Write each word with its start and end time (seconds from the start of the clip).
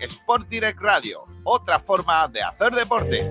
Sport 0.00 0.48
Direct 0.48 0.80
Radio, 0.80 1.24
otra 1.44 1.78
forma 1.78 2.28
de 2.28 2.42
hacer 2.42 2.72
deporte. 2.72 3.28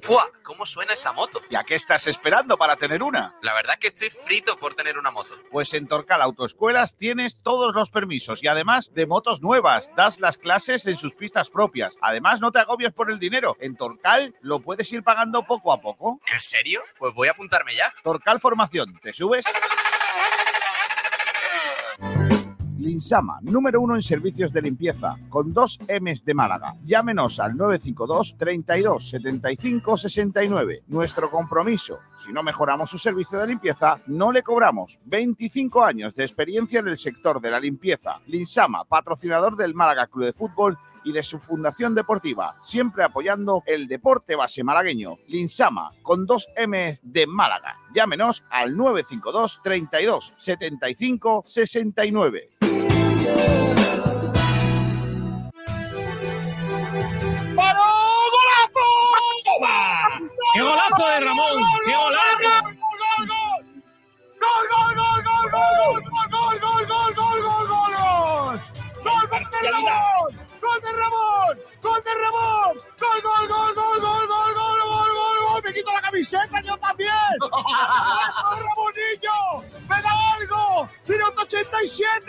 ¡Fua! 0.01 0.31
¿Cómo 0.43 0.65
suena 0.65 0.95
esa 0.95 1.13
moto? 1.13 1.41
¿Y 1.51 1.57
a 1.57 1.63
qué 1.63 1.75
estás 1.75 2.07
esperando 2.07 2.57
para 2.57 2.77
tener 2.77 3.03
una? 3.03 3.37
La 3.43 3.55
verdad 3.55 3.75
es 3.75 3.81
que 3.81 3.87
estoy 3.89 4.11
frito 4.11 4.57
por 4.59 4.75
tener 4.75 4.99
una 4.99 5.11
moto. 5.11 5.35
Pues 5.51 5.75
en 5.75 5.87
Torcal 5.87 6.23
Autoescuelas 6.23 6.97
tienes 6.97 7.43
todos 7.43 7.75
los 7.75 7.91
permisos 7.91 8.43
y 8.43 8.49
además 8.49 8.93
de 8.95 9.07
motos 9.07 9.43
nuevas, 9.43 9.91
das 9.97 10.21
las 10.21 10.39
clases 10.39 10.87
en 10.87 10.97
sus 10.97 11.15
pistas 11.15 11.51
propias. 11.51 11.97
Además, 12.01 12.41
no 12.41 12.51
te 12.51 12.59
agobies 12.59 12.93
por 12.93 13.11
el 13.11 13.19
dinero. 13.19 13.57
En 13.61 13.77
Torcal 13.77 14.35
lo 14.41 14.61
puedes 14.61 14.91
ir 14.93 15.03
pagando 15.03 15.45
poco 15.45 15.73
a 15.73 15.81
poco. 15.81 16.21
¿En 16.33 16.41
serio? 16.41 16.83
Pues 16.99 17.15
voy 17.15 17.29
a 17.29 17.33
apuntarme 17.33 17.77
ya. 17.77 17.93
Torcal 18.03 18.41
Formación, 18.41 18.99
¿te 19.03 19.13
subes? 19.13 19.45
Linsama, 22.79 23.41
número 23.43 23.81
uno 23.81 23.97
en 23.97 24.03
servicios 24.03 24.53
de 24.53 24.63
limpieza, 24.63 25.17
con 25.29 25.53
dos 25.53 25.81
M's 26.01 26.25
de 26.25 26.33
Málaga. 26.33 26.77
Llámenos 26.85 27.41
al 27.41 27.57
952 27.57 28.37
32 28.39 29.11
75 29.11 29.97
69. 29.97 30.83
Nuestro 30.87 31.29
compromiso. 31.29 31.99
Si 32.25 32.33
no 32.33 32.45
mejoramos 32.45 32.89
su 32.89 32.99
servicio 32.99 33.41
de 33.41 33.49
limpieza, 33.49 33.97
no 34.07 34.31
le 34.31 34.45
cobramos. 34.45 35.01
25 35.07 35.83
años 35.83 36.15
de 36.15 36.23
experiencia 36.23 36.79
en 36.79 36.87
el 36.87 36.99
sector 36.99 37.41
de 37.41 37.51
la 37.51 37.59
limpieza. 37.59 38.21
Linsama, 38.27 38.85
patrocinador 38.85 39.57
del 39.57 39.75
Málaga 39.75 40.07
Club 40.07 40.27
de 40.27 40.33
Fútbol 40.33 40.79
y 41.03 41.13
de 41.13 41.25
su 41.25 41.41
fundación 41.41 41.95
deportiva, 41.95 42.57
siempre 42.61 43.03
apoyando 43.03 43.63
el 43.67 43.89
deporte 43.89 44.37
base 44.37 44.63
malagueño. 44.63 45.17
Linsama, 45.27 45.91
con 46.03 46.27
dos 46.27 46.49
M 46.55 46.99
de 47.03 47.27
Málaga. 47.27 47.77
Llámenos 47.93 48.45
al 48.51 48.77
952 48.77 49.61
32 49.65 50.35
75 50.37 51.43
69. 51.45 52.51
¡Paró! 57.57 57.85
¡Golazo! 58.35 58.87
¡Qué 60.55 60.61
golazo 60.63 61.05
de 61.09 61.21
Ramón! 61.21 61.63
¡Qué 61.85 61.95
golazo! 61.97 62.53
¡Gol, 64.41 64.65
gol, 64.71 64.93
gol, 64.97 65.21
gol, 65.25 65.47
gol! 65.53 66.03
¡Gol, 66.31 66.57
gol, 66.61 66.83
gol, 66.87 67.13
gol, 67.15 67.41
gol, 67.43 67.67
gol, 67.69 67.93
gol! 67.97 68.57
¡Gol 69.05 69.25
de 69.51 69.71
Ramón! 69.71 70.29
¡Gol 70.63 70.81
de 70.83 70.93
Ramón! 70.93 71.53
¡Gol 71.83 72.03
de 72.05 72.13
Ramón! 72.15 72.75
¡Gol, 73.01 73.19
gol, 73.23 73.45
gol, 73.49 73.75
gol, 73.75 74.01
gol, 74.01 74.01
gol, 74.01 74.27
gol, 74.29 74.55
gol, 74.55 74.79
gol, 74.81 74.89
gol! 74.89 75.08
¡Me 75.69 75.75
quito 75.75 75.93
la 75.93 76.01
camiseta 76.01 76.63
yo 76.63 76.79
también! 76.79 77.11
¡Ramonillo! 78.57 79.39
¡Me 79.91 80.03
da 80.03 80.11
algo! 80.35 80.89
¡Minuto 81.07 81.43
87! 81.43 82.25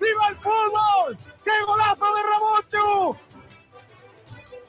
¡Viva 0.00 0.28
el 0.28 0.34
fútbol! 0.34 1.16
¡Qué 1.44 1.52
golazo 1.64 2.04
de 2.14 2.22
Ramón, 2.22 3.16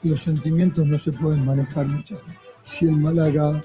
Los 0.04 0.20
sentimientos 0.20 0.86
no 0.86 0.96
se 1.00 1.10
pueden 1.10 1.44
manejar 1.44 1.86
muchas 1.86 2.24
veces. 2.24 2.46
Si 2.62 2.84
el 2.84 2.96
Málaga 2.96 3.60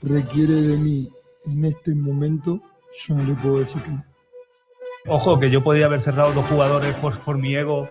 requiere 0.00 0.54
de 0.54 0.76
mí 0.78 1.10
en 1.44 1.64
este 1.66 1.94
momento, 1.94 2.62
yo 2.94 3.14
no 3.14 3.24
le 3.24 3.34
puedo 3.34 3.58
decir 3.58 3.82
que 3.82 3.90
no. 3.90 4.04
Ojo, 5.06 5.38
que 5.38 5.50
yo 5.50 5.62
podía 5.62 5.84
haber 5.84 6.00
cerrado 6.00 6.32
dos 6.32 6.46
jugadores 6.46 6.94
por, 6.94 7.18
por 7.20 7.36
mi 7.36 7.54
ego 7.54 7.90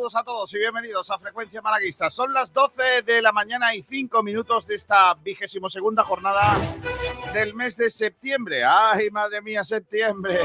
Saludos 0.00 0.16
a 0.16 0.24
todos 0.24 0.54
y 0.54 0.58
bienvenidos 0.58 1.10
a 1.10 1.18
Frecuencia 1.18 1.60
Malaguista. 1.60 2.08
Son 2.08 2.32
las 2.32 2.54
12 2.54 3.02
de 3.02 3.20
la 3.20 3.32
mañana 3.32 3.74
y 3.74 3.82
5 3.82 4.22
minutos 4.22 4.66
de 4.66 4.76
esta 4.76 5.12
vigésimo 5.12 5.68
segunda 5.68 6.02
jornada 6.04 6.58
del 7.34 7.52
mes 7.52 7.76
de 7.76 7.90
septiembre. 7.90 8.64
¡Ay, 8.64 9.10
madre 9.10 9.42
mía, 9.42 9.62
septiembre! 9.62 10.40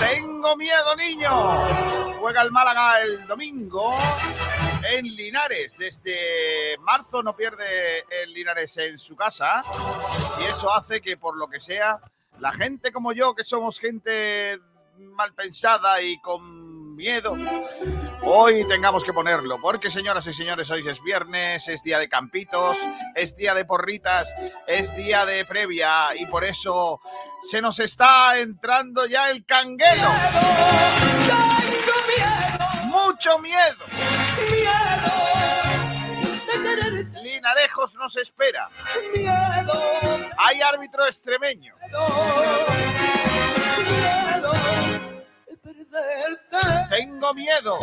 Tengo 0.00 0.56
miedo, 0.56 0.96
niño. 0.96 1.30
Juega 2.20 2.40
el 2.40 2.50
Málaga 2.50 3.02
el 3.02 3.26
domingo 3.26 3.94
en 4.90 5.04
Linares. 5.04 5.76
Desde 5.76 6.78
marzo 6.78 7.22
no 7.22 7.36
pierde 7.36 8.06
el 8.22 8.32
Linares 8.32 8.78
en 8.78 8.98
su 8.98 9.14
casa 9.14 9.62
y 10.40 10.44
eso 10.44 10.72
hace 10.72 11.02
que, 11.02 11.18
por 11.18 11.36
lo 11.36 11.48
que 11.48 11.60
sea, 11.60 12.00
la 12.40 12.52
gente 12.52 12.90
como 12.92 13.12
yo, 13.12 13.34
que 13.34 13.44
somos 13.44 13.78
gente 13.78 14.58
mal 14.98 15.34
pensada 15.34 16.00
y 16.00 16.18
con 16.20 16.65
miedo, 16.96 17.36
hoy 18.22 18.66
tengamos 18.66 19.04
que 19.04 19.12
ponerlo. 19.12 19.60
Porque, 19.60 19.90
señoras 19.90 20.26
y 20.26 20.32
señores, 20.32 20.70
hoy 20.70 20.88
es 20.88 21.02
viernes, 21.02 21.68
es 21.68 21.82
día 21.82 21.98
de 21.98 22.08
campitos, 22.08 22.78
es 23.14 23.36
día 23.36 23.54
de 23.54 23.64
porritas, 23.64 24.34
es 24.66 24.96
día 24.96 25.24
de 25.26 25.44
previa 25.44 26.16
y 26.16 26.26
por 26.26 26.42
eso 26.44 27.00
se 27.42 27.60
nos 27.60 27.78
está 27.78 28.38
entrando 28.38 29.06
ya 29.06 29.30
el 29.30 29.44
canguelo. 29.44 30.08
Mucho 32.86 33.38
miedo. 33.38 33.84
Linarejos 37.22 37.94
nos 37.96 38.16
espera. 38.16 38.68
Hay 40.38 40.62
árbitro 40.62 41.06
extremeño. 41.06 41.74
Tengo 46.90 47.34
miedo. 47.34 47.78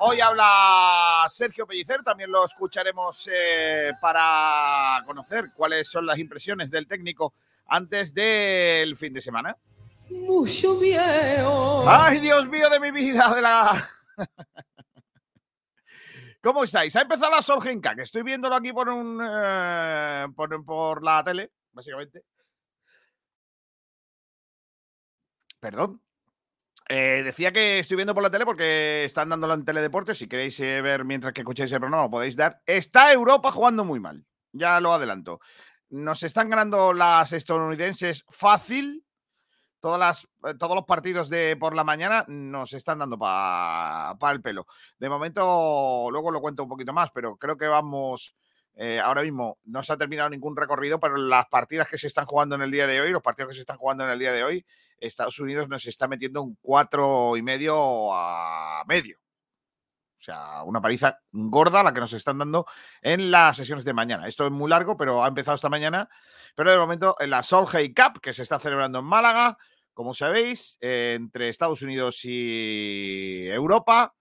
Hoy 0.00 0.20
habla 0.20 1.26
Sergio 1.28 1.66
Pellicer, 1.66 2.02
también 2.02 2.30
lo 2.30 2.44
escucharemos 2.44 3.28
eh, 3.32 3.92
para 4.00 5.02
conocer 5.06 5.50
cuáles 5.54 5.88
son 5.88 6.06
las 6.06 6.18
impresiones 6.18 6.70
del 6.70 6.86
técnico 6.86 7.34
antes 7.66 8.14
del 8.14 8.96
fin 8.96 9.12
de 9.12 9.20
semana. 9.20 9.56
Mucho 10.10 10.74
miedo. 10.74 11.84
¡Ay, 11.88 12.20
Dios 12.20 12.48
mío 12.48 12.70
de 12.70 12.80
mi 12.80 12.90
vida! 12.90 13.34
De 13.34 13.42
la... 13.42 13.88
¿Cómo 16.42 16.64
estáis? 16.64 16.94
Ha 16.96 17.02
empezado 17.02 17.34
la 17.34 17.42
Solgenka, 17.42 17.94
que 17.94 18.02
estoy 18.02 18.22
viéndolo 18.22 18.54
aquí 18.54 18.72
por 18.72 18.88
un 18.88 19.20
eh, 19.22 20.26
por, 20.34 20.64
por 20.64 21.02
la 21.02 21.22
tele, 21.24 21.50
básicamente. 21.72 22.22
Perdón. 25.60 26.00
Eh, 26.90 27.22
decía 27.22 27.52
que 27.52 27.80
estoy 27.80 27.96
viendo 27.96 28.14
por 28.14 28.22
la 28.22 28.30
tele 28.30 28.46
porque 28.46 29.04
están 29.04 29.28
dándolo 29.28 29.54
en 29.54 29.64
Teledeportes. 29.64 30.18
Si 30.18 30.26
queréis 30.26 30.58
eh, 30.60 30.80
ver 30.80 31.04
mientras 31.04 31.34
que 31.34 31.42
escuchéis 31.42 31.70
el 31.72 31.80
programa, 31.80 32.04
lo 32.04 32.10
podéis 32.10 32.36
dar. 32.36 32.62
Está 32.64 33.12
Europa 33.12 33.50
jugando 33.50 33.84
muy 33.84 34.00
mal. 34.00 34.24
Ya 34.52 34.80
lo 34.80 34.92
adelanto. 34.92 35.40
Nos 35.90 36.22
están 36.22 36.48
ganando 36.48 36.94
las 36.94 37.32
estadounidenses 37.32 38.24
fácil. 38.30 39.04
Todas 39.80 40.00
las, 40.00 40.24
eh, 40.50 40.54
todos 40.58 40.74
los 40.74 40.86
partidos 40.86 41.28
de 41.28 41.56
por 41.56 41.76
la 41.76 41.84
mañana 41.84 42.24
nos 42.26 42.72
están 42.72 43.00
dando 43.00 43.18
para 43.18 44.32
el 44.32 44.40
pelo. 44.40 44.66
De 44.98 45.10
momento, 45.10 46.08
luego 46.10 46.30
lo 46.30 46.40
cuento 46.40 46.62
un 46.62 46.68
poquito 46.70 46.94
más, 46.94 47.10
pero 47.12 47.36
creo 47.36 47.56
que 47.58 47.66
vamos. 47.66 48.34
Eh, 48.80 49.00
ahora 49.00 49.22
mismo 49.22 49.58
no 49.64 49.82
se 49.82 49.92
ha 49.92 49.96
terminado 49.96 50.30
ningún 50.30 50.56
recorrido, 50.56 51.00
pero 51.00 51.16
las 51.16 51.46
partidas 51.46 51.88
que 51.88 51.98
se 51.98 52.06
están 52.06 52.26
jugando 52.26 52.54
en 52.54 52.62
el 52.62 52.70
día 52.70 52.86
de 52.86 53.00
hoy, 53.00 53.10
los 53.10 53.22
partidos 53.22 53.48
que 53.48 53.54
se 53.56 53.62
están 53.62 53.76
jugando 53.76 54.04
en 54.04 54.10
el 54.10 54.20
día 54.20 54.32
de 54.32 54.44
hoy, 54.44 54.64
Estados 54.98 55.40
Unidos 55.40 55.68
nos 55.68 55.84
está 55.86 56.06
metiendo 56.06 56.42
un 56.42 56.56
cuatro 56.60 57.36
y 57.36 57.42
medio 57.42 58.14
a 58.14 58.84
medio. 58.86 59.18
O 59.18 60.22
sea, 60.22 60.62
una 60.62 60.80
paliza 60.80 61.18
gorda 61.32 61.82
la 61.82 61.92
que 61.92 61.98
nos 61.98 62.12
están 62.12 62.38
dando 62.38 62.66
en 63.02 63.32
las 63.32 63.56
sesiones 63.56 63.84
de 63.84 63.94
mañana. 63.94 64.28
Esto 64.28 64.46
es 64.46 64.52
muy 64.52 64.70
largo, 64.70 64.96
pero 64.96 65.24
ha 65.24 65.28
empezado 65.28 65.56
esta 65.56 65.68
mañana. 65.68 66.08
Pero 66.54 66.70
de 66.70 66.78
momento 66.78 67.16
en 67.18 67.30
la 67.30 67.42
Solheim 67.42 67.92
Cup, 67.92 68.20
que 68.20 68.32
se 68.32 68.44
está 68.44 68.60
celebrando 68.60 69.00
en 69.00 69.06
Málaga, 69.06 69.58
como 69.92 70.14
sabéis, 70.14 70.78
eh, 70.80 71.14
entre 71.16 71.48
Estados 71.48 71.82
Unidos 71.82 72.20
y 72.24 73.48
Europa, 73.48 74.14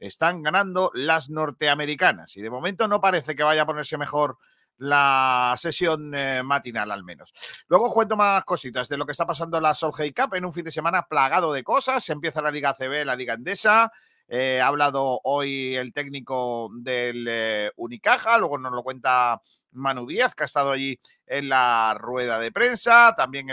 están 0.00 0.42
ganando 0.42 0.90
las 0.94 1.30
norteamericanas. 1.30 2.36
Y 2.36 2.42
de 2.42 2.50
momento 2.50 2.88
no 2.88 3.00
parece 3.00 3.36
que 3.36 3.44
vaya 3.44 3.62
a 3.62 3.66
ponerse 3.66 3.96
mejor 3.96 4.38
la 4.78 5.54
sesión 5.58 6.12
eh, 6.14 6.42
matinal 6.42 6.90
al 6.90 7.04
menos. 7.04 7.32
Luego 7.68 7.92
cuento 7.92 8.16
más 8.16 8.42
cositas 8.44 8.88
de 8.88 8.96
lo 8.96 9.04
que 9.06 9.12
está 9.12 9.26
pasando 9.26 9.58
en 9.58 9.62
la 9.62 9.74
Solheim 9.74 10.14
Cup 10.14 10.34
en 10.34 10.46
un 10.46 10.52
fin 10.52 10.64
de 10.64 10.72
semana 10.72 11.06
plagado 11.06 11.52
de 11.52 11.62
cosas. 11.62 12.08
Empieza 12.08 12.42
la 12.42 12.50
Liga 12.50 12.74
CB, 12.74 13.04
la 13.04 13.14
Liga 13.14 13.34
Endesa. 13.34 13.92
Eh, 14.32 14.60
ha 14.60 14.68
hablado 14.68 15.20
hoy 15.24 15.74
el 15.74 15.92
técnico 15.92 16.70
del 16.72 17.26
eh, 17.28 17.72
Unicaja, 17.74 18.38
luego 18.38 18.58
nos 18.58 18.70
lo 18.72 18.84
cuenta 18.84 19.42
Manu 19.72 20.06
Díaz, 20.06 20.36
que 20.36 20.44
ha 20.44 20.46
estado 20.46 20.70
allí 20.70 21.00
en 21.26 21.48
la 21.48 21.96
rueda 21.98 22.38
de 22.38 22.52
prensa. 22.52 23.12
También 23.16 23.48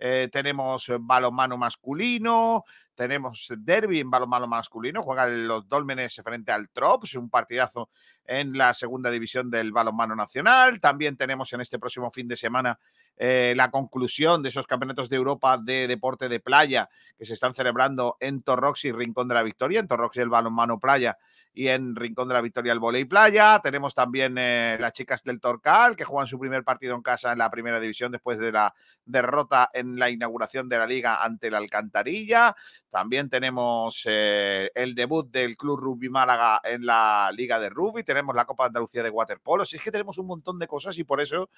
eh, 0.00 0.28
tenemos 0.32 0.90
balonmano 0.98 1.56
masculino, 1.56 2.64
tenemos 2.94 3.48
derby 3.58 4.00
en 4.00 4.10
balonmano 4.10 4.46
masculino, 4.46 5.02
juegan 5.02 5.46
los 5.46 5.68
Dólmenes 5.68 6.20
frente 6.22 6.52
al 6.52 6.68
Trops, 6.68 7.14
un 7.14 7.30
partidazo 7.30 7.90
en 8.24 8.56
la 8.56 8.74
segunda 8.74 9.10
división 9.10 9.50
del 9.50 9.72
balonmano 9.72 10.14
nacional. 10.14 10.80
También 10.80 11.16
tenemos 11.16 11.52
en 11.52 11.60
este 11.60 11.78
próximo 11.78 12.10
fin 12.10 12.28
de 12.28 12.36
semana 12.36 12.78
eh, 13.16 13.54
la 13.56 13.70
conclusión 13.70 14.42
de 14.42 14.48
esos 14.48 14.66
campeonatos 14.66 15.08
de 15.08 15.16
Europa 15.16 15.58
de 15.58 15.86
deporte 15.86 16.28
de 16.28 16.40
playa 16.40 16.88
que 17.18 17.26
se 17.26 17.34
están 17.34 17.54
celebrando 17.54 18.16
en 18.20 18.42
Torrox 18.42 18.84
y 18.86 18.92
Rincón 18.92 19.28
de 19.28 19.34
la 19.34 19.42
Victoria, 19.42 19.80
en 19.80 19.88
Torrox 19.88 20.16
el 20.16 20.28
balonmano 20.28 20.78
playa 20.78 21.18
y 21.54 21.68
en 21.68 21.94
Rincón 21.94 22.28
de 22.28 22.34
la 22.34 22.40
Victoria 22.40 22.72
el 22.72 22.78
volei 22.78 23.04
playa. 23.04 23.60
Tenemos 23.62 23.94
también 23.94 24.36
eh, 24.38 24.76
las 24.80 24.92
chicas 24.92 25.22
del 25.22 25.40
Torcal 25.40 25.96
que 25.96 26.04
juegan 26.04 26.26
su 26.26 26.38
primer 26.38 26.64
partido 26.64 26.94
en 26.94 27.02
casa 27.02 27.32
en 27.32 27.38
la 27.38 27.50
primera 27.50 27.78
división 27.78 28.12
después 28.12 28.38
de 28.38 28.52
la 28.52 28.74
derrota 29.04 29.70
en 29.72 29.98
la 29.98 30.08
inauguración 30.10 30.68
de 30.68 30.78
la 30.78 30.86
liga 30.86 31.22
ante 31.22 31.50
la 31.50 31.58
Alcantarilla. 31.58 32.56
También 32.92 33.30
tenemos 33.30 34.02
eh, 34.04 34.70
el 34.74 34.94
debut 34.94 35.26
del 35.30 35.56
Club 35.56 35.80
Rugby 35.80 36.10
Málaga 36.10 36.60
en 36.62 36.84
la 36.84 37.30
Liga 37.32 37.58
de 37.58 37.70
Rugby. 37.70 38.04
Tenemos 38.04 38.36
la 38.36 38.44
Copa 38.44 38.66
Andalucía 38.66 39.02
de 39.02 39.08
Waterpolo. 39.08 39.64
Si 39.64 39.76
es 39.76 39.82
que 39.82 39.90
tenemos 39.90 40.18
un 40.18 40.26
montón 40.26 40.58
de 40.58 40.66
cosas 40.66 40.98
y 40.98 41.04
por 41.04 41.22
eso 41.22 41.48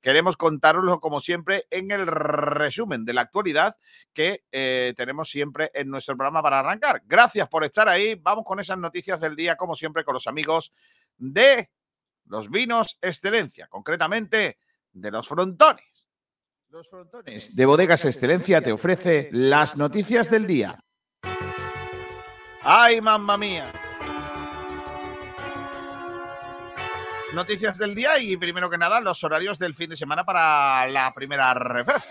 queremos 0.00 0.38
contároslo 0.38 0.98
como 0.98 1.20
siempre 1.20 1.66
en 1.70 1.90
el 1.90 2.06
resumen 2.06 3.04
de 3.04 3.12
la 3.12 3.20
actualidad 3.20 3.76
que 4.14 4.44
eh, 4.50 4.94
tenemos 4.96 5.28
siempre 5.28 5.70
en 5.74 5.90
nuestro 5.90 6.16
programa 6.16 6.40
para 6.40 6.60
arrancar. 6.60 7.02
Gracias 7.04 7.50
por 7.50 7.64
estar 7.64 7.86
ahí. 7.86 8.14
Vamos 8.14 8.46
con 8.46 8.58
esas 8.58 8.78
noticias 8.78 9.20
del 9.20 9.36
día, 9.36 9.56
como 9.56 9.74
siempre, 9.74 10.04
con 10.04 10.14
los 10.14 10.26
amigos 10.26 10.72
de 11.18 11.68
los 12.24 12.48
vinos 12.48 12.96
Excelencia, 13.02 13.66
concretamente 13.66 14.56
de 14.90 15.10
los 15.10 15.28
frontones. 15.28 15.84
Los 16.70 16.90
frontones 16.90 17.56
de 17.56 17.64
Bodegas 17.64 18.04
Excelencia 18.04 18.60
te 18.60 18.72
ofrece 18.72 19.30
las 19.32 19.78
noticias 19.78 20.30
del 20.30 20.46
día. 20.46 20.78
¡Ay, 22.62 23.00
mamma 23.00 23.38
mía! 23.38 23.64
Noticias 27.32 27.78
del 27.78 27.94
día 27.94 28.18
y 28.18 28.36
primero 28.36 28.68
que 28.68 28.76
nada 28.76 29.00
los 29.00 29.24
horarios 29.24 29.58
del 29.58 29.72
fin 29.72 29.88
de 29.88 29.96
semana 29.96 30.24
para 30.24 30.86
la 30.88 31.10
primera 31.14 31.54
refref. 31.54 32.04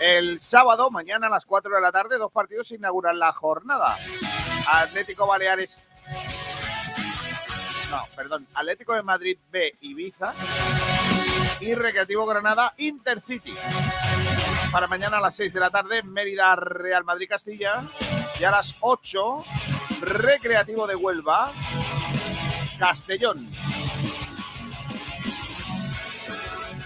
El 0.00 0.40
sábado, 0.40 0.90
mañana 0.90 1.28
a 1.28 1.30
las 1.30 1.44
4 1.44 1.72
de 1.72 1.80
la 1.80 1.92
tarde, 1.92 2.18
dos 2.18 2.32
partidos 2.32 2.72
inauguran 2.72 3.20
la 3.20 3.32
jornada. 3.32 3.96
Atlético 4.66 5.26
Baleares. 5.28 5.80
No, 7.90 8.06
perdón. 8.14 8.46
Atlético 8.54 8.94
de 8.94 9.02
Madrid 9.02 9.38
B, 9.50 9.76
Ibiza. 9.80 10.32
Y 11.60 11.74
Recreativo 11.74 12.24
Granada, 12.24 12.72
Intercity. 12.78 13.54
Para 14.70 14.86
mañana 14.86 15.18
a 15.18 15.20
las 15.20 15.34
6 15.34 15.52
de 15.52 15.60
la 15.60 15.70
tarde, 15.70 16.02
Mérida, 16.04 16.54
Real 16.54 17.04
Madrid, 17.04 17.28
Castilla. 17.28 17.82
Y 18.38 18.44
a 18.44 18.52
las 18.52 18.76
8, 18.80 19.44
Recreativo 20.02 20.86
de 20.86 20.94
Huelva, 20.94 21.50
Castellón. 22.78 23.38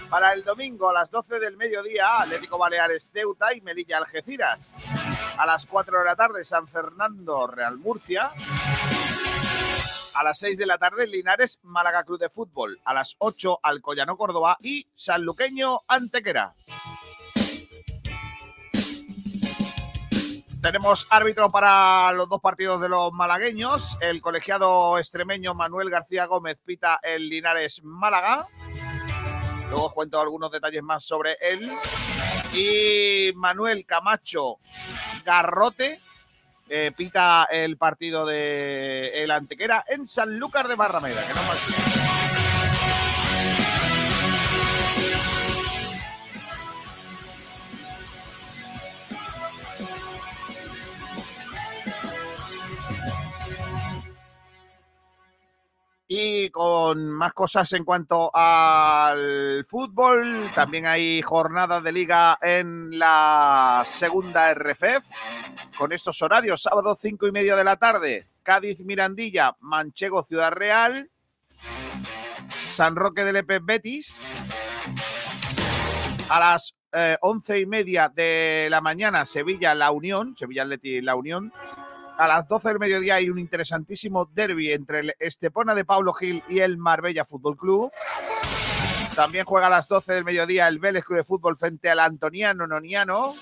Para 0.09 0.33
el 0.33 0.43
domingo 0.43 0.89
a 0.89 0.93
las 0.93 1.11
12 1.11 1.39
del 1.39 1.55
mediodía, 1.57 2.17
Atlético 2.21 2.57
Baleares 2.57 3.11
Ceuta 3.11 3.53
y 3.53 3.61
Melilla 3.61 3.99
Algeciras. 3.99 4.71
A 5.37 5.45
las 5.45 5.65
4 5.65 5.99
de 5.99 6.05
la 6.05 6.15
tarde, 6.15 6.43
San 6.43 6.67
Fernando 6.67 7.45
Real 7.47 7.77
Murcia. 7.77 8.31
A 10.15 10.23
las 10.23 10.39
6 10.39 10.57
de 10.57 10.65
la 10.65 10.77
tarde, 10.77 11.07
Linares 11.07 11.59
Málaga 11.63 12.05
Club 12.05 12.19
de 12.19 12.29
Fútbol. 12.29 12.79
A 12.85 12.93
las 12.93 13.17
8, 13.19 13.59
Alcoyano 13.61 14.15
Córdoba 14.15 14.57
y 14.61 14.87
Sanluqueño 14.93 15.81
Antequera. 15.89 16.55
Tenemos 20.61 21.05
árbitro 21.09 21.51
para 21.51 22.13
los 22.13 22.29
dos 22.29 22.39
partidos 22.39 22.79
de 22.79 22.87
los 22.87 23.11
malagueños. 23.11 23.97
El 23.99 24.21
colegiado 24.21 24.97
extremeño 24.97 25.53
Manuel 25.53 25.89
García 25.89 26.27
Gómez 26.27 26.59
pita 26.63 26.97
el 27.03 27.27
Linares 27.27 27.83
Málaga. 27.83 28.47
Luego 29.69 29.87
os 29.87 29.93
cuento 29.93 30.21
algunos 30.21 30.49
detalles 30.49 30.81
más 30.81 31.03
sobre 31.03 31.37
él. 31.41 31.69
Y 32.53 33.33
Manuel 33.35 33.85
Camacho 33.85 34.59
Garrote 35.25 35.99
eh, 36.69 36.91
pita 36.95 37.45
el 37.45 37.77
partido 37.77 38.25
de 38.25 39.23
el 39.23 39.31
Antequera 39.31 39.83
en 39.87 40.07
Sanlúcar 40.07 40.67
de 40.67 40.75
Barrameda. 40.75 41.21
Que 41.25 41.33
no 41.33 42.24
Y 56.07 56.51
con 56.51 57.09
más 57.09 57.33
cosas 57.33 57.73
en 57.73 57.83
cuanto 57.83 58.29
al 58.31 59.65
fútbol, 59.67 60.51
también 60.53 60.85
hay 60.85 61.23
jornada 61.23 61.81
de 61.81 61.91
liga 61.91 62.37
en 62.41 62.99
la 62.99 63.81
segunda 63.85 64.53
RFF 64.53 65.09
con 65.75 65.91
estos 65.91 66.21
horarios, 66.21 66.61
sábado 66.61 66.95
5 66.95 67.25
y 67.27 67.31
media 67.31 67.55
de 67.55 67.63
la 67.63 67.77
tarde, 67.77 68.27
Cádiz 68.43 68.81
Mirandilla, 68.85 69.55
Manchego 69.61 70.23
Ciudad 70.23 70.51
Real, 70.51 71.09
San 72.73 72.95
Roque 72.95 73.23
del 73.23 73.37
Epe 73.37 73.57
Betis, 73.59 74.21
a 76.29 76.39
las 76.39 76.75
eh, 76.93 77.17
once 77.21 77.59
y 77.59 77.65
media 77.65 78.09
de 78.09 78.67
la 78.69 78.79
mañana, 78.79 79.25
Sevilla 79.25 79.73
La 79.73 79.91
Unión, 79.91 80.35
Sevilla 80.37 80.63
Atleti 80.63 81.01
La 81.01 81.15
Unión, 81.15 81.51
a 82.17 82.27
las 82.27 82.47
12 82.47 82.69
del 82.69 82.79
mediodía 82.79 83.15
hay 83.15 83.29
un 83.29 83.39
interesantísimo 83.39 84.25
derby 84.25 84.71
entre 84.71 84.99
el 85.01 85.15
Estepona 85.19 85.75
de 85.75 85.85
Pablo 85.85 86.13
Gil 86.13 86.43
y 86.47 86.59
el 86.59 86.77
Marbella 86.77 87.25
Fútbol 87.25 87.57
Club. 87.57 87.91
También 89.15 89.45
juega 89.45 89.67
a 89.67 89.69
las 89.69 89.87
12 89.87 90.13
del 90.13 90.25
mediodía 90.25 90.67
el 90.67 90.79
Vélez 90.79 91.03
Club 91.03 91.17
de 91.17 91.23
Fútbol 91.23 91.57
frente 91.57 91.89
al 91.89 91.99
Antoniano 91.99 92.67
Noniano. 92.67 93.33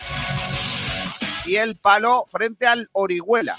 Y 1.46 1.56
el 1.58 1.78
Palo 1.78 2.26
frente 2.28 2.68
al 2.68 2.90
Orihuela. 2.94 3.58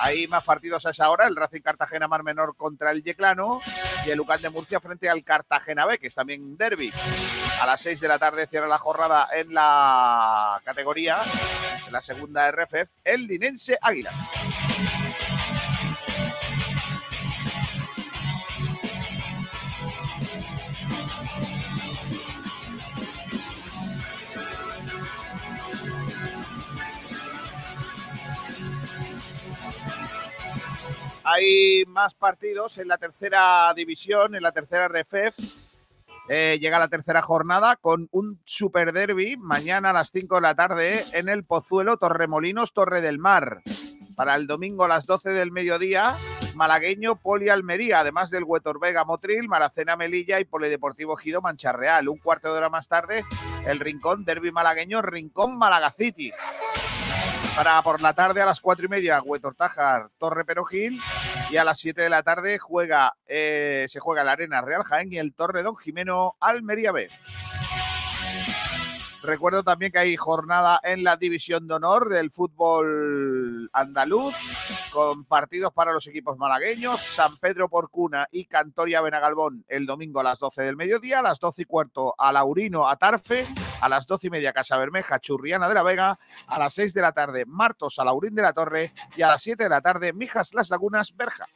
Hay 0.00 0.26
más 0.28 0.44
partidos 0.44 0.86
a 0.86 0.90
esa 0.90 1.10
hora, 1.10 1.26
el 1.26 1.36
Racing 1.36 1.60
Cartagena 1.60 2.08
Mar 2.08 2.22
Menor 2.22 2.56
contra 2.56 2.90
el 2.92 3.02
Yeclano 3.02 3.60
y 4.06 4.10
el 4.10 4.16
Lucan 4.16 4.40
de 4.40 4.50
Murcia 4.50 4.80
frente 4.80 5.08
al 5.08 5.24
Cartagena 5.24 5.86
B, 5.86 5.98
que 5.98 6.06
es 6.06 6.14
también 6.14 6.56
derby. 6.56 6.92
A 7.60 7.66
las 7.66 7.80
6 7.80 8.00
de 8.00 8.08
la 8.08 8.18
tarde 8.18 8.46
cierra 8.46 8.68
la 8.68 8.78
jornada 8.78 9.28
en 9.34 9.52
la 9.52 10.60
categoría, 10.64 11.18
en 11.86 11.92
la 11.92 12.00
segunda 12.00 12.50
RFF, 12.50 12.96
el 13.04 13.26
Linense 13.26 13.78
Águilas. 13.80 14.14
Hay 31.30 31.84
más 31.86 32.14
partidos 32.14 32.78
en 32.78 32.88
la 32.88 32.96
tercera 32.96 33.72
división, 33.74 34.34
en 34.34 34.42
la 34.42 34.52
tercera 34.52 34.88
RFF. 34.88 35.68
Eh, 36.30 36.58
llega 36.60 36.78
la 36.78 36.88
tercera 36.88 37.22
jornada 37.22 37.76
con 37.76 38.08
un 38.12 38.40
super 38.44 38.92
derby 38.92 39.36
mañana 39.36 39.90
a 39.90 39.92
las 39.92 40.10
5 40.10 40.36
de 40.36 40.40
la 40.40 40.54
tarde 40.54 41.04
en 41.12 41.28
el 41.28 41.44
Pozuelo 41.44 41.98
Torremolinos 41.98 42.72
Torre 42.72 43.00
del 43.00 43.18
Mar. 43.18 43.60
Para 44.16 44.36
el 44.36 44.46
domingo 44.46 44.84
a 44.84 44.88
las 44.88 45.06
12 45.06 45.30
del 45.30 45.52
mediodía, 45.52 46.14
malagueño 46.54 47.16
Poli 47.16 47.50
Almería, 47.50 48.00
además 48.00 48.30
del 48.30 48.44
Huetor 48.44 48.80
Vega 48.80 49.04
Motril, 49.04 49.48
Maracena 49.48 49.96
Melilla 49.96 50.40
y 50.40 50.44
Polideportivo 50.44 51.16
Gido 51.16 51.42
Mancha 51.42 51.72
Real. 51.72 52.08
Un 52.08 52.18
cuarto 52.18 52.50
de 52.50 52.58
hora 52.58 52.70
más 52.70 52.88
tarde, 52.88 53.24
el 53.66 53.80
Rincón 53.80 54.24
Derby 54.24 54.50
malagueño 54.50 55.02
Rincón 55.02 55.58
Malagacity. 55.58 56.32
Para 57.58 57.82
por 57.82 58.00
la 58.00 58.12
tarde 58.12 58.40
a 58.40 58.46
las 58.46 58.60
cuatro 58.60 58.86
y 58.86 58.88
media, 58.88 59.20
Huetortájar 59.20 60.10
Torre 60.16 60.44
Perojil. 60.44 61.00
Y 61.50 61.56
a 61.56 61.64
las 61.64 61.80
7 61.80 62.02
de 62.02 62.08
la 62.08 62.22
tarde 62.22 62.56
juega, 62.60 63.16
eh, 63.26 63.86
se 63.88 63.98
juega 63.98 64.22
la 64.22 64.30
Arena 64.30 64.60
Real 64.60 64.84
Jaén 64.84 65.12
y 65.12 65.18
el 65.18 65.34
Torre 65.34 65.64
Don 65.64 65.74
Jimeno 65.74 66.36
Almería 66.38 66.92
B. 66.92 67.10
Recuerdo 69.24 69.64
también 69.64 69.90
que 69.90 69.98
hay 69.98 70.16
jornada 70.16 70.78
en 70.84 71.02
la 71.02 71.16
división 71.16 71.66
de 71.66 71.74
honor 71.74 72.08
del 72.10 72.30
fútbol 72.30 73.68
andaluz 73.72 74.36
con 74.92 75.24
partidos 75.24 75.72
para 75.72 75.92
los 75.92 76.06
equipos 76.06 76.38
malagueños, 76.38 77.00
San 77.00 77.38
Pedro 77.38 77.68
Porcuna 77.68 78.28
y 78.30 78.44
Cantoria 78.44 79.00
Benagalbón 79.00 79.64
el 79.66 79.84
domingo 79.84 80.20
a 80.20 80.22
las 80.22 80.38
12 80.38 80.62
del 80.62 80.76
mediodía, 80.76 81.18
a 81.18 81.22
las 81.22 81.40
12 81.40 81.62
y 81.62 81.64
cuarto 81.64 82.14
a 82.16 82.30
Laurino 82.30 82.88
Atarfe, 82.88 83.46
a 83.80 83.88
las 83.88 84.06
12 84.06 84.26
y 84.26 84.30
media 84.30 84.52
Casa 84.52 84.76
Bermeja 84.76 85.20
Churriana 85.20 85.68
de 85.68 85.74
la 85.74 85.82
Vega, 85.82 86.18
a 86.46 86.58
las 86.58 86.74
6 86.74 86.94
de 86.94 87.02
la 87.02 87.12
tarde 87.12 87.44
Martos 87.46 87.98
a 87.98 88.04
Laurín 88.04 88.34
de 88.34 88.42
la 88.42 88.52
Torre 88.52 88.92
y 89.16 89.22
a 89.22 89.28
las 89.28 89.42
7 89.42 89.62
de 89.62 89.68
la 89.70 89.80
tarde 89.80 90.12
Mijas 90.12 90.54
Las 90.54 90.70
Lagunas 90.70 91.14
Berja. 91.16 91.46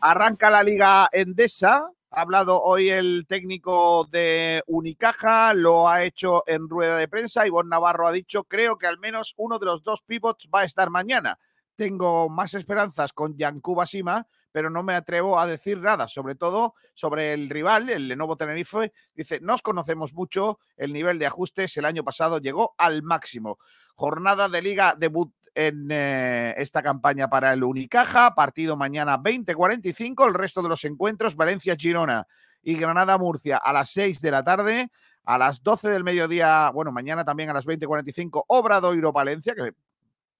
Arranca 0.00 0.48
la 0.48 0.62
Liga 0.62 1.08
Endesa. 1.12 1.90
Ha 2.12 2.22
hablado 2.22 2.60
hoy 2.60 2.88
el 2.88 3.26
técnico 3.28 4.08
de 4.10 4.64
Unicaja, 4.66 5.54
lo 5.54 5.88
ha 5.88 6.02
hecho 6.02 6.42
en 6.46 6.68
rueda 6.68 6.96
de 6.96 7.06
prensa. 7.06 7.46
Ivonne 7.46 7.68
Navarro 7.68 8.08
ha 8.08 8.12
dicho, 8.12 8.44
creo 8.44 8.78
que 8.78 8.86
al 8.86 8.98
menos 8.98 9.34
uno 9.36 9.58
de 9.58 9.66
los 9.66 9.84
dos 9.84 10.02
pivots 10.02 10.48
va 10.52 10.62
a 10.62 10.64
estar 10.64 10.90
mañana. 10.90 11.38
Tengo 11.80 12.28
más 12.28 12.52
esperanzas 12.52 13.14
con 13.14 13.38
Yankuba 13.38 13.86
Sima, 13.86 14.26
pero 14.52 14.68
no 14.68 14.82
me 14.82 14.92
atrevo 14.92 15.40
a 15.40 15.46
decir 15.46 15.78
nada, 15.78 16.08
sobre 16.08 16.34
todo 16.34 16.74
sobre 16.92 17.32
el 17.32 17.48
rival, 17.48 17.88
el 17.88 18.06
Lenovo 18.06 18.36
Tenerife. 18.36 18.92
Dice, 19.14 19.40
nos 19.40 19.62
conocemos 19.62 20.12
mucho, 20.12 20.58
el 20.76 20.92
nivel 20.92 21.18
de 21.18 21.24
ajustes 21.24 21.74
el 21.78 21.86
año 21.86 22.04
pasado 22.04 22.36
llegó 22.36 22.74
al 22.76 23.02
máximo. 23.02 23.58
Jornada 23.94 24.46
de 24.50 24.60
liga 24.60 24.94
debut 24.94 25.32
en 25.54 25.88
eh, 25.90 26.52
esta 26.58 26.82
campaña 26.82 27.30
para 27.30 27.54
el 27.54 27.64
Unicaja. 27.64 28.34
Partido 28.34 28.76
mañana 28.76 29.16
20-45. 29.16 30.28
El 30.28 30.34
resto 30.34 30.60
de 30.60 30.68
los 30.68 30.84
encuentros, 30.84 31.34
Valencia-Girona 31.34 32.26
y 32.60 32.76
Granada-Murcia 32.76 33.56
a 33.56 33.72
las 33.72 33.88
6 33.92 34.20
de 34.20 34.30
la 34.30 34.44
tarde. 34.44 34.90
A 35.24 35.38
las 35.38 35.62
12 35.62 35.88
del 35.88 36.04
mediodía, 36.04 36.70
bueno, 36.74 36.92
mañana 36.92 37.24
también 37.24 37.48
a 37.48 37.54
las 37.54 37.66
20.45, 37.66 38.44
Obradoiro-Palencia, 38.48 39.54
que 39.54 39.72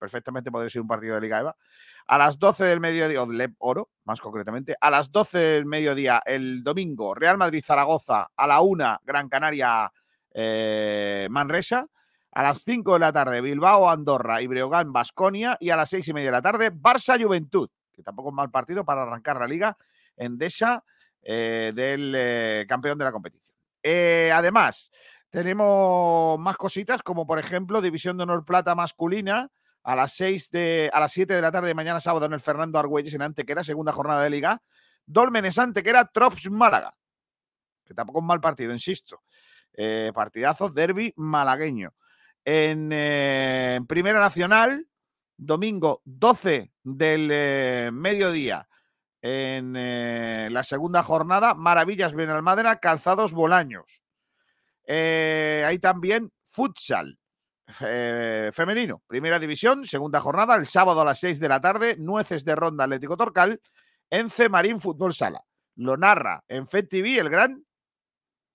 perfectamente 0.00 0.50
podría 0.50 0.71
ser 0.71 0.83
un 0.83 0.88
partido 0.88 1.14
de 1.14 1.21
Liga 1.21 1.38
EVA. 1.38 1.54
A 2.07 2.19
las 2.19 2.40
12 2.40 2.64
del 2.64 2.80
mediodía, 2.80 3.23
o 3.23 3.30
Lep 3.30 3.54
Oro, 3.59 3.90
más 4.04 4.21
concretamente. 4.21 4.75
A 4.80 4.90
las 4.90 5.12
12 5.12 5.38
del 5.38 5.66
mediodía, 5.66 6.21
el 6.25 6.64
domingo, 6.64 7.14
Real 7.14 7.38
Madrid-Zaragoza. 7.38 8.33
A 8.35 8.47
la 8.49 8.62
1, 8.62 9.00
Gran 9.04 9.28
Canaria-Manresa. 9.28 11.87
A 12.33 12.42
las 12.42 12.64
5 12.64 12.95
de 12.95 12.99
la 12.99 13.12
tarde, 13.12 13.40
Bilbao, 13.40 13.88
Andorra 13.88 14.42
y 14.42 14.49
Breogán, 14.49 14.92
Basconia. 14.92 15.57
Y 15.61 15.71
a 15.71 15.76
las 15.76 15.90
6 15.90 16.09
y 16.09 16.12
media 16.12 16.28
de 16.28 16.33
la 16.33 16.42
tarde, 16.42 16.73
Barça 16.73 17.23
Juventud, 17.23 17.71
que 17.92 18.02
tampoco 18.02 18.30
es 18.30 18.35
mal 18.35 18.50
partido 18.50 18.85
para 18.85 19.02
arrancar 19.02 19.38
la 19.38 19.47
liga 19.47 19.76
endesa 20.16 20.83
eh, 21.23 21.73
del 21.75 22.14
eh, 22.16 22.66
campeón 22.69 22.99
de 22.99 23.04
la 23.04 23.12
competición. 23.12 23.57
Eh, 23.83 24.30
además, 24.35 24.90
tenemos 25.30 26.38
más 26.38 26.57
cositas, 26.57 27.02
como 27.02 27.26
por 27.26 27.38
ejemplo, 27.38 27.80
División 27.80 28.16
de 28.16 28.25
Honor 28.25 28.45
Plata 28.45 28.75
masculina. 28.75 29.50
A 29.82 29.96
las 29.96 30.12
6 30.12 30.50
de, 30.50 30.90
a 30.92 31.00
las 31.00 31.12
7 31.12 31.32
de 31.34 31.42
la 31.42 31.50
tarde, 31.50 31.75
mañana 31.75 32.00
sábado, 32.00 32.26
en 32.26 32.34
el 32.34 32.40
Fernando 32.40 32.78
Argüelles 32.78 33.14
en 33.14 33.22
Antequera, 33.22 33.64
segunda 33.64 33.92
jornada 33.92 34.22
de 34.22 34.30
liga. 34.30 34.62
Dolmenes 35.06 35.58
Antequera, 35.58 36.04
Trops 36.04 36.50
Málaga. 36.50 36.94
Que 37.84 37.94
tampoco 37.94 38.20
es 38.20 38.25
mal 38.25 38.40
partido, 38.40 38.72
insisto. 38.72 39.22
partidazo, 40.12 40.68
derby 40.68 41.12
malagueño 41.16 41.94
en 42.44 43.87
Primera 43.87 44.20
Nacional, 44.20 44.87
domingo 45.37 46.02
12 46.04 46.72
del 46.82 47.92
mediodía, 47.92 48.68
en 49.22 49.72
la 50.52 50.62
segunda 50.62 51.02
jornada, 51.02 51.54
Maravillas 51.54 52.14
Benalmádena, 52.14 52.76
Calzados 52.76 53.32
Bolaños. 53.32 54.02
hay 54.87 55.78
también 55.78 56.32
futsal 56.44 57.19
femenino, 57.72 59.02
primera 59.06 59.38
división, 59.38 59.84
segunda 59.84 60.20
jornada, 60.20 60.56
el 60.56 60.66
sábado 60.66 61.00
a 61.00 61.04
las 61.04 61.20
6 61.20 61.40
de 61.40 61.48
la 61.48 61.60
tarde, 61.60 61.96
Nueces 61.98 62.44
de 62.44 62.54
Ronda 62.54 62.84
Atlético 62.84 63.16
Torcal, 63.16 63.60
Ence 64.10 64.48
Marín 64.48 64.80
Fútbol 64.80 65.14
Sala. 65.14 65.42
Lo 65.76 65.96
narra 65.96 66.44
en 66.48 66.66
FED 66.66 66.88
TV 66.88 67.18
el 67.18 67.30
gran 67.30 67.64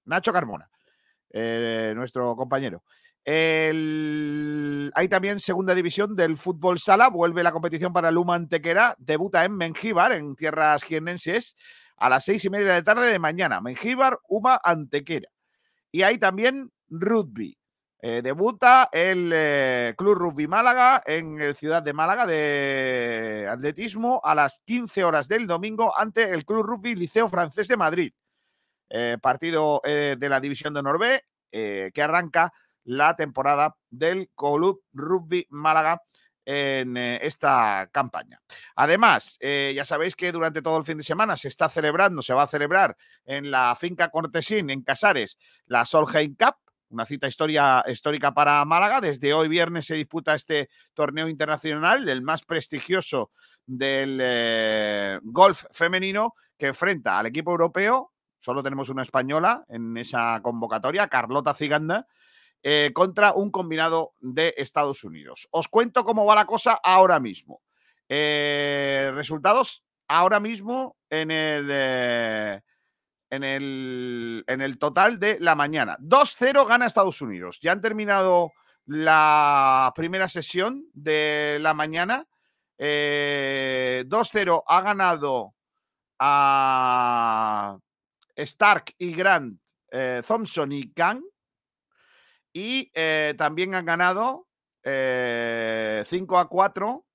Nacho 0.06 0.32
Carmona, 0.32 0.70
nuestro 1.96 2.36
compañero. 2.36 2.84
Hay 3.28 5.08
también 5.10 5.40
segunda 5.40 5.74
división 5.74 6.16
del 6.16 6.38
fútbol 6.38 6.78
sala. 6.78 7.10
Vuelve 7.10 7.42
la 7.42 7.52
competición 7.52 7.92
para 7.92 8.12
Luma 8.12 8.36
Antequera. 8.36 8.96
Debuta 9.00 9.44
en 9.44 9.58
Mengíbar, 9.58 10.12
en 10.12 10.36
tierras 10.36 10.84
jiennenses, 10.84 11.56
a 11.98 12.08
las 12.10 12.24
seis 12.24 12.46
y 12.46 12.52
media 12.52 12.74
de 12.74 12.84
tarde 12.84 13.08
de 13.12 13.18
mañana. 13.18 13.62
Mengíbar, 13.62 14.20
Uma 14.28 14.62
Antequera. 14.64 15.30
Y 15.92 16.04
hay 16.04 16.20
también 16.20 16.72
rugby. 16.88 17.58
Eh, 18.08 18.22
debuta 18.22 18.88
el 18.92 19.32
eh, 19.34 19.96
Club 19.98 20.14
Rugby 20.14 20.46
Málaga 20.46 21.02
en 21.08 21.42
el 21.42 21.56
Ciudad 21.56 21.82
de 21.82 21.92
Málaga 21.92 22.28
de 22.28 23.48
atletismo 23.50 24.22
a 24.24 24.36
las 24.36 24.62
15 24.64 25.04
horas 25.04 25.28
del 25.28 25.48
domingo 25.48 25.92
ante 25.98 26.30
el 26.30 26.46
Club 26.46 26.68
Rugby 26.68 26.94
Liceo 26.94 27.28
Francés 27.30 27.68
de 27.68 27.78
Madrid. 27.78 28.14
Eh, 28.92 29.18
partido 29.20 29.82
de 29.84 30.30
la 30.30 30.40
División 30.40 30.76
de 30.76 30.84
Norbe 30.84 31.24
que 31.50 32.02
arranca 32.04 32.54
la 32.84 33.16
temporada 33.16 33.76
del 33.90 34.30
Club 34.36 34.84
Rugby 34.94 35.48
Málaga 35.50 36.00
en 36.46 36.98
esta 36.98 37.90
campaña. 37.92 38.40
Además, 38.76 39.40
ya 39.42 39.84
sabéis 39.84 40.16
que 40.16 40.32
durante 40.32 40.62
todo 40.62 40.78
el 40.78 40.84
fin 40.84 41.00
de 41.00 41.04
semana 41.04 41.36
se 41.36 41.48
está 41.48 41.70
celebrando, 41.70 42.22
se 42.22 42.36
va 42.36 42.44
a 42.44 42.48
celebrar 42.48 42.96
en 43.24 43.50
la 43.50 43.76
finca 43.76 44.10
Cortesín, 44.10 44.70
en 44.70 44.84
Casares, 44.84 45.40
la 45.66 45.86
Solheim 45.86 46.36
Cup, 46.36 46.58
una 46.90 47.06
cita 47.06 47.28
historia, 47.28 47.84
histórica 47.88 48.34
para 48.34 48.64
Málaga. 48.66 49.02
Desde 49.02 49.34
hoy 49.34 49.48
viernes 49.48 49.86
se 49.86 49.96
disputa 49.96 50.36
este 50.36 50.70
torneo 50.94 51.28
internacional, 51.28 52.08
el 52.08 52.22
más 52.22 52.44
prestigioso 52.44 53.32
del 53.66 54.20
eh, 54.22 55.20
golf 55.24 55.66
femenino, 55.72 56.36
que 56.58 56.68
enfrenta 56.68 57.20
al 57.20 57.28
equipo 57.28 57.52
europeo. 57.52 58.12
Solo 58.40 58.62
tenemos 58.62 58.90
una 58.90 59.02
española 59.02 59.66
en 59.70 59.98
esa 59.98 60.40
convocatoria, 60.42 61.08
Carlota 61.08 61.54
Ziganda, 61.54 62.08
eh, 62.62 62.92
contra 62.94 63.34
un 63.34 63.52
combinado 63.52 64.14
de 64.20 64.54
Estados 64.58 65.04
Unidos. 65.04 65.48
Os 65.52 65.68
cuento 65.68 66.04
cómo 66.04 66.26
va 66.26 66.36
la 66.36 66.46
cosa 66.46 66.80
ahora 66.84 67.20
mismo. 67.20 67.62
Eh, 68.08 69.12
resultados 69.16 69.84
ahora 70.08 70.40
mismo 70.40 70.96
en 71.10 71.32
el, 71.32 72.62
en 73.30 73.44
el, 73.44 74.44
en 74.48 74.62
el 74.62 74.78
total 74.78 75.20
de 75.20 75.38
la 75.40 75.56
mañana. 75.56 75.98
2-0 76.00 76.68
gana 76.68 76.86
Estados 76.86 77.22
Unidos. 77.22 77.60
Ya 77.62 77.72
han 77.72 77.82
terminado 77.82 78.52
la 78.86 79.92
primera 79.96 80.28
sesión 80.28 80.86
de 80.94 81.58
la 81.62 81.74
mañana. 81.74 82.28
2-0 82.78 84.64
ha 84.68 84.82
ganado 84.82 85.56
a 86.20 87.78
Stark 88.36 88.94
y 88.98 89.14
Grant, 89.14 89.60
Thompson 90.28 90.72
y 90.72 90.92
Kang. 90.94 91.22
Y 92.54 92.90
eh, 92.94 93.34
también 93.38 93.76
han 93.76 93.86
ganado 93.86 94.48
5 94.82 94.86
eh, 94.86 96.06
a 96.38 96.46
4, 96.46 96.90
o 96.90 97.06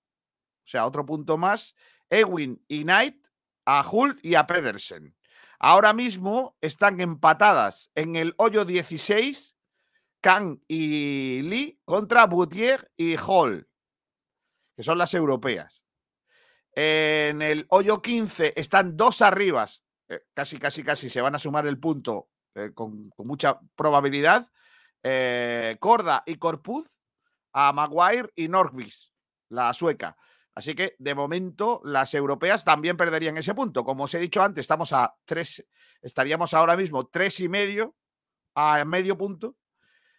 sea, 0.64 0.87
otro 0.87 1.07
punto 1.07 1.38
más, 1.38 1.75
Ewin 2.11 2.62
y 2.69 2.83
Knight, 2.83 3.26
a 3.64 3.83
Hull 3.88 4.19
y 4.23 4.35
a 4.35 4.47
Pedersen. 4.47 5.14
Ahora 5.61 5.93
mismo 5.93 6.57
están 6.62 7.00
empatadas 7.02 7.90
en 7.95 8.17
el 8.17 8.35
hoyo 8.38 8.64
16, 8.64 9.57
Kang 10.23 10.59
y 10.67 11.43
Lee 11.43 11.79
contra 11.85 12.25
Boutier 12.25 12.90
y 12.97 13.17
Hall, 13.17 13.69
que 14.75 14.83
son 14.83 14.97
las 14.97 15.12
europeas. 15.12 15.85
En 16.73 17.43
el 17.43 17.67
hoyo 17.69 18.00
15 18.00 18.55
están 18.57 18.97
dos 18.97 19.21
arribas, 19.21 19.85
eh, 20.09 20.23
casi, 20.33 20.59
casi, 20.59 20.83
casi 20.83 21.11
se 21.11 21.21
van 21.21 21.35
a 21.35 21.38
sumar 21.38 21.67
el 21.67 21.79
punto 21.79 22.31
con, 22.75 23.11
con 23.11 23.26
mucha 23.26 23.61
probabilidad. 23.76 24.49
eh, 25.02 25.76
Corda 25.79 26.23
y 26.26 26.37
Corpuz 26.37 26.87
a 27.52 27.73
Maguire 27.73 28.31
y 28.35 28.49
Norquist, 28.49 29.12
la 29.50 29.73
sueca. 29.75 30.17
Así 30.61 30.75
que 30.75 30.95
de 30.99 31.14
momento 31.14 31.81
las 31.85 32.12
europeas 32.12 32.67
también 32.67 32.95
perderían 32.95 33.38
ese 33.38 33.55
punto. 33.55 33.83
Como 33.83 34.05
os 34.05 34.12
he 34.12 34.19
dicho 34.19 34.43
antes, 34.43 34.64
estamos 34.64 34.93
a 34.93 35.14
tres, 35.25 35.67
estaríamos 36.02 36.52
ahora 36.52 36.76
mismo 36.76 37.07
tres 37.07 37.40
y 37.40 37.49
medio 37.49 37.97
a 38.55 38.85
medio 38.85 39.17
punto 39.17 39.57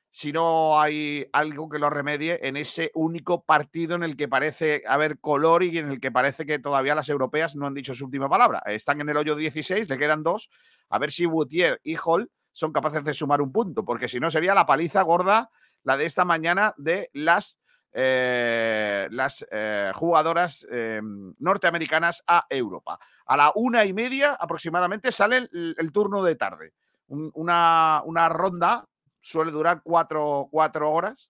si 0.10 0.32
no 0.34 0.82
hay 0.82 1.28
algo 1.32 1.70
que 1.70 1.78
lo 1.78 1.92
remedie 1.92 2.40
en 2.42 2.58
ese 2.58 2.90
único 2.96 3.46
partido 3.46 3.94
en 3.94 4.02
el 4.02 4.18
que 4.18 4.28
parece 4.28 4.82
haber 4.88 5.20
color 5.20 5.62
y 5.62 5.78
en 5.78 5.92
el 5.92 6.00
que 6.00 6.12
parece 6.12 6.48
que 6.48 6.58
todavía 6.58 6.96
las 6.96 7.10
europeas 7.10 7.56
no 7.56 7.68
han 7.68 7.76
dicho 7.76 7.94
su 7.94 8.06
última 8.06 8.28
palabra. 8.28 8.64
Están 8.66 9.00
en 9.00 9.10
el 9.10 9.18
hoyo 9.18 9.36
16, 9.36 9.88
le 9.88 10.00
quedan 10.00 10.24
dos. 10.24 10.50
A 10.90 10.98
ver 10.98 11.12
si 11.12 11.28
Boutier 11.28 11.80
y 11.84 11.98
Hall 12.04 12.32
son 12.52 12.74
capaces 12.74 13.04
de 13.04 13.14
sumar 13.14 13.44
un 13.44 13.52
punto, 13.52 13.86
porque 13.86 14.08
si 14.08 14.20
no 14.20 14.32
sería 14.32 14.56
la 14.56 14.66
paliza 14.66 15.04
gorda 15.04 15.52
la 15.84 15.98
de 15.98 16.06
esta 16.06 16.26
mañana 16.26 16.74
de 16.78 17.12
las, 17.14 17.61
eh, 17.94 19.08
las 19.12 19.46
eh, 19.52 19.92
jugadoras 19.94 20.66
eh, 20.72 21.02
norteamericanas 21.40 22.24
a 22.26 22.46
Europa. 22.50 23.00
A 23.26 23.36
la 23.36 23.52
una 23.56 23.84
y 23.86 23.94
media 23.94 24.34
aproximadamente 24.40 25.12
sale 25.12 25.50
el, 25.52 25.92
turno 25.92 26.24
de 26.24 26.36
tarde. 26.36 26.74
Un- 27.08 27.32
una, 27.36 28.02
una 28.06 28.30
ronda 28.30 28.86
suele 29.20 29.52
durar 29.52 29.82
cuatro, 29.84 30.48
cuatro 30.50 30.90
horas. 30.92 31.30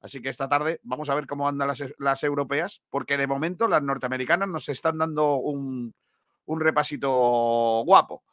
Así 0.00 0.20
que 0.20 0.30
esta 0.30 0.48
tarde 0.48 0.80
vamos 0.82 1.10
a 1.10 1.14
ver 1.14 1.26
cómo 1.26 1.46
andan 1.46 1.68
las, 1.68 1.84
las 1.98 2.24
europeas, 2.24 2.82
porque 2.90 3.16
de 3.16 3.26
momento 3.26 3.68
las 3.68 3.82
norteamericanas 3.82 4.48
nos 4.48 4.68
están 4.68 4.98
dando 4.98 5.36
un, 5.36 5.94
un 6.46 6.60
repasito 6.60 7.84
guapo. 7.84 8.24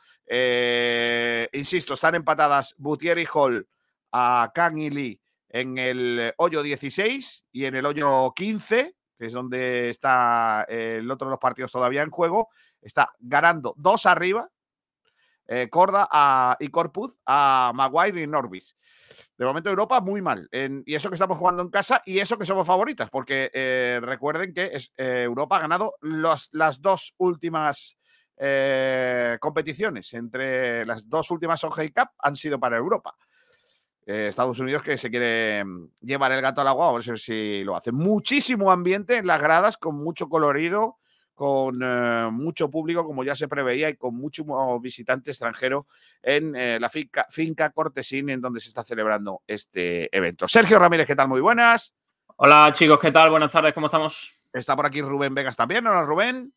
Insisto, 1.52 1.94
están 1.94 2.16
empatadas 2.16 2.74
Boutier 2.78 3.20
y 3.20 3.28
Hall 3.32 3.68
a 4.12 4.52
Kang 4.54 4.78
y 4.80 4.90
Lee 4.90 5.22
en 5.50 5.78
el 5.78 6.34
hoyo 6.38 6.62
16 6.64 7.46
y 7.52 7.66
en 7.66 7.76
el 7.76 7.86
hoyo 7.86 8.32
15, 8.36 8.96
que 9.18 9.26
es 9.26 9.34
donde 9.34 9.90
está 9.90 10.66
el 10.70 11.10
otro 11.12 11.28
de 11.28 11.32
los 11.32 11.40
partidos 11.40 11.72
todavía 11.72 12.02
en 12.04 12.10
juego, 12.12 12.50
está 12.82 13.12
ganando 13.20 13.74
dos 13.78 14.06
arriba, 14.06 14.50
eh, 15.48 15.68
Corda 15.70 16.56
y 16.60 16.70
Corpuz 16.70 17.18
a 17.26 17.72
Maguire 17.74 18.22
y 18.22 18.28
Norvis. 18.28 18.76
De 19.36 19.46
momento 19.46 19.70
Europa 19.70 20.00
muy 20.02 20.22
mal. 20.22 20.48
Y 20.86 20.94
eso 20.94 21.10
que 21.10 21.16
estamos 21.16 21.38
jugando 21.38 21.64
en 21.64 21.70
casa 21.70 22.04
y 22.06 22.20
eso 22.20 22.38
que 22.38 22.46
somos 22.46 22.68
favoritas, 22.68 23.10
porque 23.10 23.50
eh, 23.54 24.00
recuerden 24.02 24.54
que 24.54 24.66
eh, 24.98 25.24
Europa 25.24 25.58
ha 25.58 25.62
ganado 25.62 25.96
los- 26.02 26.50
las 26.52 26.82
dos 26.82 27.16
últimas 27.18 27.98
eh, 28.38 29.38
competiciones. 29.42 30.14
Entre 30.14 30.86
las 30.86 31.10
dos 31.10 31.32
últimas 31.32 31.64
OJ 31.64 31.80
Cup 31.96 32.10
han 32.20 32.36
sido 32.36 32.60
para 32.60 32.78
Europa. 32.78 33.16
Eh, 34.10 34.30
Estados 34.30 34.58
Unidos 34.58 34.82
que 34.82 34.98
se 34.98 35.12
quiere 35.12 35.64
mm, 35.64 35.90
llevar 36.02 36.32
el 36.32 36.42
gato 36.42 36.62
al 36.62 36.68
agua, 36.68 36.90
a 36.90 36.94
ver 36.94 37.20
si 37.20 37.64
lo 37.64 37.76
hace. 37.76 37.92
Muchísimo 37.92 38.72
ambiente 38.72 39.18
en 39.18 39.28
las 39.28 39.40
gradas, 39.40 39.78
con 39.78 39.98
mucho 40.04 40.28
colorido, 40.28 40.98
con 41.36 41.80
eh, 41.84 42.28
mucho 42.32 42.72
público, 42.72 43.06
como 43.06 43.24
ya 43.24 43.36
se 43.36 43.48
preveía, 43.48 43.88
y 43.88 43.98
con 43.98 44.16
mucho 44.16 44.44
visitante 44.80 45.30
extranjero 45.30 45.86
en 46.24 46.56
eh, 46.56 46.80
la 46.80 46.90
finca, 46.90 47.28
finca 47.30 47.70
Cortesín, 47.70 48.32
en 48.32 48.42
donde 48.42 48.60
se 48.60 48.70
está 48.70 48.84
celebrando 48.84 49.44
este 49.46 50.10
evento. 50.18 50.48
Sergio 50.48 50.80
Ramírez, 50.80 51.06
¿qué 51.06 51.16
tal? 51.16 51.28
Muy 51.28 51.42
buenas. 51.42 51.94
Hola 52.38 52.72
chicos, 52.74 52.98
¿qué 52.98 53.12
tal? 53.12 53.30
Buenas 53.30 53.54
tardes, 53.54 53.74
¿cómo 53.74 53.86
estamos? 53.86 54.42
Está 54.52 54.76
por 54.76 54.88
aquí 54.88 55.04
Rubén 55.04 55.36
Vegas 55.36 55.56
también. 55.56 55.86
Hola, 55.86 56.04
Rubén. 56.04 56.52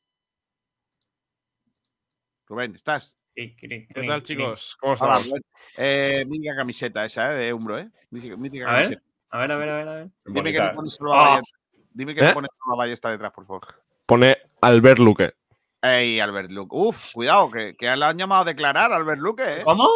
Rubén, 2.46 2.74
¿estás? 2.74 3.14
¿Qué 3.34 3.56
¿Qué 3.56 4.06
tal, 4.06 4.22
chicos? 4.22 4.76
¿Cómo 4.78 4.92
estamos? 4.94 5.26
Rubén. 5.26 5.42
Eh, 5.78 6.24
mítica 6.28 6.54
camiseta 6.54 7.04
esa, 7.04 7.32
¿eh? 7.32 7.36
De 7.46 7.52
Umbro, 7.54 7.78
¿eh? 7.78 7.88
Mítica, 8.10 8.36
mítica 8.36 8.66
A 8.68 8.72
ver. 8.72 8.82
camiseta. 8.82 9.02
A 9.30 9.38
ver, 9.38 9.52
a 9.52 9.56
ver, 9.56 9.68
a 9.70 9.76
ver, 9.78 9.88
a 9.88 9.94
ver. 9.94 10.08
Dime 10.26 10.52
que 10.52 10.60
no 10.60 10.74
pones 10.74 10.94
solo 10.94 11.10
la 11.14 11.16
Ah. 11.16 11.28
ballesta. 11.30 11.58
Dime 11.94 12.14
que 12.14 12.20
¿Eh? 12.20 12.28
no 12.28 12.34
pones 12.34 12.50
solo 12.58 12.76
la 12.76 12.78
ballesta 12.78 13.10
detrás, 13.10 13.32
por 13.32 13.46
favor. 13.46 13.62
Pone 14.04 14.36
Albert 14.60 14.98
Luque. 14.98 15.32
Ey, 15.80 16.20
Albert 16.20 16.50
Luque. 16.50 16.76
Uf, 16.76 17.12
cuidado, 17.14 17.50
que, 17.50 17.74
que 17.74 17.96
le 17.96 18.04
han 18.04 18.18
llamado 18.18 18.42
a 18.42 18.44
declarar 18.44 18.92
a 18.92 18.96
Albert 18.96 19.20
Luque, 19.20 19.60
¿eh? 19.60 19.62
¿Cómo? 19.64 19.88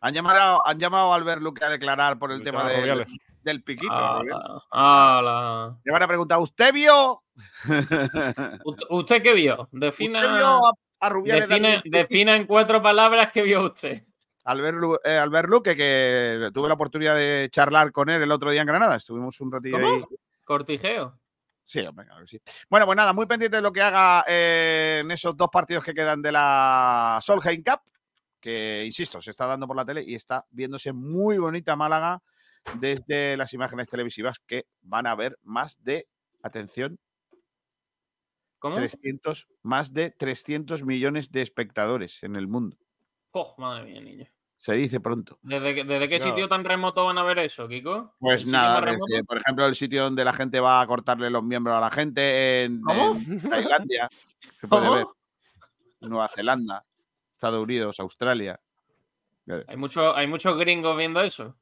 Han 0.00 0.14
llamado, 0.14 0.66
han 0.66 0.78
llamado 0.78 1.12
a 1.12 1.16
Albert 1.16 1.42
Luque 1.42 1.64
a 1.64 1.68
declarar 1.70 2.18
por 2.18 2.32
el 2.32 2.42
tema 2.42 2.64
del, 3.42 3.62
piquito. 3.62 3.92
Ah, 3.92 4.20
ah, 4.72 5.20
la- 5.22 5.78
Le 5.84 5.92
van 5.92 6.02
a 6.02 6.08
preguntar, 6.08 6.38
¿usted 6.38 6.72
vio? 6.72 7.22
¿Usted- 8.64 8.86
¿Usted 8.90 9.22
qué 9.22 9.34
vio? 9.34 9.68
Defina, 9.72 10.20
¿Usted 10.20 10.32
vio 10.34 10.46
a, 10.66 10.72
a 11.04 11.08
Rubiales 11.08 11.48
piquito? 11.48 11.82
defina 11.84 12.36
en 12.36 12.46
cuatro 12.46 12.82
palabras 12.82 13.30
qué 13.32 13.42
vio 13.42 13.64
usted. 13.64 14.04
Albert, 14.44 14.78
eh, 15.04 15.16
Albert 15.16 15.48
Luque, 15.48 15.74
que 15.74 16.50
tuve 16.52 16.68
la 16.68 16.74
oportunidad 16.74 17.16
de 17.16 17.48
charlar 17.50 17.92
con 17.92 18.10
él 18.10 18.22
el 18.22 18.30
otro 18.30 18.50
día 18.50 18.60
en 18.60 18.66
Granada. 18.66 18.96
Estuvimos 18.96 19.40
un 19.40 19.50
ratillo 19.50 19.80
¿Cómo? 19.80 19.94
ahí. 19.94 20.04
Cortijeo. 20.44 21.18
Sí, 21.64 21.80
hombre, 21.80 22.04
claro 22.04 22.20
que 22.20 22.26
sí. 22.26 22.40
Bueno, 22.68 22.84
pues 22.84 22.96
nada, 22.96 23.14
muy 23.14 23.24
pendiente 23.24 23.56
de 23.56 23.62
lo 23.62 23.72
que 23.72 23.80
haga 23.80 24.24
eh, 24.28 25.00
en 25.02 25.10
esos 25.10 25.34
dos 25.34 25.48
partidos 25.50 25.82
que 25.82 25.94
quedan 25.94 26.20
de 26.20 26.30
la 26.30 27.18
Solheim 27.22 27.62
Cup, 27.62 27.80
que, 28.38 28.84
insisto, 28.84 29.22
se 29.22 29.30
está 29.30 29.46
dando 29.46 29.66
por 29.66 29.76
la 29.76 29.84
tele 29.86 30.02
y 30.06 30.14
está 30.14 30.44
viéndose 30.50 30.92
muy 30.92 31.38
bonita 31.38 31.74
Málaga 31.74 32.22
desde 32.78 33.38
las 33.38 33.54
imágenes 33.54 33.88
televisivas 33.88 34.38
que 34.46 34.66
van 34.82 35.06
a 35.06 35.14
ver 35.14 35.38
más 35.42 35.82
de, 35.82 36.06
atención, 36.42 36.98
¿Cómo? 38.64 38.76
300, 38.76 39.46
más 39.62 39.92
de 39.92 40.10
300 40.10 40.84
millones 40.84 41.30
de 41.30 41.42
espectadores 41.42 42.22
en 42.22 42.34
el 42.34 42.48
mundo. 42.48 42.78
Oh, 43.32 43.54
madre 43.58 43.84
mía, 43.84 44.00
niño. 44.00 44.26
Se 44.56 44.72
dice 44.72 45.00
pronto. 45.00 45.38
¿Desde, 45.42 45.74
qué- 45.74 45.84
desde 45.84 46.08
qué 46.08 46.18
sitio 46.18 46.48
tan 46.48 46.64
remoto 46.64 47.04
van 47.04 47.18
a 47.18 47.22
ver 47.24 47.40
eso, 47.40 47.68
Kiko? 47.68 48.14
Pues 48.18 48.36
¿El 48.40 48.46
sitio 48.46 48.52
nada, 48.52 48.80
desde, 48.80 49.22
por 49.24 49.36
ejemplo, 49.36 49.66
el 49.66 49.74
sitio 49.74 50.04
donde 50.04 50.24
la 50.24 50.32
gente 50.32 50.60
va 50.60 50.80
a 50.80 50.86
cortarle 50.86 51.28
los 51.28 51.42
miembros 51.44 51.76
a 51.76 51.80
la 51.80 51.90
gente 51.90 52.64
en, 52.64 52.80
¿Cómo? 52.80 53.16
en 53.16 53.40
Tailandia, 53.50 54.08
se 54.56 54.66
puede 54.66 54.82
¿Cómo? 54.84 54.94
ver. 54.94 55.06
Nueva 56.00 56.28
Zelanda, 56.28 56.86
Estados 57.34 57.62
Unidos, 57.62 58.00
Australia. 58.00 58.58
Hay, 59.68 59.76
mucho, 59.76 60.16
hay 60.16 60.26
muchos 60.26 60.56
gringos 60.58 60.96
viendo 60.96 61.20
eso. 61.20 61.54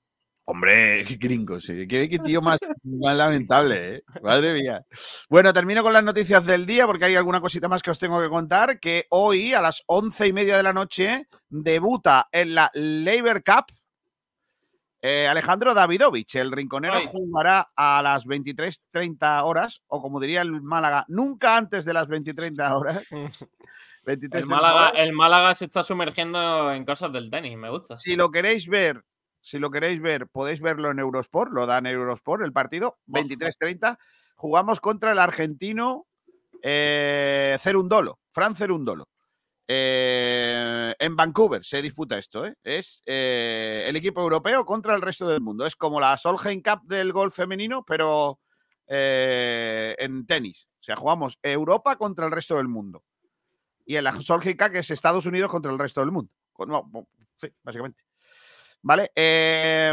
Hombre, 0.45 1.05
qué 1.09 1.17
gringo, 1.17 1.61
sí. 1.61 1.87
Qué, 1.87 2.09
qué 2.09 2.19
tío 2.19 2.43
más, 2.43 2.61
más 2.83 3.17
lamentable, 3.17 3.97
¿eh? 3.97 4.03
Madre 4.23 4.53
mía. 4.55 4.85
Bueno, 5.29 5.53
termino 5.53 5.83
con 5.83 5.93
las 5.93 6.05
noticias 6.05 6.45
del 6.45 6.67
día 6.67 6.87
porque 6.87 7.05
hay 7.05 7.17
alguna 7.17 7.41
cosita 7.41 7.69
más 7.69 7.83
que 7.83 7.91
os 7.91 7.99
tengo 7.99 8.21
que 8.21 8.29
contar. 8.29 8.81
Que 8.81 9.07
hoy 9.11 9.55
a 9.55 9.61
las 9.61 9.83
once 9.87 10.27
y 10.27 10.33
media 10.33 10.57
de 10.57 10.63
la 10.63 10.73
noche 10.73 11.29
debuta 11.49 12.29
en 12.33 12.55
la 12.55 12.71
Labor 12.75 13.43
Cup 13.45 13.67
eh, 15.05 15.27
Alejandro 15.27 15.75
Davidovich. 15.75 16.37
El 16.37 16.53
rinconero 16.53 16.95
Ay. 16.95 17.07
jugará 17.11 17.73
a 17.75 18.01
las 18.03 18.25
23.30 18.25 19.43
horas, 19.45 19.83
o 19.89 20.01
como 20.01 20.21
diría 20.21 20.43
el 20.43 20.63
Málaga, 20.63 21.05
nunca 21.09 21.57
antes 21.57 21.85
de 21.85 21.93
las 21.93 22.09
23.30 22.09 22.73
horas. 22.73 23.09
23 24.05 24.43
El 24.45 24.49
Málaga, 24.49 24.91
horas. 24.91 24.93
el 24.97 25.13
Málaga 25.13 25.55
se 25.57 25.65
está 25.65 25.83
sumergiendo 25.83 26.73
en 26.73 26.85
cosas 26.85 27.13
del 27.13 27.31
tenis, 27.31 27.57
me 27.59 27.69
gusta. 27.69 27.99
Si 27.99 28.15
lo 28.15 28.31
queréis 28.31 28.69
ver, 28.69 29.05
si 29.43 29.59
lo 29.59 29.71
queréis 29.71 30.01
ver, 30.01 30.29
podéis 30.29 30.61
verlo 30.61 30.91
en 30.91 31.01
Eurosport, 31.01 31.53
lo 31.53 31.67
dan 31.67 31.87
en 31.87 31.95
Eurosport 31.95 32.45
el 32.45 32.53
partido, 32.53 32.99
23-30. 33.09 33.99
Jugamos 34.37 34.81
contra 34.81 35.13
el 35.13 35.19
argentino 35.19 36.07
eh, 36.63 37.59
Cerundolo, 37.61 38.21
Fran 38.31 38.55
Cerundolo. 38.55 39.09
Eh, 39.67 40.95
en 40.99 41.17
Vancouver 41.17 41.65
se 41.65 41.83
disputa 41.83 42.19
esto, 42.19 42.47
¿eh? 42.47 42.57
es 42.63 43.03
eh, 43.07 43.85
el 43.87 43.97
equipo 43.97 44.21
europeo 44.21 44.65
contra 44.65 44.95
el 44.95 45.03
resto 45.03 45.27
del 45.29 45.41
mundo. 45.41 45.67
Es 45.67 45.75
como 45.75 46.01
la 46.01 46.17
Solheim 46.17 46.63
Cup 46.63 46.83
del 46.85 47.13
golf 47.13 47.35
femenino, 47.35 47.85
pero 47.85 48.41
eh, 48.87 49.97
en 49.99 50.25
tenis. 50.25 50.69
O 50.81 50.83
sea, 50.85 50.95
jugamos 50.95 51.39
Europa 51.43 51.97
contra 51.97 52.27
el 52.27 52.33
resto 52.33 52.57
del 52.57 52.69
mundo. 52.69 53.03
Y 53.85 53.97
en 53.97 54.05
la 54.05 54.21
Solheim 54.21 54.57
Cup 54.57 54.77
es 54.77 54.91
Estados 54.91 55.27
Unidos 55.27 55.51
contra 55.51 55.73
el 55.73 55.79
resto 55.79 56.01
del 56.01 56.13
mundo. 56.13 56.31
No, 56.59 56.89
sí, 57.35 57.49
básicamente. 57.63 58.05
¿Vale? 58.83 59.13
Eh, 59.15 59.93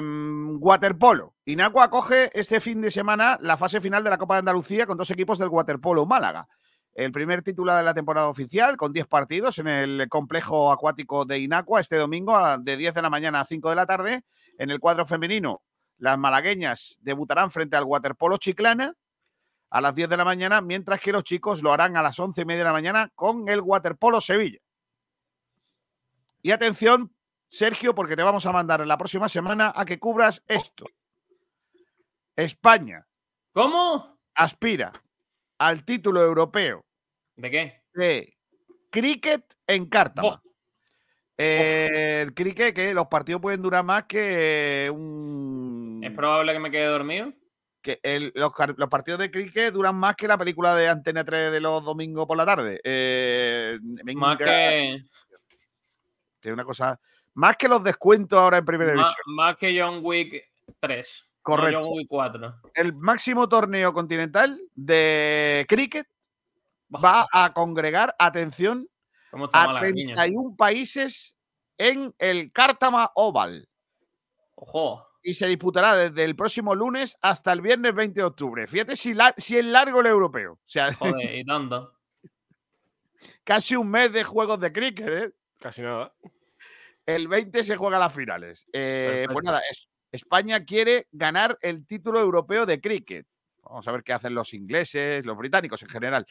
waterpolo. 0.59 1.35
Inacua 1.45 1.85
acoge 1.85 2.31
este 2.37 2.59
fin 2.59 2.81
de 2.81 2.89
semana 2.89 3.37
la 3.39 3.55
fase 3.55 3.79
final 3.79 4.03
de 4.03 4.09
la 4.09 4.17
Copa 4.17 4.35
de 4.35 4.39
Andalucía 4.39 4.87
con 4.87 4.97
dos 4.97 5.11
equipos 5.11 5.37
del 5.37 5.49
Waterpolo 5.49 6.07
Málaga. 6.07 6.47
El 6.93 7.11
primer 7.11 7.43
título 7.43 7.73
de 7.75 7.83
la 7.83 7.93
temporada 7.93 8.27
oficial 8.27 8.75
con 8.77 8.91
10 8.91 9.07
partidos 9.07 9.59
en 9.59 9.67
el 9.67 10.09
complejo 10.09 10.71
acuático 10.71 11.23
de 11.23 11.37
Inacua 11.37 11.79
este 11.79 11.97
domingo 11.97 12.35
de 12.57 12.77
10 12.77 12.95
de 12.95 13.01
la 13.01 13.11
mañana 13.11 13.41
a 13.41 13.45
5 13.45 13.69
de 13.69 13.75
la 13.75 13.85
tarde. 13.85 14.23
En 14.57 14.71
el 14.71 14.79
cuadro 14.79 15.05
femenino, 15.05 15.61
las 15.99 16.17
malagueñas 16.17 16.97
debutarán 17.01 17.51
frente 17.51 17.77
al 17.77 17.83
Waterpolo 17.83 18.37
Chiclana 18.37 18.95
a 19.69 19.81
las 19.81 19.93
10 19.93 20.09
de 20.09 20.17
la 20.17 20.25
mañana, 20.25 20.61
mientras 20.61 20.99
que 20.99 21.11
los 21.11 21.23
chicos 21.23 21.61
lo 21.61 21.71
harán 21.71 21.95
a 21.95 22.01
las 22.01 22.19
11 22.19 22.41
y 22.41 22.45
media 22.45 22.59
de 22.59 22.65
la 22.65 22.73
mañana 22.73 23.11
con 23.13 23.47
el 23.49 23.61
Waterpolo 23.61 24.19
Sevilla. 24.19 24.59
Y 26.41 26.51
atención, 26.51 27.13
Sergio, 27.49 27.95
porque 27.95 28.15
te 28.15 28.23
vamos 28.23 28.45
a 28.45 28.51
mandar 28.51 28.85
la 28.85 28.97
próxima 28.97 29.27
semana 29.27 29.73
a 29.75 29.85
que 29.85 29.99
cubras 29.99 30.43
esto. 30.47 30.85
España 32.35 33.05
¿Cómo? 33.53 34.17
aspira 34.35 34.91
al 35.57 35.83
título 35.83 36.21
europeo 36.21 36.85
¿De 37.35 37.51
qué? 37.51 37.83
de 37.93 38.37
cricket 38.89 39.43
en. 39.67 39.89
Oh. 40.21 40.41
Eh, 41.37 42.21
el 42.21 42.33
cricket, 42.33 42.75
que 42.75 42.93
los 42.93 43.07
partidos 43.07 43.41
pueden 43.41 43.61
durar 43.61 43.83
más 43.83 44.03
que 44.05 44.89
un. 44.93 46.01
Es 46.03 46.11
probable 46.11 46.53
que 46.53 46.59
me 46.59 46.71
quede 46.71 46.85
dormido. 46.85 47.33
que 47.81 47.99
el- 48.03 48.33
los, 48.35 48.51
los 48.75 48.89
partidos 48.89 49.21
de 49.21 49.31
cricket 49.31 49.73
duran 49.73 49.95
más 49.95 50.15
que 50.15 50.27
la 50.27 50.37
película 50.37 50.75
de 50.75 50.89
Antena 50.89 51.23
3 51.23 51.49
de 51.51 51.61
los 51.61 51.83
domingos 51.83 52.25
por 52.27 52.35
la 52.37 52.45
tarde. 52.45 52.81
Eh, 52.83 53.79
Más 54.15 54.37
que, 54.37 55.01
que 56.41 56.51
una 56.51 56.65
cosa. 56.65 56.99
Más 57.39 57.55
que 57.55 57.69
los 57.69 57.81
descuentos 57.83 58.37
ahora 58.37 58.57
en 58.57 58.65
primera 58.65 58.91
división. 58.91 59.15
más 59.27 59.55
que 59.55 59.79
John 59.79 59.99
Wick 60.03 60.43
3. 60.81 61.23
no 61.25 61.39
Correcto. 61.41 61.81
John 61.85 61.93
Wick 61.97 62.07
4. 62.09 62.55
El 62.73 62.93
máximo 62.95 63.47
torneo 63.47 63.93
continental 63.93 64.59
de 64.75 65.65
cricket 65.69 66.05
va 66.93 67.25
a 67.31 67.53
congregar, 67.53 68.13
atención, 68.19 68.89
¿Cómo 69.31 69.45
está 69.45 69.63
a 69.63 69.67
Málaga, 69.67 69.91
niño? 69.91 70.15
31 70.15 70.55
países 70.57 71.37
en 71.77 72.13
el 72.17 72.51
Cártama 72.51 73.09
Oval. 73.15 73.69
Ojo. 74.55 75.05
y 75.23 75.33
se 75.33 75.47
disputará 75.47 75.95
desde 75.95 76.23
el 76.25 76.35
próximo 76.35 76.73
lunes 76.75 77.17
hasta 77.21 77.51
el 77.53 77.61
viernes 77.61 77.93
20 77.95 78.19
de 78.19 78.25
octubre. 78.25 78.67
Fíjate 78.67 78.95
si, 78.97 79.13
la- 79.13 79.33
si 79.37 79.57
es 79.57 79.63
largo 79.65 80.01
el 80.01 80.07
europeo. 80.07 80.53
O 80.53 80.59
sea, 80.65 80.93
Joder, 81.23 81.35
y 81.35 81.45
tanto. 81.45 81.93
casi 83.43 83.75
un 83.75 83.89
mes 83.89 84.11
de 84.11 84.23
juegos 84.23 84.59
de 84.59 84.71
cricket. 84.73 85.07
¿eh? 85.07 85.31
Casi 85.59 85.81
nada. 85.81 86.13
El 87.15 87.27
20 87.27 87.63
se 87.63 87.75
juega 87.77 87.99
las 87.99 88.13
finales. 88.13 88.65
Eh, 88.73 89.27
pues 89.31 89.43
nada, 89.43 89.61
es- 89.69 89.87
España 90.11 90.63
quiere 90.65 91.07
ganar 91.11 91.57
el 91.61 91.85
título 91.85 92.19
europeo 92.19 92.65
de 92.65 92.81
cricket. 92.81 93.27
Vamos 93.63 93.87
a 93.87 93.91
ver 93.91 94.03
qué 94.03 94.13
hacen 94.13 94.33
los 94.33 94.53
ingleses, 94.55 95.23
los 95.25 95.37
británicos 95.37 95.83
en 95.83 95.89
general. 95.89 96.25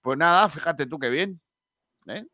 Pues 0.00 0.18
nada, 0.18 0.48
fíjate 0.48 0.86
tú 0.86 0.98
qué 0.98 1.08
bien. 1.08 1.40
¿eh? 2.08 2.24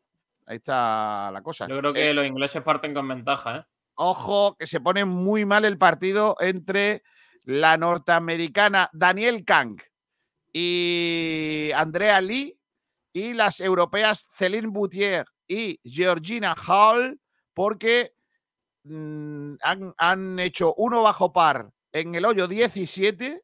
Ahí 0.47 0.57
está 0.57 1.29
la 1.31 1.41
cosa. 1.43 1.67
Yo 1.67 1.77
creo 1.79 1.91
Eh, 1.91 1.93
que 1.93 2.13
los 2.13 2.25
ingleses 2.25 2.61
parten 2.63 2.93
con 2.93 3.07
ventaja, 3.07 3.57
¿eh? 3.57 3.63
Ojo, 3.95 4.55
que 4.57 4.65
se 4.65 4.81
pone 4.81 5.05
muy 5.05 5.45
mal 5.45 5.65
el 5.65 5.77
partido 5.77 6.35
entre 6.39 7.03
la 7.43 7.77
norteamericana 7.77 8.89
Daniel 8.93 9.45
Kang 9.45 9.79
y 10.51 11.71
Andrea 11.75 12.19
Lee 12.21 12.57
y 13.13 13.33
las 13.33 13.59
europeas 13.59 14.27
Celine 14.33 14.67
Boutier 14.67 15.25
y 15.47 15.79
Georgina 15.83 16.55
Hall, 16.67 17.19
porque 17.53 18.13
mm, 18.83 19.55
han, 19.61 19.93
han 19.97 20.39
hecho 20.39 20.73
uno 20.77 21.01
bajo 21.01 21.31
par 21.31 21.69
en 21.91 22.15
el 22.15 22.25
hoyo 22.25 22.47
17. 22.47 23.43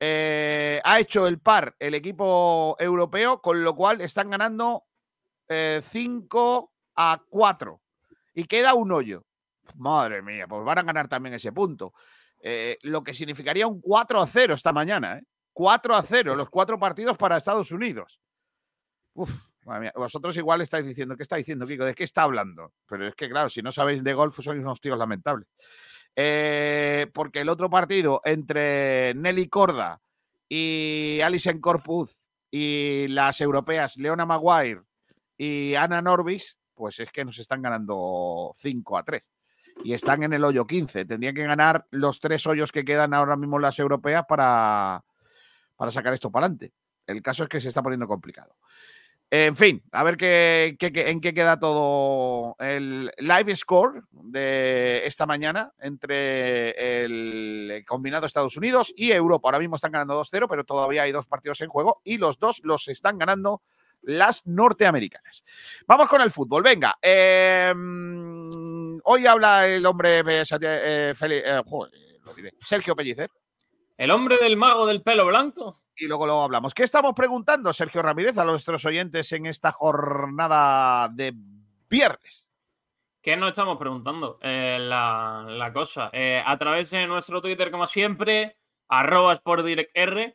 eh, 0.00 0.80
ha 0.84 1.00
hecho 1.00 1.26
el 1.26 1.40
par 1.40 1.74
el 1.78 1.94
equipo 1.94 2.76
europeo, 2.78 3.40
con 3.40 3.62
lo 3.62 3.74
cual 3.74 4.00
están 4.00 4.30
ganando 4.30 4.84
5 5.48 6.72
a 6.96 7.22
4 7.28 7.80
y 8.34 8.44
queda 8.44 8.74
un 8.74 8.92
hoyo. 8.92 9.24
Madre 9.76 10.22
mía, 10.22 10.46
pues 10.46 10.64
van 10.64 10.78
a 10.78 10.82
ganar 10.82 11.08
también 11.08 11.34
ese 11.34 11.52
punto. 11.52 11.94
Eh, 12.40 12.78
lo 12.82 13.02
que 13.02 13.14
significaría 13.14 13.66
un 13.66 13.80
4 13.80 14.20
a 14.20 14.26
0 14.26 14.54
esta 14.54 14.72
mañana. 14.72 15.18
¿eh? 15.18 15.22
4 15.52 15.94
a 15.94 16.02
0, 16.02 16.34
los 16.34 16.50
cuatro 16.50 16.78
partidos 16.78 17.16
para 17.16 17.36
Estados 17.36 17.70
Unidos. 17.70 18.20
Uf, 19.14 19.32
vosotros 19.94 20.36
igual 20.36 20.60
estáis 20.60 20.86
diciendo, 20.86 21.16
¿qué 21.16 21.22
está 21.22 21.36
diciendo 21.36 21.66
Kiko? 21.66 21.84
¿De 21.84 21.94
qué 21.94 22.04
está 22.04 22.22
hablando? 22.22 22.72
Pero 22.86 23.08
es 23.08 23.14
que, 23.14 23.28
claro, 23.28 23.48
si 23.48 23.62
no 23.62 23.72
sabéis 23.72 24.04
de 24.04 24.14
golf, 24.14 24.38
sois 24.40 24.60
unos 24.60 24.80
tíos 24.80 24.98
lamentables. 24.98 25.48
Eh, 26.16 27.08
porque 27.12 27.40
el 27.40 27.48
otro 27.48 27.68
partido 27.68 28.20
entre 28.24 29.14
Nelly 29.14 29.48
Corda 29.48 30.00
y 30.48 31.20
Alison 31.22 31.60
Corpuz 31.60 32.20
y 32.50 33.08
las 33.08 33.40
europeas 33.40 33.96
Leona 33.96 34.24
Maguire 34.24 34.82
y 35.36 35.74
Ana 35.74 36.00
Norbis, 36.00 36.58
pues 36.74 37.00
es 37.00 37.10
que 37.10 37.24
nos 37.24 37.38
están 37.38 37.62
ganando 37.62 38.52
5 38.58 38.98
a 38.98 39.04
3. 39.04 39.30
Y 39.82 39.92
están 39.92 40.22
en 40.22 40.32
el 40.32 40.44
hoyo 40.44 40.66
15. 40.66 41.04
Tendrían 41.04 41.34
que 41.34 41.42
ganar 41.42 41.86
los 41.90 42.20
tres 42.20 42.46
hoyos 42.46 42.70
que 42.70 42.84
quedan 42.84 43.12
ahora 43.12 43.34
mismo 43.34 43.58
las 43.58 43.78
europeas 43.80 44.24
para, 44.28 45.02
para 45.76 45.90
sacar 45.90 46.14
esto 46.14 46.30
para 46.30 46.46
adelante. 46.46 46.72
El 47.06 47.22
caso 47.22 47.42
es 47.42 47.48
que 47.48 47.60
se 47.60 47.68
está 47.68 47.82
poniendo 47.82 48.06
complicado. 48.06 48.56
En 49.36 49.56
fin, 49.56 49.82
a 49.90 50.04
ver 50.04 50.16
qué, 50.16 50.76
en 50.78 51.20
qué 51.20 51.34
queda 51.34 51.58
todo 51.58 52.54
el 52.60 53.10
live 53.18 53.56
score 53.56 54.04
de 54.12 55.04
esta 55.06 55.26
mañana 55.26 55.72
entre 55.80 57.02
el 57.02 57.84
combinado 57.84 58.26
Estados 58.26 58.56
Unidos 58.56 58.94
y 58.96 59.10
Europa. 59.10 59.48
Ahora 59.48 59.58
mismo 59.58 59.74
están 59.74 59.90
ganando 59.90 60.22
2-0, 60.22 60.46
pero 60.48 60.62
todavía 60.62 61.02
hay 61.02 61.10
dos 61.10 61.26
partidos 61.26 61.60
en 61.62 61.68
juego 61.68 62.00
y 62.04 62.18
los 62.18 62.38
dos 62.38 62.60
los 62.62 62.86
están 62.86 63.18
ganando 63.18 63.62
las 64.02 64.46
norteamericanas. 64.46 65.42
Vamos 65.88 66.08
con 66.08 66.20
el 66.20 66.30
fútbol, 66.30 66.62
venga. 66.62 66.96
mm, 67.02 68.98
hoy 69.02 69.26
habla 69.26 69.66
el 69.66 69.84
hombre 69.84 70.20
eh, 70.20 70.44
eh, 70.60 71.12
eh, 71.20 71.62
Sergio 72.60 72.94
Pellicer 72.94 73.30
El 73.96 74.12
hombre 74.12 74.36
del 74.36 74.56
mago 74.56 74.86
del 74.86 75.02
pelo 75.02 75.26
blanco. 75.26 75.83
Y 75.96 76.06
luego 76.06 76.26
luego 76.26 76.42
hablamos. 76.42 76.74
¿Qué 76.74 76.82
estamos 76.82 77.12
preguntando, 77.14 77.72
Sergio 77.72 78.02
Ramírez, 78.02 78.36
a 78.38 78.44
nuestros 78.44 78.84
oyentes 78.84 79.30
en 79.32 79.46
esta 79.46 79.72
jornada 79.72 81.08
de 81.08 81.34
viernes? 81.88 82.48
¿Qué 83.20 83.36
nos 83.36 83.50
estamos 83.50 83.78
preguntando? 83.78 84.38
Eh, 84.42 84.78
la, 84.80 85.46
la 85.48 85.72
cosa. 85.72 86.10
Eh, 86.12 86.42
a 86.44 86.58
través 86.58 86.90
de 86.90 87.06
nuestro 87.06 87.40
Twitter, 87.40 87.70
como 87.70 87.86
siempre, 87.86 88.58
arroba 88.88 89.34
SportDirectR. 89.34 90.34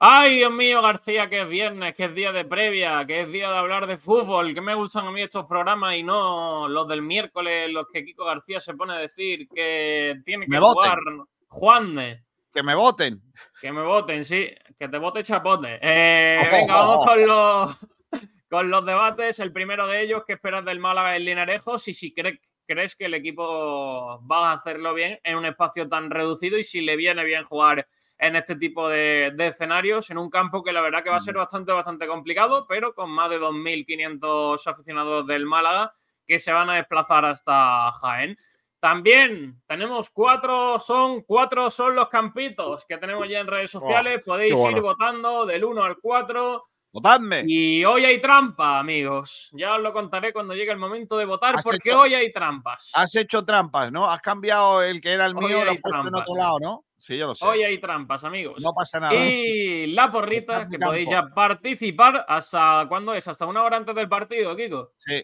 Ay, 0.00 0.38
Dios 0.38 0.50
mío, 0.50 0.82
García, 0.82 1.30
que 1.30 1.42
es 1.42 1.48
viernes, 1.48 1.94
que 1.94 2.06
es 2.06 2.14
día 2.14 2.32
de 2.32 2.44
previa, 2.44 3.06
que 3.06 3.20
es 3.20 3.30
día 3.30 3.48
de 3.52 3.56
hablar 3.56 3.86
de 3.86 3.96
fútbol, 3.96 4.52
que 4.52 4.60
me 4.60 4.74
gustan 4.74 5.06
a 5.06 5.12
mí 5.12 5.22
estos 5.22 5.46
programas 5.46 5.94
y 5.94 6.02
no 6.02 6.66
los 6.68 6.88
del 6.88 7.02
miércoles, 7.02 7.70
los 7.70 7.86
que 7.86 8.04
Kiko 8.04 8.24
García 8.24 8.58
se 8.58 8.74
pone 8.74 8.94
a 8.94 8.98
decir 8.98 9.46
que 9.48 10.20
tiene 10.24 10.46
que 10.46 10.50
Me 10.50 10.58
voten. 10.58 10.74
jugar 10.90 10.98
Juanne. 11.46 12.25
Que 12.56 12.62
me 12.62 12.74
voten. 12.74 13.20
Que 13.60 13.70
me 13.70 13.82
voten, 13.82 14.24
sí. 14.24 14.48
Que 14.78 14.88
te 14.88 14.96
vote 14.96 15.22
Chapote. 15.22 15.78
Eh, 15.82 16.38
venga, 16.50 16.72
vamos 16.74 17.06
con 17.06 17.26
los, 17.26 17.78
con 18.50 18.70
los 18.70 18.86
debates. 18.86 19.38
El 19.40 19.52
primero 19.52 19.86
de 19.86 20.00
ellos, 20.00 20.22
¿qué 20.26 20.32
esperas 20.32 20.64
del 20.64 20.80
Málaga 20.80 21.16
en 21.16 21.26
Linarejos? 21.26 21.86
Y 21.88 21.92
si 21.92 22.14
cre- 22.14 22.40
crees 22.66 22.96
que 22.96 23.04
el 23.04 23.14
equipo 23.14 24.26
va 24.26 24.50
a 24.50 24.54
hacerlo 24.54 24.94
bien 24.94 25.20
en 25.22 25.36
un 25.36 25.44
espacio 25.44 25.86
tan 25.86 26.10
reducido 26.10 26.56
y 26.56 26.64
si 26.64 26.80
le 26.80 26.96
viene 26.96 27.24
bien 27.24 27.44
jugar 27.44 27.86
en 28.18 28.36
este 28.36 28.56
tipo 28.56 28.88
de, 28.88 29.32
de 29.34 29.48
escenarios, 29.48 30.08
en 30.08 30.16
un 30.16 30.30
campo 30.30 30.62
que 30.62 30.72
la 30.72 30.80
verdad 30.80 31.04
que 31.04 31.10
va 31.10 31.16
a 31.16 31.20
ser 31.20 31.34
bastante, 31.34 31.72
bastante 31.72 32.06
complicado, 32.06 32.66
pero 32.66 32.94
con 32.94 33.10
más 33.10 33.28
de 33.28 33.38
2.500 33.38 34.66
aficionados 34.66 35.26
del 35.26 35.44
Málaga 35.44 35.92
que 36.26 36.38
se 36.38 36.52
van 36.52 36.70
a 36.70 36.76
desplazar 36.76 37.26
hasta 37.26 37.92
Jaén. 37.92 38.38
También 38.80 39.60
tenemos 39.66 40.10
cuatro, 40.10 40.78
son 40.78 41.22
cuatro 41.22 41.70
son 41.70 41.94
los 41.94 42.08
campitos 42.08 42.84
que 42.86 42.98
tenemos 42.98 43.28
ya 43.28 43.40
en 43.40 43.46
redes 43.46 43.70
sociales. 43.70 44.20
Podéis 44.24 44.54
bueno. 44.54 44.76
ir 44.76 44.82
votando 44.82 45.46
del 45.46 45.64
1 45.64 45.82
al 45.82 45.96
4. 45.96 46.64
Votadme. 46.92 47.44
Y 47.46 47.84
hoy 47.84 48.04
hay 48.04 48.20
trampa, 48.20 48.78
amigos. 48.78 49.50
Ya 49.52 49.74
os 49.74 49.82
lo 49.82 49.92
contaré 49.92 50.32
cuando 50.32 50.54
llegue 50.54 50.72
el 50.72 50.78
momento 50.78 51.18
de 51.18 51.26
votar, 51.26 51.56
porque 51.62 51.90
hecho- 51.90 52.00
hoy 52.00 52.14
hay 52.14 52.32
trampas. 52.32 52.90
Has 52.94 53.14
hecho 53.16 53.44
trampas, 53.44 53.92
¿no? 53.92 54.10
Has 54.10 54.20
cambiado 54.20 54.82
el 54.82 55.00
que 55.00 55.12
era 55.12 55.26
el 55.26 55.36
Hoy 55.36 55.44
mío, 55.46 55.64
lo 55.64 55.72
has 55.72 55.78
puesto 55.78 56.08
en 56.08 56.14
otro 56.14 56.34
lado, 56.34 56.58
¿no? 56.58 56.84
Sí, 56.98 57.18
yo 57.18 57.26
lo 57.26 57.34
sé. 57.34 57.46
Hoy 57.46 57.62
hay 57.62 57.78
trampas, 57.78 58.24
amigos. 58.24 58.62
No 58.62 58.72
pasa 58.72 58.98
nada. 58.98 59.14
Y 59.14 59.88
la 59.88 60.10
porrita, 60.10 60.66
que 60.68 60.78
podéis 60.78 61.10
ya 61.10 61.28
participar 61.34 62.24
hasta 62.26 62.86
cuándo 62.88 63.12
es, 63.12 63.28
hasta 63.28 63.44
una 63.44 63.62
hora 63.62 63.76
antes 63.76 63.94
del 63.94 64.08
partido, 64.08 64.56
Kiko. 64.56 64.92
Sí. 64.98 65.22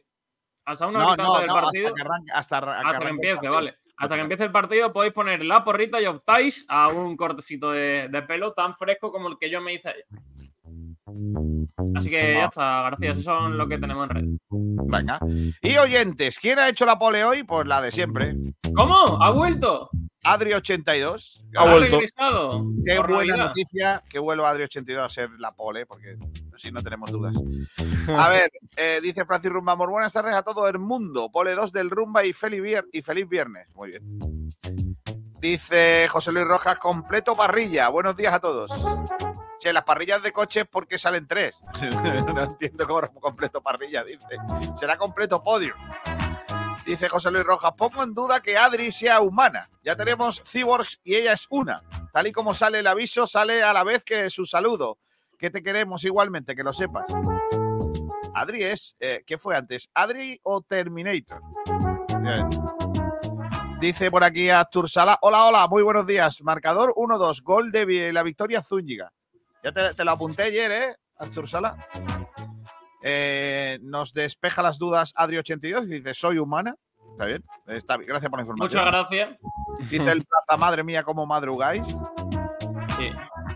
Hasta 0.65 0.87
una 0.87 0.99
No, 1.01 1.09
del 1.39 1.47
no, 1.47 1.55
partido. 1.55 1.89
hasta 1.89 1.95
que 1.95 2.03
arranque. 2.03 2.33
Hasta, 2.33 2.57
arra- 2.59 2.73
Hasta 2.77 2.83
que 2.91 2.97
arranque 2.97 3.07
el 3.27 3.33
empiece, 3.33 3.49
vale. 3.49 3.77
Hasta 3.99 4.15
que 4.17 4.21
empiece 4.23 4.45
el 4.45 4.51
partido 4.53 4.93
podéis 4.93 5.13
poner 5.13 5.45
la 5.45 5.63
porrita 5.65 6.01
y 6.01 6.07
optáis 6.07 6.65
a 6.69 6.89
un 6.89 7.17
cortecito 7.17 7.71
de, 7.71 8.09
de 8.11 8.23
pelo 8.23 8.53
tan 8.53 8.77
fresco 8.77 9.13
como 9.13 9.29
el 9.29 9.39
que 9.39 9.49
yo 9.51 9.61
me 9.61 9.75
hice 9.75 9.91
ayer. 9.91 10.07
Así 11.95 12.11
que 12.11 12.35
ya 12.35 12.45
está, 12.47 12.83
García, 12.83 13.13
eso 13.13 13.23
son 13.23 13.57
lo 13.59 13.69
que 13.69 13.79
tenemos 13.79 14.09
en 14.11 14.15
red. 14.17 14.25
Venga. 14.51 15.21
Y 15.61 15.77
oyentes, 15.77 16.39
¿quién 16.39 16.59
ha 16.59 16.69
hecho 16.69 16.87
la 16.87 16.99
pole 16.99 17.25
hoy? 17.25 17.43
Pues 17.45 17.67
la 17.69 17.81
de 17.81 17.93
siempre. 17.93 18.35
¿Cómo? 18.75 19.23
¿Ha 19.23 19.31
vuelto? 19.31 19.91
Adri82. 20.25 21.43
Ha 21.57 21.71
vuelto. 21.71 21.99
Qué 22.85 22.97
Por 22.97 23.09
buena 23.09 23.37
Navidad. 23.37 23.47
noticia 23.49 24.03
que 24.09 24.19
vuelva 24.19 24.53
Adri82 24.55 25.05
a 25.05 25.09
ser 25.09 25.31
la 25.39 25.53
pole, 25.53 25.85
porque 25.87 26.17
así 26.55 26.71
no 26.71 26.83
tenemos 26.83 27.11
dudas. 27.11 27.35
A 28.09 28.29
ver, 28.31 28.51
eh, 28.77 29.01
dice 29.03 29.25
Francis 29.25 29.51
Rumbamor, 29.53 29.91
buenas 29.91 30.13
tardes 30.13 30.35
a 30.35 30.43
todo 30.43 30.67
el 30.69 30.79
mundo. 30.79 31.31
Pole 31.31 31.55
2 31.55 31.73
del 31.73 31.91
Rumba 31.91 32.25
y 32.25 32.33
feliz, 32.33 32.61
vier- 32.63 32.89
y 32.93 33.01
feliz 33.03 33.29
viernes. 33.29 33.69
Muy 33.75 33.91
bien. 33.91 34.19
Dice 35.41 36.07
José 36.09 36.31
Luis 36.33 36.47
Rojas, 36.47 36.79
completo 36.79 37.37
parrilla. 37.37 37.89
Buenos 37.89 38.17
días 38.17 38.33
a 38.35 38.41
todos. 38.41 38.71
Che, 39.59 39.73
las 39.73 39.85
parrillas 39.85 40.23
de 40.23 40.33
coches, 40.33 40.65
¿por 40.67 40.87
qué 40.89 40.99
salen 40.99 41.27
tres? 41.27 41.59
no 42.35 42.43
entiendo 42.45 42.87
cómo 42.87 43.21
completo 43.21 43.61
parrilla, 43.63 44.03
dice. 44.05 44.37
Será 44.77 44.97
completo 44.97 45.43
podio. 45.43 45.75
Dice 46.85 47.09
José 47.09 47.31
Luis 47.31 47.45
Rojas, 47.45 47.73
pongo 47.77 48.03
en 48.03 48.13
duda 48.13 48.41
que 48.41 48.57
Adri 48.57 48.91
sea 48.91 49.21
humana. 49.21 49.71
Ya 49.85 49.95
tenemos 49.95 50.43
cyborgs 50.45 51.01
y 51.05 51.15
ella 51.15 51.33
es 51.33 51.47
una. 51.49 51.83
Tal 52.13 52.27
y 52.27 52.33
como 52.33 52.55
sale 52.55 52.81
el 52.81 52.87
aviso, 52.87 53.27
sale 53.27 53.63
a 53.63 53.73
la 53.73 53.85
vez 53.85 54.05
que 54.05 54.29
su 54.31 54.45
saludo. 54.47 54.99
Que 55.39 55.51
te 55.51 55.63
queremos 55.63 56.05
igualmente, 56.05 56.57
que 56.57 56.65
lo 56.65 56.73
sepas. 56.73 57.07
Adri 58.35 58.65
es, 58.65 58.97
eh, 58.99 59.23
¿qué 59.27 59.39
fue 59.39 59.57
antes? 59.57 59.91
¿Adri 59.95 60.41
o 60.43 60.63
Terminator? 60.63 61.41
Dice 63.79 64.11
por 64.11 64.25
aquí 64.25 64.51
Artur 64.51 64.89
Sala. 64.89 65.19
Hola, 65.23 65.45
hola, 65.45 65.69
muy 65.69 65.83
buenos 65.83 66.07
días. 66.07 66.43
Marcador 66.43 66.95
1-2, 66.97 67.43
gol 67.43 67.71
de 67.71 68.13
la 68.13 68.23
victoria 68.23 68.63
Zúñiga. 68.63 69.13
Ya 69.63 69.73
te, 69.73 69.95
te 69.95 70.05
lo 70.05 70.11
apunté 70.13 70.45
ayer, 70.45 70.73
¿eh? 70.73 70.97
Artur 71.17 71.49
Sala. 71.49 71.77
Eh, 73.03 73.79
nos 73.83 74.13
despeja 74.13 74.63
las 74.63 74.79
dudas 74.79 75.13
Adri82 75.15 75.87
y 75.87 75.95
dice, 75.95 76.15
soy 76.15 76.39
humana. 76.39 76.77
Está 77.13 77.27
bien, 77.27 77.45
está 77.67 77.97
bien. 77.97 78.09
Gracias 78.09 78.31
por 78.31 78.39
la 78.39 78.43
información. 78.43 78.85
Muchas 78.85 78.87
gracias. 78.87 79.39
Dice 79.91 80.13
el 80.13 80.25
Plaza, 80.25 80.57
madre 80.57 80.83
mía, 80.83 81.03
cómo 81.03 81.27
madrugáis. 81.27 81.87
Sí. 82.97 83.11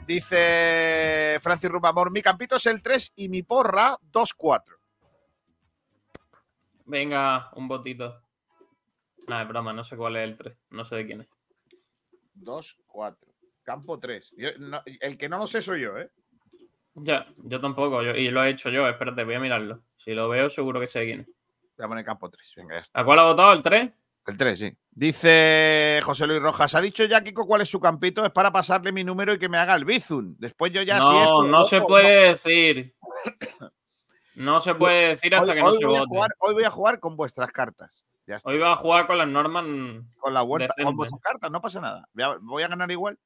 Dice 0.06 1.38
Francis 1.40 1.70
Rubamor, 1.70 2.10
mi 2.10 2.22
campito 2.22 2.56
es 2.56 2.66
el 2.66 2.82
3 2.82 3.12
y 3.16 3.28
mi 3.28 3.42
porra 3.42 3.96
2-4. 4.12 4.62
Venga, 6.84 7.50
un 7.54 7.68
botito. 7.68 8.22
No, 9.26 9.40
es 9.40 9.48
broma, 9.48 9.72
no 9.72 9.84
sé 9.84 9.96
cuál 9.96 10.16
es 10.16 10.24
el 10.24 10.36
3. 10.36 10.56
No 10.70 10.84
sé 10.84 10.96
de 10.96 11.06
quién 11.06 11.20
es. 11.22 11.28
2-4. 12.36 13.16
Campo 13.62 13.98
3. 13.98 14.34
el 15.00 15.18
que 15.18 15.28
no 15.28 15.38
lo 15.38 15.46
sé 15.46 15.62
soy 15.62 15.82
yo, 15.82 15.98
¿eh? 15.98 16.10
Ya, 16.96 17.26
yo 17.44 17.60
tampoco. 17.60 18.02
yo- 18.02 18.14
y 18.14 18.30
lo 18.30 18.42
he 18.42 18.50
hecho 18.50 18.70
yo. 18.70 18.88
Espérate, 18.88 19.24
voy 19.24 19.34
a 19.34 19.40
mirarlo. 19.40 19.82
Si 19.96 20.12
lo 20.14 20.28
veo, 20.28 20.48
seguro 20.50 20.80
que 20.80 20.86
sé 20.86 21.04
quién 21.04 21.20
es. 21.20 21.32
Voy 21.76 21.84
a 21.84 21.88
poner 21.88 22.04
campo 22.04 22.30
3. 22.30 22.52
Venga, 22.56 22.74
ya 22.76 22.80
está. 22.80 23.00
¿A 23.00 23.04
cuál 23.04 23.18
ha 23.18 23.24
votado? 23.24 23.52
¿El 23.52 23.62
3? 23.62 23.90
El 24.26 24.36
3, 24.36 24.58
sí. 24.58 24.72
Dice 24.90 26.00
José 26.02 26.26
Luis 26.26 26.40
Rojas, 26.40 26.74
ha 26.74 26.80
dicho 26.80 27.04
ya 27.04 27.22
Kiko 27.22 27.46
cuál 27.46 27.60
es 27.60 27.68
su 27.68 27.78
campito, 27.78 28.24
es 28.24 28.32
para 28.32 28.50
pasarle 28.50 28.90
mi 28.90 29.04
número 29.04 29.34
y 29.34 29.38
que 29.38 29.48
me 29.48 29.58
haga 29.58 29.74
el 29.74 29.84
Bizun. 29.84 30.36
Después 30.38 30.72
yo 30.72 30.82
ya 30.82 30.98
si 31.00 31.04
no, 31.08 31.22
esto- 31.22 31.42
no 31.44 31.64
se 31.64 31.80
puede 31.82 32.28
decir. 32.30 32.94
No 34.34 34.60
se 34.60 34.74
puede 34.74 35.08
decir 35.10 35.34
hasta 35.34 35.52
hoy, 35.52 35.56
que 35.58 35.62
no 35.62 35.72
se 35.74 35.84
voy 35.86 35.94
vote. 35.98 36.08
jugar, 36.08 36.30
hoy 36.40 36.54
voy 36.54 36.64
a 36.64 36.70
jugar 36.70 37.00
con 37.00 37.16
vuestras 37.16 37.50
cartas. 37.52 38.04
Ya 38.26 38.36
está. 38.36 38.50
Hoy 38.50 38.58
va 38.58 38.72
a 38.72 38.76
jugar 38.76 39.06
con 39.06 39.18
las 39.18 39.28
normas. 39.28 39.64
con 40.18 40.34
la 40.34 40.42
vuelta, 40.42 40.74
con 40.82 40.96
vuestras 40.96 41.20
cartas, 41.22 41.50
no 41.50 41.60
pasa 41.60 41.80
nada. 41.80 42.08
Voy 42.12 42.24
a, 42.24 42.36
voy 42.40 42.62
a 42.62 42.68
ganar 42.68 42.90
igual. 42.90 43.18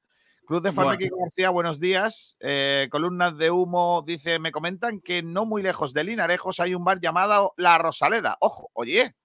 Cruz 0.45 0.61
de 0.63 0.71
Fan 0.71 0.85
Bueno. 0.85 0.99
Kiko 0.99 1.17
García, 1.19 1.49
buenos 1.49 1.79
días. 1.79 2.35
Eh, 2.39 2.87
columnas 2.91 3.37
de 3.37 3.51
humo, 3.51 4.03
dice, 4.05 4.39
me 4.39 4.51
comentan 4.51 4.99
que 4.99 5.23
no 5.23 5.45
muy 5.45 5.61
lejos 5.61 5.93
de 5.93 6.03
Linarejos 6.03 6.59
hay 6.59 6.73
un 6.75 6.83
bar 6.83 6.99
llamado 6.99 7.53
La 7.57 7.77
Rosaleda. 7.77 8.37
Ojo, 8.41 8.69
oye, 8.73 9.15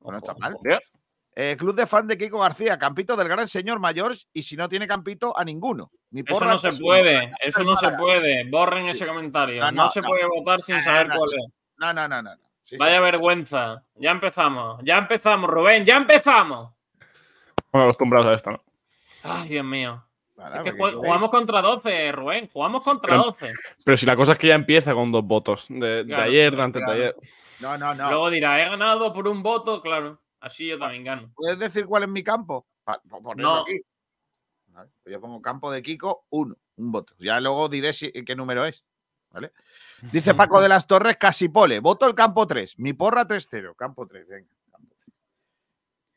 no 0.00 0.16
está 0.16 0.34
mal. 0.34 0.56
Eh, 1.34 1.56
club 1.58 1.74
de 1.74 1.86
fan 1.86 2.06
de 2.06 2.16
Kiko 2.18 2.38
García, 2.40 2.78
campito 2.78 3.16
del 3.16 3.28
gran 3.28 3.48
señor 3.48 3.78
mayor 3.78 4.14
y 4.32 4.42
si 4.42 4.56
no 4.56 4.68
tiene 4.68 4.86
campito, 4.86 5.36
a 5.38 5.44
ninguno. 5.44 5.90
Mi 6.10 6.22
Eso 6.26 6.44
no 6.44 6.58
se 6.58 6.72
puede, 6.72 7.30
eso 7.40 7.62
no 7.64 7.76
se 7.76 7.90
puede. 7.92 8.48
Borren 8.50 8.88
ese 8.88 9.06
comentario. 9.06 9.60
No, 9.62 9.70
No, 9.72 9.84
no, 9.84 9.90
se 9.90 10.00
no. 10.02 10.08
puede 10.08 10.26
votar 10.26 10.60
sin 10.60 10.76
No, 10.76 10.82
saber 10.82 11.08
no, 11.08 11.16
cuál 11.16 11.30
es. 11.34 11.46
No, 11.78 11.92
no, 11.94 12.06
no, 12.08 12.22
no. 12.22 12.30
sí. 12.62 12.76
Vaya 12.76 13.00
vergüenza. 13.00 13.82
Ya 13.96 14.10
empezamos. 14.12 14.80
Ya 14.84 14.98
empezamos, 14.98 15.48
Rubén. 15.50 15.84
Ya 15.86 15.96
empezamos. 15.96 16.70
Bueno, 17.72 17.86
acostumbrados 17.88 18.28
a 18.28 18.34
esto, 18.34 18.50
¿no? 18.50 18.62
Ay, 19.24 19.48
Dios 19.48 19.64
mío. 19.64 20.04
Es 20.54 20.62
que 20.62 20.72
jugamos 20.72 21.30
contra 21.30 21.62
12, 21.62 22.12
Rubén. 22.12 22.48
Jugamos 22.52 22.82
contra 22.82 23.10
Pero- 23.12 23.24
12. 23.24 23.52
Pero 23.84 23.96
si 23.96 24.06
la 24.06 24.16
cosa 24.16 24.32
es 24.32 24.38
que 24.38 24.48
ya 24.48 24.54
empieza 24.54 24.94
con 24.94 25.12
dos 25.12 25.24
votos. 25.24 25.66
De, 25.68 26.06
ayer, 26.16 26.54
de 26.56 26.62
antes 26.62 26.82
claro. 26.82 26.98
de 26.98 27.04
ayer. 27.06 27.16
No, 27.60 27.78
no, 27.78 27.94
no. 27.94 28.08
Luego 28.10 28.30
dirá, 28.30 28.60
he 28.60 28.68
ganado 28.68 29.12
por 29.12 29.28
un 29.28 29.42
voto, 29.42 29.80
claro. 29.80 30.20
Así 30.40 30.66
yo 30.66 30.78
también 30.78 31.04
gano. 31.04 31.30
¿Puedes 31.36 31.58
decir 31.58 31.86
cuál 31.86 32.02
es 32.02 32.08
mi 32.08 32.24
campo? 32.24 32.66
Pa- 32.84 33.00
No. 33.36 33.60
aquí. 33.62 33.80
Vale, 34.68 34.90
pues 35.02 35.12
yo 35.12 35.20
pongo 35.20 35.40
campo 35.40 35.70
de 35.70 35.82
Kiko, 35.82 36.26
uno, 36.30 36.56
un 36.76 36.90
voto. 36.90 37.14
Ya 37.18 37.38
luego 37.40 37.68
diré 37.68 37.92
si- 37.92 38.10
qué 38.10 38.34
número 38.34 38.64
es. 38.66 38.84
¿Vale? 39.30 39.52
Dice 40.10 40.34
Paco 40.34 40.60
de 40.60 40.68
las 40.68 40.86
Torres, 40.86 41.16
casi 41.18 41.48
pole. 41.48 41.78
Voto 41.80 42.06
el 42.08 42.14
campo 42.14 42.46
3. 42.46 42.78
Mi 42.78 42.92
porra 42.92 43.26
3-0. 43.26 43.74
Campo 43.76 44.06
3, 44.06 44.26
venga. 44.26 44.48
campo 44.70 44.94
3. 45.04 45.14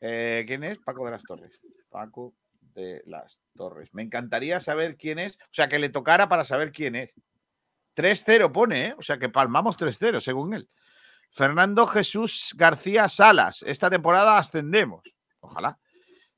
Eh, 0.00 0.44
¿Quién 0.46 0.64
es? 0.64 0.78
Paco 0.78 1.04
de 1.04 1.10
las 1.12 1.22
Torres. 1.22 1.60
Paco 1.90 2.34
de 2.76 3.02
las 3.06 3.40
Torres. 3.54 3.88
Me 3.92 4.02
encantaría 4.02 4.60
saber 4.60 4.96
quién 4.96 5.18
es. 5.18 5.36
O 5.36 5.52
sea, 5.52 5.68
que 5.68 5.78
le 5.78 5.88
tocara 5.88 6.28
para 6.28 6.44
saber 6.44 6.70
quién 6.70 6.94
es. 6.94 7.14
3-0 7.96 8.52
pone, 8.52 8.88
¿eh? 8.88 8.94
O 8.98 9.02
sea, 9.02 9.18
que 9.18 9.28
palmamos 9.28 9.78
3-0, 9.78 10.20
según 10.20 10.54
él. 10.54 10.68
Fernando 11.30 11.86
Jesús 11.86 12.54
García 12.56 13.08
Salas. 13.08 13.64
Esta 13.66 13.90
temporada 13.90 14.38
ascendemos. 14.38 15.02
Ojalá. 15.40 15.78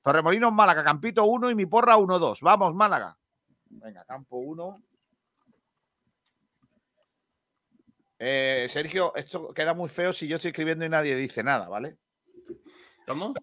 Torremolinos, 0.00 0.52
Málaga, 0.52 0.84
Campito 0.84 1.24
1 1.24 1.50
y 1.50 1.54
mi 1.54 1.66
porra 1.66 1.96
1-2. 1.96 2.40
Vamos, 2.40 2.74
Málaga. 2.74 3.18
Venga, 3.66 4.04
campo 4.04 4.38
1. 4.38 4.82
Eh, 8.20 8.66
Sergio, 8.70 9.14
esto 9.14 9.52
queda 9.52 9.74
muy 9.74 9.88
feo 9.88 10.12
si 10.12 10.26
yo 10.26 10.36
estoy 10.36 10.50
escribiendo 10.50 10.84
y 10.84 10.88
nadie 10.88 11.14
dice 11.16 11.42
nada, 11.42 11.68
¿vale? 11.68 11.98
¿Cómo? 13.06 13.34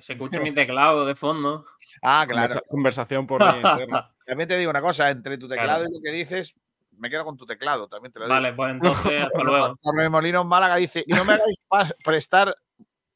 Se 0.00 0.12
escucha 0.14 0.40
mi 0.40 0.52
teclado 0.52 1.04
de 1.06 1.14
fondo. 1.14 1.64
Ah, 2.04 2.24
claro. 2.28 2.48
Conversa- 2.48 2.62
conversación 2.68 3.26
por 3.26 3.42
interna. 3.42 4.10
También 4.26 4.48
te 4.48 4.56
digo 4.58 4.70
una 4.70 4.80
cosa, 4.80 5.10
entre 5.10 5.38
tu 5.38 5.48
teclado 5.48 5.80
Claro. 5.80 5.90
y 5.90 5.94
lo 5.94 6.00
que 6.02 6.10
dices, 6.10 6.54
me 6.98 7.08
quedo 7.10 7.24
con 7.24 7.36
tu 7.36 7.44
teclado, 7.46 7.86
también 7.88 8.12
te 8.12 8.18
lo 8.20 8.24
digo. 8.26 8.34
Vale, 8.34 8.52
pues 8.54 8.70
entonces, 8.72 9.22
hasta 9.26 9.42
luego. 9.42 9.76
Torremolinos, 9.82 10.44
Málaga 10.46 10.76
dice, 10.76 11.04
y 11.06 11.12
no 11.12 11.24
me 11.24 11.34
hagáis 11.34 11.94
prestar 12.04 12.56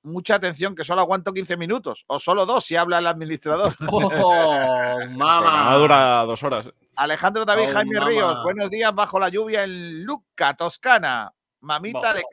mucha 0.02 0.36
atención 0.36 0.74
que 0.76 0.84
solo 0.84 1.00
aguanto 1.00 1.32
15 1.32 1.56
minutos, 1.56 2.04
o 2.06 2.18
solo 2.18 2.46
dos 2.46 2.64
si 2.64 2.76
habla 2.76 2.98
el 2.98 3.06
administrador. 3.06 3.72
¡Oh, 3.88 4.98
mamá! 5.10 5.74
dura 5.76 6.22
dos 6.24 6.42
horas. 6.42 6.68
Alejandro 6.96 7.44
David 7.44 7.66
Oh, 7.70 7.72
Jaime. 7.72 8.00
Ríos, 8.00 8.42
buenos 8.42 8.70
días 8.70 8.94
bajo 8.94 9.18
la 9.18 9.28
lluvia 9.28 9.64
en 9.64 10.04
Lucca, 10.04 10.54
Toscana. 10.54 11.32
Mamita 11.60 11.98
Bo- 12.12 12.14
de 12.14 12.24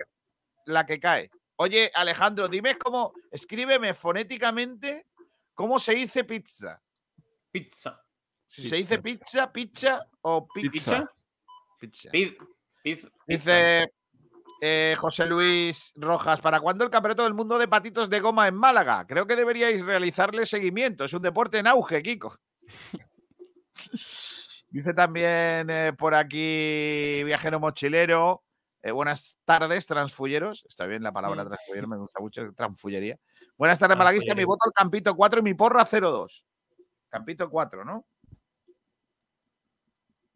la 0.66 0.86
que 0.86 1.00
cae. 1.00 1.30
Oye, 1.58 1.92
Alejandro, 1.94 2.48
dime 2.48 2.78
cómo, 2.78 3.14
escríbeme 3.32 3.94
fonéticamente 3.94 5.08
cómo 5.54 5.78
se 5.80 5.94
dice 5.94 6.24
pizza. 6.24 6.82
Pizza. 7.52 8.02
Si 8.48 8.68
se 8.70 8.76
dice 8.78 9.00
pizza, 9.00 9.52
pizza 9.52 10.06
o 10.22 10.48
pi- 10.48 10.70
Pizza. 10.70 11.10
pizza. 11.80 12.10
Pi- 12.12 12.38
piz- 12.38 12.38
pizza. 12.84 13.10
Dice 13.28 13.94
eh, 14.62 14.96
José 14.98 15.26
Luis 15.26 15.92
Rojas, 15.96 16.40
¿para 16.42 16.60
cuándo 16.60 16.84
el 16.86 16.90
campeonato 16.90 17.24
del 17.24 17.34
mundo 17.34 17.58
de 17.58 17.68
patitos 17.68 18.10
de 18.10 18.20
goma 18.20 18.48
en 18.48 18.56
Málaga? 18.56 19.06
Creo 19.06 19.28
que 19.28 19.36
deberíais 19.36 19.84
realizarle 19.84 20.46
seguimiento. 20.46 21.04
Es 21.04 21.14
un 21.14 21.22
deporte 21.22 21.58
en 21.60 21.68
auge, 21.68 22.02
Kiko. 22.02 22.38
Dice 24.70 24.94
también 24.94 25.70
eh, 25.70 25.94
por 25.98 26.16
aquí 26.16 27.22
Viajero 27.24 27.60
Mochilero. 27.60 28.44
Eh, 28.84 28.92
buenas 28.92 29.40
tardes, 29.46 29.88
transfulleros. 29.88 30.66
Está 30.68 30.86
bien 30.86 31.02
la 31.02 31.14
palabra 31.14 31.46
transfullero, 31.46 31.88
me 31.88 31.98
gusta 31.98 32.20
mucho, 32.20 32.54
transfullería. 32.54 33.18
Buenas 33.58 33.80
tardes, 33.80 33.98
Malaguista. 33.98 34.36
Mi 34.36 34.44
voto 34.44 34.66
al 34.66 34.74
Campito 34.74 35.16
4 35.16 35.40
y 35.40 35.44
mi 35.44 35.54
porra 35.54 35.86
0-2. 35.86 36.44
Campito 37.08 37.50
4, 37.50 37.86
¿no? 37.86 38.06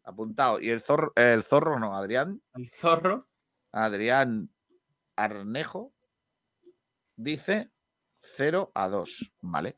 Apuntado. 0.04 0.58
Y 0.60 0.70
el 0.70 0.80
zorro, 0.80 1.12
el 1.14 1.42
zorro 1.42 1.78
no, 1.78 1.94
Adrián. 1.94 2.40
El 2.54 2.70
zorro. 2.70 3.28
Adrián 3.70 4.48
Arnejo 5.14 5.92
dice 7.16 7.70
0 8.22 8.72
a 8.72 8.88
2. 8.88 9.32
Vale. 9.42 9.76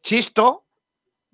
Chisto, 0.00 0.66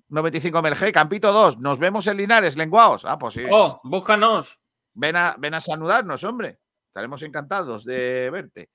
95 0.09 0.61
MLG, 0.63 0.91
Campito 0.91 1.31
2. 1.31 1.59
Nos 1.59 1.77
vemos 1.77 2.07
en 2.07 2.17
Linares, 2.17 2.57
lenguaos. 2.57 3.05
Ah, 3.05 3.19
pues 3.19 3.35
sí. 3.35 3.43
Oh, 3.51 3.79
búscanos. 3.83 4.59
Ven 4.95 5.15
a, 5.15 5.35
ven 5.37 5.53
a 5.53 5.59
saludarnos, 5.59 6.23
hombre. 6.23 6.59
Estaremos 6.91 7.21
encantados 7.23 7.85
de 7.85 8.29
verte. 8.29 8.69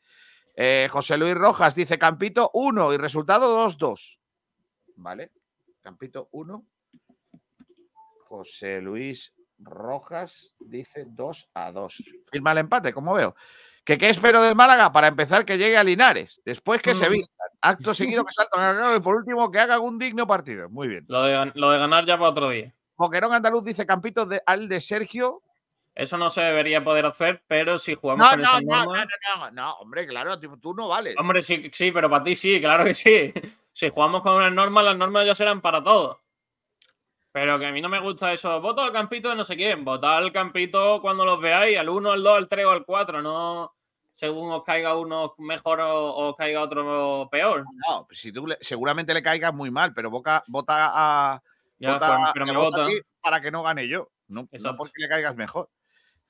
Eh, 0.57 0.88
José 0.90 1.18
Luis 1.18 1.35
Rojas 1.35 1.74
dice 1.74 1.98
Campito 1.98 2.50
1 2.55 2.94
y 2.94 2.96
resultado 2.96 3.66
2-2. 3.68 4.18
Vale. 4.96 5.33
Campito 5.83 6.31
1. 6.33 6.64
José 8.26 8.81
Luis 8.81 9.35
Rojas 9.59 10.55
dice 10.59 11.05
2 11.07 11.50
a 11.52 11.72
2. 11.72 12.02
Firma 12.33 12.52
el 12.52 12.59
empate, 12.59 12.94
como 12.94 13.12
veo. 13.12 13.37
¿Que 13.85 13.98
¿Qué 13.98 14.09
espero 14.09 14.42
del 14.42 14.57
Málaga? 14.57 14.90
Para 14.90 15.09
empezar, 15.09 15.44
que 15.44 15.59
llegue 15.59 15.76
a 15.76 15.85
Linares. 15.85 16.40
Después 16.44 16.81
que 16.81 16.94
se 16.94 17.11
Mm. 17.11 17.12
vistan. 17.12 17.48
Acto 17.61 17.92
seguido 17.92 18.24
que 18.24 18.33
saltan 18.33 18.62
al 18.62 18.96
y 18.96 19.00
por 19.00 19.14
último 19.16 19.50
que 19.50 19.59
haga 19.61 19.79
un 19.79 19.98
digno 19.98 20.26
partido. 20.26 20.70
Muy 20.70 20.88
bien. 20.88 21.05
Lo 21.09 21.22
de, 21.22 21.35
gan- 21.37 21.52
lo 21.55 21.70
de 21.70 21.79
ganar 21.79 22.07
ya 22.07 22.16
para 22.16 22.31
otro 22.31 22.48
día. 22.48 22.74
Boquerón 22.96 23.35
Andaluz 23.35 23.62
dice 23.64 23.85
Campito 23.87 24.24
de, 24.24 24.42
al 24.46 24.68
de 24.68 24.81
Sergio 24.81 25.42
Eso 25.96 26.18
no 26.18 26.28
se 26.28 26.42
debería 26.42 26.85
poder 26.85 27.06
hacer, 27.06 27.42
pero 27.48 27.78
si 27.78 27.94
jugamos 27.94 28.26
No, 28.26 28.30
con 28.32 28.40
no, 28.42 28.46
esas 28.48 28.62
no, 28.62 28.76
no, 28.76 28.85
normas- 28.94 29.06
no, 29.35 29.37
no, 29.46 29.50
no, 29.50 29.72
hombre, 29.78 30.06
claro, 30.06 30.38
tú, 30.38 30.74
no 30.74 30.88
vales. 30.88 31.16
Hombre, 31.18 31.40
sí, 31.40 31.70
sí, 31.72 31.90
pero 31.90 32.11
para 32.11 32.22
ti 32.22 32.35
sí, 32.37 32.61
claro 32.61 32.85
que 32.85 32.94
sí. 32.94 33.32
Si 33.72 33.90
jugamos 33.90 34.22
con 34.22 34.35
unas 34.35 34.52
normas, 34.52 34.85
las 34.85 34.96
normas 34.96 35.26
ya 35.26 35.35
serán 35.35 35.61
para 35.61 35.82
todos. 35.82 36.16
Pero 37.32 37.59
que 37.59 37.66
a 37.66 37.72
mí 37.72 37.82
no 37.82 37.90
me 37.90 38.00
gusta 38.00 38.32
eso. 38.32 38.59
Voto 38.62 38.80
al 38.80 38.92
campito 38.92 39.28
de 39.28 39.37
no 39.37 39.44
sé 39.44 39.54
quién. 39.56 39.85
Votad 39.85 40.16
al 40.16 40.32
campito 40.32 41.00
cuando 41.02 41.26
los 41.26 41.38
veáis, 41.40 41.76
al 41.78 41.90
1, 41.90 42.12
al 42.12 42.22
2, 42.22 42.37
al 42.38 42.48
3 42.48 42.64
o 42.66 42.70
al 42.70 42.85
4, 42.87 43.20
no 43.20 43.74
según 44.14 44.50
os 44.50 44.64
caiga 44.64 44.96
uno 44.96 45.35
mejor 45.37 45.80
o 45.80 46.28
os 46.28 46.37
caiga 46.37 46.62
otro 46.62 47.28
peor. 47.30 47.64
No, 47.87 48.06
pues 48.06 48.18
si 48.18 48.32
tú 48.32 48.46
le- 48.46 48.56
seguramente 48.62 49.12
le 49.12 49.22
caigas 49.22 49.52
muy 49.52 49.70
mal, 49.70 49.92
pero 49.92 50.09
boca, 50.11 50.42
vota 50.46 50.90
a. 50.94 51.42
Ya, 51.78 51.92
vota- 51.94 52.16
pues, 52.16 52.30
pero 52.32 52.46
me 52.46 52.52
vota 52.56 52.78
a 52.78 52.80
vota. 52.85 52.87
ti 52.94 53.00
para 53.20 53.42
que 53.42 53.50
no 53.50 53.62
gane 53.62 53.87
yo. 53.88 54.09
No, 54.28 54.48
no 54.50 54.76
porque 54.78 55.02
le 55.02 55.09
caigas 55.11 55.37
mejor. 55.37 55.68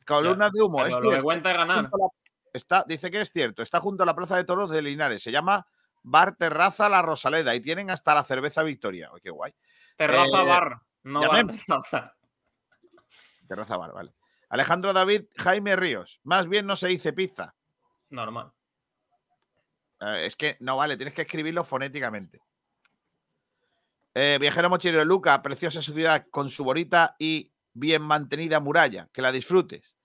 Columnas 0.07 0.53
de 0.53 0.63
humo. 0.63 0.79
Pero 0.79 0.89
Es 0.89 0.95
lo 0.95 1.01
que 1.03 1.09
cierto, 1.09 1.25
cuenta 1.25 1.51
es 1.51 1.57
está 1.59 1.67
ganar. 1.67 1.83
junto 1.91 1.97
a 1.97 2.01
la- 2.01 2.51
está, 2.53 2.85
dice 2.87 3.11
que 3.11 3.21
es 3.21 3.31
cierto. 3.33 3.63
Está 3.63 3.81
junto 3.81 4.03
a 4.03 4.07
la 4.07 4.15
Plaza 4.15 4.37
de 4.37 4.45
Toros 4.45 4.71
de 4.71 4.81
Linares. 4.83 5.23
Se 5.23 5.31
llama 5.33 5.67
Bar 6.03 6.37
Terraza 6.37 6.89
La 6.89 7.03
Rosaleda 7.03 7.55
y 7.55 7.61
tienen 7.61 7.91
hasta 7.91 8.15
la 8.15 8.23
cerveza 8.25 8.63
Victoria. 8.63 9.11
Ay, 9.13 9.21
qué 9.23 9.31
guay. 9.31 9.55
Terraza 9.97 10.43
Eh, 10.43 10.47
bar, 10.47 10.81
no 11.05 11.21
bar 11.29 11.47
terraza. 11.47 12.15
Terraza 13.49 13.77
Bar, 13.77 13.93
vale. 13.93 14.15
Alejandro 14.49 14.93
David 14.93 15.25
Jaime 15.37 15.77
Ríos. 15.77 16.21
Más 16.25 16.49
bien 16.49 16.67
no 16.67 16.77
se 16.77 16.89
dice 16.89 17.13
pizza. 17.13 17.55
Normal. 18.11 18.53
Eh, 20.01 20.27
es 20.27 20.37
que 20.37 20.57
no 20.61 20.77
vale, 20.77 20.97
tienes 20.97 21.15
que 21.15 21.23
escribirlo 21.23 21.65
fonéticamente. 21.65 22.41
Eh, 24.15 24.39
viajero 24.41 24.71
mochilero 24.71 25.05
Luca, 25.05 25.43
preciosa 25.43 25.83
su 25.83 25.93
ciudad 25.93 26.25
con 26.31 26.49
su 26.49 26.65
bonita 26.65 27.17
y 27.19 27.53
bien 27.73 28.03
mantenida 28.03 28.61
muralla. 28.61 29.09
Que 29.13 29.21
la 29.23 29.33
disfrutes. 29.33 29.96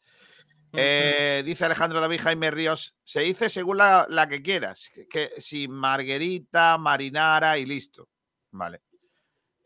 Eh, 0.73 1.43
dice 1.45 1.65
Alejandro 1.65 1.99
David 1.99 2.21
Jaime 2.21 2.51
Ríos, 2.51 2.95
se 3.03 3.21
dice 3.21 3.49
según 3.49 3.77
la, 3.77 4.05
la 4.09 4.27
que 4.27 4.41
quieras, 4.41 4.89
que, 4.93 5.07
que 5.07 5.31
si 5.37 5.67
Marguerita, 5.67 6.77
Marinara 6.77 7.57
y 7.57 7.65
listo. 7.65 8.07
Vale. 8.51 8.81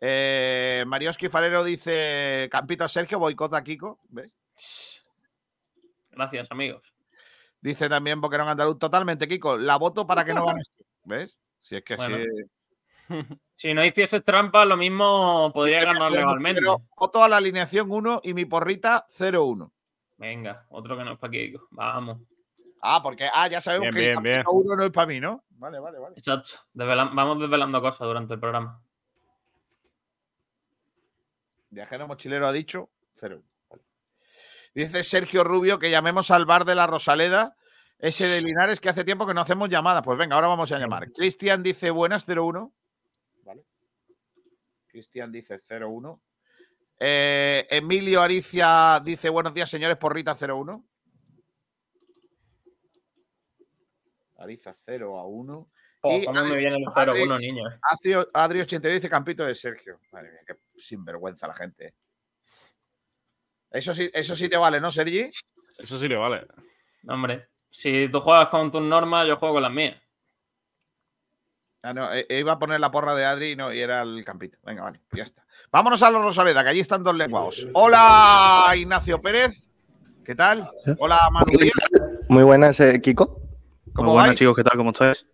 Eh, 0.02 0.84
Marioski 0.88 1.30
dice, 1.66 2.48
Campito 2.52 2.84
a 2.84 2.88
Sergio, 2.88 3.20
boicota 3.20 3.58
a 3.58 3.64
Kiko. 3.64 4.00
¿Ves? 4.10 5.04
Gracias, 6.12 6.52
amigos. 6.52 6.94
Dice 7.62 7.90
también 7.90 8.22
Boquerón 8.22 8.48
Andaluz, 8.48 8.78
totalmente, 8.78 9.28
Kiko, 9.28 9.58
la 9.58 9.78
voto 9.78 10.06
para 10.06 10.24
que 10.24 10.34
no 10.34 10.46
ganes. 10.46 10.72
¿Ves? 11.04 11.40
Si 11.60 11.76
es 11.76 11.84
que. 11.84 11.96
Si 13.54 13.72
no 13.74 13.86
hicieses 13.86 14.24
trampa, 14.24 14.66
lo 14.66 14.76
mismo 14.76 15.52
podría 15.54 15.86
ganar 15.86 16.12
legalmente. 16.12 16.60
Voto 16.98 17.24
a 17.24 17.30
la 17.30 17.38
alineación 17.38 17.90
1 17.90 18.22
y 18.24 18.34
mi 18.34 18.46
porrita 18.46 19.06
0-1. 19.16 19.72
Venga, 20.18 20.66
otro 20.70 20.98
que 20.98 21.04
no 21.04 21.14
es 21.14 21.20
para 21.20 21.32
Kiko. 21.32 21.68
Vamos. 21.72 22.20
Ah, 22.82 23.02
porque 23.02 23.28
ah, 23.34 23.48
ya 23.48 23.60
sabemos 23.60 23.86
Bien, 23.86 23.94
que 23.94 24.00
el 24.00 24.12
bien, 24.12 24.24
bien. 24.24 24.36
Campito 24.44 24.52
1 24.52 24.76
no 24.76 24.86
es 24.86 24.92
para 24.92 25.08
mí, 25.08 25.20
¿no? 25.20 25.44
Vale, 25.50 25.80
vale, 25.80 25.98
vale. 26.00 26.16
Exacto. 26.18 26.50
Desvela- 26.74 27.10
vamos 27.14 27.40
desvelando 27.40 27.82
cosas 27.82 28.08
durante 28.08 28.34
el 28.36 28.40
programa. 28.40 28.82
Viajero 31.70 32.08
mochilero 32.08 32.48
ha 32.48 32.52
dicho 32.54 32.90
0 33.16 33.42
Vale. 33.70 33.84
Dice 34.74 35.04
Sergio 35.04 35.44
Rubio 35.44 35.80
que 35.80 35.90
llamemos 35.90 36.32
al 36.32 36.46
bar 36.46 36.66
de 36.66 36.76
la 36.76 36.88
Rosaleda, 36.88 37.56
ese 37.98 38.28
de 38.28 38.42
Linares, 38.42 38.80
que 38.80 38.90
hace 38.90 39.04
tiempo 39.04 39.26
que 39.26 39.34
no 39.34 39.42
hacemos 39.42 39.70
llamadas. 39.70 40.04
Pues 40.04 40.18
venga, 40.18 40.36
ahora 40.36 40.48
vamos 40.48 40.72
a 40.72 40.78
llamar. 40.80 41.12
Cristian 41.12 41.64
dice 41.64 41.90
buenas 41.92 42.26
01. 42.28 42.72
Vale. 43.44 43.64
Cristian 44.88 45.32
dice 45.32 45.62
01. 45.70 46.22
Eh, 47.00 47.68
Emilio 47.70 48.22
Aricia 48.22 49.02
dice 49.04 49.30
buenos 49.30 49.54
días, 49.54 49.70
señores, 49.70 49.98
porrita 49.98 50.34
01. 50.36 50.86
Ariza 54.38 54.76
0 54.86 55.18
a 55.20 55.26
1. 55.26 55.70
Oh, 56.02 56.18
Y 56.20 56.26
¿Cómo 56.26 56.44
me 56.44 56.52
Adri- 56.52 56.58
viene 56.58 56.78
el 56.78 56.86
Adri- 56.86 57.26
0-1, 57.26 57.40
niño? 57.40 57.64
Adri- 57.82 58.30
Adri 58.34 58.62
82 58.62 58.94
dice 58.96 59.10
Campito 59.10 59.44
de 59.44 59.56
Sergio. 59.56 60.00
Madre 60.12 60.32
mía, 60.32 60.42
qué 60.46 60.56
sinvergüenza 60.78 61.48
la 61.48 61.54
gente. 61.54 61.96
Eso 63.72 63.94
sí, 63.94 64.10
eso 64.14 64.36
sí 64.36 64.48
te 64.48 64.56
vale, 64.58 64.80
¿no, 64.80 64.92
Sergi? 64.92 65.30
Eso 65.78 65.98
sí 65.98 66.08
le 66.08 66.16
vale. 66.16 66.46
Hombre, 67.08 67.50
si 67.70 68.08
tú 68.10 68.22
juegas 68.22 68.48
con 68.50 68.72
tus 68.72 68.82
normas, 68.82 69.28
yo 69.28 69.38
juego 69.38 69.56
con 69.56 69.64
las 69.64 69.72
mías. 69.72 70.02
Ah, 71.86 71.94
no, 71.94 72.12
eh, 72.12 72.26
iba 72.30 72.54
a 72.54 72.58
poner 72.58 72.80
la 72.80 72.90
porra 72.90 73.14
de 73.14 73.26
Adri 73.26 73.52
y 73.52 73.56
no, 73.56 73.72
y 73.72 73.80
era 73.80 74.02
el 74.02 74.26
Campito. 74.26 74.58
Venga, 74.66 74.82
vale, 74.82 75.02
ya 75.14 75.22
está. 75.22 75.46
Vámonos 75.72 76.02
a 76.02 76.10
los 76.10 76.24
Rosaleda, 76.24 76.64
que 76.64 76.72
allí 76.72 76.80
están 76.80 77.04
dos 77.04 77.16
lenguados. 77.16 77.70
Hola, 77.74 78.74
Ignacio 78.76 79.22
Pérez. 79.22 79.70
¿Qué 80.24 80.34
tal? 80.34 80.68
Hola, 80.98 81.20
Manu 81.32 81.56
Díaz. 81.60 81.76
Muy 82.28 82.42
buenas, 82.42 82.80
eh, 82.80 83.00
Kiko. 83.00 83.40
¿Cómo 83.94 84.08
Muy 84.08 84.14
buenas, 84.14 84.30
vais? 84.30 84.40
chicos, 84.40 84.56
¿qué 84.56 84.64
tal? 84.64 84.78
¿Cómo 84.78 84.90
estáis? 84.90 85.28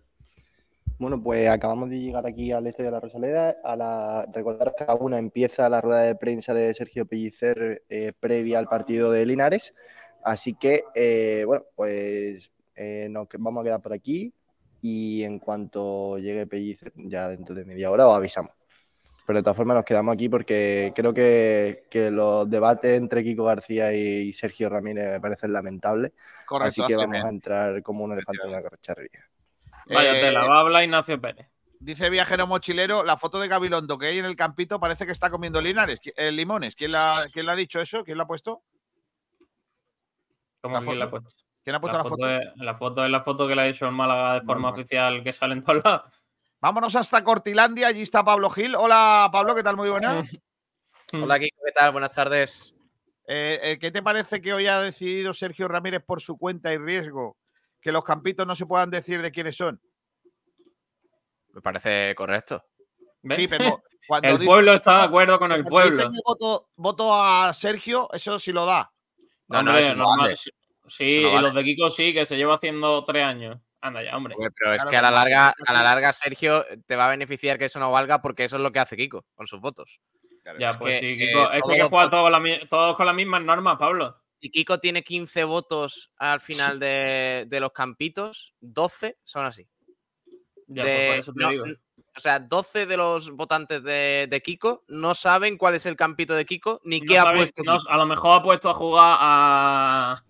Bueno, 0.99 1.23
pues 1.23 1.47
acabamos 1.47 1.89
de 1.89 2.01
llegar 2.01 2.27
aquí 2.27 2.51
al 2.51 2.67
este 2.67 2.83
de 2.83 2.91
la 2.91 2.99
Rosaleda. 2.99 3.55
A 3.63 3.77
la, 3.77 4.27
recordaros 4.33 4.73
que 4.77 4.83
a 4.85 4.93
una 4.95 5.19
empieza 5.19 5.69
la 5.69 5.79
rueda 5.79 6.01
de 6.01 6.15
prensa 6.15 6.53
de 6.53 6.73
Sergio 6.73 7.05
Pellicer 7.05 7.83
eh, 7.87 8.11
previa 8.19 8.59
al 8.59 8.67
partido 8.67 9.09
de 9.09 9.25
Linares. 9.25 9.73
Así 10.21 10.53
que, 10.55 10.83
eh, 10.95 11.45
bueno, 11.47 11.63
pues 11.77 12.51
eh, 12.75 13.07
nos 13.09 13.29
vamos 13.39 13.61
a 13.61 13.63
quedar 13.63 13.81
por 13.81 13.93
aquí 13.93 14.33
y 14.81 15.23
en 15.23 15.39
cuanto 15.39 16.17
llegue 16.17 16.47
Pellicer, 16.47 16.91
ya 16.95 17.27
dentro 17.27 17.53
de 17.55 17.65
media 17.65 17.91
hora, 17.91 18.07
os 18.07 18.17
avisamos. 18.17 18.51
Pero 19.25 19.39
de 19.39 19.43
todas 19.43 19.55
formas 19.55 19.75
nos 19.75 19.85
quedamos 19.85 20.13
aquí 20.13 20.27
porque 20.27 20.91
creo 20.95 21.13
que, 21.13 21.83
que 21.89 22.09
los 22.09 22.49
debates 22.49 22.97
entre 22.97 23.23
Kiko 23.23 23.43
García 23.43 23.93
y 23.93 24.33
Sergio 24.33 24.67
Ramírez 24.67 25.11
me 25.11 25.21
parecen 25.21 25.53
lamentables. 25.53 26.11
Correcto, 26.45 26.83
así 26.83 26.87
que 26.87 26.95
vamos 26.97 27.11
bien. 27.11 27.25
a 27.25 27.29
entrar 27.29 27.83
como 27.83 28.03
un 28.03 28.13
elefante 28.13 28.41
en 28.43 28.49
una 28.49 28.61
carcharrería. 28.61 29.25
Vaya 29.87 30.17
Eh, 30.17 30.21
tela, 30.21 30.43
va 30.45 30.57
a 30.57 30.59
hablar 30.61 30.83
Ignacio 30.83 31.21
Pérez. 31.21 31.47
Dice 31.79 32.09
viajero 32.09 32.45
mochilero, 32.45 33.03
la 33.03 33.17
foto 33.17 33.39
de 33.39 33.47
Gabilondo 33.47 33.97
que 33.97 34.07
hay 34.07 34.17
en 34.19 34.25
el 34.25 34.35
campito 34.35 34.79
parece 34.79 35.05
que 35.05 35.11
está 35.11 35.29
comiendo 35.29 35.61
linares, 35.61 35.99
eh, 36.15 36.31
limones. 36.31 36.75
¿Quién 36.75 36.91
la, 36.91 37.25
¿Quién 37.31 37.45
le 37.45 37.51
ha 37.51 37.55
dicho 37.55 37.79
eso? 37.79 38.03
¿Quién 38.03 38.17
la 38.17 38.23
ha 38.23 38.27
puesto? 38.27 38.63
¿Cómo 40.61 40.75
la 40.75 40.81
foto. 40.81 40.95
la 40.95 41.05
ha 41.05 41.09
puesto? 41.09 41.43
¿Quién 41.63 41.75
ha 41.75 41.81
puesto 41.81 41.97
la, 41.97 42.03
foto? 42.03 42.29
es- 42.29 42.47
la 42.57 42.75
foto 42.75 43.05
es 43.05 43.11
la 43.11 43.21
foto 43.23 43.47
que 43.47 43.55
le 43.55 43.61
ha 43.61 43.65
dicho 43.65 43.85
el 43.85 43.91
Málaga 43.91 44.35
de 44.39 44.41
forma 44.45 44.69
oficial 44.69 45.23
que 45.23 45.31
sale 45.33 45.53
en 45.53 45.63
todos 45.63 45.83
lados. 45.83 46.09
Vámonos 46.59 46.95
hasta 46.95 47.23
Cortilandia, 47.23 47.87
allí 47.87 48.01
está 48.01 48.23
Pablo 48.23 48.49
Gil. 48.49 48.75
Hola, 48.75 49.29
Pablo, 49.31 49.55
¿qué 49.55 49.63
tal? 49.63 49.75
Muy 49.77 49.89
buena. 49.89 50.23
Hola, 51.13 51.39
Kiko, 51.39 51.57
¿qué 51.65 51.71
tal? 51.71 51.91
Buenas 51.91 52.15
tardes. 52.15 52.75
Eh, 53.27 53.59
eh, 53.63 53.79
¿Qué 53.79 53.91
te 53.91 54.01
parece 54.01 54.41
que 54.41 54.53
hoy 54.53 54.67
ha 54.67 54.79
decidido 54.79 55.33
Sergio 55.33 55.67
Ramírez 55.67 56.03
por 56.05 56.21
su 56.21 56.37
cuenta 56.37 56.73
y 56.73 56.77
riesgo 56.77 57.37
que 57.81 57.91
los 57.91 58.03
campitos 58.03 58.45
no 58.47 58.55
se 58.55 58.65
puedan 58.65 58.89
decir 58.89 59.21
de 59.21 59.31
quiénes 59.31 59.57
son? 59.57 59.81
Me 61.53 61.61
parece 61.61 62.13
correcto. 62.15 62.63
Sí, 63.35 63.47
pero 63.47 63.83
cuando 64.07 64.29
el 64.29 64.37
dice- 64.39 64.45
pueblo 64.47 64.73
está 64.73 64.99
de 64.99 65.03
acuerdo 65.05 65.37
con 65.39 65.51
el 65.51 65.63
pueblo. 65.65 66.09
que 66.09 66.17
voto, 66.25 66.69
voto 66.75 67.13
a 67.23 67.53
Sergio, 67.53 68.09
eso 68.13 68.39
sí 68.39 68.51
lo 68.51 68.65
da. 68.65 68.91
No, 69.47 69.61
no, 69.63 69.77
eso 69.77 69.93
no 69.95 70.07
vale. 70.17 70.33
Sí, 70.91 71.05
y 71.05 71.21
los 71.41 71.53
de 71.53 71.63
Kiko 71.63 71.89
sí, 71.89 72.13
que 72.13 72.25
se 72.25 72.37
lleva 72.37 72.55
haciendo 72.55 73.03
tres 73.03 73.23
años. 73.23 73.57
Anda 73.81 74.03
ya, 74.03 74.15
hombre. 74.15 74.35
Pero 74.59 74.73
es 74.75 74.85
que 74.85 74.95
a 74.97 75.01
la 75.01 75.09
larga, 75.09 75.53
a 75.65 75.73
la 75.73 75.81
larga, 75.81 76.13
Sergio, 76.13 76.63
te 76.85 76.95
va 76.95 77.05
a 77.05 77.09
beneficiar 77.09 77.57
que 77.57 77.65
eso 77.65 77.79
no 77.79 77.89
valga 77.91 78.21
porque 78.21 78.43
eso 78.43 78.57
es 78.57 78.61
lo 78.61 78.71
que 78.71 78.79
hace 78.79 78.95
Kiko 78.95 79.25
con 79.33 79.47
sus 79.47 79.59
votos. 79.59 79.99
Ya, 80.59 80.69
es 80.71 80.77
pues 80.77 80.99
que, 80.99 80.99
sí, 80.99 81.13
eh, 81.23 81.27
Kiko. 81.27 81.51
es 81.51 81.63
que 81.63 81.75
que 81.77 81.83
votos- 81.83 82.09
todos, 82.11 82.23
con 82.23 82.31
la 82.31 82.39
mi- 82.39 82.59
todos 82.67 82.95
con 82.95 83.05
las 83.05 83.15
mismas 83.15 83.41
normas, 83.41 83.77
Pablo. 83.79 84.17
Si 84.39 84.49
Kiko 84.51 84.79
tiene 84.79 85.03
15 85.03 85.43
votos 85.45 86.11
al 86.17 86.39
final 86.75 86.79
de, 86.79 87.45
de 87.47 87.59
los 87.59 87.71
campitos, 87.71 88.53
12 88.59 89.17
son 89.23 89.45
así. 89.45 89.67
Ya, 90.67 90.83
De- 90.83 90.95
pues 90.95 91.07
por 91.09 91.17
eso 91.19 91.33
te 91.33 91.43
no, 91.43 91.49
digo. 91.49 91.65
O 92.15 92.19
sea, 92.19 92.39
12 92.39 92.85
de 92.85 92.97
los 92.97 93.31
votantes 93.31 93.81
de, 93.83 94.27
de 94.29 94.41
Kiko 94.41 94.83
no 94.89 95.13
saben 95.15 95.57
cuál 95.57 95.75
es 95.75 95.85
el 95.85 95.95
campito 95.95 96.33
de 96.35 96.45
Kiko 96.45 96.81
ni 96.83 96.99
No 96.99 97.05
qué 97.07 97.17
ha 97.19 97.31
puesto. 97.33 97.63
no, 97.63 97.77
Kiko. 97.77 97.89
a 97.89 97.97
lo 97.97 98.05
mejor 98.05 98.39
ha 98.39 98.43
puesto 98.43 98.69
a 98.69 98.73
jugar 98.73 99.17
a, 99.19 100.23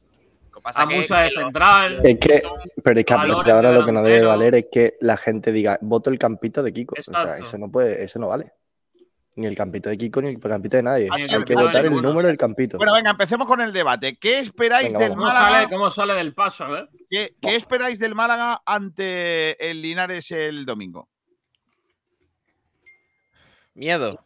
pasa 0.61 0.83
a 0.83 0.87
que- 0.87 0.95
Musa 0.97 1.19
de 1.21 1.29
que 1.29 1.35
lo- 1.35 1.41
central. 1.41 1.99
Es 2.03 2.19
que, 2.19 2.41
pero 2.83 2.99
es 2.99 3.05
que 3.05 3.13
a 3.13 3.17
partir 3.17 3.43
de 3.45 3.51
ahora 3.51 3.71
lo 3.71 3.85
que 3.85 3.91
no 3.91 4.03
debe 4.03 4.21
valer 4.23 4.55
es 4.55 4.65
que 4.71 4.97
la 5.01 5.17
gente 5.17 5.51
diga, 5.51 5.77
voto 5.81 6.09
el 6.09 6.17
campito 6.19 6.63
de 6.63 6.71
Kiko. 6.73 6.95
O 6.99 7.03
sea, 7.03 7.37
eso 7.37 7.57
no 7.57 7.69
puede, 7.71 8.03
eso 8.03 8.19
no 8.19 8.27
vale. 8.27 8.51
Ni 9.35 9.47
el 9.47 9.55
campito 9.55 9.89
de 9.89 9.97
Kiko 9.97 10.21
ni 10.21 10.29
el 10.29 10.39
campito 10.39 10.75
de 10.77 10.83
nadie. 10.83 11.07
Así 11.09 11.33
Hay 11.33 11.43
que 11.45 11.55
votar 11.55 11.85
el 11.85 11.93
número 11.93 12.27
del 12.27 12.37
campito. 12.37 12.77
Bueno, 12.77 12.93
venga, 12.93 13.11
empecemos 13.11 13.47
con 13.47 13.61
el 13.61 13.71
debate. 13.71 14.17
¿Qué 14.17 14.39
esperáis 14.39 14.87
Venga, 14.91 14.99
del 14.99 15.09
vamos. 15.11 15.23
¿Cómo 15.25 15.33
Málaga? 15.33 15.55
sale, 15.63 15.69
¿Cómo 15.75 15.89
sale 15.89 16.13
del 16.15 16.33
paso, 16.33 16.77
eh? 16.77 16.89
¿Qué, 17.09 17.35
qué 17.41 17.55
esperáis 17.55 17.97
del 17.97 18.13
Málaga 18.13 18.61
ante 18.65 19.69
el 19.71 19.81
Linares 19.81 20.29
el 20.31 20.65
domingo? 20.65 21.07
Miedo. 23.73 24.23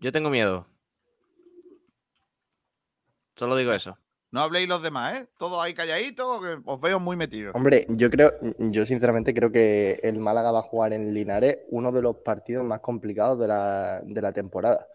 Yo 0.00 0.10
tengo 0.10 0.30
miedo. 0.30 0.66
Solo 3.42 3.56
digo 3.56 3.72
eso. 3.72 3.98
No 4.30 4.40
habléis 4.40 4.68
los 4.68 4.80
demás, 4.84 5.14
¿eh? 5.14 5.26
Todos 5.36 5.60
ahí 5.60 5.74
calladitos, 5.74 6.40
que 6.40 6.58
os 6.64 6.80
veo 6.80 7.00
muy 7.00 7.16
metidos. 7.16 7.52
Hombre, 7.56 7.86
yo 7.88 8.08
creo, 8.08 8.30
yo 8.56 8.86
sinceramente 8.86 9.34
creo 9.34 9.50
que 9.50 9.98
el 10.04 10.20
Málaga 10.20 10.52
va 10.52 10.60
a 10.60 10.62
jugar 10.62 10.92
en 10.92 11.12
Linares 11.12 11.58
uno 11.70 11.90
de 11.90 12.02
los 12.02 12.18
partidos 12.18 12.64
más 12.64 12.78
complicados 12.78 13.40
de 13.40 13.48
la, 13.48 14.00
de 14.04 14.22
la 14.22 14.32
temporada. 14.32 14.86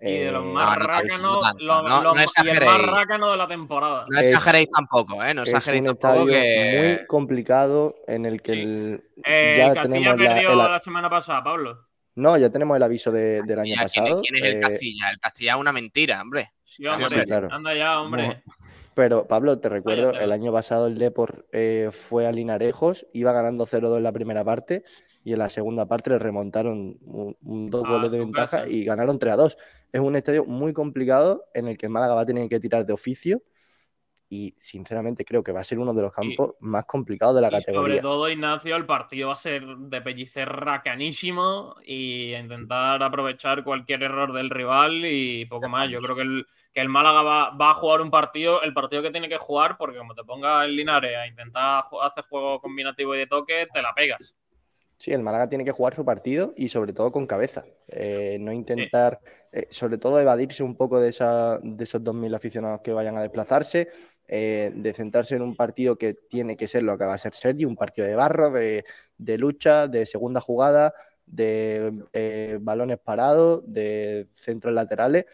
Y 0.00 0.18
de 0.18 0.30
los 0.30 0.44
Eh, 0.44 0.46
más 0.52 0.78
no, 0.78 0.84
rácanos, 0.86 1.40
los- 1.58 1.80
el 1.80 2.04
más 2.14 2.22
exageréis. 2.22 2.86
rácano 2.86 3.30
de 3.32 3.36
la 3.36 3.48
temporada. 3.48 4.06
No 4.08 4.20
Es- 4.20 4.28
exageréis 4.28 4.68
tampoco, 4.68 5.24
¿eh? 5.24 5.34
No 5.34 5.42
es 5.42 5.48
exageréis 5.48 5.80
un 5.90 5.96
tampoco 5.98 6.26
que. 6.26 6.96
muy 7.00 7.06
complicado 7.08 7.96
en 8.06 8.26
el 8.26 8.40
que 8.40 8.52
el- 8.52 9.04
Eh, 9.24 9.54
ya 9.58 9.74
Castilla 9.74 9.82
tenemos 9.88 10.20
la, 10.22 10.34
perdió 10.34 10.52
el- 10.52 10.58
la 10.58 10.78
semana 10.78 11.10
pasada, 11.10 11.42
Pablo. 11.42 11.87
No, 12.18 12.36
ya 12.36 12.50
tenemos 12.50 12.76
el 12.76 12.82
aviso 12.82 13.10
de- 13.12 13.42
del 13.42 13.58
año 13.60 13.74
Castilla, 13.76 14.04
¿quién, 14.04 14.06
es- 14.06 14.12
pasado. 14.12 14.22
quién 14.22 14.36
es 14.36 14.44
el 14.44 14.56
eh, 14.56 14.60
Castilla? 14.60 15.10
El 15.10 15.18
Castilla 15.20 15.52
es 15.54 15.58
una 15.60 15.72
mentira, 15.72 16.20
hombre. 16.22 16.52
Sí, 16.64 16.86
hombre. 16.86 17.08
sí, 17.08 17.20
claro. 17.22 17.48
Anda 17.50 17.74
ya, 17.74 18.00
hombre. 18.00 18.42
Pero 18.94 19.26
Pablo, 19.28 19.58
te 19.60 19.68
recuerdo, 19.68 20.12
el 20.12 20.32
año 20.32 20.52
pasado 20.52 20.88
el 20.88 20.98
Depor 20.98 21.46
eh, 21.52 21.88
fue 21.92 22.26
a 22.26 22.32
Linarejos, 22.32 23.06
iba 23.12 23.32
ganando 23.32 23.64
0-2 23.64 23.98
en 23.98 24.02
la 24.02 24.12
primera 24.12 24.44
parte 24.44 24.82
y 25.22 25.32
en 25.34 25.38
la 25.38 25.48
segunda 25.48 25.86
parte 25.86 26.10
le 26.10 26.18
remontaron 26.18 26.98
un, 27.02 27.36
un- 27.42 27.70
dos 27.70 27.84
A 27.86 27.90
goles 27.90 28.10
de 28.10 28.18
ventaja 28.18 28.58
casa. 28.58 28.68
y 28.68 28.84
ganaron 28.84 29.18
3 29.18 29.34
a 29.34 29.36
2. 29.36 29.56
Es 29.92 30.00
un 30.00 30.16
estadio 30.16 30.44
muy 30.44 30.72
complicado 30.72 31.44
en 31.54 31.68
el 31.68 31.78
que 31.78 31.86
el 31.86 31.90
Málaga 31.92 32.14
va 32.14 32.22
a 32.22 32.26
tener 32.26 32.48
que 32.48 32.58
tirar 32.58 32.84
de 32.84 32.92
oficio 32.92 33.42
y 34.30 34.54
sinceramente 34.58 35.24
creo 35.24 35.42
que 35.42 35.52
va 35.52 35.60
a 35.60 35.64
ser 35.64 35.78
uno 35.78 35.94
de 35.94 36.02
los 36.02 36.12
campos 36.12 36.54
más 36.60 36.84
complicados 36.84 37.34
de 37.34 37.40
la 37.40 37.48
Y 37.48 37.50
sobre 37.50 37.64
categoría. 37.64 38.02
todo, 38.02 38.28
Ignacio, 38.28 38.76
el 38.76 38.84
partido 38.84 39.28
va 39.28 39.34
a 39.34 39.36
ser 39.36 39.64
de 39.64 40.02
pellicer 40.02 40.48
racanísimo 40.48 41.76
y 41.84 42.34
intentar 42.34 43.02
aprovechar 43.02 43.64
cualquier 43.64 44.02
error 44.02 44.32
del 44.32 44.50
rival 44.50 45.04
y 45.06 45.46
poco 45.46 45.68
más. 45.68 45.88
Yo 45.88 46.00
creo 46.00 46.14
que 46.14 46.22
el, 46.22 46.46
que 46.74 46.80
el 46.80 46.88
Málaga 46.88 47.22
va, 47.22 47.50
va 47.50 47.70
a 47.70 47.74
jugar 47.74 48.02
un 48.02 48.10
partido, 48.10 48.60
el 48.62 48.74
partido 48.74 49.02
que 49.02 49.10
tiene 49.10 49.28
que 49.28 49.38
jugar, 49.38 49.76
porque 49.78 49.98
como 49.98 50.14
te 50.14 50.24
ponga 50.24 50.64
el 50.64 50.76
Linares 50.76 51.16
a 51.16 51.26
intentar 51.26 51.84
hacer 52.02 52.24
juego 52.24 52.60
combinativo 52.60 53.14
y 53.14 53.18
de 53.18 53.26
toque, 53.26 53.66
te 53.72 53.80
la 53.82 53.94
pegas. 53.94 54.36
Sí, 54.98 55.12
el 55.12 55.22
Málaga 55.22 55.48
tiene 55.48 55.64
que 55.64 55.70
jugar 55.70 55.94
su 55.94 56.04
partido 56.04 56.52
y 56.56 56.68
sobre 56.68 56.92
todo 56.92 57.12
con 57.12 57.26
cabeza. 57.26 57.64
Eh, 57.86 58.36
no 58.40 58.52
intentar, 58.52 59.20
eh, 59.52 59.68
sobre 59.70 59.96
todo, 59.96 60.20
evadirse 60.20 60.64
un 60.64 60.74
poco 60.74 60.98
de, 60.98 61.10
esa, 61.10 61.58
de 61.62 61.84
esos 61.84 62.02
2.000 62.02 62.34
aficionados 62.34 62.80
que 62.82 62.92
vayan 62.92 63.16
a 63.16 63.22
desplazarse, 63.22 63.88
eh, 64.30 64.70
de 64.74 64.92
centrarse 64.92 65.36
en 65.36 65.42
un 65.42 65.56
partido 65.56 65.96
que 65.96 66.12
tiene 66.12 66.54
que 66.56 66.66
ser 66.66 66.82
lo 66.82 66.98
que 66.98 67.06
va 67.06 67.14
a 67.14 67.18
ser 67.18 67.34
serio, 67.34 67.66
un 67.66 67.76
partido 67.76 68.06
de 68.06 68.14
barro, 68.14 68.50
de, 68.50 68.84
lucha, 69.38 69.88
de 69.88 70.04
segunda 70.04 70.40
jugada, 70.40 70.92
de 71.24 72.04
eh, 72.12 72.58
balones 72.60 72.98
parados, 72.98 73.62
de 73.66 74.28
centros 74.32 74.74
laterales. 74.74 75.24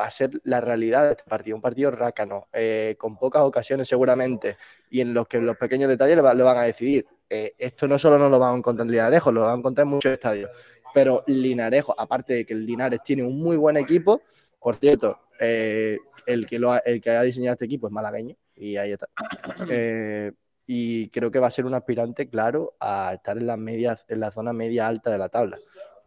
Va 0.00 0.06
a 0.06 0.10
ser 0.10 0.30
la 0.44 0.60
realidad 0.60 1.04
de 1.04 1.10
este 1.12 1.24
partido, 1.24 1.56
un 1.56 1.62
partido 1.62 1.92
rácano, 1.92 2.48
eh, 2.52 2.96
con 2.98 3.16
pocas 3.16 3.42
ocasiones 3.42 3.86
seguramente, 3.86 4.56
y 4.90 5.00
en 5.00 5.14
los 5.14 5.28
que 5.28 5.38
los 5.38 5.56
pequeños 5.56 5.88
detalles 5.88 6.16
le 6.16 6.22
van 6.22 6.58
a 6.58 6.62
decidir. 6.62 7.06
Esto 7.28 7.88
no 7.88 7.98
solo 7.98 8.18
no 8.18 8.28
lo 8.28 8.38
van 8.38 8.54
a 8.54 8.58
encontrar 8.58 8.86
en 8.86 8.92
Linarejo, 8.92 9.32
lo 9.32 9.42
van 9.42 9.50
a 9.50 9.58
encontrar 9.58 9.84
en 9.86 9.90
muchos 9.90 10.12
estadios. 10.12 10.50
Pero 10.92 11.24
Linarejo, 11.26 11.94
aparte 11.98 12.34
de 12.34 12.46
que 12.46 12.54
Linares 12.54 13.00
tiene 13.04 13.24
un 13.24 13.38
muy 13.38 13.56
buen 13.56 13.76
equipo, 13.76 14.22
por 14.64 14.76
cierto, 14.76 15.20
eh, 15.38 15.98
el, 16.24 16.46
que 16.46 16.58
lo 16.58 16.72
ha, 16.72 16.78
el 16.78 16.98
que 17.02 17.10
ha 17.10 17.20
diseñado 17.20 17.52
este 17.52 17.66
equipo 17.66 17.86
es 17.86 17.92
malagueño, 17.92 18.34
y 18.56 18.78
ahí 18.78 18.92
está. 18.92 19.08
Eh, 19.68 20.32
y 20.66 21.10
creo 21.10 21.30
que 21.30 21.38
va 21.38 21.48
a 21.48 21.50
ser 21.50 21.66
un 21.66 21.74
aspirante, 21.74 22.30
claro, 22.30 22.74
a 22.80 23.12
estar 23.12 23.36
en 23.36 23.46
la, 23.46 23.58
media, 23.58 23.98
en 24.08 24.20
la 24.20 24.30
zona 24.30 24.54
media 24.54 24.88
alta 24.88 25.10
de 25.10 25.18
la 25.18 25.28
tabla. 25.28 25.58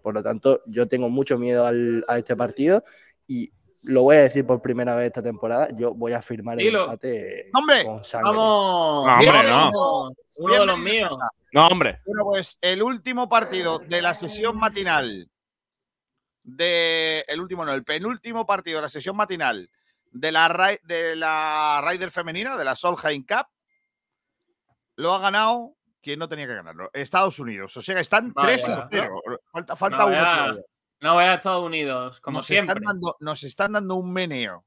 Por 0.01 0.15
lo 0.15 0.23
tanto, 0.23 0.63
yo 0.65 0.87
tengo 0.87 1.07
mucho 1.07 1.37
miedo 1.37 1.67
al- 1.67 2.03
a 2.07 2.17
este 2.17 2.35
partido 2.35 2.83
y 3.27 3.51
lo 3.83 4.01
voy 4.01 4.15
a 4.15 4.21
decir 4.23 4.47
por 4.47 4.59
primera 4.59 4.95
vez 4.95 5.05
esta 5.05 5.21
temporada, 5.21 5.67
yo 5.77 5.93
voy 5.93 6.13
a 6.13 6.23
firmar 6.23 6.59
el 6.59 6.75
empate 6.75 7.51
¡Hombre! 7.53 7.85
con 7.85 8.03
sangre. 8.03 8.31
Vamos. 8.31 9.05
No, 9.05 9.13
hombre, 9.13 9.43
no. 9.47 10.11
Uno 10.37 10.59
de 10.61 10.65
los 10.65 10.79
míos. 10.79 11.15
No, 11.53 11.67
hombre. 11.67 11.99
Bueno, 12.07 12.23
pues 12.25 12.57
el 12.59 12.81
último 12.81 13.29
partido 13.29 13.77
de 13.87 14.01
la 14.01 14.15
sesión 14.15 14.57
matinal 14.57 15.29
de 16.47 17.25
el 17.27 17.41
último 17.41 17.65
no, 17.65 17.73
el 17.73 17.83
penúltimo 17.83 18.45
partido 18.45 18.77
de 18.77 18.83
la 18.83 18.89
sesión 18.89 19.17
matinal 19.17 19.69
de 20.11 20.31
la 20.31 20.77
de 20.83 21.15
la 21.15 21.81
Raider 21.83 22.09
femenina, 22.09 22.55
de 22.55 22.63
la 22.63 22.75
Solheim 22.75 23.25
Cup, 23.25 23.47
lo 24.95 25.13
ha 25.13 25.19
ganado 25.19 25.75
quien 26.01 26.19
no 26.19 26.29
tenía 26.29 26.47
que 26.47 26.55
ganarlo, 26.55 26.89
Estados 26.93 27.37
Unidos. 27.39 27.75
O 27.75 27.81
sea, 27.81 27.99
están 27.99 28.31
Vaya. 28.33 28.55
3 28.55 28.69
a 28.69 28.87
0. 28.89 29.21
Falta, 29.51 29.75
falta 29.75 29.97
No 29.97 30.07
uno. 30.07 30.61
No 31.01 31.13
voy 31.15 31.25
a 31.25 31.33
Estados 31.33 31.63
Unidos, 31.63 32.21
como 32.21 32.39
nos 32.39 32.47
siempre. 32.47 32.73
Están 32.73 32.83
dando, 32.85 33.17
nos 33.19 33.43
están 33.43 33.73
dando 33.73 33.95
un 33.95 34.13
meneo 34.13 34.65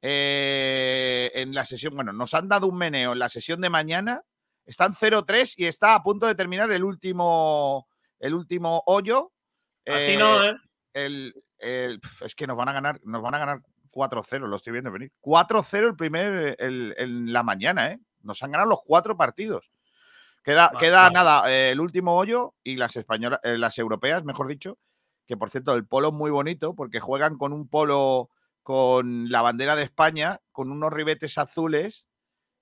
eh, 0.00 1.32
en 1.34 1.52
la 1.52 1.64
sesión. 1.64 1.96
Bueno, 1.96 2.12
nos 2.12 2.32
han 2.34 2.48
dado 2.48 2.68
un 2.68 2.78
meneo 2.78 3.12
en 3.12 3.18
la 3.18 3.28
sesión 3.28 3.60
de 3.60 3.70
mañana. 3.70 4.22
Están 4.64 4.94
0-3 4.94 5.54
y 5.56 5.66
está 5.66 5.94
a 5.94 6.02
punto 6.02 6.26
de 6.26 6.36
terminar 6.36 6.70
el 6.70 6.84
último, 6.84 7.88
el 8.20 8.34
último 8.34 8.84
hoyo. 8.86 9.32
Así 9.84 10.12
Eh, 10.12 10.16
no, 10.16 10.44
¿eh? 10.44 10.54
El- 10.94 11.34
el- 11.58 12.00
es 12.24 12.34
que 12.34 12.46
nos 12.46 12.56
van 12.56 12.68
a 12.68 12.72
ganar, 12.72 13.00
nos 13.04 13.22
van 13.22 13.34
a 13.34 13.38
ganar 13.38 13.60
4-0, 13.90 14.46
lo 14.46 14.56
estoy 14.56 14.72
viendo 14.72 14.90
venir. 14.90 15.12
4-0 15.20 15.88
el 15.88 15.96
primer, 15.96 16.56
el- 16.58 16.94
en 16.98 17.32
la 17.32 17.42
mañana, 17.42 17.90
¿eh? 17.92 18.00
Nos 18.22 18.42
han 18.42 18.52
ganado 18.52 18.70
los 18.70 18.80
cuatro 18.84 19.16
partidos. 19.16 19.70
Queda, 20.42 20.68
Vale, 20.68 20.78
queda 20.78 21.02
vale. 21.02 21.14
nada, 21.14 21.52
eh, 21.52 21.70
el 21.70 21.80
último 21.80 22.16
hoyo 22.16 22.54
y 22.64 22.76
las 22.76 22.96
españolas, 22.96 23.40
eh, 23.44 23.58
las 23.58 23.78
europeas, 23.78 24.24
mejor 24.24 24.48
dicho, 24.48 24.78
que 25.26 25.36
por 25.36 25.50
cierto, 25.50 25.74
el 25.74 25.86
polo 25.86 26.08
es 26.08 26.14
muy 26.14 26.30
bonito 26.30 26.74
porque 26.74 26.98
juegan 27.00 27.36
con 27.38 27.52
un 27.52 27.68
polo 27.68 28.28
con 28.62 29.30
la 29.30 29.42
bandera 29.42 29.76
de 29.76 29.82
España, 29.84 30.40
con 30.52 30.70
unos 30.72 30.92
ribetes 30.92 31.36
azules 31.38 32.06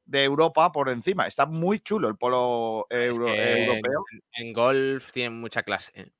de 0.04 0.24
Europa 0.24 0.72
por 0.72 0.88
encima. 0.88 1.26
Está 1.26 1.46
muy 1.46 1.78
chulo 1.80 2.08
el 2.08 2.16
polo 2.16 2.86
Es 2.90 3.16
euro- 3.16 3.26
que 3.26 3.62
europeo. 3.62 4.04
En, 4.34 4.46
en 4.46 4.52
golf 4.52 5.12
tienen 5.12 5.40
mucha 5.40 5.62
clase. 5.62 6.12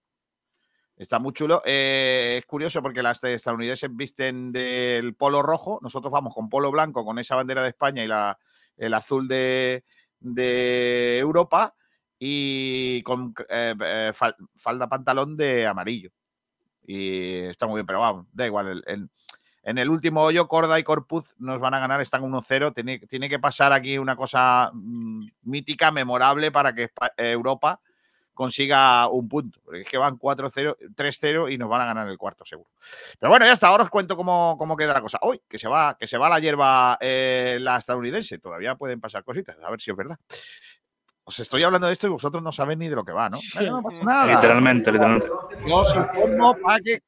Está 1.01 1.19
muy 1.19 1.33
chulo. 1.33 1.63
Eh, 1.65 2.37
es 2.41 2.45
curioso 2.45 2.83
porque 2.83 3.03
las 3.03 3.23
de 3.23 3.33
estadounidenses 3.33 3.89
visten 3.91 4.53
del 4.53 5.15
polo 5.15 5.41
rojo. 5.41 5.79
Nosotros 5.81 6.13
vamos 6.13 6.35
con 6.35 6.51
polo 6.51 6.71
blanco, 6.71 7.07
con 7.07 7.19
esa 7.19 7.37
bandera 7.37 7.63
de 7.63 7.71
España 7.71 8.05
y 8.05 8.07
la, 8.07 8.39
el 8.77 8.93
azul 8.93 9.27
de, 9.27 9.83
Europa. 11.19 11.75
Y 12.19 13.03
con 13.03 13.33
eh, 13.49 13.75
eh, 13.83 14.13
fal- 14.15 14.37
falda 14.57 14.91
pantalón 14.91 15.39
de 15.39 15.67
amarillo. 15.67 16.11
Y 16.87 17.45
está 17.45 17.67
muy 17.67 17.77
bien, 17.77 17.87
pero 17.87 18.01
vamos, 18.01 18.27
da 18.35 18.45
igual. 18.45 18.85
en 19.63 19.79
el 19.79 19.89
último 19.89 20.21
hoyo, 20.23 20.49
Corda 20.49 20.79
y 20.79 20.83
Corpuz 20.83 21.35
nos 21.39 21.61
van 21.61 21.73
a 21.73 21.79
ganar, 21.81 22.03
están 22.03 22.21
1-0. 22.25 22.75
Tiene, 22.75 22.99
tiene 22.99 23.31
que 23.31 23.39
pasar 23.39 23.73
aquí 23.73 23.97
una 23.97 24.17
cosa 24.17 24.71
mm, 24.75 25.29
mítica, 25.45 25.91
memorable 25.93 26.53
para 26.53 26.75
que 26.75 26.91
Europa 27.17 27.81
consiga 28.41 29.07
un 29.09 29.29
punto. 29.29 29.61
Porque 29.63 29.83
es 29.83 29.87
que 29.87 29.99
van 29.99 30.19
4-0, 30.19 30.95
3-0 30.97 31.53
y 31.53 31.59
nos 31.59 31.69
van 31.69 31.83
a 31.83 31.85
ganar 31.85 32.09
el 32.09 32.17
cuarto, 32.17 32.43
seguro. 32.47 32.71
Pero 33.19 33.29
bueno, 33.29 33.45
ya 33.45 33.53
está. 33.53 33.69
Ahora 33.69 33.85
os 33.85 33.91
cuento 33.91 34.17
cómo, 34.17 34.57
cómo 34.57 34.79
queda 34.79 34.95
la 34.95 35.03
cosa. 35.03 35.19
Hoy, 35.21 35.43
que 35.47 35.59
se 35.59 35.69
va, 35.69 35.95
que 35.99 36.07
se 36.07 36.17
va 36.17 36.31
la 36.31 36.41
hierba 36.41 36.97
eh, 37.03 37.59
la 37.61 37.77
estadounidense. 37.77 38.39
Todavía 38.39 38.77
pueden 38.77 38.99
pasar 38.99 39.25
cositas, 39.25 39.59
a 39.63 39.69
ver 39.69 39.79
si 39.79 39.91
es 39.91 39.97
verdad. 39.97 40.19
Os 41.25 41.39
estoy 41.39 41.63
hablando 41.65 41.87
de 41.87 41.93
esto 41.93 42.07
y 42.07 42.11
vosotros 42.11 42.43
no 42.43 42.51
sabéis 42.51 42.79
ni 42.79 42.89
de 42.89 42.97
lo 42.97 43.05
que 43.05 43.13
va, 43.13 43.29
¿no? 43.29 43.37
Bueno, 43.57 43.77
no 43.77 43.83
pasa 43.83 44.05
nada. 44.05 44.35
Literalmente, 44.35 44.91
literalmente. 44.91 45.29
Yo 45.67 45.77
os 45.77 45.95
informo 45.95 46.57
para 46.63 46.81
que 46.81 47.03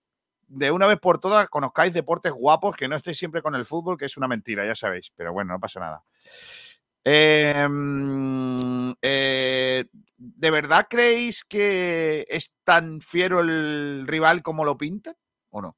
de 0.48 0.70
una 0.70 0.86
vez 0.86 0.98
por 1.00 1.18
todas 1.18 1.48
conozcáis 1.48 1.94
deportes 1.94 2.32
guapos, 2.32 2.76
que 2.76 2.88
no 2.88 2.96
estéis 2.96 3.16
siempre 3.16 3.40
con 3.40 3.54
el 3.54 3.64
fútbol, 3.64 3.96
que 3.96 4.04
es 4.04 4.18
una 4.18 4.28
mentira, 4.28 4.66
ya 4.66 4.74
sabéis. 4.74 5.10
Pero 5.16 5.32
bueno, 5.32 5.54
no 5.54 5.60
pasa 5.60 5.80
nada. 5.80 6.04
Mm, 7.04 8.92
eh, 9.02 9.84
¿De 10.16 10.50
verdad 10.50 10.86
creéis 10.88 11.44
que 11.44 12.24
es 12.28 12.52
tan 12.64 13.00
fiero 13.00 13.40
el 13.40 14.04
rival 14.06 14.42
como 14.42 14.64
lo 14.64 14.76
pintan? 14.78 15.14
¿O 15.50 15.60
no? 15.60 15.76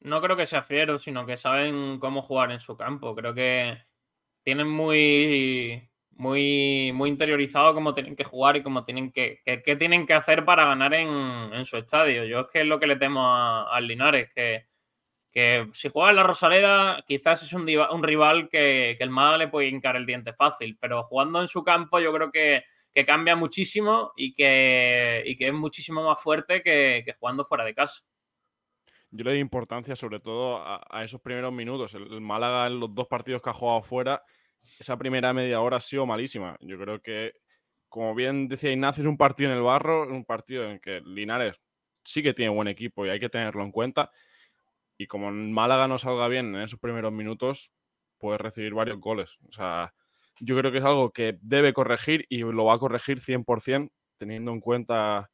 No 0.00 0.20
creo 0.20 0.36
que 0.36 0.46
sea 0.46 0.62
fiero, 0.62 0.98
sino 0.98 1.26
que 1.26 1.36
saben 1.36 1.98
cómo 1.98 2.22
jugar 2.22 2.50
en 2.52 2.60
su 2.60 2.76
campo. 2.76 3.14
Creo 3.14 3.34
que 3.34 3.78
tienen 4.42 4.68
muy, 4.68 5.88
muy, 6.10 6.92
muy 6.94 7.10
interiorizado 7.10 7.74
cómo 7.74 7.94
tienen 7.94 8.16
que 8.16 8.24
jugar 8.24 8.56
y 8.56 8.62
cómo 8.62 8.84
tienen 8.84 9.12
que, 9.12 9.40
que- 9.44 9.76
tienen 9.76 10.06
que 10.06 10.14
hacer 10.14 10.44
para 10.44 10.66
ganar 10.66 10.94
en, 10.94 11.64
su 11.66 11.76
estadio. 11.78 12.24
Yo 12.24 12.40
es 12.40 12.46
que 12.52 12.60
es 12.62 12.66
lo 12.66 12.78
que 12.80 12.86
le 12.86 12.96
temo 12.96 13.26
a- 13.34 13.74
al 13.74 13.86
Linares, 13.86 14.30
que, 14.34 14.66
que 15.34 15.68
si 15.72 15.88
juega 15.88 16.10
en 16.10 16.16
la 16.16 16.22
Rosaleda, 16.22 17.04
quizás 17.08 17.42
es 17.42 17.52
un, 17.52 17.68
un 17.68 18.02
rival 18.04 18.48
que, 18.48 18.92
el 18.92 19.10
Málaga 19.10 19.38
le 19.38 19.48
puede 19.48 19.66
hincar 19.66 19.96
el 19.96 20.06
diente 20.06 20.32
fácil, 20.32 20.78
pero 20.80 21.02
jugando 21.02 21.40
en 21.42 21.48
su 21.48 21.64
campo 21.64 21.98
yo 21.98 22.12
creo 22.12 22.30
que, 22.30 22.62
cambia 23.04 23.34
muchísimo 23.34 24.12
y 24.14 24.32
que, 24.32 25.24
es 25.26 25.52
muchísimo 25.52 26.04
más 26.04 26.22
fuerte 26.22 26.62
que, 26.62 27.04
jugando 27.18 27.44
fuera 27.44 27.64
de 27.64 27.74
casa. 27.74 28.04
Yo 29.10 29.24
le 29.24 29.32
doy 29.32 29.40
importancia 29.40 29.96
sobre 29.96 30.20
todo 30.20 30.62
a, 30.64 31.02
esos 31.02 31.20
primeros 31.20 31.52
minutos. 31.52 31.94
El, 31.94 32.12
el 32.12 32.20
Málaga 32.20 32.68
en 32.68 32.78
los 32.78 32.94
dos 32.94 33.08
partidos 33.08 33.42
que 33.42 33.50
ha 33.50 33.54
jugado 33.54 33.82
fuera, 33.82 34.22
esa 34.78 34.96
primera 34.96 35.32
media 35.32 35.60
hora 35.60 35.78
ha 35.78 35.80
sido 35.80 36.06
malísima. 36.06 36.56
Yo 36.60 36.78
creo 36.78 37.02
que, 37.02 37.32
como 37.88 38.14
bien 38.14 38.46
decía 38.46 38.70
Ignacio, 38.70 39.02
es 39.02 39.08
un 39.08 39.16
partido 39.16 39.50
en 39.50 39.56
el 39.56 39.62
barro, 39.64 40.06
un 40.06 40.24
partido 40.24 40.70
en 40.70 40.78
que 40.78 41.00
Linares 41.00 41.60
sí 42.04 42.22
que 42.22 42.34
tiene 42.34 42.50
buen 42.50 42.68
equipo 42.68 43.04
y 43.04 43.10
hay 43.10 43.18
que 43.18 43.28
tenerlo 43.28 43.64
en 43.64 43.72
cuenta. 43.72 44.10
Y 44.96 45.06
como 45.06 45.28
el 45.28 45.34
Málaga 45.34 45.88
no 45.88 45.98
salga 45.98 46.28
bien 46.28 46.54
en 46.54 46.62
esos 46.62 46.78
primeros 46.78 47.12
minutos, 47.12 47.72
puede 48.18 48.38
recibir 48.38 48.74
varios 48.74 49.00
goles. 49.00 49.38
O 49.48 49.52
sea, 49.52 49.94
yo 50.40 50.56
creo 50.56 50.72
que 50.72 50.78
es 50.78 50.84
algo 50.84 51.10
que 51.10 51.38
debe 51.40 51.72
corregir 51.72 52.26
y 52.28 52.38
lo 52.38 52.64
va 52.64 52.74
a 52.74 52.78
corregir 52.78 53.20
100%, 53.20 53.90
teniendo 54.18 54.52
en 54.52 54.60
cuenta 54.60 55.30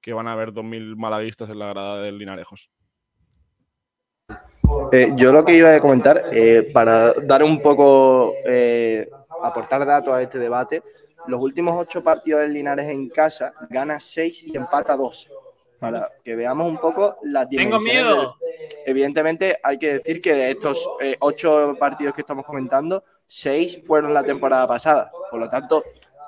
que 0.00 0.12
van 0.12 0.28
a 0.28 0.32
haber 0.32 0.52
2.000 0.52 0.96
malaguistas 0.96 1.48
en 1.48 1.58
la 1.58 1.68
grada 1.68 2.02
del 2.02 2.18
Linarejos. 2.18 2.70
Eh, 4.92 5.12
yo 5.16 5.32
lo 5.32 5.44
que 5.44 5.56
iba 5.56 5.74
a 5.74 5.80
comentar, 5.80 6.26
eh, 6.32 6.70
para 6.72 7.12
dar 7.14 7.42
un 7.42 7.60
poco, 7.60 8.34
eh, 8.44 9.08
aportar 9.42 9.84
datos 9.86 10.14
a 10.14 10.22
este 10.22 10.38
debate, 10.38 10.82
los 11.26 11.40
últimos 11.40 11.74
ocho 11.76 12.04
partidos 12.04 12.42
del 12.42 12.52
Linares 12.52 12.88
en 12.88 13.08
casa 13.08 13.54
gana 13.70 13.98
seis 13.98 14.42
y 14.42 14.56
empata 14.56 14.96
dos. 14.96 15.30
Para 15.92 16.08
que 16.24 16.34
veamos 16.36 16.68
un 16.68 16.78
poco 16.78 17.16
las 17.22 17.48
Tengo 17.48 17.78
dimensiones. 17.78 17.92
miedo. 18.14 18.36
del- 18.40 18.68
Evidentemente, 18.86 19.58
hay 19.62 19.78
que 19.78 19.94
decir 19.94 20.20
que 20.20 20.34
de 20.34 20.50
estos 20.52 20.88
eh, 21.00 21.16
ocho 21.20 21.74
partidos 21.78 22.14
que 22.14 22.20
estamos 22.20 22.44
comentando, 22.44 23.02
seis 23.26 23.80
fueron 23.86 24.12
la 24.12 24.22
temporada 24.22 24.66
pasada. 24.68 25.10
Por 25.30 25.40
lo 25.40 25.48
tanto, 25.48 25.82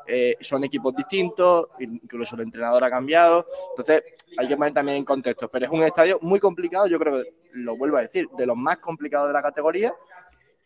eh, 0.07 0.37
son 0.41 0.65
equipos 0.65 0.95
distintos, 0.95 1.67
incluso 1.81 2.37
el 2.37 2.43
entrenador 2.43 2.83
ha 2.85 2.91
cambiado, 2.91 3.45
entonces 3.71 4.03
hay 4.39 4.47
que 4.47 4.57
poner 4.57 4.73
también 4.73 4.99
en 4.99 5.05
contexto, 5.05 5.49
pero 5.49 5.67
es 5.67 5.71
un 5.73 5.83
estadio 5.83 6.19
muy 6.23 6.39
complicado, 6.39 6.87
yo 6.87 6.99
creo 6.99 7.23
que 7.23 7.35
lo 7.55 7.77
vuelvo 7.77 7.97
a 7.97 8.03
decir, 8.03 8.29
de 8.37 8.47
los 8.47 8.57
más 8.57 8.77
complicados 8.79 9.27
de 9.29 9.33
la 9.35 9.43
categoría 9.43 9.93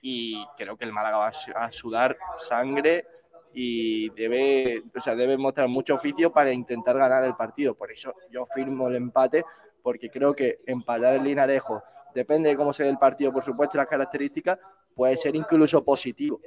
y 0.03 0.45
creo 0.59 0.77
que 0.77 0.85
el 0.85 0.93
Málaga 0.93 1.17
va 1.19 1.29
a 1.57 1.71
sudar 1.71 2.17
sangre 2.39 3.07
y 3.53 4.11
debe, 4.11 4.83
o 4.95 5.01
sea, 5.01 5.15
debe 5.15 5.37
mostrar 5.37 5.69
mucho 5.69 5.95
oficio 5.95 6.33
para 6.33 6.53
intentar 6.53 6.97
ganar 6.97 7.25
el 7.25 7.35
partido. 7.35 7.75
Por 7.75 7.91
eso 7.91 8.15
yo 8.31 8.45
firmo 8.47 8.89
el 8.89 8.97
empate, 8.97 9.45
porque 9.83 10.11
creo 10.11 10.35
que 10.35 10.61
empatar 10.67 11.15
el 11.15 11.25
Linarejo, 11.25 11.83
depende 12.15 12.51
de 12.51 12.57
cómo 12.57 12.73
se 12.73 12.85
dé 12.85 12.91
el 12.91 12.99
partido, 12.99 13.33
por 13.33 13.43
supuesto, 13.43 13.77
y 13.77 13.79
las 13.79 13.87
características, 13.87 14.59
puede 14.95 15.17
ser 15.17 15.35
incluso 15.37 15.85
positivo. 15.85 16.41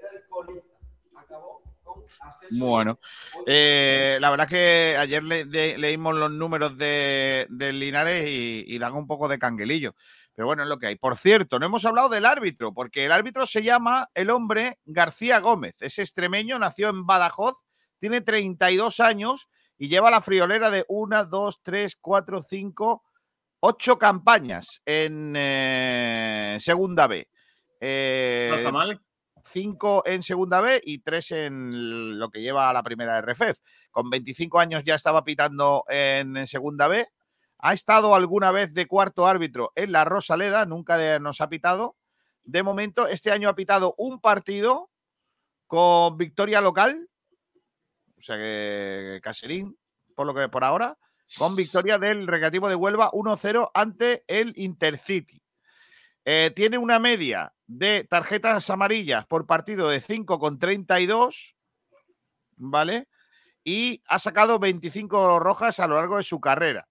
Bueno, 2.51 2.99
eh, 3.45 4.17
la 4.19 4.29
verdad 4.29 4.45
es 4.45 4.51
que 4.51 4.97
ayer 4.97 5.23
leímos 5.23 6.15
los 6.15 6.31
números 6.31 6.77
de, 6.77 7.47
Linares 7.49 8.25
y, 8.27 8.77
dan 8.77 8.93
un 8.93 9.07
poco 9.07 9.27
de 9.27 9.39
canguelillo. 9.39 9.95
Pero 10.35 10.47
bueno, 10.47 10.63
es 10.63 10.69
lo 10.69 10.79
que 10.79 10.87
hay. 10.87 10.95
Por 10.95 11.15
cierto, 11.15 11.59
no 11.59 11.67
hemos 11.67 11.85
hablado 11.85 12.09
del 12.09 12.25
árbitro, 12.25 12.73
porque 12.73 13.05
el 13.05 13.11
árbitro 13.11 13.45
se 13.45 13.61
llama 13.61 14.09
el 14.13 14.29
hombre 14.29 14.79
García 14.85 15.39
Gómez. 15.39 15.75
Es 15.81 15.99
extremeño, 15.99 16.57
nació 16.57 16.89
en 16.89 17.05
Badajoz, 17.05 17.63
tiene 17.99 18.21
32 18.21 18.99
años 18.99 19.49
y 19.77 19.89
lleva 19.89 20.09
la 20.09 20.21
friolera 20.21 20.71
de 20.71 20.85
una, 20.87 21.23
dos, 21.23 21.61
tres, 21.61 21.95
cuatro, 21.95 22.41
cinco, 22.41 23.03
ocho 23.59 23.99
campañas 23.99 24.81
en 24.85 25.33
eh, 25.35 26.57
Segunda 26.59 27.07
B. 27.07 27.27
Eh, 27.79 28.47
no 28.49 28.57
está 28.57 28.71
mal. 28.71 29.01
Cinco 29.43 30.03
en 30.05 30.23
Segunda 30.23 30.61
B 30.61 30.81
y 30.83 30.99
tres 30.99 31.31
en 31.31 32.17
lo 32.17 32.29
que 32.29 32.41
lleva 32.41 32.69
a 32.69 32.73
la 32.73 32.81
primera 32.81 33.21
RFEF. 33.21 33.59
Con 33.91 34.09
25 34.09 34.59
años 34.59 34.83
ya 34.83 34.95
estaba 34.95 35.23
pitando 35.23 35.83
en 35.89 36.47
Segunda 36.47 36.87
B 36.87 37.07
ha 37.65 37.71
estado 37.71 38.13
alguna 38.13 38.51
vez 38.51 38.73
de 38.73 38.87
cuarto 38.87 39.25
árbitro 39.25 39.71
en 39.75 39.93
la 39.93 40.03
Rosaleda, 40.03 40.65
nunca 40.65 41.17
nos 41.19 41.39
ha 41.39 41.47
pitado. 41.47 41.95
De 42.43 42.61
momento, 42.61 43.07
este 43.07 43.31
año 43.31 43.47
ha 43.47 43.55
pitado 43.55 43.95
un 43.97 44.19
partido 44.19 44.91
con 45.65 46.17
victoria 46.17 46.59
local, 46.59 47.09
o 48.19 48.21
sea 48.21 48.35
que 48.35 49.21
Caserín, 49.23 49.77
por 50.13 50.27
lo 50.27 50.33
que 50.33 50.49
por 50.49 50.65
ahora, 50.65 50.97
con 51.37 51.55
victoria 51.55 51.97
del 51.97 52.27
Recreativo 52.27 52.67
de 52.67 52.75
Huelva 52.75 53.09
1-0 53.11 53.71
ante 53.73 54.25
el 54.27 54.51
Intercity. 54.57 55.41
Eh, 56.25 56.51
tiene 56.53 56.77
una 56.77 56.99
media 56.99 57.53
de 57.65 58.03
tarjetas 58.03 58.69
amarillas 58.71 59.25
por 59.25 59.47
partido 59.47 59.87
de 59.87 60.01
5,32, 60.01 61.55
¿vale? 62.57 63.07
Y 63.63 64.03
ha 64.07 64.19
sacado 64.19 64.59
25 64.59 65.39
rojas 65.39 65.79
a 65.79 65.87
lo 65.87 65.95
largo 65.95 66.17
de 66.17 66.23
su 66.23 66.41
carrera. 66.41 66.89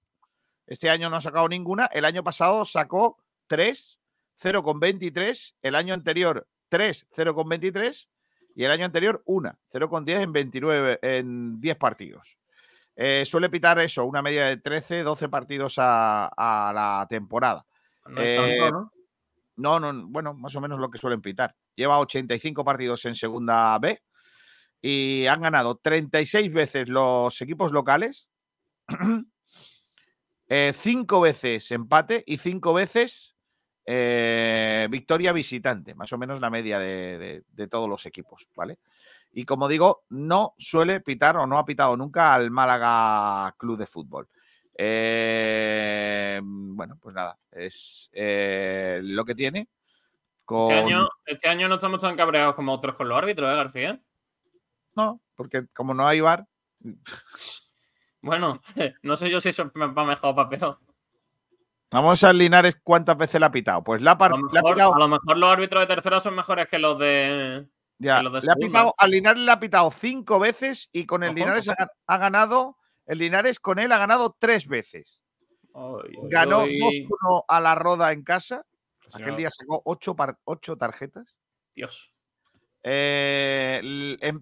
Este 0.66 0.90
año 0.90 1.10
no 1.10 1.16
ha 1.16 1.20
sacado 1.20 1.48
ninguna. 1.48 1.86
El 1.86 2.04
año 2.04 2.22
pasado 2.22 2.64
sacó 2.64 3.18
3, 3.46 3.98
0,23. 4.40 5.54
El 5.62 5.74
año 5.74 5.94
anterior 5.94 6.46
3, 6.68 7.08
0,23. 7.14 8.08
Y 8.54 8.64
el 8.64 8.70
año 8.70 8.84
anterior 8.84 9.22
1, 9.24 9.58
0,10 9.72 10.22
en 10.22 10.32
29, 10.32 10.98
en 11.02 11.60
10 11.60 11.76
partidos. 11.76 12.38
Eh, 12.94 13.24
suele 13.24 13.48
pitar 13.48 13.78
eso, 13.78 14.04
una 14.04 14.20
media 14.20 14.46
de 14.46 14.58
13, 14.58 15.02
12 15.02 15.28
partidos 15.28 15.76
a, 15.78 16.30
la 16.74 17.06
temporada. 17.08 17.64
No, 18.06 18.20
eh, 18.20 18.70
¿no? 19.56 19.80
no, 19.80 20.06
bueno, 20.08 20.34
más 20.34 20.54
o 20.54 20.60
menos 20.60 20.78
lo 20.78 20.90
que 20.90 20.98
suelen 20.98 21.22
pitar. 21.22 21.54
Lleva 21.74 21.98
85 21.98 22.64
partidos 22.64 23.04
en 23.06 23.14
Segunda 23.14 23.78
B 23.78 24.02
y 24.82 25.26
han 25.26 25.40
ganado 25.40 25.76
36 25.76 26.52
veces 26.52 26.88
los 26.88 27.40
equipos 27.40 27.72
locales, 27.72 28.28
Eh, 30.54 30.74
cinco 30.74 31.22
veces 31.22 31.70
empate 31.70 32.22
y 32.26 32.36
cinco 32.36 32.74
veces 32.74 33.34
eh, 33.86 34.86
victoria 34.90 35.32
visitante, 35.32 35.94
más 35.94 36.12
o 36.12 36.18
menos 36.18 36.42
la 36.42 36.50
media 36.50 36.78
de, 36.78 37.42
todos 37.70 37.88
los 37.88 38.04
equipos, 38.04 38.46
¿vale? 38.54 38.78
Y 39.32 39.46
como 39.46 39.66
digo, 39.66 40.04
no 40.10 40.54
suele 40.58 41.00
pitar 41.00 41.38
o 41.38 41.46
no 41.46 41.56
ha 41.56 41.64
pitado 41.64 41.96
nunca 41.96 42.34
al 42.34 42.50
Málaga 42.50 43.54
Club 43.56 43.78
de 43.78 43.86
Fútbol. 43.86 44.28
Eh, 44.76 46.38
bueno, 46.44 46.98
pues 47.00 47.14
nada, 47.14 47.38
es 47.50 48.10
lo 48.12 49.24
que 49.24 49.34
tiene. 49.34 49.68
Este, 50.46 50.74
año, 50.74 51.08
este 51.24 51.48
año 51.48 51.66
no 51.66 51.76
estamos 51.76 52.00
tan 52.00 52.14
cabreados 52.14 52.56
como 52.56 52.74
otros 52.74 52.94
con 52.96 53.08
los 53.08 53.16
árbitros, 53.16 53.50
¿eh, 53.50 53.56
García? 53.56 54.02
No, 54.96 55.18
porque 55.34 55.66
como 55.72 55.94
no 55.94 56.06
hay 56.06 56.20
bar. 56.20 56.46
Bueno, 58.22 58.62
no 59.02 59.16
sé 59.16 59.30
yo 59.30 59.40
si 59.40 59.50
eso 59.50 59.70
va 59.76 60.04
mejor 60.04 60.30
o 60.30 60.34
para 60.34 60.48
peor. 60.48 60.78
Vamos 61.90 62.24
a 62.24 62.32
Linares 62.32 62.78
cuántas 62.82 63.18
veces 63.18 63.38
la 63.38 63.48
ha 63.48 63.52
pitado. 63.52 63.84
Pues 63.84 64.00
la, 64.00 64.12
a, 64.12 64.28
lo 64.30 64.38
mejor, 64.38 64.80
a 64.80 64.98
lo 64.98 65.08
mejor 65.08 65.36
los 65.36 65.50
árbitros 65.50 65.82
de 65.82 65.94
tercera 65.94 66.20
son 66.20 66.34
mejores 66.34 66.66
que 66.66 66.78
los 66.78 66.98
de. 66.98 67.66
Ya, 67.98 68.22
le 68.22 68.50
ha 68.50 68.56
pitado, 68.56 68.94
al 68.96 69.10
Linares 69.10 69.42
le 69.42 69.52
ha 69.52 69.60
pitado 69.60 69.90
cinco 69.90 70.38
veces 70.38 70.88
y 70.92 71.04
con 71.04 71.22
el 71.22 71.34
Linares 71.34 71.68
ha, 71.68 72.18
ganado. 72.18 72.78
El 73.04 73.18
Linares 73.18 73.60
con 73.60 73.78
él 73.78 73.92
ha 73.92 73.98
ganado 73.98 74.34
tres 74.38 74.66
veces. 74.66 75.20
Ganó 75.74 76.64
2-1 76.66 77.44
a 77.46 77.60
la 77.60 77.74
Roda 77.74 78.12
en 78.12 78.22
casa. 78.22 78.64
Aquel 79.14 79.36
día 79.36 79.50
sacó 79.50 79.82
ocho, 79.84 80.16
ocho 80.44 80.76
tarjetas. 80.76 81.38
Dios. 81.74 82.14
Eh, 82.82 83.80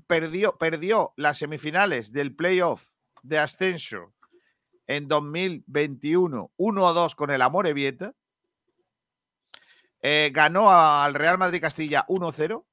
perdió, 0.07 0.57
perdió 0.57 1.13
las 1.17 1.39
semifinales 1.39 2.13
del 2.13 2.35
playoff 2.35 2.91
de 3.23 3.39
ascenso 3.39 4.13
en 4.87 5.07
2021, 5.09 6.51
1-2 6.57 7.15
con 7.15 7.31
el 7.31 7.43
Amore 7.43 7.73
Vieta. 7.73 8.15
Eh, 10.03 10.31
ganó 10.33 10.71
al 10.71 11.15
Real 11.15 11.39
Madrid 11.39 11.61
Castilla 11.61 12.05
1-0. 12.09 12.65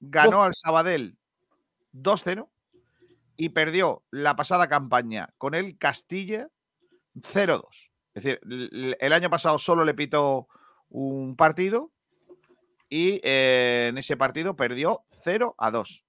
Ganó 0.00 0.42
al 0.42 0.54
Sabadell 0.54 1.16
2-0. 1.92 2.48
Y 3.36 3.50
perdió 3.50 4.04
la 4.10 4.36
pasada 4.36 4.68
campaña 4.68 5.32
con 5.38 5.54
el 5.54 5.78
Castilla 5.78 6.48
0-2. 7.14 7.62
Es 8.14 8.22
decir, 8.22 8.40
el 8.44 9.12
año 9.12 9.28
pasado 9.28 9.58
solo 9.58 9.84
le 9.84 9.94
pitó 9.94 10.48
un 10.88 11.34
partido 11.34 11.92
y 12.88 13.20
eh, 13.24 13.86
en 13.88 13.98
ese 13.98 14.16
partido 14.16 14.54
perdió 14.54 15.04
0 15.24 15.56
2. 15.58 16.04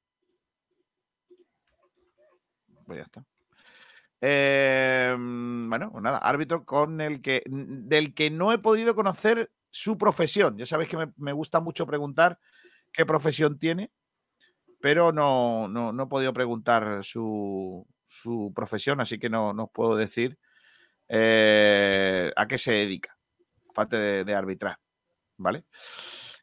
Pues 2.85 2.97
ya 2.97 3.03
está. 3.03 3.25
Em, 4.21 5.69
bueno, 5.69 5.91
pues 5.91 6.03
nada, 6.03 6.17
árbitro 6.17 6.65
con 6.65 7.01
el 7.01 7.21
que 7.21 7.43
del 7.47 8.13
que 8.13 8.31
no 8.31 8.51
he 8.51 8.57
podido 8.57 8.95
conocer 8.95 9.51
su 9.69 9.97
profesión. 9.97 10.57
Ya 10.57 10.65
sabéis 10.65 10.89
que 10.89 10.97
me, 11.17 11.33
gusta 11.33 11.59
mucho 11.59 11.85
preguntar 11.85 12.39
qué 12.93 13.05
profesión 13.05 13.59
tiene, 13.59 13.91
pero 14.81 15.11
no, 15.11 15.67
no, 15.67 16.03
he 16.03 16.07
podido 16.07 16.33
preguntar 16.33 17.03
su, 17.03 17.85
su, 18.07 18.53
profesión, 18.55 19.01
así 19.01 19.19
que 19.19 19.29
no, 19.29 19.49
os 19.51 19.69
puedo 19.71 19.95
decir 19.95 20.37
eh, 21.09 22.31
a 22.35 22.47
qué 22.47 22.57
se 22.57 22.71
dedica, 22.71 23.17
aparte 23.69 23.97
de, 23.97 24.23
de 24.23 24.33
arbitrar. 24.33 24.77
¿Vale? 25.37 25.65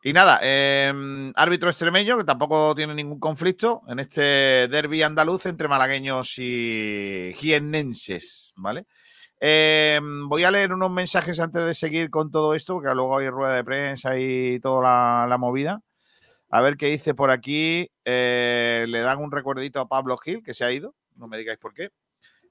Y 0.04 0.12
nada, 0.12 0.40
em, 0.42 1.32
árbitro 1.36 1.70
extremeño 1.70 2.18
que 2.18 2.24
tampoco 2.24 2.74
tiene 2.74 2.92
ningún 2.92 3.20
conflicto 3.20 3.82
en 3.86 4.00
este 4.00 4.66
derby 4.66 5.00
andaluz 5.02 5.46
entre 5.46 5.68
malagueños 5.68 6.38
y 6.38 7.32
jiennenses, 7.36 8.52
¿vale? 8.56 8.86
Em, 9.38 10.28
voy 10.28 10.44
a 10.44 10.50
leer 10.50 10.72
unos 10.72 10.90
mensajes 10.90 11.38
antes 11.38 11.64
de 11.64 11.74
seguir 11.74 12.10
con 12.10 12.32
todo 12.32 12.54
esto, 12.54 12.74
porque 12.74 12.94
luego 12.94 13.18
hay 13.18 13.28
rueda 13.28 13.54
de 13.54 13.64
prensa 13.64 14.18
y 14.18 14.58
toda 14.60 15.26
la, 15.26 15.38
movida. 15.38 15.80
A 16.50 16.60
ver 16.62 16.76
qué 16.76 16.86
dice 16.88 17.14
por 17.14 17.30
aquí. 17.30 17.90
Eh, 18.04 18.86
le 18.88 19.00
dan 19.00 19.18
un 19.18 19.32
recuerdito 19.32 19.80
a 19.80 19.88
Pablo 19.88 20.16
Gil, 20.18 20.42
que 20.44 20.54
se 20.54 20.64
ha 20.64 20.72
ido. 20.72 20.94
No 21.16 21.28
me 21.28 21.38
digáis 21.38 21.58
por 21.58 21.74
qué. 21.74 21.90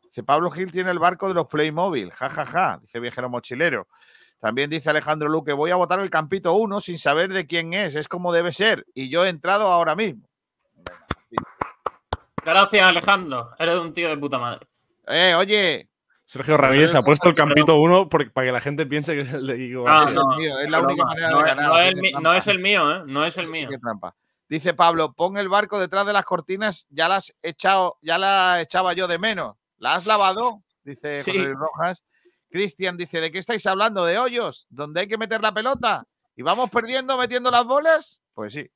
Dice, 0.04 0.24
Pablo 0.24 0.52
Gil 0.52 0.72
tiene 0.72 0.92
el 0.92 1.00
barco 1.00 1.28
de 1.30 1.34
los 1.34 1.48
Playmobil. 1.48 2.12
Ja, 2.12 2.30
ja, 2.30 2.46
ja. 2.46 2.80
Dice 2.82 3.00
viajero 3.00 3.30
mochilero. 3.30 3.88
También 4.42 4.72
dice 4.72 4.90
Alejandro 4.90 5.30
Luque, 5.30 5.54
voy 5.54 5.70
a 5.70 5.76
votar 5.76 6.00
el 6.00 6.10
Campito 6.10 6.54
1 6.54 6.82
sin 6.82 6.98
saber 6.98 7.32
de 7.32 7.46
quién 7.46 7.76
es, 7.76 7.96
es 7.96 8.08
como 8.08 8.34
debe 8.34 8.52
ser. 8.52 8.88
Y 8.96 9.08
yo 9.10 9.24
he 9.24 9.30
entrado 9.30 9.68
ahora 9.68 9.96
mismo. 9.96 10.28
Gracias, 12.44 12.84
Alejandro. 12.84 13.52
Eres 13.60 13.78
un 13.78 13.94
tío 13.94 14.10
de 14.10 14.18
puta 14.18 14.40
madre. 14.40 14.66
Eh, 15.08 15.36
oye. 15.36 15.88
Sergio 16.26 16.58
Ramírez 16.58 16.96
ha 16.96 17.04
puesto 17.04 17.30
el 17.30 17.36
Campito 17.36 17.76
1 17.76 18.10
para 18.10 18.26
que 18.48 18.52
la 18.52 18.62
gente 18.62 18.88
piense 18.88 19.14
que 19.14 19.22
es 19.22 19.34
el 19.34 19.46
de 19.46 19.58
Guigo. 19.58 19.88
Ah, 19.88 20.10
no, 20.12 20.40
es, 20.60 20.72
la 20.72 20.80
única 20.80 21.06
manera 21.06 21.28
de 21.28 21.44
ganar. 21.44 21.70
No 22.22 22.34
es, 22.34 22.48
el 22.48 22.60
mío, 22.60 22.92
¿eh? 22.92 23.04
No 23.06 23.24
es 23.24 23.38
el 23.38 23.48
mío. 23.48 23.70
Dice 24.50 24.74
Pablo, 24.74 25.14
pon 25.14 25.38
el 25.38 25.50
barco 25.50 25.80
detrás 25.80 26.08
de 26.08 26.14
las 26.14 26.26
cortinas, 26.26 26.88
ya 26.90 27.08
las 27.08 27.36
echado, 27.44 27.98
ya 28.02 28.18
la 28.18 28.60
echaba 28.62 28.94
yo 28.94 29.08
de 29.08 29.20
menos. 29.20 29.56
¿La 29.78 29.94
has 29.94 30.08
lavado? 30.08 30.58
Dice 30.84 31.24
José 31.24 31.54
Rojas. 31.54 32.04
Cristian 32.52 32.98
dice, 32.98 33.22
¿de 33.22 33.32
qué 33.32 33.40
estáis 33.40 33.66
hablando? 33.66 34.06
¿De 34.06 34.20
hoyos? 34.20 34.68
¿Donde 34.70 35.02
hay 35.02 35.08
que 35.08 35.18
meter 35.18 35.42
la 35.42 35.54
pelota? 35.54 36.06
¿Y 36.36 36.44
vamos 36.44 36.70
perdiendo 36.70 37.18
metiendo 37.18 37.50
las 37.50 37.66
bolas? 37.66 38.22
Pues 38.34 38.54
sí. 38.54 38.70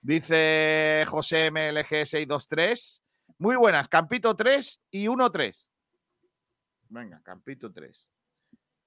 Dice 0.00 1.04
José 1.06 1.50
MLG623. 1.52 3.02
Muy 3.38 3.56
buenas, 3.56 3.88
Campito 3.88 4.34
3 4.34 4.80
y 4.90 5.06
1-3. 5.06 5.68
Venga, 6.88 7.20
Campito 7.22 7.72
3. 7.72 8.08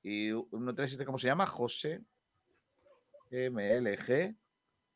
Y 0.04 0.30
1-3, 0.32 0.84
¿este 0.84 1.06
cómo 1.06 1.18
se 1.18 1.28
llama? 1.28 1.46
José 1.46 2.02
MLG 3.32 4.36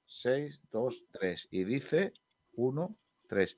6, 0.05 0.61
2, 0.71 1.03
3. 1.11 1.47
Y 1.51 1.63
dice 1.65 2.13
1, 2.53 2.95
3. 3.27 3.57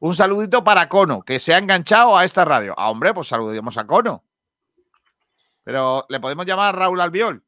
Un 0.00 0.14
saludito 0.14 0.62
para 0.64 0.88
Cono, 0.88 1.22
que 1.22 1.38
se 1.38 1.54
ha 1.54 1.58
enganchado 1.58 2.16
a 2.16 2.24
esta 2.24 2.44
radio. 2.44 2.74
Ah, 2.76 2.90
hombre, 2.90 3.12
pues 3.12 3.28
saludemos 3.28 3.76
a 3.76 3.86
Cono. 3.86 4.25
Pero 5.66 6.06
le 6.08 6.20
podemos 6.20 6.46
llamar 6.46 6.72
a 6.72 6.78
Raúl 6.78 7.00
Albiol. 7.00 7.42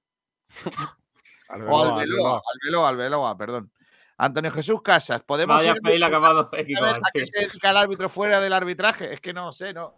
o 0.67 1.51
Albeloa, 1.53 2.01
Albeloa, 2.03 2.43
Albeloa, 2.53 2.89
Albeloa, 2.89 3.39
perdón. 3.39 3.73
Antonio 4.17 4.51
Jesús 4.51 4.83
Casas, 4.83 5.23
podemos 5.23 5.57
Vaya 5.57 5.75
ir- 5.75 5.81
fail 5.81 6.03
acabado 6.03 6.41
a 6.41 6.49
ver 6.51 6.67
México, 6.67 6.85
a 6.85 7.01
qué 7.13 7.25
se 7.25 7.39
dedica 7.39 7.71
el 7.71 7.77
árbitro 7.77 8.09
fuera 8.09 8.41
del 8.41 8.53
arbitraje. 8.53 9.15
Es 9.15 9.21
que 9.21 9.33
no 9.33 9.53
sé, 9.53 9.73
no, 9.73 9.95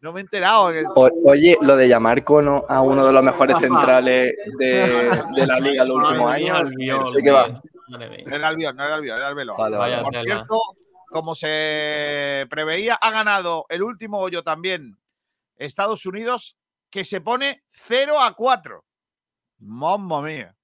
no 0.00 0.12
me 0.12 0.18
he 0.18 0.22
enterado. 0.22 0.72
O- 0.96 1.10
oye, 1.30 1.56
lo 1.60 1.76
de 1.76 1.86
llamar 1.88 2.24
cono 2.24 2.64
a 2.68 2.80
uno 2.82 3.06
de 3.06 3.12
los 3.12 3.22
mejores 3.22 3.58
centrales 3.60 4.34
de, 4.58 5.22
de 5.36 5.46
la 5.46 5.60
liga 5.60 5.84
los 5.84 5.94
últimos 5.94 6.32
años, 6.32 6.58
Albiol, 6.58 6.98
no 6.98 7.06
sé 7.06 7.22
qué 7.22 7.30
va. 7.30 7.44
tío. 7.46 7.60
Madre 7.90 8.08
mía. 8.10 8.24
No 8.26 8.34
era 8.36 8.48
Albiol, 8.48 8.76
no 8.76 8.84
era 8.84 8.94
Albiol, 8.96 9.16
era 9.18 9.28
Albeloa. 9.28 9.56
Vale, 9.70 10.02
Por 10.02 10.10
tela. 10.12 10.24
cierto, 10.24 10.58
como 11.06 11.36
se 11.36 12.46
preveía, 12.50 12.96
ha 12.96 13.10
ganado 13.12 13.66
el 13.68 13.84
último 13.84 14.18
hoyo 14.18 14.42
también 14.42 14.98
Estados 15.56 16.04
Unidos, 16.06 16.56
que 16.92 17.04
se 17.06 17.22
pone 17.22 17.64
0 17.70 18.20
a 18.20 18.34
4. 18.34 18.84
Mamma 19.58 20.22
mía. 20.22 20.54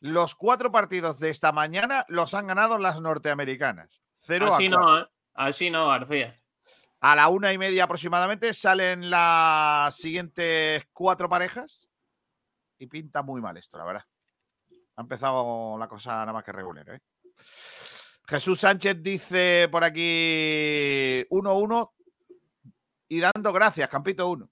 Los 0.00 0.34
cuatro 0.36 0.70
partidos 0.70 1.18
de 1.18 1.30
esta 1.30 1.50
mañana 1.50 2.06
los 2.08 2.32
han 2.32 2.46
ganado 2.46 2.78
las 2.78 3.00
norteamericanas. 3.00 4.00
0 4.18 4.46
Así 4.46 4.66
a 4.66 4.70
4. 4.70 4.80
no, 4.80 5.00
¿eh? 5.00 5.06
Así 5.34 5.68
no, 5.68 5.88
García. 5.88 6.40
A 7.00 7.16
la 7.16 7.28
una 7.28 7.52
y 7.52 7.58
media 7.58 7.84
aproximadamente 7.84 8.54
salen 8.54 9.10
las 9.10 9.96
siguientes 9.96 10.84
cuatro 10.92 11.28
parejas 11.28 11.88
y 12.78 12.86
pinta 12.86 13.22
muy 13.22 13.40
mal 13.40 13.56
esto, 13.56 13.76
la 13.78 13.84
verdad. 13.84 14.04
Ha 14.94 15.02
empezado 15.02 15.76
la 15.76 15.88
cosa 15.88 16.12
nada 16.12 16.32
más 16.32 16.44
que 16.44 16.52
regular. 16.52 16.88
¿eh? 16.88 17.00
Jesús 18.28 18.60
Sánchez 18.60 19.02
dice 19.02 19.68
por 19.70 19.82
aquí 19.82 21.26
1-1 21.30 21.92
y 23.08 23.20
dando 23.20 23.52
gracias, 23.52 23.88
Campito 23.88 24.28
1. 24.28 24.48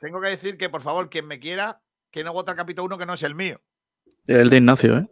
Tengo 0.00 0.20
que 0.20 0.28
decir 0.28 0.56
que, 0.56 0.68
por 0.68 0.82
favor, 0.82 1.08
quien 1.08 1.26
me 1.26 1.38
quiera, 1.38 1.80
que 2.10 2.24
no 2.24 2.32
vote 2.32 2.50
al 2.50 2.56
Campito 2.56 2.82
1 2.84 2.98
que 2.98 3.06
no 3.06 3.14
es 3.14 3.22
el 3.22 3.34
mío. 3.34 3.60
El 4.26 4.50
de 4.50 4.56
Ignacio, 4.58 4.98
¿eh? 4.98 5.06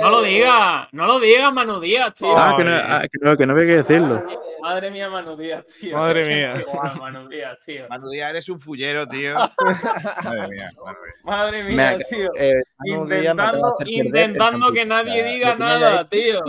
No 0.00 0.10
lo 0.10 0.22
digas, 0.22 0.88
no 0.92 1.06
lo 1.06 1.20
digas, 1.20 1.52
Manu 1.52 1.80
Díaz, 1.80 2.14
tío. 2.14 2.36
Ah, 2.36 2.54
que 2.56 2.64
no, 2.64 2.70
ah, 2.74 3.02
que 3.02 3.18
no, 3.20 3.36
que 3.36 3.46
no 3.46 3.52
había 3.52 3.66
que 3.66 3.76
decirlo. 3.76 4.24
Madre 4.62 4.90
mía, 4.90 5.08
Manu 5.10 5.36
Díaz, 5.36 5.66
tío. 5.66 5.96
Madre 5.96 6.26
mía. 6.26 6.54
igual, 6.60 6.98
Manu 6.98 7.28
Díaz, 7.28 7.58
tío. 7.64 7.86
Manu 7.88 8.08
Díaz, 8.08 8.30
eres 8.30 8.48
un 8.48 8.58
fullero, 8.60 9.06
tío. 9.06 9.34
Madre 10.24 10.48
mía, 10.48 10.70
madre 10.82 10.98
mía. 11.02 11.14
Madre 11.24 11.62
mía, 11.64 11.98
tío. 12.08 12.30
eh, 12.36 12.62
Intentando, 12.84 13.74
el 13.80 13.88
intentando 13.90 14.72
que 14.72 14.84
nadie 14.86 15.22
diga 15.24 15.54
nada, 15.56 16.08
tío. 16.08 16.40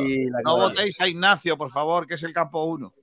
No 0.45 0.57
votéis 0.57 0.99
a 1.01 1.07
Ignacio, 1.07 1.57
por 1.57 1.69
favor, 1.69 2.07
que 2.07 2.13
es 2.15 2.23
el 2.23 2.33
campo 2.33 2.63
1. 2.65 2.93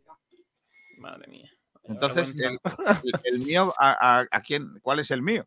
Madre 0.99 1.27
mía. 1.29 1.50
Entonces, 1.91 2.31
el, 2.31 2.59
Vergüenza. 2.63 3.01
el- 3.05 3.21
el 3.25 3.39
mío, 3.41 3.75
a, 3.79 4.21
a- 4.21 4.27
a 4.31 4.41
quién, 4.43 4.79
¿cuál 4.83 5.01
es 5.01 5.11
el 5.11 5.23
mío? 5.23 5.47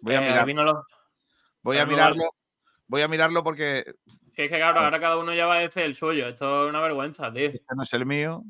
Voy 0.00 0.14
a, 0.14 0.18
Eh, 0.18 0.30
mirar- 0.30 0.46
vino 0.46 0.62
los- 0.64 0.84
voy 1.62 1.78
a 1.78 1.86
mirarlo. 1.86 2.30
Voy 2.86 3.02
a 3.02 3.08
mirarlo 3.08 3.42
porque 3.44 3.84
Sí, 4.34 4.42
es 4.42 4.50
que 4.50 4.56
claro, 4.56 4.80
ahora 4.80 5.00
cada 5.00 5.16
uno 5.18 5.34
ya 5.34 5.46
va 5.46 5.56
a 5.56 5.60
decir 5.60 5.82
el 5.82 5.94
suyo. 5.96 6.28
Esto 6.28 6.64
es 6.64 6.68
una 6.70 6.80
vergüenza, 6.80 7.32
tío. 7.32 7.48
este 7.48 7.74
no 7.74 7.82
es 7.82 7.92
el 7.92 8.06
mío. 8.06 8.44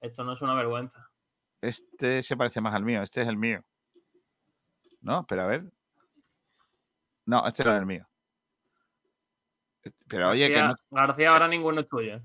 Esto 0.00 0.22
no 0.24 0.34
es 0.34 0.42
una 0.42 0.54
vergüenza. 0.54 1.08
Este 1.62 2.22
se 2.22 2.36
parece 2.36 2.60
más 2.60 2.74
al 2.74 2.84
mío. 2.84 3.02
Este 3.02 3.22
es 3.22 3.28
el 3.28 3.36
mío. 3.38 3.64
No, 5.00 5.24
pero 5.26 5.42
a 5.42 5.46
ver. 5.46 5.64
No, 7.24 7.46
este 7.46 7.64
no 7.64 7.72
es 7.72 7.78
el 7.80 7.86
mío. 7.86 8.06
Pero 10.08 10.30
oye, 10.30 10.48
que 10.48 10.54
García, 10.54 10.86
no- 10.90 10.96
García, 11.06 11.30
ahora 11.30 11.48
ninguno 11.48 11.80
es 11.80 11.86
tuyo. 11.86 12.20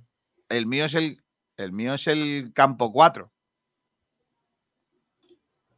el 0.50 0.66
mío 0.68 0.86
es 0.86 0.94
el, 0.94 1.24
el 1.56 1.72
mío 1.72 1.94
es 1.94 2.06
el 2.08 2.52
campo 2.54 2.92
4. 2.92 3.32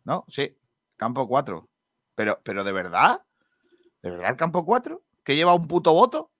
¿No? 0.10 0.26
Sí, 0.28 0.58
campo 0.98 1.28
4. 1.28 1.70
Pero, 2.16 2.42
pero 2.44 2.64
de 2.64 2.72
verdad, 2.72 3.22
¿de 4.02 4.10
verdad 4.10 4.32
el 4.32 4.38
campo 4.38 4.66
4? 4.66 5.04
¿Que 5.24 5.36
lleva 5.36 5.54
un 5.54 5.68
puto 5.68 5.94
voto? 5.94 6.32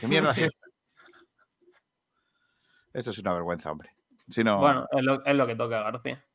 ¿Qué 0.00 0.08
mierda 0.08 0.32
es 0.32 0.38
esto? 0.52 0.66
Esto 2.92 3.10
es 3.12 3.18
una 3.18 3.32
vergüenza, 3.32 3.70
hombre. 3.70 3.94
Si 4.28 4.42
no, 4.42 4.58
Bueno, 4.58 4.88
es 4.90 5.04
lo, 5.04 5.24
es 5.24 5.36
lo 5.36 5.46
que 5.46 5.54
toca, 5.54 5.84
García. 5.84 6.26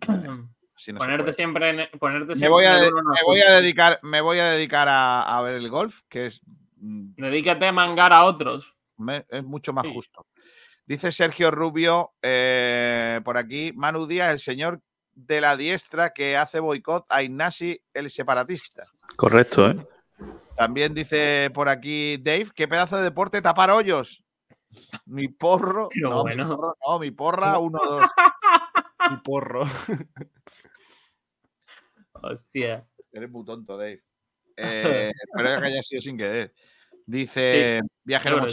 si 0.74 0.92
no 0.92 0.98
ponerte 0.98 1.32
siempre 1.34 1.70
en, 1.70 1.98
ponerte 2.00 2.30
me 2.30 2.34
siempre 2.34 2.48
voy 2.50 2.64
a, 2.64 2.84
en 2.84 2.92
me 2.92 3.22
voy 3.24 3.40
a 3.42 3.50
dedicar, 3.52 4.00
me 4.02 4.20
voy 4.20 4.40
a 4.40 4.46
dedicar 4.46 4.88
a, 4.88 5.38
a 5.38 5.40
ver 5.42 5.54
el 5.54 5.70
golf, 5.70 6.00
que 6.08 6.26
es, 6.26 6.40
mm, 6.78 7.12
Dedícate 7.14 7.64
a 7.64 7.70
mangar 7.72 8.12
a 8.12 8.24
otros. 8.24 8.74
me- 8.96 9.24
es 9.28 9.44
mucho 9.44 9.72
más 9.72 9.86
Sí. 9.86 9.92
justo. 9.94 10.26
Dice 10.90 11.12
Sergio 11.12 11.52
Rubio 11.52 12.14
eh, 12.20 13.20
por 13.22 13.38
aquí, 13.38 13.72
Manu 13.76 14.08
Díaz, 14.08 14.32
el 14.32 14.40
señor 14.40 14.82
de 15.12 15.40
la 15.40 15.56
diestra 15.56 16.10
que 16.10 16.36
hace 16.36 16.58
boicot 16.58 17.06
a 17.08 17.22
Ignasi 17.22 17.80
el 17.94 18.10
separatista. 18.10 18.88
Correcto, 19.14 19.70
¿eh? 19.70 19.86
También 20.56 20.92
dice 20.92 21.48
por 21.54 21.68
aquí 21.68 22.16
Dave, 22.16 22.48
qué 22.56 22.66
pedazo 22.66 22.96
de 22.96 23.04
deporte 23.04 23.40
tapar 23.40 23.70
hoyos. 23.70 24.24
Mi 25.06 25.28
porro, 25.28 25.90
no, 25.94 26.22
bueno. 26.22 26.44
mi 26.44 26.56
porro, 26.56 26.76
no, 26.84 26.98
mi 26.98 27.10
porra, 27.12 27.58
uno, 27.60 27.78
dos. 27.78 28.10
Y 29.12 29.16
porro. 29.18 29.62
Hostia. 32.14 32.84
Eres 33.12 33.30
muy 33.30 33.44
tonto, 33.44 33.76
Dave. 33.76 34.02
Eh, 34.62 35.12
pero 35.34 35.60
que 35.60 35.66
haya 35.66 35.82
sido 35.82 36.02
sin 36.02 36.18
querer. 36.18 36.52
Dice 37.06 37.80
Viajero 38.02 38.44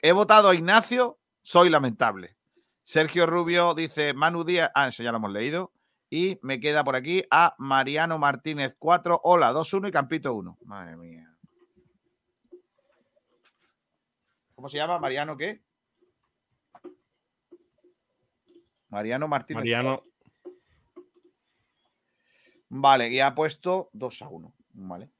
He 0.00 0.12
votado 0.12 0.50
a 0.50 0.54
Ignacio, 0.54 1.18
soy 1.48 1.70
lamentable. 1.70 2.36
Sergio 2.84 3.24
Rubio 3.24 3.72
dice 3.72 4.12
Manu 4.12 4.44
Díaz. 4.44 4.70
Ah, 4.74 4.88
eso 4.88 5.02
ya 5.02 5.10
lo 5.12 5.16
hemos 5.16 5.32
leído. 5.32 5.72
Y 6.10 6.38
me 6.42 6.60
queda 6.60 6.84
por 6.84 6.94
aquí 6.94 7.24
a 7.30 7.54
Mariano 7.56 8.18
Martínez 8.18 8.76
4. 8.78 9.22
Hola, 9.24 9.50
2-1 9.54 9.88
y 9.88 9.90
Campito 9.90 10.34
1. 10.34 10.58
Madre 10.66 10.98
mía. 10.98 11.34
¿Cómo 14.56 14.68
se 14.68 14.76
llama? 14.76 14.98
¿Mariano 14.98 15.38
qué? 15.38 15.62
Mariano 18.90 19.26
Martínez. 19.26 19.60
Mariano. 19.62 20.02
Vale, 22.68 23.08
y 23.08 23.20
ha 23.20 23.34
puesto 23.34 23.88
2 23.94 24.20
a 24.20 24.28
1. 24.28 24.54
Vale. 24.74 25.10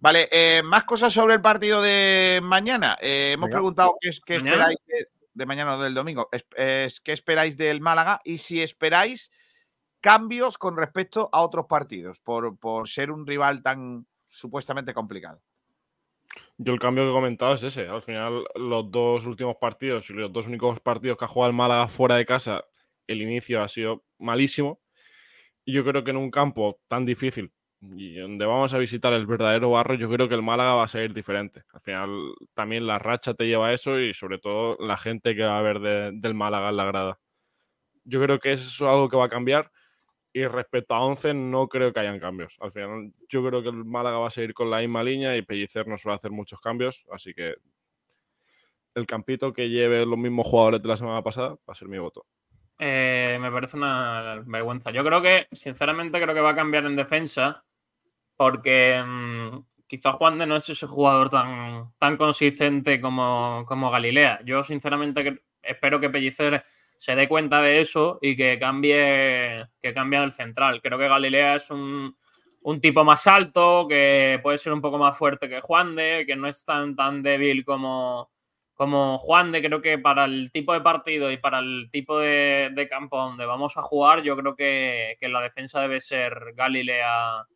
Vale, 0.00 0.28
eh, 0.32 0.60
más 0.64 0.82
cosas 0.82 1.12
sobre 1.12 1.34
el 1.34 1.40
partido 1.40 1.80
de 1.80 2.40
mañana. 2.42 2.98
Eh, 3.00 3.32
hemos 3.34 3.46
Venga. 3.46 3.58
preguntado 3.58 3.96
qué, 4.00 4.08
es- 4.08 4.20
qué 4.20 4.36
esperáis 4.36 4.84
de, 4.86 5.06
de 5.38 5.46
mañana 5.46 5.76
o 5.76 5.80
del 5.80 5.94
domingo. 5.94 6.28
Es- 6.56 7.00
¿Qué 7.00 7.12
esperáis 7.12 7.56
del 7.56 7.80
Málaga? 7.80 8.20
Y 8.24 8.38
si 8.38 8.60
esperáis 8.60 9.30
cambios 10.00 10.58
con 10.58 10.76
respecto 10.76 11.30
a 11.32 11.40
otros 11.42 11.66
partidos, 11.66 12.20
por, 12.20 12.58
por 12.58 12.88
ser 12.88 13.10
un 13.10 13.26
rival 13.26 13.62
tan 13.62 14.06
supuestamente 14.26 14.92
complicado. 14.92 15.40
Yo 16.58 16.72
el 16.72 16.78
cambio 16.78 17.04
que 17.04 17.10
he 17.10 17.14
comentado 17.14 17.54
es 17.54 17.62
ese. 17.62 17.88
Al 17.88 18.02
final, 18.02 18.44
los 18.54 18.90
dos 18.90 19.24
últimos 19.26 19.56
partidos 19.56 20.10
y 20.10 20.12
los 20.12 20.32
dos 20.32 20.46
únicos 20.46 20.78
partidos 20.80 21.16
que 21.16 21.24
ha 21.24 21.28
jugado 21.28 21.50
el 21.50 21.56
Málaga 21.56 21.88
fuera 21.88 22.16
de 22.16 22.26
casa, 22.26 22.64
el 23.06 23.22
inicio 23.22 23.62
ha 23.62 23.68
sido 23.68 24.04
malísimo. 24.18 24.80
Y 25.64 25.72
yo 25.72 25.84
creo 25.84 26.04
que 26.04 26.10
en 26.10 26.16
un 26.16 26.30
campo 26.30 26.80
tan 26.88 27.04
difícil 27.06 27.52
y 27.80 28.16
donde 28.16 28.44
vamos 28.44 28.74
a 28.74 28.78
visitar 28.78 29.12
el 29.12 29.26
verdadero 29.26 29.70
barro, 29.70 29.94
yo 29.94 30.10
creo 30.10 30.28
que 30.28 30.34
el 30.34 30.42
Málaga 30.42 30.74
va 30.74 30.84
a 30.84 30.88
ser 30.88 31.12
diferente. 31.14 31.62
Al 31.72 31.80
final, 31.80 32.10
también 32.54 32.86
la 32.86 32.98
racha 32.98 33.34
te 33.34 33.46
lleva 33.46 33.68
a 33.68 33.72
eso 33.72 33.98
y 34.00 34.14
sobre 34.14 34.38
todo 34.38 34.76
la 34.80 34.96
gente 34.96 35.36
que 35.36 35.44
va 35.44 35.58
a 35.58 35.62
ver 35.62 35.78
de- 35.80 36.10
del 36.14 36.34
Málaga 36.34 36.70
en 36.70 36.76
la 36.76 36.84
grada. 36.84 37.20
Yo 38.04 38.22
creo 38.22 38.38
que 38.40 38.52
eso 38.52 38.64
es 38.86 38.90
algo 38.90 39.08
que 39.08 39.16
va 39.16 39.26
a 39.26 39.28
cambiar. 39.28 39.70
Y 40.32 40.46
respecto 40.46 40.94
a 40.94 41.04
11, 41.04 41.34
no 41.34 41.68
creo 41.68 41.92
que 41.92 42.00
hayan 42.00 42.20
cambios. 42.20 42.56
Al 42.60 42.72
final, 42.72 43.12
yo 43.28 43.44
creo 43.46 43.62
que 43.62 43.70
el 43.70 43.84
Málaga 43.84 44.18
va 44.18 44.28
a 44.28 44.30
seguir 44.30 44.54
con 44.54 44.70
la 44.70 44.78
misma 44.80 45.02
línea 45.02 45.36
y 45.36 45.42
Pellicer 45.42 45.86
no 45.88 45.98
suele 45.98 46.16
hacer 46.16 46.30
muchos 46.32 46.60
cambios. 46.60 47.06
Así 47.12 47.34
que 47.34 47.54
el 48.94 49.06
campito 49.06 49.52
que 49.52 49.68
lleve 49.68 50.04
los 50.04 50.18
mismos 50.18 50.46
jugadores 50.46 50.82
de 50.82 50.88
la 50.88 50.96
semana 50.96 51.22
pasada 51.22 51.50
va 51.50 51.58
a 51.72 51.74
ser 51.74 51.88
mi 51.88 51.98
voto. 51.98 52.26
Eh, 52.78 53.38
me 53.40 53.50
parece 53.50 53.76
una 53.76 54.42
vergüenza. 54.46 54.90
Yo 54.90 55.04
creo 55.04 55.20
que, 55.20 55.48
sinceramente, 55.52 56.20
creo 56.20 56.34
que 56.34 56.40
va 56.40 56.50
a 56.50 56.56
cambiar 56.56 56.84
en 56.86 56.96
defensa. 56.96 57.64
Porque 58.38 59.02
mm, 59.04 59.58
quizás 59.86 60.16
Juan 60.16 60.38
de 60.38 60.46
no 60.46 60.56
es 60.56 60.68
ese 60.70 60.86
jugador 60.86 61.28
tan, 61.28 61.92
tan 61.98 62.16
consistente 62.16 63.02
como, 63.02 63.64
como 63.66 63.90
Galilea. 63.90 64.40
Yo, 64.46 64.64
sinceramente, 64.64 65.42
espero 65.62 66.00
que 66.00 66.08
Pellicer 66.08 66.64
se 66.96 67.14
dé 67.14 67.28
cuenta 67.28 67.60
de 67.60 67.80
eso 67.80 68.18
y 68.22 68.36
que 68.36 68.58
cambie, 68.58 69.66
que 69.82 69.92
cambie 69.92 70.22
el 70.22 70.32
central. 70.32 70.80
Creo 70.80 70.98
que 70.98 71.08
Galilea 71.08 71.56
es 71.56 71.70
un, 71.70 72.16
un 72.62 72.80
tipo 72.80 73.04
más 73.04 73.26
alto, 73.26 73.86
que 73.88 74.40
puede 74.42 74.58
ser 74.58 74.72
un 74.72 74.80
poco 74.80 74.98
más 74.98 75.16
fuerte 75.16 75.48
que 75.48 75.60
Juan 75.60 75.96
de, 75.96 76.24
que 76.26 76.36
no 76.36 76.48
es 76.48 76.64
tan, 76.64 76.96
tan 76.96 77.22
débil 77.22 77.64
como, 77.64 78.30
como 78.74 79.18
Juan 79.18 79.52
de 79.52 79.62
creo 79.62 79.80
que 79.80 79.98
para 79.98 80.24
el 80.24 80.50
tipo 80.52 80.72
de 80.72 80.80
partido 80.80 81.30
y 81.30 81.36
para 81.38 81.60
el 81.60 81.88
tipo 81.90 82.18
de, 82.18 82.70
de 82.74 82.88
campo 82.88 83.16
donde 83.16 83.46
vamos 83.46 83.76
a 83.76 83.82
jugar, 83.82 84.22
yo 84.22 84.36
creo 84.36 84.54
que, 84.54 85.16
que 85.20 85.28
la 85.28 85.40
defensa 85.40 85.80
debe 85.80 86.00
ser 86.00 86.52
Galilea, 86.54 87.46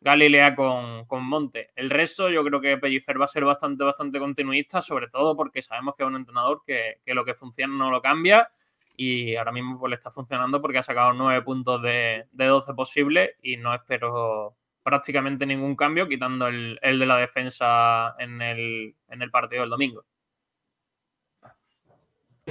Galilea 0.00 0.54
con, 0.54 1.06
con, 1.06 1.24
Monte. 1.24 1.70
El 1.74 1.90
resto, 1.90 2.28
yo 2.30 2.44
creo 2.44 2.60
que 2.60 2.78
Pellicer 2.78 3.20
va 3.20 3.24
a 3.24 3.28
ser 3.28 3.44
bastante, 3.44 3.84
bastante 3.84 4.18
continuista, 4.18 4.80
sobre 4.80 5.08
todo 5.08 5.36
porque 5.36 5.62
sabemos 5.62 5.94
que 5.96 6.04
es 6.04 6.08
un 6.08 6.16
entrenador 6.16 6.62
que, 6.64 7.00
que 7.04 7.14
lo 7.14 7.24
que 7.24 7.34
funciona 7.34 7.74
no 7.74 7.90
lo 7.90 8.00
cambia 8.00 8.48
y 8.96 9.36
ahora 9.36 9.52
mismo 9.52 9.78
pues, 9.78 9.90
le 9.90 9.96
está 9.96 10.10
funcionando 10.10 10.60
porque 10.60 10.78
ha 10.78 10.82
sacado 10.82 11.12
nueve 11.12 11.42
puntos 11.42 11.80
de, 11.82 12.26
de 12.32 12.44
12 12.46 12.74
posibles 12.74 13.30
y 13.42 13.56
no 13.56 13.72
espero 13.72 14.56
prácticamente 14.82 15.46
ningún 15.46 15.76
cambio, 15.76 16.08
quitando 16.08 16.48
el, 16.48 16.78
el 16.82 16.98
de 16.98 17.06
la 17.06 17.16
defensa 17.16 18.14
en 18.18 18.42
el, 18.42 18.96
en 19.08 19.22
el 19.22 19.30
partido 19.30 19.62
del 19.62 19.70
domingo. 19.70 20.04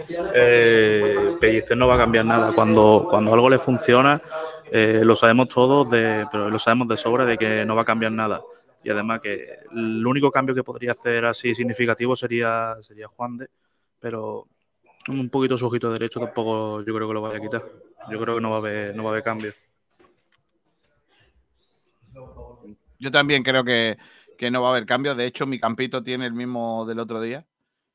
Eh, 0.09 1.37
Pellicer 1.39 1.77
no 1.77 1.87
va 1.87 1.95
a 1.95 1.99
cambiar 1.99 2.25
nada. 2.25 2.53
Cuando, 2.53 3.07
cuando 3.09 3.33
algo 3.33 3.49
le 3.49 3.59
funciona, 3.59 4.21
eh, 4.71 5.01
lo 5.03 5.15
sabemos 5.15 5.49
todos, 5.49 5.87
pero 5.89 6.49
lo 6.49 6.59
sabemos 6.59 6.87
de 6.87 6.97
sobra 6.97 7.25
de 7.25 7.37
que 7.37 7.65
no 7.65 7.75
va 7.75 7.83
a 7.83 7.85
cambiar 7.85 8.11
nada. 8.11 8.41
Y 8.83 8.89
además 8.89 9.19
que 9.21 9.59
el 9.71 10.05
único 10.05 10.31
cambio 10.31 10.55
que 10.55 10.63
podría 10.63 10.91
hacer 10.91 11.25
así 11.25 11.53
significativo 11.53 12.15
sería, 12.15 12.75
sería 12.79 13.07
Juan 13.07 13.37
de, 13.37 13.49
pero 13.99 14.47
un 15.09 15.29
poquito 15.29 15.57
su 15.57 15.65
ojito 15.65 15.91
derecho 15.91 16.19
tampoco 16.19 16.81
yo 16.83 16.93
creo 16.93 17.07
que 17.07 17.13
lo 17.13 17.21
vaya 17.21 17.37
a 17.37 17.41
quitar. 17.41 17.65
Yo 18.09 18.19
creo 18.19 18.35
que 18.35 18.41
no 18.41 18.49
va 18.49 18.55
a 18.57 18.59
haber, 18.59 18.95
no 18.95 19.03
va 19.03 19.09
a 19.09 19.13
haber 19.13 19.23
cambio. 19.23 19.53
Yo 22.99 23.11
también 23.11 23.43
creo 23.43 23.63
que, 23.63 23.97
que 24.37 24.49
no 24.49 24.61
va 24.61 24.69
a 24.69 24.71
haber 24.71 24.85
cambio. 24.85 25.15
De 25.15 25.25
hecho, 25.25 25.45
mi 25.45 25.57
campito 25.57 26.03
tiene 26.03 26.25
el 26.25 26.33
mismo 26.33 26.85
del 26.85 26.99
otro 26.99 27.21
día. 27.21 27.45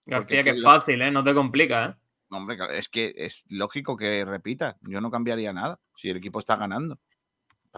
García, 0.05 0.45
que 0.45 0.51
es 0.51 0.63
fácil, 0.63 1.01
¿eh? 1.03 1.11
No 1.11 1.23
te 1.23 1.35
complica, 1.35 1.85
¿eh? 1.87 1.95
No, 2.31 2.39
hombre, 2.39 2.57
es 2.73 2.89
que 2.89 3.13
es 3.17 3.45
lógico 3.51 3.97
que 3.97 4.25
repita. 4.25 4.79
Yo 4.83 5.01
no 5.01 5.11
cambiaría 5.11 5.53
nada 5.53 5.79
si 5.95 6.09
el 6.09 6.17
equipo 6.17 6.39
está 6.39 6.57
ganando. 6.57 6.99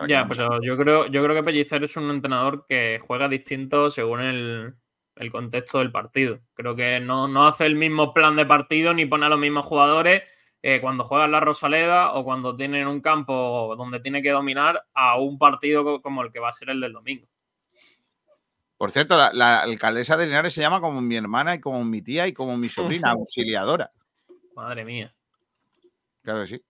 Ya, 0.09 0.27
pero 0.29 0.61
yo 0.63 0.77
creo, 0.77 1.07
yo 1.07 1.23
creo 1.23 1.37
que 1.37 1.43
Pellicer 1.43 1.85
es 1.85 1.97
un 1.97 2.11
entrenador 2.11 2.67
que 2.69 2.99
juega 3.07 3.29
distinto 3.29 3.91
según 3.91 4.21
el, 4.21 4.75
el 5.17 5.31
contexto 5.31 5.79
del 5.79 5.93
partido. 5.93 6.41
Creo 6.55 6.75
que 6.75 7.01
no, 7.01 7.29
no, 7.29 7.47
hace 7.47 7.67
el 7.67 7.77
mismo 7.77 8.13
plan 8.13 8.37
de 8.37 8.47
partido 8.47 8.93
ni 8.93 9.07
pone 9.07 9.27
a 9.27 9.29
los 9.29 9.39
mismos 9.39 9.67
jugadores 9.67 10.23
eh, 10.63 10.81
cuando 10.81 11.05
juega 11.05 11.27
en 11.27 11.33
la 11.33 11.41
Rosaleda 11.41 12.15
o 12.15 12.25
cuando 12.25 12.57
tiene 12.57 12.87
un 12.87 13.01
campo 13.01 13.75
donde 13.77 14.01
tiene 14.01 14.23
que 14.23 14.31
dominar 14.31 14.85
a 14.95 15.19
un 15.19 15.39
partido 15.39 16.01
como 16.03 16.23
el 16.23 16.33
que 16.33 16.41
va 16.41 16.49
a 16.49 16.53
ser 16.53 16.71
el 16.71 16.81
del 16.81 16.93
domingo. 16.93 17.29
Por 18.85 18.91
cierto, 18.91 19.17
la, 19.17 19.33
la, 19.33 19.63
alcaldesa 19.63 20.15
de 20.15 20.27
Linares 20.27 20.53
se 20.53 20.61
llama 20.61 20.79
como 20.79 21.01
mi 21.01 21.17
hermana 21.17 21.55
y 21.55 21.61
como 21.63 21.83
mi 21.87 22.03
tía 22.03 22.27
y 22.27 22.35
como 22.35 22.55
mi 22.59 22.69
sobrina, 22.69 23.13
auxiliadora. 23.13 23.91
Madre 24.55 24.85
mía. 24.85 25.17
Claro 26.21 26.43
que 26.43 26.49
sí. 26.49 26.65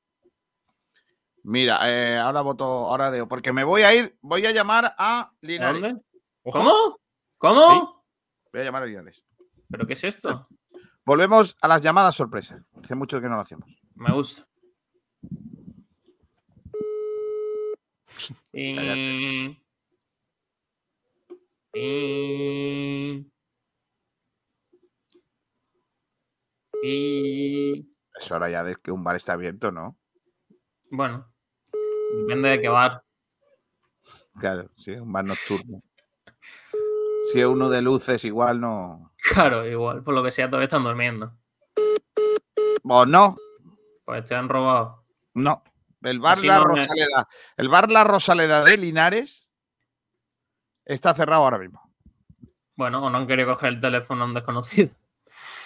Mira, 1.43 1.81
eh, 1.91 2.17
ahora 2.17 2.43
voto, 2.43 2.65
ahora 2.65 3.11
de, 3.11 3.27
porque 3.27 3.53
me 3.53 3.65
voy 3.65 3.83
a 3.83 3.93
ir, 3.93 4.17
voy 4.21 4.47
a 4.47 4.53
llamar 4.53 4.95
a 4.97 5.33
Linares. 5.41 5.83
¿Dónde? 5.83 6.03
¿Cómo? 6.53 7.01
¿Cómo? 7.37 7.73
¿Sí? 7.73 8.49
Voy 8.53 8.62
a 8.62 8.65
llamar 8.65 8.85
a 8.85 8.87
Linares. 8.87 9.25
¿Pero 9.69 9.85
qué 9.85 9.95
es 9.95 10.05
esto? 10.05 10.47
Volvemos 11.05 11.57
a 11.61 11.67
las 11.67 11.83
llamadas 11.83 12.15
sorpresa. 12.15 12.65
Hace 12.81 12.95
mucho 12.95 13.21
que 13.21 13.29
no 13.29 13.35
lo 13.35 13.43
hacemos. 13.43 13.83
Me 13.97 14.12
gusta. 14.12 14.47
Y... 18.53 19.59
Y... 21.75 23.27
Y... 26.83 27.91
Es 28.14 28.31
hora 28.31 28.49
ya 28.49 28.62
de 28.62 28.77
que 28.77 28.93
un 28.93 29.03
bar 29.03 29.16
está 29.16 29.33
abierto, 29.33 29.72
¿no? 29.72 29.99
Bueno, 30.91 31.29
depende 32.20 32.51
de 32.51 32.61
qué 32.61 32.68
bar. 32.68 33.03
Claro, 34.39 34.70
sí, 34.77 34.93
un 34.93 35.12
bar 35.12 35.25
nocturno. 35.25 35.83
Si 37.33 37.41
es 37.41 37.47
uno 37.47 37.68
de 37.68 37.83
luces, 37.83 38.25
igual 38.25 38.61
no. 38.61 39.12
Claro, 39.33 39.66
igual, 39.66 40.05
por 40.05 40.14
lo 40.14 40.22
que 40.22 40.31
sea, 40.31 40.49
todavía 40.49 40.66
están 40.66 40.85
durmiendo. 40.85 41.37
¿O 42.85 43.07
no? 43.07 43.37
Pues 44.05 44.25
te 44.25 44.35
han 44.35 44.49
robado. 44.49 45.05
No. 45.33 45.64
El 46.03 46.20
bar, 46.20 46.45
la 46.45 46.59
no 46.59 46.64
Rosaleda, 46.64 47.29
me... 47.57 47.64
el 47.64 47.68
bar 47.70 47.91
La 47.91 48.05
Rosaleda 48.05 48.62
de 48.62 48.77
Linares 48.77 49.43
está 50.85 51.14
cerrado 51.14 51.45
ahora 51.45 51.59
mismo. 51.59 51.80
Bueno, 52.76 53.05
o 53.05 53.11
no 53.11 53.18
han 53.18 53.26
querido 53.26 53.53
coger 53.53 53.74
el 53.74 53.80
teléfono 53.80 54.24
a 54.24 54.26
un 54.26 54.35
desconocido. 54.35 54.91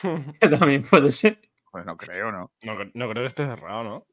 que 0.40 0.48
también 0.48 0.82
puede 0.82 1.10
ser. 1.10 1.40
Pues 1.70 1.84
no 1.84 1.96
creo, 1.96 2.32
¿no? 2.32 2.52
No, 2.62 2.74
no 2.94 3.10
creo 3.10 3.22
que 3.22 3.26
esté 3.26 3.46
cerrado, 3.46 3.84
¿no? 3.84 4.06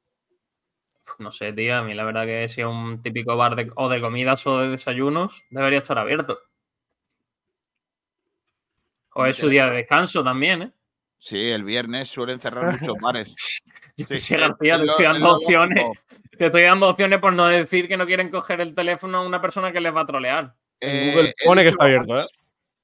No 1.20 1.32
sé, 1.32 1.54
tío. 1.54 1.78
A 1.78 1.84
mí 1.84 1.94
la 1.94 2.04
verdad 2.04 2.26
que 2.26 2.48
si 2.48 2.62
es 2.62 2.68
un 2.68 3.02
típico 3.02 3.38
bar 3.38 3.56
de, 3.56 3.72
o 3.76 3.90
de 3.90 4.02
comidas 4.02 4.46
o 4.48 4.60
de 4.60 4.70
desayunos, 4.70 5.44
debería 5.50 5.80
estar 5.80 5.98
abierto. 5.98 6.40
O 9.14 9.26
es 9.26 9.38
su 9.38 9.48
día 9.48 9.70
de 9.70 9.78
descanso 9.78 10.24
también, 10.24 10.62
¿eh? 10.62 10.72
Sí, 11.18 11.50
el 11.50 11.64
viernes 11.64 12.10
suelen 12.10 12.40
cerrar 12.40 12.80
muchos 12.80 12.96
bares. 13.02 13.62
Yo 13.98 14.06
sí, 14.10 14.18
sí, 14.18 14.36
García, 14.36 14.78
te 14.78 14.86
estoy 14.86 15.06
dando 15.06 15.36
opciones. 15.36 15.86
Te 16.38 16.48
estoy 16.48 16.64
dando 16.64 16.90
opciones 16.90 17.20
por 17.20 17.32
no 17.32 17.48
decir 17.48 17.88
que 17.88 17.96
no 17.96 18.06
quieren 18.06 18.30
coger 18.30 18.60
el 18.60 18.76
teléfono 18.76 19.20
a 19.20 19.26
una 19.26 19.42
persona 19.42 19.72
que 19.72 19.80
les 19.80 19.96
va 19.96 20.02
a 20.02 20.06
trolear. 20.06 20.56
Eh, 20.80 21.12
Google 21.14 21.34
pone 21.46 21.64
que 21.64 21.70
está 21.70 21.86
abierto, 21.86 22.20
¿eh? 22.20 22.26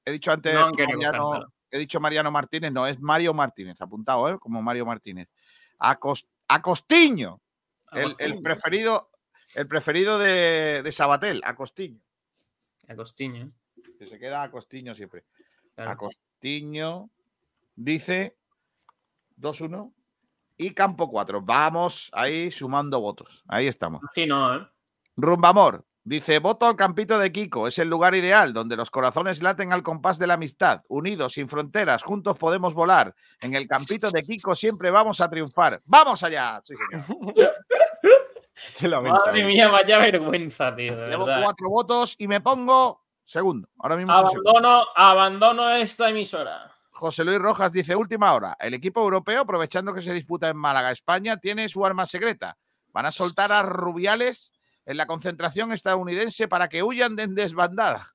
He 0.04 0.12
dicho 0.12 0.32
antes, 0.32 0.54
No, 0.54 0.70
Mariano, 0.70 1.52
he 1.70 1.78
dicho 1.78 2.00
Mariano 2.00 2.30
Martínez, 2.30 2.72
no, 2.72 2.86
es 2.86 3.00
Mario 3.00 3.34
Martínez, 3.34 3.80
apuntado, 3.80 4.28
¿eh? 4.28 4.38
Como 4.38 4.62
Mario 4.62 4.86
Martínez. 4.86 5.28
Acost, 5.78 6.26
Acostiño, 6.48 7.40
el, 7.92 8.14
el, 8.18 8.42
preferido, 8.42 9.10
el 9.54 9.68
preferido 9.68 10.18
de, 10.18 10.82
de 10.82 10.92
Sabatel, 10.92 11.40
Acostiño. 11.44 12.00
Acostiño. 12.88 13.52
Que 13.98 14.06
se 14.06 14.18
queda 14.18 14.42
Acostiño 14.42 14.94
siempre. 14.94 15.24
Claro. 15.74 15.92
Acostiño 15.92 17.10
dice 17.76 18.36
2-1 19.38 19.92
y 20.56 20.74
campo 20.74 21.10
4. 21.10 21.42
Vamos 21.42 22.10
ahí 22.12 22.50
sumando 22.50 23.00
votos. 23.00 23.44
Ahí 23.48 23.66
estamos. 23.66 24.02
Sí, 24.14 24.26
no, 24.26 24.56
¿eh? 24.56 24.68
Rumbamor. 25.16 25.84
Dice, 26.04 26.40
voto 26.40 26.66
al 26.66 26.74
campito 26.74 27.16
de 27.18 27.30
Kiko. 27.30 27.68
Es 27.68 27.78
el 27.78 27.88
lugar 27.88 28.14
ideal 28.16 28.52
donde 28.52 28.76
los 28.76 28.90
corazones 28.90 29.40
laten 29.40 29.72
al 29.72 29.84
compás 29.84 30.18
de 30.18 30.26
la 30.26 30.34
amistad. 30.34 30.82
Unidos, 30.88 31.34
sin 31.34 31.48
fronteras, 31.48 32.02
juntos 32.02 32.36
podemos 32.36 32.74
volar. 32.74 33.14
En 33.40 33.54
el 33.54 33.68
campito 33.68 34.10
de 34.10 34.22
Kiko 34.22 34.56
siempre 34.56 34.90
vamos 34.90 35.20
a 35.20 35.30
triunfar. 35.30 35.80
¡Vamos 35.84 36.22
allá! 36.24 36.60
Sí, 36.64 36.74
señor. 36.76 37.52
Madre 39.02 39.44
mía, 39.44 39.68
vaya 39.68 39.98
vergüenza, 39.98 40.74
tío. 40.74 40.96
De 40.96 41.08
Llevo 41.08 41.24
verdad. 41.24 41.42
cuatro 41.42 41.68
votos 41.68 42.16
y 42.18 42.28
me 42.28 42.40
pongo 42.40 43.02
segundo. 43.22 43.68
Ahora 43.78 43.96
mismo 43.96 44.12
abandono, 44.12 44.84
abandono 44.94 45.70
esta 45.70 46.10
emisora. 46.10 46.70
José 46.90 47.24
Luis 47.24 47.38
Rojas 47.38 47.72
dice, 47.72 47.96
última 47.96 48.32
hora. 48.34 48.56
El 48.60 48.74
equipo 48.74 49.00
europeo, 49.02 49.42
aprovechando 49.42 49.94
que 49.94 50.02
se 50.02 50.12
disputa 50.12 50.48
en 50.48 50.56
Málaga, 50.56 50.90
España, 50.90 51.38
tiene 51.38 51.68
su 51.68 51.84
arma 51.86 52.06
secreta. 52.06 52.56
Van 52.92 53.06
a 53.06 53.10
soltar 53.10 53.52
a 53.52 53.62
Rubiales 53.62 54.52
en 54.84 54.96
la 54.96 55.06
concentración 55.06 55.72
estadounidense 55.72 56.48
para 56.48 56.68
que 56.68 56.82
huyan 56.82 57.16
de 57.16 57.26
desbandada. 57.28 58.14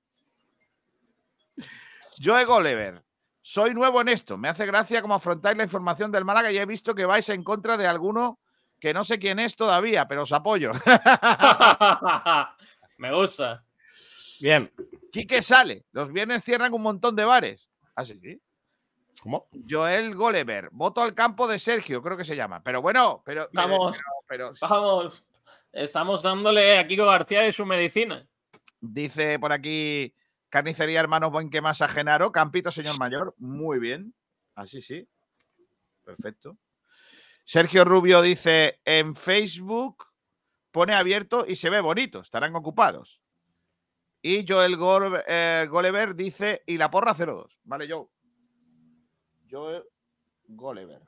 Joe 2.23 2.45
Gulliver, 2.45 3.03
soy 3.41 3.73
nuevo 3.73 4.01
en 4.01 4.09
esto. 4.09 4.37
Me 4.37 4.49
hace 4.49 4.65
gracia 4.65 5.01
cómo 5.01 5.15
afrontáis 5.15 5.57
la 5.57 5.63
información 5.63 6.11
del 6.11 6.25
Málaga 6.25 6.51
y 6.51 6.57
he 6.57 6.65
visto 6.65 6.93
que 6.93 7.05
vais 7.05 7.27
en 7.29 7.43
contra 7.43 7.77
de 7.77 7.87
alguno 7.87 8.39
que 8.79 8.93
no 8.93 9.03
sé 9.03 9.19
quién 9.19 9.39
es 9.39 9.55
todavía, 9.55 10.07
pero 10.07 10.23
os 10.23 10.31
apoyo. 10.31 10.71
Me 12.97 13.13
gusta. 13.13 13.63
Bien. 14.39 14.71
Quique 15.11 15.41
sale. 15.41 15.85
Los 15.91 16.11
viernes 16.11 16.43
cierran 16.43 16.73
un 16.73 16.81
montón 16.81 17.15
de 17.15 17.25
bares. 17.25 17.71
¿Así? 17.95 18.19
¿Ah, 18.23 18.37
¿Cómo? 19.21 19.47
Joel 19.67 20.13
Golever. 20.13 20.69
Voto 20.71 21.01
al 21.01 21.15
campo 21.15 21.47
de 21.47 21.57
Sergio, 21.57 22.03
creo 22.03 22.17
que 22.17 22.23
se 22.23 22.35
llama. 22.35 22.61
Pero 22.61 22.81
bueno, 22.81 23.23
pero. 23.25 23.49
Vamos. 23.51 23.97
Pero, 24.27 24.27
pero... 24.27 24.51
Vamos. 24.61 25.26
Estamos 25.77 26.23
dándole 26.23 26.79
a 26.79 26.87
Kiko 26.87 27.05
García 27.05 27.41
de 27.41 27.53
su 27.53 27.63
medicina. 27.63 28.27
Dice 28.81 29.37
por 29.37 29.53
aquí 29.53 30.11
Carnicería 30.49 30.99
Hermanos 30.99 31.31
Buenquemas 31.31 31.83
a 31.83 31.87
Genaro. 31.87 32.31
Campito, 32.31 32.71
señor 32.71 32.97
mayor. 32.97 33.35
Muy 33.37 33.77
bien. 33.77 34.15
Así 34.55 34.81
sí. 34.81 35.07
Perfecto. 36.03 36.57
Sergio 37.45 37.85
Rubio 37.85 38.23
dice 38.23 38.81
en 38.85 39.15
Facebook 39.15 40.05
pone 40.71 40.95
abierto 40.95 41.45
y 41.47 41.55
se 41.55 41.69
ve 41.69 41.79
bonito. 41.79 42.21
Estarán 42.21 42.55
ocupados. 42.55 43.21
Y 44.19 44.47
Joel 44.47 44.77
Gol 44.77 45.21
eh, 45.27 45.67
Golever 45.69 46.15
dice 46.15 46.63
y 46.65 46.77
la 46.77 46.89
porra 46.89 47.13
02. 47.13 47.59
Vale, 47.65 47.87
Joe. 47.87 48.07
Joel 49.47 49.83
Golever. 50.47 51.03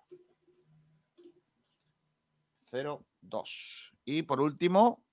02. 2.71 3.93
Y 4.11 4.23
por 4.23 4.41
último, 4.41 5.03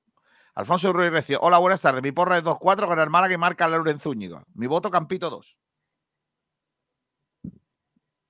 Alfonso 0.54 0.90
Ruiz 0.90 1.10
Recio. 1.10 1.38
Hola, 1.42 1.58
buenas 1.58 1.82
tardes. 1.82 2.02
Mi 2.02 2.12
porra 2.12 2.38
es 2.38 2.44
2-4 2.44 2.86
con 2.86 2.98
el 2.98 3.10
Málaga 3.10 3.34
y 3.34 3.36
marca 3.36 3.68
Lauren 3.68 4.00
Zúñiga. 4.00 4.42
Mi 4.54 4.66
voto 4.66 4.90
Campito 4.90 5.28
2. 5.28 5.58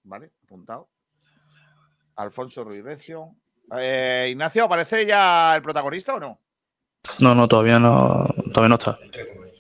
Vale, 0.03 0.33
apuntado. 0.43 0.89
Alfonso 2.17 2.65
Ruiz 2.65 2.83
Recio. 2.83 3.37
Eh, 3.79 4.27
Ignacio, 4.31 4.65
¿aparece 4.65 5.07
ya 5.07 5.55
el 5.55 5.63
protagonista 5.63 6.15
o 6.15 6.21
no? 6.21 6.41
No, 7.21 7.33
no, 7.37 7.47
todavía 7.47 7.79
no, 7.79 8.27
todavía 8.53 8.69
no 8.71 8.75
está. 8.75 8.99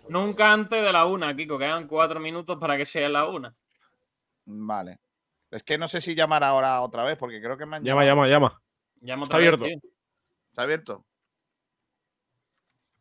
Nunca 0.08 0.52
antes 0.52 0.82
de 0.82 0.92
la 0.92 1.06
una, 1.06 1.36
Kiko. 1.36 1.58
Quedan 1.58 1.86
cuatro 1.86 2.18
minutos 2.18 2.58
para 2.58 2.76
que 2.76 2.84
sea 2.84 3.08
la 3.08 3.26
una. 3.28 3.54
Vale. 4.44 4.98
Es 5.52 5.62
que 5.62 5.78
no 5.78 5.86
sé 5.86 6.00
si 6.00 6.16
llamar 6.16 6.42
ahora 6.42 6.80
otra 6.80 7.04
vez, 7.04 7.16
porque 7.16 7.40
creo 7.40 7.56
que 7.56 7.64
me 7.66 7.76
han 7.76 7.84
Llama, 7.84 8.04
llamado. 8.04 8.28
llama, 8.28 8.48
llama. 8.48 8.62
Llama 9.02 9.22
Está 9.22 9.36
vez, 9.38 9.46
abierto. 9.46 9.66
sí. 9.66 9.80
¿Está 10.56 10.62
abierto? 10.62 11.04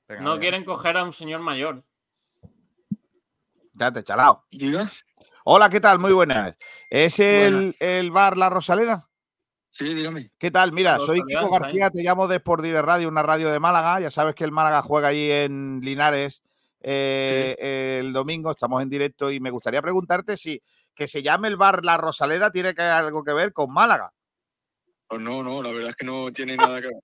Venga, 0.09 0.23
No 0.23 0.37
quieren 0.37 0.65
coger 0.65 0.97
a 0.97 1.05
un 1.05 1.13
señor 1.13 1.39
mayor. 1.39 1.85
Cállate, 3.77 4.03
chalao. 4.03 4.43
Hola, 5.45 5.69
¿qué 5.69 5.79
tal? 5.79 5.97
Muy 5.99 6.11
buenas. 6.11 6.57
¿Es 6.89 7.17
el, 7.21 7.73
el 7.79 8.11
bar 8.11 8.35
La 8.35 8.49
Rosaleda? 8.49 9.07
Sí, 9.69 9.93
dígame. 9.93 10.31
¿Qué 10.37 10.51
tal? 10.51 10.73
Mira, 10.73 10.99
soy 10.99 11.21
Kiko 11.25 11.49
García, 11.49 11.89
te 11.89 12.03
llamo 12.03 12.27
de 12.27 12.35
Sport 12.35 12.61
Direct 12.61 12.85
Radio, 12.85 13.07
una 13.07 13.23
radio 13.23 13.49
de 13.49 13.59
Málaga. 13.61 14.01
Ya 14.01 14.11
sabes 14.11 14.35
que 14.35 14.43
el 14.43 14.51
Málaga 14.51 14.81
juega 14.81 15.07
allí 15.07 15.31
en 15.31 15.79
Linares 15.79 16.43
eh, 16.81 18.01
el 18.01 18.11
domingo, 18.11 18.51
estamos 18.51 18.81
en 18.81 18.89
directo 18.89 19.31
y 19.31 19.39
me 19.39 19.49
gustaría 19.49 19.81
preguntarte 19.81 20.35
si 20.35 20.61
que 20.93 21.07
se 21.07 21.23
llame 21.23 21.47
el 21.47 21.55
bar 21.55 21.85
La 21.85 21.95
Rosaleda 21.95 22.51
tiene 22.51 22.75
que 22.75 22.81
algo 22.81 23.23
que 23.23 23.31
ver 23.31 23.53
con 23.53 23.71
Málaga. 23.71 24.11
Pues 25.07 25.21
no, 25.21 25.43
no, 25.43 25.61
la 25.61 25.69
verdad 25.71 25.91
es 25.91 25.95
que 25.95 26.05
no 26.05 26.31
tiene 26.31 26.57
nada 26.57 26.81
que 26.81 26.87
ver. 26.87 26.97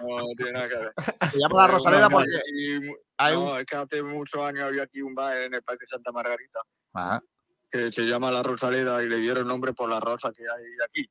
No, 0.00 0.16
tiene 0.36 0.52
nada 0.52 0.68
que 0.68 0.76
ver. 0.76 0.92
Se 1.36 1.38
llama 1.38 1.58
La 1.58 1.64
Eh, 1.66 1.68
Rosaleda 1.72 2.08
porque 2.10 2.30
y- 2.54 2.80
hay 3.18 3.34
no, 3.34 3.52
un- 3.52 3.58
es 3.58 3.64
que 3.66 3.76
hace 3.76 4.02
muchos 4.02 4.40
años 4.42 4.64
había 4.64 4.82
aquí 4.84 5.02
un 5.02 5.14
bar 5.14 5.36
en 5.36 5.54
el 5.54 5.62
Parque 5.62 5.84
Santa 5.88 6.10
Margarita 6.10 6.60
Ajá. 6.94 7.22
que 7.70 7.92
se 7.92 8.02
llama 8.02 8.30
La 8.30 8.42
Rosaleda 8.42 9.02
y 9.02 9.08
le 9.08 9.18
dieron 9.18 9.46
nombre 9.46 9.72
por 9.74 9.88
la 9.90 10.00
rosa 10.00 10.32
que 10.32 10.42
hay 10.42 10.64
aquí. 10.86 11.08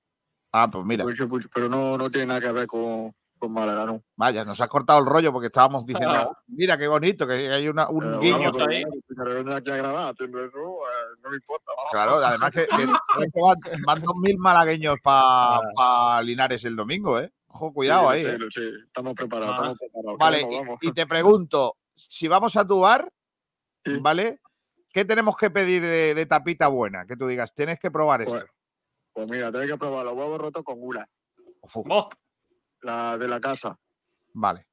Ah, 0.51 0.69
pues 0.71 0.83
mira. 0.85 1.03
Pues, 1.03 1.19
pues, 1.29 1.45
pero 1.53 1.69
no, 1.69 1.97
no 1.97 2.09
tiene 2.09 2.27
nada 2.27 2.41
que 2.41 2.51
ver 2.51 2.67
con, 2.67 3.13
con. 3.49 4.03
Vaya, 4.15 4.45
nos 4.45 4.59
has 4.61 4.67
cortado 4.67 4.99
el 4.99 5.05
rollo 5.05 5.31
porque 5.31 5.47
estábamos 5.47 5.85
diciendo, 5.85 6.13
Ah. 6.15 6.43
mira 6.47 6.77
qué 6.77 6.87
bonito, 6.87 7.25
que 7.27 7.33
hay 7.51 7.67
una- 7.67 7.89
un 7.89 7.99
Pero 8.01 8.19
guiño. 8.19 8.37
vamos, 8.37 8.53
pero 8.53 8.65
bueno, 8.65 8.91
si 9.07 9.15
me 9.15 9.33
ven 9.43 9.49
aquí 9.53 9.71
a 9.71 9.75
grabar 9.77 10.13
haciendo 10.13 10.43
eso, 10.45 10.57
eh, 10.57 11.17
no 11.23 11.29
me 11.29 11.35
importa. 11.35 11.71
vamos. 11.75 11.91
Claro, 11.91 12.15
además 12.15 12.51
que, 12.51 12.65
que 12.65 13.41
van, 13.41 13.57
van 13.85 14.01
2.000 14.01 14.37
malagueños 14.37 14.95
para 15.03 16.21
Linares 16.23 16.63
el 16.65 16.75
domingo, 16.75 17.19
¿eh? 17.19 17.31
Ojo, 17.47 17.73
cuidado 17.73 18.09
Ah. 18.09 18.13
Sí, 18.17 18.19
ahí. 18.19 18.25
sé, 18.25 18.35
¿eh? 18.35 18.47
sé. 18.53 18.69
Estamos 18.87 19.13
preparados, 19.13 19.55
estamos 19.55 19.77
preparados. 19.79 20.17
Vale, 20.19 20.41
Vamos, 20.41 20.53
y- 20.53 20.57
vamos. 20.59 20.77
y, 20.81 20.91
te 20.91 21.05
pregunto, 21.07 21.75
si 21.95 22.27
vamos 22.27 22.55
a 22.57 22.65
tu 22.67 22.79
bar, 22.81 23.07
¿vale? 24.01 24.39
¿Qué 24.91 25.05
tenemos 25.05 25.35
que 25.37 25.49
pedir 25.49 25.81
de, 25.81 26.13
de 26.15 26.25
tapita 26.25 26.67
buena? 26.67 27.05
Que 27.05 27.15
tú 27.15 27.27
digas, 27.27 27.53
tienes 27.53 27.79
que 27.79 27.89
probar 27.91 28.21
esto. 28.21 28.33
Pues, 28.33 28.45
pues 29.13 29.27
mira, 29.29 29.51
tenés 29.51 29.69
que 29.71 29.77
probar 29.77 30.05
los 30.05 30.13
huevos 30.15 30.39
rotos 30.39 30.63
con 30.63 30.79
gula. 30.79 31.07
La 32.83 33.17
de 33.17 33.27
la 33.27 33.39
casa. 33.41 33.77
Vale. 34.33 34.65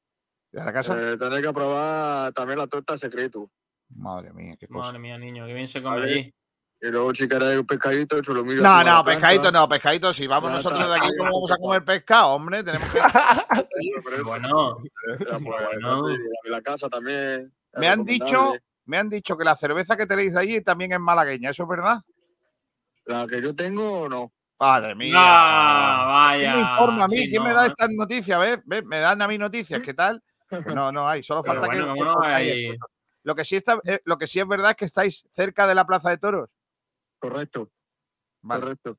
¿De 0.52 0.62
la 0.64 0.72
casa? 0.72 0.94
Eh, 1.00 1.16
tenés 1.16 1.42
que 1.42 1.52
probar 1.52 2.32
también 2.32 2.58
la 2.58 2.66
torta 2.66 2.98
secreto. 2.98 3.50
Madre 3.90 4.32
mía, 4.32 4.56
qué 4.58 4.66
cosa. 4.68 4.86
Madre 4.88 4.98
mía, 4.98 5.18
niño, 5.18 5.46
que 5.46 5.54
bien 5.54 5.68
se 5.68 5.82
come 5.82 6.02
allí. 6.02 6.34
Y 6.82 6.86
luego 6.88 7.14
si 7.14 7.28
queréis 7.28 7.58
un 7.60 7.66
pescadito, 7.66 8.22
se 8.24 8.32
lo 8.32 8.42
miro. 8.44 8.62
No, 8.62 8.82
no, 8.82 9.04
pescadito 9.04 9.52
no, 9.52 9.68
pescadito 9.68 10.12
sí. 10.12 10.26
Vamos 10.26 10.50
Ya 10.50 10.56
nosotros 10.56 10.80
está. 10.80 10.92
de 10.94 10.98
aquí, 10.98 11.08
¿cómo 11.18 11.30
vamos 11.32 11.50
a 11.52 11.56
comer 11.58 11.84
pescado, 11.84 12.28
hombre? 12.28 12.64
Tenemos 12.64 12.88
que... 12.90 13.00
Bueno, 14.24 14.78
Ya, 15.18 15.38
pues, 15.38 15.42
Bueno. 15.42 16.08
la 16.08 16.14
de 16.44 16.50
la 16.50 16.62
casa 16.62 16.88
también. 16.88 17.52
Me 17.74 17.88
han 17.88 18.04
dicho, 18.04 18.54
me 18.86 18.96
han 18.96 19.08
dicho 19.10 19.36
que 19.36 19.44
la 19.44 19.56
cerveza 19.56 19.96
que 19.96 20.06
tenéis 20.06 20.34
allí 20.36 20.62
también 20.62 20.92
es 20.92 21.00
malagueña, 21.00 21.50
¿eso 21.50 21.62
es 21.64 21.68
verdad? 21.68 22.00
La 23.04 23.26
que 23.26 23.40
yo 23.42 23.54
tengo, 23.54 24.08
no. 24.08 24.32
Madre 24.60 24.94
mía. 24.94 25.14
Ah, 25.16 26.04
vaya. 26.06 26.52
¿Quién 26.52 26.54
me 26.54 26.70
informa 26.70 27.04
a 27.04 27.08
mí? 27.08 27.16
Sí, 27.16 27.28
¿Quién 27.30 27.42
me 27.42 27.48
no, 27.48 27.54
da 27.56 27.64
¿eh? 27.64 27.68
estas 27.68 27.90
noticias? 27.90 28.38
¿Ves? 28.38 28.60
¿Ves? 28.66 28.84
Me 28.84 28.98
dan 28.98 29.22
a 29.22 29.26
mí 29.26 29.38
noticias. 29.38 29.80
¿Qué 29.82 29.94
tal? 29.94 30.22
Pues 30.48 30.66
no, 30.66 30.92
no 30.92 31.08
hay. 31.08 31.22
Solo 31.22 31.42
falta 31.42 31.66
bueno, 31.66 31.94
que. 31.94 31.98
¿cómo 32.00 32.04
no 32.04 32.20
hay? 32.22 32.76
Lo 33.22 33.34
que 33.34 33.44
sí 33.44 33.56
está, 33.56 33.78
eh, 33.84 34.00
lo 34.04 34.18
que 34.18 34.26
sí 34.26 34.38
es 34.38 34.46
verdad 34.46 34.72
es 34.72 34.76
que 34.76 34.84
estáis 34.84 35.26
cerca 35.30 35.66
de 35.66 35.74
la 35.74 35.86
Plaza 35.86 36.10
de 36.10 36.18
Toros. 36.18 36.50
Correcto. 37.18 37.70
Vale. 38.42 38.60
Correcto. 38.60 38.98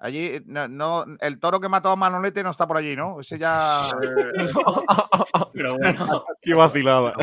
Allí 0.00 0.26
eh, 0.26 0.42
no, 0.46 0.66
no- 0.66 1.04
el 1.20 1.38
toro 1.38 1.60
que 1.60 1.68
mató 1.68 1.90
a 1.90 1.96
Manolete 1.96 2.42
no 2.42 2.50
está 2.50 2.66
por 2.66 2.76
allí, 2.76 2.96
¿no? 2.96 3.20
Ese 3.20 3.38
ya. 3.38 3.56
Pero 5.52 5.76
bueno. 5.76 6.24
Qué 6.42 6.54
vacilada. 6.54 7.14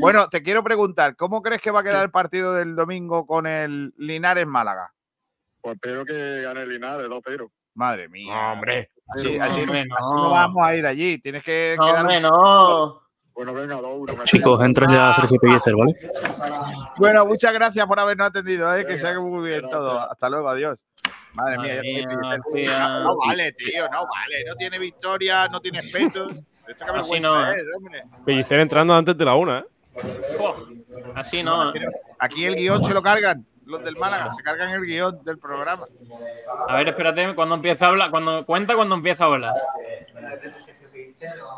Bueno, 0.00 0.28
te 0.28 0.42
quiero 0.42 0.62
preguntar, 0.62 1.16
¿cómo 1.16 1.42
crees 1.42 1.60
que 1.60 1.70
va 1.70 1.80
a 1.80 1.84
quedar 1.84 2.04
el 2.04 2.10
partido 2.10 2.54
del 2.54 2.76
domingo 2.76 3.26
con 3.26 3.46
el 3.46 3.92
Linares 3.98 4.46
Málaga? 4.46 4.92
Pues 5.66 5.74
espero 5.82 6.04
que 6.04 6.42
gane 6.42 6.62
el 6.62 6.68
Linares 6.68 7.08
2-0. 7.08 7.50
Madre 7.74 8.08
mía. 8.08 8.52
hombre. 8.52 8.92
Así, 9.08 9.36
No, 9.36 9.44
así- 9.44 9.60
hombre, 9.62 9.80
así 9.80 10.10
no. 10.14 10.22
no 10.22 10.30
vamos 10.30 10.64
a 10.64 10.76
ir 10.76 10.86
allí. 10.86 11.18
Tienes 11.18 11.42
que 11.42 11.74
No, 11.76 11.86
quedar- 11.86 12.00
hombre, 12.02 12.20
no. 12.20 13.02
Bueno, 13.34 13.52
venga, 13.52 13.74
2-1. 13.80 14.22
Chicos, 14.26 14.62
entra 14.64 14.88
ya 14.88 15.12
Sergio 15.14 15.36
Pellicer, 15.40 15.74
¿vale? 15.74 15.92
Bueno, 16.98 17.26
muchas 17.26 17.52
gracias 17.52 17.84
por 17.84 17.98
habernos 17.98 18.28
atendido, 18.28 18.72
¿eh? 18.76 18.86
que 18.86 18.96
sea 18.96 19.18
muy 19.18 19.48
bien 19.48 19.68
todo. 19.68 19.98
Hasta 20.08 20.30
luego, 20.30 20.48
adiós. 20.50 20.84
Madre 21.32 21.58
mía, 21.82 22.06
Madre 22.22 22.40
no, 23.02 23.16
vale, 23.16 23.52
tío, 23.54 23.88
no 23.90 24.06
vale. 24.06 24.44
No 24.46 24.54
tiene 24.54 24.78
victoria, 24.78 25.48
no 25.48 25.58
tiene. 25.60 25.78
Esto 25.80 26.28
que 26.64 26.84
Así 26.94 27.18
no, 27.18 27.44
es, 27.50 27.58
¿eh? 27.58 28.02
Pellicer 28.24 28.60
entrando 28.60 28.94
antes 28.94 29.18
de 29.18 29.24
la 29.24 29.34
una, 29.34 29.58
¿eh? 29.58 29.64
Así. 29.96 30.84
Así 31.16 31.42
no. 31.42 31.64
Aquí 32.20 32.44
el 32.44 32.54
guion 32.54 32.84
se 32.84 32.94
lo 32.94 33.02
cargan, 33.02 33.44
los 33.66 33.84
del 33.84 33.96
Málaga, 33.96 34.32
se 34.32 34.42
cargan 34.42 34.70
el 34.70 34.82
guion 34.82 35.22
del 35.24 35.38
programa. 35.38 35.84
A 36.68 36.76
ver, 36.76 36.88
espérate, 36.88 37.34
cuando 37.34 37.56
empieza 37.56 37.86
a 37.86 37.88
hablar, 37.88 38.10
cuando 38.10 38.46
cuenta 38.46 38.74
cuando 38.76 38.94
empieza 38.94 39.24
a 39.24 39.26
hablar. 39.26 39.54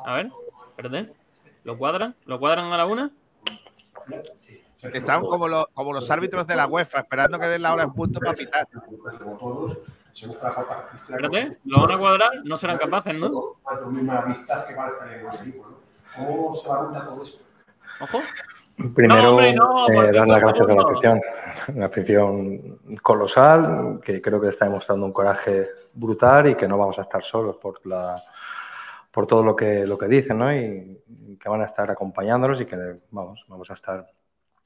A 0.06 0.14
ver, 0.14 0.30
espérate. 0.70 1.12
¿Lo 1.64 1.76
cuadran? 1.76 2.14
¿Lo 2.24 2.40
cuadran 2.40 2.72
a 2.72 2.76
la 2.78 2.86
una? 2.86 3.11
Están 4.82 5.20
como 5.20 5.48
los, 5.48 5.66
como 5.74 5.92
los 5.92 6.11
árbitros 6.11 6.46
de 6.46 6.56
la 6.56 6.66
UEFA, 6.66 7.00
esperando 7.00 7.38
que 7.38 7.46
den 7.46 7.62
la 7.62 7.74
hora 7.74 7.82
en 7.84 7.92
punto 7.92 8.20
para 8.20 8.32
pitar. 8.32 8.66
Espérate, 11.09 11.59
¿lo 11.64 11.82
van 11.82 11.90
a 11.92 11.98
cuadrar? 11.98 12.30
No 12.44 12.56
serán 12.56 12.78
capaces, 12.78 13.14
¿no? 13.14 13.56
Ojo. 18.00 18.20
Primero, 18.95 19.22
No, 19.22 19.31
hombre, 19.31 19.55
no, 19.55 19.89
eh, 19.89 20.12
dar 20.12 20.29
las 20.29 20.41
gracias 20.41 20.70
a 20.70 20.74
la 20.74 20.83
afición. 20.83 21.20
Una 21.74 21.87
afición 21.87 22.79
colosal, 23.03 24.01
que 24.05 24.22
creo 24.22 24.41
que 24.41 24.49
está 24.49 24.66
demostrando 24.66 25.05
un 25.05 25.12
coraje 25.12 25.64
brutal 25.95 26.51
y 26.51 26.55
que 26.55 26.68
no 26.68 26.79
vamos 26.79 26.99
a 26.99 27.03
estar 27.03 27.22
solos 27.24 27.57
por 27.57 27.85
la 27.87 28.16
por 29.11 29.26
todo 29.26 29.43
lo 29.43 29.57
que 29.57 29.85
lo 29.85 29.99
que 29.99 30.07
dicen, 30.07 30.39
¿no? 30.39 30.55
Y, 30.55 31.03
y 31.09 31.37
que 31.39 31.49
van 31.49 31.62
a 31.62 31.64
estar 31.64 31.91
acompañándonos 31.91 32.61
y 32.61 32.66
que 32.66 32.76
vamos, 33.11 33.45
vamos 33.49 33.68
a 33.70 33.74
estar 33.74 34.07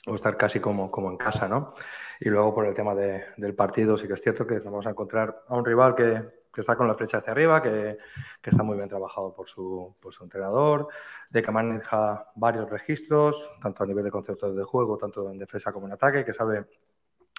vamos 0.05 0.21
a 0.21 0.23
estar 0.29 0.37
casi 0.37 0.61
como, 0.61 0.91
como 0.91 1.11
en 1.11 1.17
casa, 1.17 1.49
¿no? 1.49 1.75
Y 2.21 2.29
luego 2.29 2.55
por 2.55 2.67
el 2.67 2.75
tema 2.75 2.95
de- 2.95 3.25
del 3.39 3.55
partido, 3.55 3.97
sí 3.97 4.07
que 4.07 4.15
es 4.15 4.21
cierto 4.21 4.47
que 4.47 4.57
nos 4.57 4.65
vamos 4.65 4.87
a 4.87 4.91
encontrar 4.91 5.43
a 5.49 5.55
un 5.55 5.65
rival 5.65 5.95
que, 5.95 6.23
que 6.53 6.61
está 6.61 6.77
con 6.77 6.87
la 6.87 6.95
flecha 6.95 7.19
hacia 7.19 7.33
arriba, 7.33 7.63
que, 7.63 7.99
que 8.41 8.51
está 8.51 8.63
muy 8.63 8.77
bien 8.77 8.89
trabajado 8.89 9.35
por 9.35 9.49
su, 9.49 9.95
por 10.01 10.13
su 10.13 10.25
entrenador, 10.25 10.89
de 11.31 11.43
que 11.43 11.51
maneja 11.51 12.27
varios 12.35 12.69
registros, 12.69 13.51
tanto 13.63 13.83
a 13.83 13.87
nivel 13.87 14.05
de 14.05 14.11
conceptos 14.11 14.55
de 14.55 14.63
juego, 14.65 14.99
tanto 14.99 15.31
en 15.31 15.39
defensa 15.39 15.73
como 15.73 15.87
en 15.87 15.93
ataque, 15.93 16.25
que 16.25 16.33
sabe, 16.33 16.67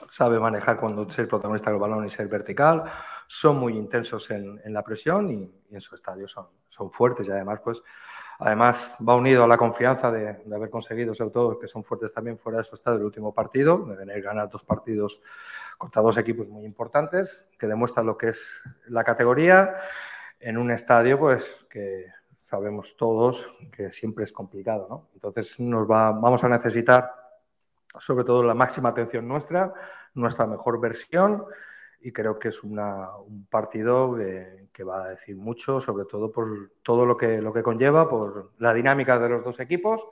sabe 0.09 0.39
manejar 0.39 0.79
cuando 0.79 1.09
ser 1.09 1.27
protagonista 1.27 1.69
del 1.69 1.79
balón 1.79 2.05
y 2.05 2.09
ser 2.09 2.27
vertical, 2.27 2.83
son 3.27 3.59
muy 3.59 3.77
intensos 3.77 4.29
en, 4.31 4.59
en 4.63 4.73
la 4.73 4.83
presión 4.83 5.29
y, 5.29 5.51
y 5.69 5.75
en 5.75 5.81
su 5.81 5.95
estadio 5.95 6.27
son, 6.27 6.47
son 6.69 6.91
fuertes 6.91 7.27
y 7.27 7.31
además 7.31 7.61
pues 7.63 7.81
Además, 8.39 8.93
va 9.07 9.15
unido 9.15 9.43
a 9.43 9.47
la 9.47 9.57
confianza 9.57 10.11
de, 10.11 10.33
de 10.43 10.55
haber 10.55 10.69
conseguido, 10.69 11.13
sobre 11.13 11.31
todo, 11.31 11.59
que 11.59 11.67
son 11.67 11.83
fuertes 11.83 12.11
también 12.11 12.37
fuera 12.37 12.57
de 12.57 12.63
su 12.63 12.75
estadio 12.75 12.97
el 12.97 13.05
último 13.05 13.33
partido, 13.33 13.85
de 13.85 13.95
tener 13.95 14.21
ganar 14.21 14.49
dos 14.49 14.63
partidos 14.63 15.21
contra 15.83 16.01
dos 16.01 16.17
equipos 16.17 16.47
muy 16.47 16.63
importantes, 16.63 17.41
que 17.59 17.67
demuestra 17.67 18.03
lo 18.03 18.17
que 18.17 18.29
es 18.29 18.39
la 18.87 19.03
categoría 19.03 19.75
en 20.39 20.57
un 20.57 20.71
estadio, 20.71 21.19
pues, 21.19 21.65
que 21.69 22.05
sabemos 22.41 22.95
todos 22.95 23.53
que 23.69 23.91
siempre 23.91 24.23
es 24.23 24.31
complicado, 24.31 24.87
¿no? 24.89 25.09
Entonces, 25.13 25.59
nos 25.59 25.85
va, 25.85 26.11
vamos 26.13 26.41
a 26.45 26.47
necesitar, 26.47 27.11
sobre 27.99 28.23
todo, 28.23 28.43
la 28.43 28.53
máxima 28.53 28.89
atención 28.89 29.27
nuestra, 29.27 29.73
nuestra 30.13 30.47
mejor 30.47 30.79
versión, 30.79 31.43
y 31.99 32.13
creo 32.13 32.39
que 32.39 32.47
es 32.47 32.63
una- 32.63 33.17
un 33.17 33.45
partido 33.47 34.15
que, 34.15 34.69
que 34.71 34.85
va 34.85 35.03
a 35.03 35.09
decir 35.09 35.35
mucho, 35.35 35.81
sobre 35.81 36.05
todo 36.05 36.31
por 36.31 36.71
todo 36.81 37.05
lo 37.05 37.17
que, 37.17 37.41
lo 37.41 37.51
que 37.51 37.61
conlleva, 37.61 38.09
por 38.09 38.51
la 38.59 38.73
dinámica 38.73 39.19
de 39.19 39.27
los 39.27 39.43
dos 39.43 39.59
equipos 39.59 40.07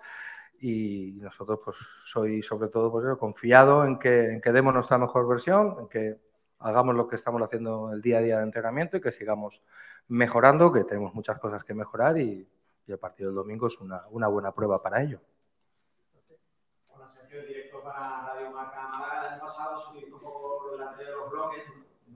y 0.61 1.13
nosotros 1.19 1.59
pues 1.65 1.75
soy 2.05 2.43
sobre 2.43 2.69
todo 2.69 2.91
pues, 2.91 3.17
confiado 3.17 3.83
en 3.83 3.97
que, 3.97 4.33
en 4.33 4.41
que 4.41 4.51
demos 4.51 4.73
nuestra 4.73 4.99
mejor 4.99 5.27
versión, 5.27 5.75
en 5.79 5.87
que 5.89 6.17
hagamos 6.59 6.95
lo 6.95 7.07
que 7.07 7.15
estamos 7.15 7.41
haciendo 7.41 7.91
el 7.91 8.01
día 8.01 8.19
a 8.19 8.21
día 8.21 8.37
de 8.37 8.43
entrenamiento 8.43 8.95
y 8.95 9.01
que 9.01 9.11
sigamos 9.11 9.59
mejorando, 10.07 10.71
que 10.71 10.83
tenemos 10.83 11.15
muchas 11.15 11.39
cosas 11.39 11.63
que 11.63 11.73
mejorar 11.73 12.19
y, 12.19 12.47
y 12.85 12.91
el 12.91 12.99
partido 12.99 13.29
del 13.29 13.37
domingo 13.37 13.67
es 13.67 13.79
una, 13.81 14.03
una 14.11 14.27
buena 14.27 14.51
prueba 14.51 14.81
para 14.81 15.01
ello. 15.01 15.19
Hola 16.89 17.07
Sergio, 17.07 17.43
directo 17.47 17.81
para 17.81 18.27
Radio 18.27 18.51
Marca 18.51 18.87
Málaga. 18.89 19.21
El 19.21 19.33
año 19.33 19.41
pasado 19.41 19.81
se 19.81 19.89
utilizó 19.89 20.15
un 20.15 20.21
poco 20.21 20.67
lo 20.67 20.77
de 20.77 20.85
la 20.85 20.91
teoría 20.91 21.09
de 21.09 21.19
los 21.19 21.31
bloques. 21.31 21.63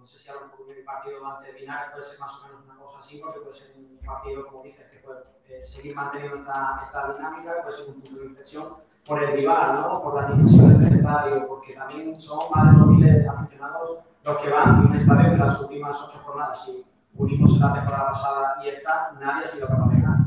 No 0.06 0.12
sé 0.12 0.20
si 0.20 0.30
a 0.30 0.34
lo 0.36 0.42
mejor 0.42 0.68
partido 0.86 1.26
ante 1.26 1.52
Linares 1.54 1.90
puede 1.92 2.06
ser 2.06 2.20
más 2.20 2.32
o 2.38 2.46
menos 2.46 2.62
una 2.64 2.76
cosa 2.76 3.00
así, 3.00 3.18
porque 3.18 3.40
puede 3.40 3.58
ser 3.58 3.74
un 3.76 3.98
partido, 4.06 4.46
como 4.46 4.62
dices, 4.62 4.86
que 4.92 5.00
puede 5.00 5.22
eh, 5.50 5.64
seguir 5.64 5.96
manteniendo 5.96 6.38
esta, 6.38 6.84
esta 6.86 7.12
dinámica, 7.12 7.64
puede 7.64 7.76
ser 7.76 7.88
un 7.88 7.94
punto 7.96 8.20
de 8.20 8.26
inflexión 8.28 8.74
por 9.04 9.24
el 9.24 9.32
rival, 9.32 9.82
¿no? 9.82 10.04
por 10.04 10.22
la 10.22 10.30
dimensión 10.30 10.80
del 10.80 10.94
estadio, 10.94 11.48
porque 11.48 11.74
también 11.74 12.20
son 12.20 12.38
más 12.54 12.76
de 12.76 12.84
2.000 12.84 13.30
aficionados 13.34 13.98
los 14.26 14.38
que 14.38 14.50
van 14.52 14.84
y 14.84 14.86
un 14.86 14.96
estadio 14.96 15.32
en 15.32 15.40
las 15.40 15.60
últimas 15.60 15.98
ocho 16.00 16.20
jornadas. 16.20 16.64
Si 16.64 16.86
unimos 17.16 17.60
la 17.60 17.74
temporada 17.74 18.06
pasada 18.10 18.64
y 18.64 18.68
esta, 18.68 19.12
nadie 19.20 19.44
ha 19.44 19.48
sido 19.48 19.68
capaz 19.68 19.90
de 19.90 20.02
ganar. 20.02 20.20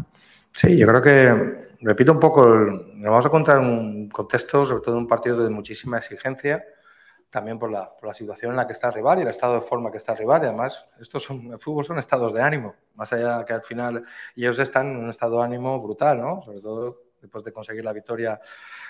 Sí, 0.50 0.76
yo 0.76 0.88
creo 0.88 1.00
que, 1.00 1.76
repito 1.82 2.10
un 2.10 2.18
poco, 2.18 2.48
nos 2.48 3.10
vamos 3.10 3.24
a 3.24 3.28
encontrar 3.28 3.58
en 3.60 3.64
un 3.64 4.08
contexto, 4.08 4.64
sobre 4.64 4.82
todo 4.82 4.98
un 4.98 5.06
partido 5.06 5.40
de 5.44 5.50
muchísima 5.50 5.98
exigencia, 5.98 6.64
también 7.30 7.58
por 7.58 7.70
la, 7.70 7.94
por 7.94 8.08
la 8.08 8.14
situación 8.14 8.52
en 8.52 8.56
la 8.56 8.66
que 8.66 8.72
está 8.72 8.88
el 8.88 8.94
rival 8.94 9.18
y 9.18 9.22
el 9.22 9.28
estado 9.28 9.54
de 9.54 9.60
forma 9.60 9.90
que 9.90 9.98
está 9.98 10.12
el 10.12 10.18
rival. 10.18 10.42
Y 10.42 10.46
además, 10.46 10.86
estos 11.00 11.22
son, 11.22 11.52
el 11.52 11.58
fútbol 11.58 11.84
son 11.84 11.98
estados 11.98 12.32
de 12.32 12.42
ánimo, 12.42 12.74
más 12.94 13.12
allá 13.12 13.44
que 13.44 13.52
al 13.52 13.62
final 13.62 14.04
ellos 14.34 14.58
están 14.58 14.88
en 14.88 14.96
un 14.96 15.10
estado 15.10 15.38
de 15.38 15.44
ánimo 15.44 15.78
brutal, 15.78 16.20
¿no? 16.20 16.42
Sobre 16.42 16.60
todo 16.60 17.02
después 17.20 17.44
de 17.44 17.52
conseguir 17.52 17.84
la 17.84 17.92
victoria 17.92 18.40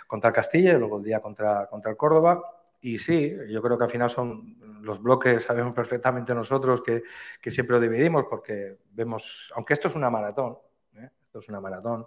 contra 0.07 0.28
el 0.28 0.34
Castilla 0.34 0.72
y 0.72 0.78
luego 0.78 0.99
el 0.99 1.05
día 1.05 1.20
contra, 1.20 1.66
contra 1.66 1.91
el 1.91 1.97
Córdoba. 1.97 2.43
Y 2.80 2.99
sí, 2.99 3.34
yo 3.49 3.61
creo 3.61 3.76
que 3.76 3.84
al 3.84 3.91
final 3.91 4.11
son 4.11 4.57
los 4.82 5.03
bloques, 5.03 5.45
sabemos 5.45 5.74
perfectamente 5.74 6.32
nosotros 6.34 6.82
que, 6.82 7.03
que 7.41 7.51
siempre 7.51 7.74
lo 7.74 7.82
dividimos 7.82 8.26
porque 8.30 8.78
vemos, 8.93 9.51
aunque 9.57 9.74
esto 9.74 9.89
es 9.89 9.97
una 9.97 10.11
maratón, 10.11 10.59
¿eh? 10.95 11.11
esto 11.26 11.41
es 11.41 11.49
una 11.49 11.61
maratón 11.61 12.07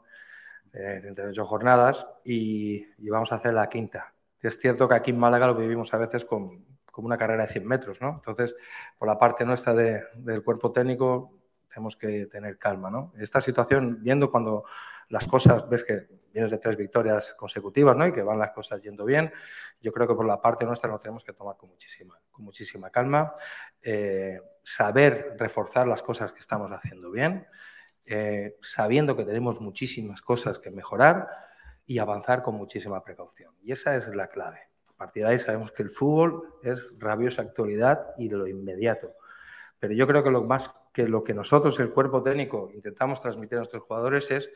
de 0.71 1.01
38 1.01 1.43
jornadas 1.43 2.07
y, 2.23 2.85
y 2.97 3.09
vamos 3.09 3.31
a 3.33 3.35
hacer 3.35 3.53
la 3.53 3.67
quinta. 3.67 4.13
Es 4.41 4.59
cierto 4.59 4.87
que 4.87 4.95
aquí 4.95 5.11
en 5.11 5.19
Málaga 5.19 5.47
lo 5.47 5.55
vivimos 5.55 5.93
a 5.93 5.97
veces 5.97 6.25
con, 6.25 6.65
como 6.91 7.05
una 7.07 7.17
carrera 7.17 7.45
de 7.45 7.53
100 7.53 7.65
metros, 7.67 8.01
¿no? 8.01 8.15
Entonces, 8.15 8.55
por 8.97 9.07
la 9.07 9.17
parte 9.17 9.45
nuestra 9.45 9.73
de- 9.73 10.03
del 10.15 10.43
cuerpo 10.43 10.71
técnico, 10.71 11.37
tenemos 11.69 11.95
que 11.95 12.25
tener 12.25 12.57
calma, 12.57 12.89
¿no? 12.89 13.13
Esta 13.17 13.39
situación, 13.39 13.99
viendo 14.01 14.29
cuando 14.29 14.63
las 15.09 15.27
cosas, 15.27 15.69
ves 15.69 15.83
que 15.83 16.07
vienes 16.33 16.51
de 16.51 16.57
tres 16.57 16.75
victorias 16.77 17.33
consecutivas, 17.37 17.95
¿no? 17.95 18.07
Y 18.07 18.13
que 18.13 18.23
van 18.23 18.39
las 18.39 18.51
cosas 18.51 18.81
yendo 18.81 19.05
bien, 19.05 19.31
yo 19.81 19.91
creo 19.91 20.07
que 20.07 20.15
por 20.15 20.25
la 20.25 20.41
parte 20.41 20.65
nuestra 20.65 20.89
lo 20.89 20.99
tenemos 20.99 21.23
que 21.23 21.33
tomar 21.33 21.55
con 21.57 21.69
muchísima, 21.69 22.19
con 22.31 22.45
muchísima 22.45 22.89
calma, 22.89 23.33
eh, 23.81 24.41
saber 24.63 25.35
reforzar 25.37 25.87
las 25.87 26.01
cosas 26.01 26.31
que 26.33 26.39
estamos 26.39 26.71
haciendo 26.71 27.11
bien, 27.11 27.45
eh, 28.05 28.57
sabiendo 28.61 29.15
que 29.15 29.23
tenemos 29.25 29.61
muchísimas 29.61 30.21
cosas 30.21 30.59
que 30.59 30.71
mejorar 30.71 31.27
y 31.91 31.99
avanzar 31.99 32.41
con 32.41 32.55
muchísima 32.55 33.03
precaución. 33.03 33.53
Y 33.61 33.73
esa 33.73 33.97
es 33.97 34.07
la 34.15 34.29
clave. 34.29 34.59
A 34.87 34.93
partir 34.93 35.23
de 35.23 35.29
ahí 35.31 35.39
sabemos 35.39 35.73
que 35.73 35.83
el 35.83 35.89
fútbol 35.89 36.53
es 36.63 36.87
rabiosa 36.97 37.41
actualidad 37.41 38.13
y 38.17 38.29
de 38.29 38.37
lo 38.37 38.47
inmediato. 38.47 39.11
Pero 39.77 39.93
yo 39.93 40.07
creo 40.07 40.23
que 40.23 40.31
lo 40.31 40.41
más 40.45 40.71
que 40.93 41.05
lo 41.05 41.21
que 41.21 41.33
nosotros, 41.33 41.77
el 41.81 41.89
cuerpo 41.89 42.23
técnico, 42.23 42.71
intentamos 42.73 43.19
transmitir 43.19 43.57
a 43.57 43.59
nuestros 43.59 43.83
jugadores 43.83 44.31
es 44.31 44.53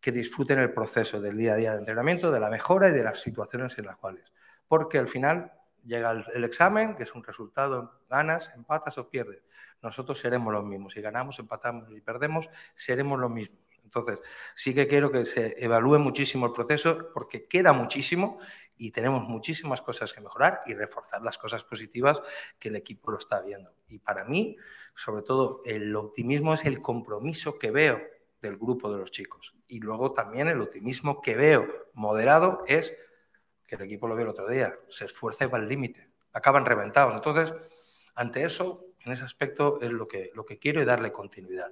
que 0.00 0.12
disfruten 0.12 0.60
el 0.60 0.72
proceso 0.72 1.20
del 1.20 1.36
día 1.36 1.54
a 1.54 1.56
día 1.56 1.72
de 1.72 1.78
entrenamiento, 1.78 2.30
de 2.30 2.38
la 2.38 2.48
mejora 2.48 2.90
y 2.90 2.92
de 2.92 3.02
las 3.02 3.18
situaciones 3.18 3.76
en 3.78 3.86
las 3.86 3.96
cuales. 3.96 4.32
Porque 4.68 4.98
al 4.98 5.08
final 5.08 5.50
llega 5.84 6.12
el, 6.12 6.24
el 6.32 6.44
examen, 6.44 6.94
que 6.94 7.02
es 7.02 7.12
un 7.12 7.24
resultado, 7.24 8.02
ganas, 8.08 8.52
empatas 8.54 8.98
o 8.98 9.08
pierdes. 9.08 9.42
Nosotros 9.82 10.20
seremos 10.20 10.52
los 10.52 10.64
mismos. 10.64 10.92
Si 10.92 11.00
ganamos, 11.00 11.40
empatamos 11.40 11.90
y 11.90 12.00
perdemos, 12.00 12.48
seremos 12.76 13.18
los 13.18 13.32
mismos. 13.32 13.67
Entonces, 13.88 14.20
sí 14.54 14.74
que 14.74 14.86
quiero 14.86 15.10
que 15.10 15.24
se 15.24 15.56
evalúe 15.64 15.98
muchísimo 15.98 16.44
el 16.44 16.52
proceso 16.52 17.08
porque 17.14 17.48
queda 17.48 17.72
muchísimo 17.72 18.38
y 18.76 18.90
tenemos 18.90 19.26
muchísimas 19.26 19.80
cosas 19.80 20.12
que 20.12 20.20
mejorar 20.20 20.60
y 20.66 20.74
reforzar 20.74 21.22
las 21.22 21.38
cosas 21.38 21.64
positivas 21.64 22.22
que 22.58 22.68
el 22.68 22.76
equipo 22.76 23.10
lo 23.10 23.16
está 23.16 23.40
viendo. 23.40 23.72
Y 23.88 23.98
para 23.98 24.26
mí, 24.26 24.56
sobre 24.94 25.22
todo, 25.22 25.62
el 25.64 25.96
optimismo 25.96 26.52
es 26.52 26.66
el 26.66 26.82
compromiso 26.82 27.58
que 27.58 27.70
veo 27.70 27.98
del 28.42 28.58
grupo 28.58 28.92
de 28.92 28.98
los 28.98 29.10
chicos. 29.10 29.54
Y 29.66 29.80
luego 29.80 30.12
también 30.12 30.48
el 30.48 30.60
optimismo 30.60 31.22
que 31.22 31.34
veo 31.34 31.66
moderado 31.94 32.64
es 32.66 32.94
que 33.66 33.76
el 33.76 33.82
equipo 33.82 34.06
lo 34.06 34.16
vio 34.16 34.24
el 34.24 34.30
otro 34.30 34.48
día, 34.48 34.70
se 34.90 35.06
esfuerza 35.06 35.46
y 35.46 35.48
va 35.48 35.56
al 35.56 35.66
límite, 35.66 36.10
acaban 36.34 36.66
reventados. 36.66 37.14
Entonces, 37.14 37.54
ante 38.14 38.44
eso, 38.44 38.84
en 39.04 39.12
ese 39.12 39.24
aspecto 39.24 39.80
es 39.80 39.92
lo 39.92 40.06
que, 40.08 40.30
lo 40.34 40.44
que 40.44 40.58
quiero 40.58 40.82
y 40.82 40.84
darle 40.84 41.12
continuidad. 41.12 41.70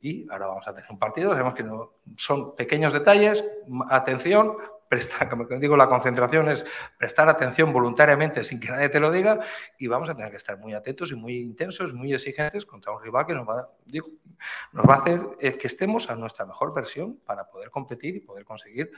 Y 0.00 0.30
ahora 0.30 0.46
vamos 0.46 0.66
a 0.66 0.74
tener 0.74 0.90
un 0.90 0.98
partido, 0.98 1.30
sabemos 1.30 1.54
que 1.54 1.62
no, 1.62 1.94
son 2.16 2.56
pequeños 2.56 2.92
detalles, 2.92 3.44
atención, 3.88 4.56
prestar, 4.90 5.28
como 5.30 5.44
digo, 5.44 5.76
la 5.76 5.88
concentración 5.88 6.48
es 6.48 6.66
prestar 6.98 7.28
atención 7.28 7.72
voluntariamente 7.72 8.42
sin 8.42 8.58
que 8.58 8.72
nadie 8.72 8.88
te 8.88 8.98
lo 8.98 9.12
diga 9.12 9.38
y 9.78 9.86
vamos 9.86 10.10
a 10.10 10.16
tener 10.16 10.32
que 10.32 10.36
estar 10.36 10.58
muy 10.58 10.74
atentos 10.74 11.12
y 11.12 11.14
muy 11.14 11.36
intensos, 11.38 11.94
muy 11.94 12.12
exigentes 12.12 12.66
contra 12.66 12.92
un 12.92 13.00
rival 13.00 13.24
que 13.24 13.34
nos 13.34 13.48
va, 13.48 13.70
digo, 13.86 14.08
nos 14.72 14.84
va 14.84 14.94
a 14.94 14.98
hacer 14.98 15.20
eh, 15.38 15.56
que 15.56 15.68
estemos 15.68 16.10
a 16.10 16.16
nuestra 16.16 16.44
mejor 16.44 16.74
versión 16.74 17.20
para 17.24 17.48
poder 17.48 17.70
competir 17.70 18.16
y 18.16 18.20
poder 18.20 18.44
conseguir, 18.44 18.90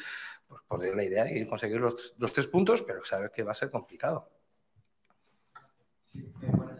pues, 0.49 0.63
poder 0.67 0.97
la 0.97 1.05
idea 1.05 1.31
y 1.31 1.47
conseguir 1.47 1.79
los, 1.79 2.15
los 2.19 2.33
tres 2.33 2.47
puntos, 2.47 2.81
pero 2.81 3.05
saber 3.05 3.31
que 3.31 3.43
va 3.43 3.53
a 3.53 3.55
ser 3.55 3.69
complicado. 3.69 4.31
Sí, 6.07 6.21
eh, 6.21 6.51
bueno, 6.53 6.72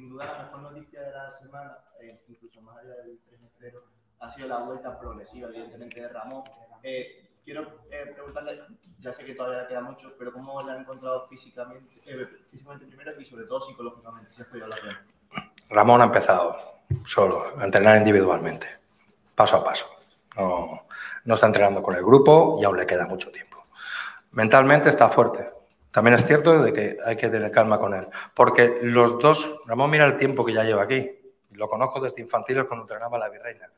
sin 0.00 0.08
duda 0.08 0.24
la 0.24 0.44
mejor 0.44 0.60
noticia 0.62 1.02
de 1.02 1.12
la 1.12 1.30
semana, 1.30 1.76
eh, 2.00 2.22
incluso 2.26 2.62
más 2.62 2.78
allá 2.78 2.94
del 3.04 3.18
3 3.28 3.42
de 3.42 3.48
febrero, 3.50 3.84
ha 4.20 4.30
sido 4.30 4.48
la 4.48 4.58
vuelta 4.60 4.98
progresiva, 4.98 5.48
evidentemente, 5.48 6.00
de 6.00 6.08
Ramón. 6.08 6.42
Eh, 6.82 7.28
quiero 7.44 7.82
eh, 7.90 8.10
preguntarle, 8.14 8.62
ya 8.98 9.12
sé 9.12 9.24
que 9.26 9.34
todavía 9.34 9.68
queda 9.68 9.82
mucho, 9.82 10.14
pero 10.18 10.32
¿cómo 10.32 10.62
le 10.62 10.72
han 10.72 10.80
encontrado 10.80 11.28
físicamente, 11.28 11.96
físicamente 12.50 12.86
primero 12.86 13.20
y 13.20 13.24
sobre 13.26 13.44
todo 13.44 13.60
psicológicamente? 13.60 14.30
Si 14.30 14.40
has. 14.40 14.48
Ramón 15.68 16.00
ha 16.00 16.04
empezado 16.04 16.56
solo 17.04 17.58
a 17.58 17.64
entrenar 17.64 17.98
individualmente, 17.98 18.66
paso 19.34 19.56
a 19.56 19.64
paso. 19.64 19.86
No, 20.36 20.86
no 21.24 21.34
está 21.34 21.46
entrenando 21.46 21.82
con 21.82 21.94
el 21.94 22.02
grupo 22.02 22.56
y 22.58 22.64
aún 22.64 22.78
le 22.78 22.86
queda 22.86 23.06
mucho 23.06 23.30
tiempo. 23.30 23.66
Mentalmente 24.32 24.88
está 24.88 25.10
fuerte. 25.10 25.59
También 25.90 26.14
es 26.14 26.26
cierto 26.26 26.62
de 26.62 26.72
que 26.72 26.98
hay 27.04 27.16
que 27.16 27.28
tener 27.28 27.50
calma 27.50 27.78
con 27.78 27.94
él, 27.94 28.06
porque 28.34 28.78
los 28.82 29.18
dos, 29.18 29.60
Ramón 29.66 29.90
mira 29.90 30.04
el 30.04 30.16
tiempo 30.16 30.44
que 30.44 30.52
ya 30.52 30.62
lleva 30.62 30.82
aquí, 30.82 31.10
lo 31.52 31.68
conozco 31.68 32.00
desde 32.00 32.22
infantiles 32.22 32.64
cuando 32.64 32.84
entrenaba 32.84 33.18
la 33.18 33.28
Virreina. 33.28 33.68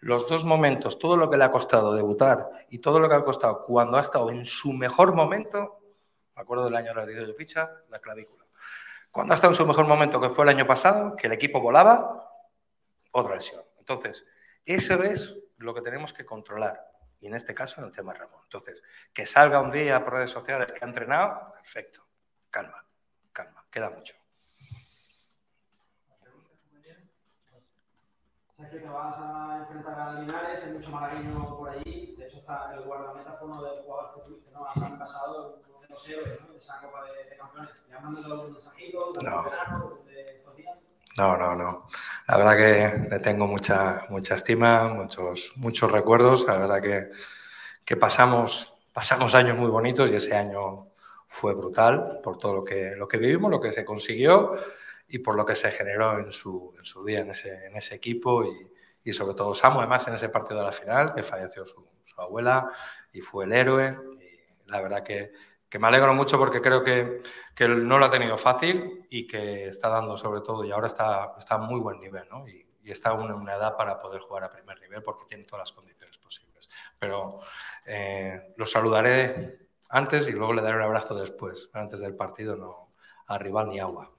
Los 0.00 0.28
dos 0.28 0.44
momentos, 0.44 0.98
todo 0.98 1.16
lo 1.16 1.28
que 1.28 1.36
le 1.36 1.44
ha 1.44 1.50
costado 1.50 1.94
debutar 1.94 2.66
y 2.70 2.78
todo 2.78 3.00
lo 3.00 3.08
que 3.08 3.14
ha 3.14 3.24
costado 3.24 3.64
cuando 3.64 3.96
ha 3.96 4.00
estado 4.00 4.30
en 4.30 4.44
su 4.44 4.72
mejor 4.72 5.14
momento, 5.14 5.80
me 6.36 6.42
acuerdo 6.42 6.66
del 6.66 6.76
año 6.76 6.88
de 6.88 6.94
las 6.94 7.08
18 7.08 7.34
fichas, 7.34 7.68
la 7.88 7.98
clavícula. 7.98 8.44
Cuando 9.10 9.32
ha 9.32 9.36
estado 9.36 9.52
en 9.52 9.56
su 9.56 9.66
mejor 9.66 9.86
momento, 9.86 10.20
que 10.20 10.28
fue 10.28 10.44
el 10.44 10.50
año 10.50 10.66
pasado, 10.66 11.16
que 11.16 11.26
el 11.26 11.32
equipo 11.32 11.60
volaba, 11.60 12.30
otra 13.12 13.34
lesión. 13.34 13.62
Entonces, 13.78 14.24
eso 14.64 15.02
es 15.02 15.38
lo 15.56 15.74
que 15.74 15.80
tenemos 15.80 16.12
que 16.12 16.26
controlar. 16.26 16.95
Y 17.26 17.28
en 17.28 17.34
este 17.34 17.56
caso, 17.56 17.80
en 17.80 17.88
el 17.88 17.92
tema 17.92 18.12
de 18.12 18.20
Ramón. 18.20 18.38
Entonces, 18.44 18.84
que 19.12 19.26
salga 19.26 19.58
un 19.60 19.72
día 19.72 20.04
por 20.04 20.12
redes 20.12 20.30
sociales 20.30 20.70
que 20.70 20.84
ha 20.84 20.86
entrenado, 20.86 21.54
perfecto. 21.54 22.06
Calma, 22.52 22.84
calma, 23.32 23.64
queda 23.68 23.90
mucho. 23.90 24.14
Sabes 28.56 28.70
que 28.70 28.78
te 28.78 28.88
vas 28.88 29.16
a 29.18 29.58
enfrentar 29.58 29.98
a 29.98 30.12
Linares, 30.20 30.62
hay 30.62 30.72
mucho 30.74 30.88
malagueño 30.92 31.56
por 31.58 31.70
allí. 31.70 32.14
De 32.16 32.26
hecho, 32.28 32.38
está 32.38 32.72
el 32.74 32.82
guardameta 32.84 33.32
fue 33.32 33.48
uno 33.48 33.60
de 33.64 33.70
los 33.74 33.84
jugadores 33.84 34.12
que 34.14 34.20
tuviste 34.30 34.50
¿no? 34.52 34.60
pasado, 34.96 35.62
héroes 36.08 36.40
¿no? 36.42 36.52
de 36.52 36.58
esa 36.58 36.80
Copa 36.80 37.02
de, 37.06 37.24
de 37.28 37.36
Campeones. 37.36 37.70
¿Le 37.88 37.96
han 37.96 38.04
mandado 38.04 38.32
algún 38.34 38.52
mensajito 38.52 39.12
durante 39.12 39.30
No. 39.30 39.42
el 39.42 39.50
verano, 39.50 39.98
de 40.06 40.36
estos 40.36 40.56
días? 40.56 40.78
No, 41.18 41.36
no, 41.36 41.56
no. 41.56 41.86
La 42.28 42.38
verdad 42.38 42.56
que 42.56 43.08
le 43.08 43.18
tengo 43.20 43.46
mucha, 43.46 44.04
mucha 44.08 44.34
estima, 44.34 44.88
muchos, 44.88 45.52
muchos 45.56 45.90
recuerdos. 45.92 46.44
La 46.46 46.58
verdad 46.58 46.82
que, 46.82 47.10
que 47.84 47.96
pasamos, 47.96 48.74
pasamos 48.92 49.34
años 49.34 49.56
muy 49.56 49.70
bonitos 49.70 50.10
y 50.10 50.16
ese 50.16 50.34
año 50.34 50.88
fue 51.28 51.54
brutal 51.54 52.20
por 52.24 52.38
todo 52.38 52.54
lo 52.54 52.64
que, 52.64 52.96
lo 52.96 53.06
que 53.06 53.18
vivimos, 53.18 53.50
lo 53.50 53.60
que 53.60 53.72
se 53.72 53.84
consiguió 53.84 54.52
y 55.08 55.18
por 55.20 55.36
lo 55.36 55.46
que 55.46 55.54
se 55.54 55.70
generó 55.70 56.18
en 56.18 56.32
su, 56.32 56.74
en 56.76 56.84
su 56.84 57.04
día 57.04 57.20
en 57.20 57.30
ese, 57.30 57.66
en 57.66 57.76
ese 57.76 57.94
equipo 57.94 58.44
y, 58.44 58.72
y 59.04 59.12
sobre 59.12 59.36
todo 59.36 59.54
Samu, 59.54 59.78
además 59.78 60.08
en 60.08 60.14
ese 60.14 60.28
partido 60.28 60.58
de 60.58 60.66
la 60.66 60.72
final, 60.72 61.14
que 61.14 61.22
falleció 61.22 61.64
su, 61.64 61.86
su 62.04 62.20
abuela 62.20 62.70
y 63.12 63.20
fue 63.20 63.44
el 63.44 63.52
héroe. 63.52 63.96
Y 64.20 64.70
la 64.70 64.80
verdad 64.80 65.04
que, 65.04 65.32
que 65.68 65.78
me 65.78 65.88
alegro 65.88 66.14
mucho 66.14 66.38
porque 66.38 66.60
creo 66.60 66.82
que, 66.82 67.22
que 67.54 67.68
no 67.68 67.98
lo 67.98 68.06
ha 68.06 68.10
tenido 68.10 68.36
fácil 68.36 69.06
y 69.10 69.26
que 69.26 69.68
está 69.68 69.88
dando 69.88 70.16
sobre 70.16 70.40
todo 70.40 70.64
y 70.64 70.70
ahora 70.70 70.86
está, 70.86 71.34
está 71.38 71.56
a 71.56 71.58
muy 71.58 71.80
buen 71.80 72.00
nivel 72.00 72.28
¿no? 72.30 72.46
y, 72.48 72.64
está 72.84 73.12
en 73.14 73.32
una, 73.32 73.54
edad 73.54 73.76
para 73.76 73.98
poder 73.98 74.20
jugar 74.20 74.44
a 74.44 74.50
primer 74.50 74.80
nivel 74.80 75.02
porque 75.02 75.24
tiene 75.24 75.42
todas 75.42 75.62
las 75.62 75.72
condiciones 75.72 76.18
posibles. 76.18 76.68
Pero 77.00 77.40
eh, 77.84 78.54
lo 78.56 78.64
saludaré 78.64 79.70
antes 79.88 80.28
y 80.28 80.30
luego 80.30 80.52
le 80.52 80.62
daré 80.62 80.76
un 80.76 80.82
abrazo 80.82 81.16
después. 81.16 81.68
Antes 81.72 81.98
del 81.98 82.14
partido 82.14 82.54
no 82.54 82.94
a 83.26 83.38
rival 83.38 83.70
ni 83.70 83.80
agua. 83.80 84.12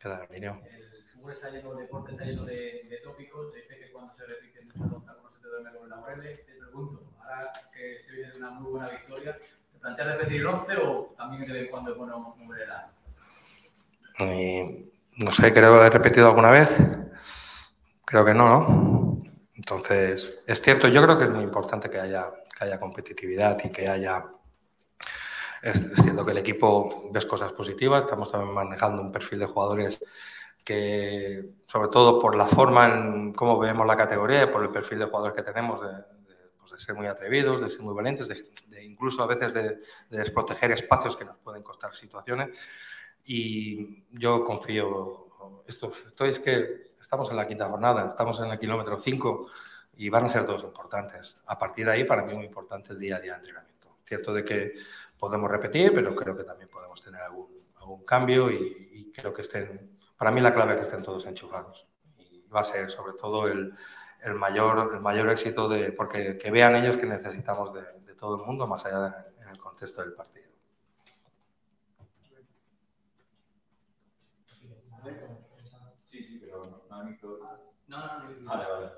¿Qué 0.00 0.08
tal, 0.08 0.26
niño? 0.30 0.62
El 0.64 0.88
está 1.30 1.50
lleno, 1.50 1.72
el 1.72 1.78
deporte 1.80 2.12
está 2.12 2.24
lleno 2.24 2.44
de, 2.44 2.86
de 2.88 3.00
tópicos. 3.02 3.52
Dice 3.52 3.78
que 3.78 3.92
cuando 3.92 4.14
se 4.14 4.24
repite 4.24 4.64
mucho 4.64 4.86
no 4.86 5.04
se 5.42 5.48
duerme 5.48 5.72
con. 5.76 5.88
Te 5.90 6.54
pregunto, 6.58 7.07
que 7.72 7.96
se 7.98 8.12
viene 8.12 8.32
una 8.36 8.50
muy 8.50 8.72
buena 8.72 8.88
victoria, 8.88 9.36
¿te 9.36 9.78
planteas 9.78 10.08
¿Planteas 10.08 10.18
repetir 10.18 10.40
el 10.40 10.46
11 10.46 10.76
o 10.76 11.14
también 11.16 11.46
de 11.46 11.52
vez 11.52 11.62
en 11.64 11.70
cuando 11.70 11.96
pone 11.96 12.14
un 12.14 12.38
número 12.38 12.58
de 12.58 12.64
edad? 12.64 12.86
Y, 14.20 15.22
no 15.22 15.30
sé, 15.30 15.52
creo 15.52 15.78
que 15.78 15.86
he 15.86 15.90
repetido 15.90 16.28
alguna 16.28 16.50
vez. 16.50 16.70
Creo 18.04 18.24
que 18.24 18.34
no, 18.34 18.48
¿no? 18.48 19.22
Entonces, 19.54 20.42
es 20.46 20.62
cierto, 20.62 20.88
yo 20.88 21.02
creo 21.02 21.18
que 21.18 21.24
es 21.24 21.30
muy 21.30 21.42
importante 21.42 21.90
que 21.90 22.00
haya, 22.00 22.30
que 22.56 22.64
haya 22.64 22.80
competitividad 22.80 23.58
y 23.64 23.70
que 23.70 23.88
haya... 23.88 24.24
Es, 25.60 25.90
cierto 26.02 26.24
que 26.24 26.30
el 26.30 26.38
equipo 26.38 27.10
ves 27.12 27.26
cosas 27.26 27.52
positivas, 27.52 28.04
estamos 28.04 28.30
también 28.30 28.54
manejando 28.54 29.02
un 29.02 29.10
perfil 29.12 29.40
de 29.40 29.46
jugadores 29.46 30.02
que, 30.64 31.50
sobre 31.66 31.88
todo 31.88 32.20
por 32.20 32.36
la 32.36 32.46
forma 32.46 32.86
en 32.86 33.32
cómo 33.32 33.58
vemos 33.58 33.86
la 33.86 33.96
categoría 33.96 34.44
y 34.44 34.46
por 34.46 34.62
el 34.62 34.70
perfil 34.70 35.00
de 35.00 35.06
jugadores 35.06 35.36
que 35.36 35.42
tenemos, 35.42 35.82
de, 35.82 36.17
pues 36.68 36.80
de 36.80 36.86
ser 36.86 36.94
muy 36.94 37.06
atrevidos, 37.06 37.60
de 37.60 37.68
ser 37.68 37.82
muy 37.82 37.94
valientes, 37.94 38.28
de, 38.28 38.44
de 38.68 38.84
incluso 38.84 39.22
a 39.22 39.26
veces 39.26 39.54
de, 39.54 39.62
de 39.62 40.18
desproteger 40.18 40.72
espacios 40.72 41.16
que 41.16 41.24
nos 41.24 41.36
pueden 41.38 41.62
costar 41.62 41.94
situaciones. 41.94 42.58
Y 43.24 44.04
yo 44.10 44.44
confío, 44.44 45.28
esto, 45.66 45.92
esto 46.06 46.24
es 46.24 46.40
que 46.40 46.92
estamos 47.00 47.30
en 47.30 47.36
la 47.36 47.46
quinta 47.46 47.68
jornada, 47.68 48.08
estamos 48.08 48.40
en 48.40 48.50
el 48.50 48.58
kilómetro 48.58 48.98
5 48.98 49.46
y 49.96 50.08
van 50.08 50.24
a 50.24 50.28
ser 50.28 50.44
todos 50.44 50.64
importantes. 50.64 51.42
A 51.46 51.58
partir 51.58 51.86
de 51.86 51.92
ahí, 51.92 52.04
para 52.04 52.22
mí 52.22 52.34
muy 52.34 52.46
importante 52.46 52.92
el 52.92 52.98
día 52.98 53.16
a 53.16 53.20
día 53.20 53.32
de 53.32 53.38
entrenamiento. 53.38 53.98
Cierto 54.04 54.32
de 54.32 54.44
que 54.44 54.74
podemos 55.18 55.50
repetir, 55.50 55.92
pero 55.92 56.14
creo 56.14 56.36
que 56.36 56.44
también 56.44 56.70
podemos 56.70 57.02
tener 57.02 57.20
algún, 57.20 57.50
algún 57.76 58.04
cambio 58.04 58.50
y, 58.50 58.90
y, 58.92 59.12
creo 59.12 59.34
que 59.34 59.42
estén, 59.42 59.98
para 60.16 60.30
mí 60.30 60.40
la 60.40 60.54
clave 60.54 60.72
es 60.72 60.76
que 60.78 60.82
estén 60.84 61.02
todos 61.02 61.26
enchufados. 61.26 61.86
Y 62.16 62.46
va 62.48 62.60
a 62.60 62.64
ser 62.64 62.88
sobre 62.88 63.12
todo 63.14 63.48
el, 63.48 63.72
el 64.22 64.34
mayor, 64.34 64.94
el 64.94 65.00
mayor 65.00 65.30
éxito 65.30 65.68
de, 65.68 65.92
porque 65.92 66.38
que 66.38 66.50
vean 66.50 66.76
ellos 66.76 66.96
que 66.96 67.06
necesitamos 67.06 67.72
de, 67.72 67.82
todo 68.14 68.40
el 68.40 68.46
mundo, 68.46 68.66
más 68.66 68.84
allá 68.84 69.00
de, 69.00 69.42
en 69.42 69.48
el 69.48 69.58
contexto 69.58 70.02
del 70.02 70.12
partido. 70.12 70.48
Sí, 76.08 76.42
no, 76.50 76.64
no. 76.64 77.58
No. 77.86 77.98
Vale, 78.40 78.64
vale. 78.70 78.90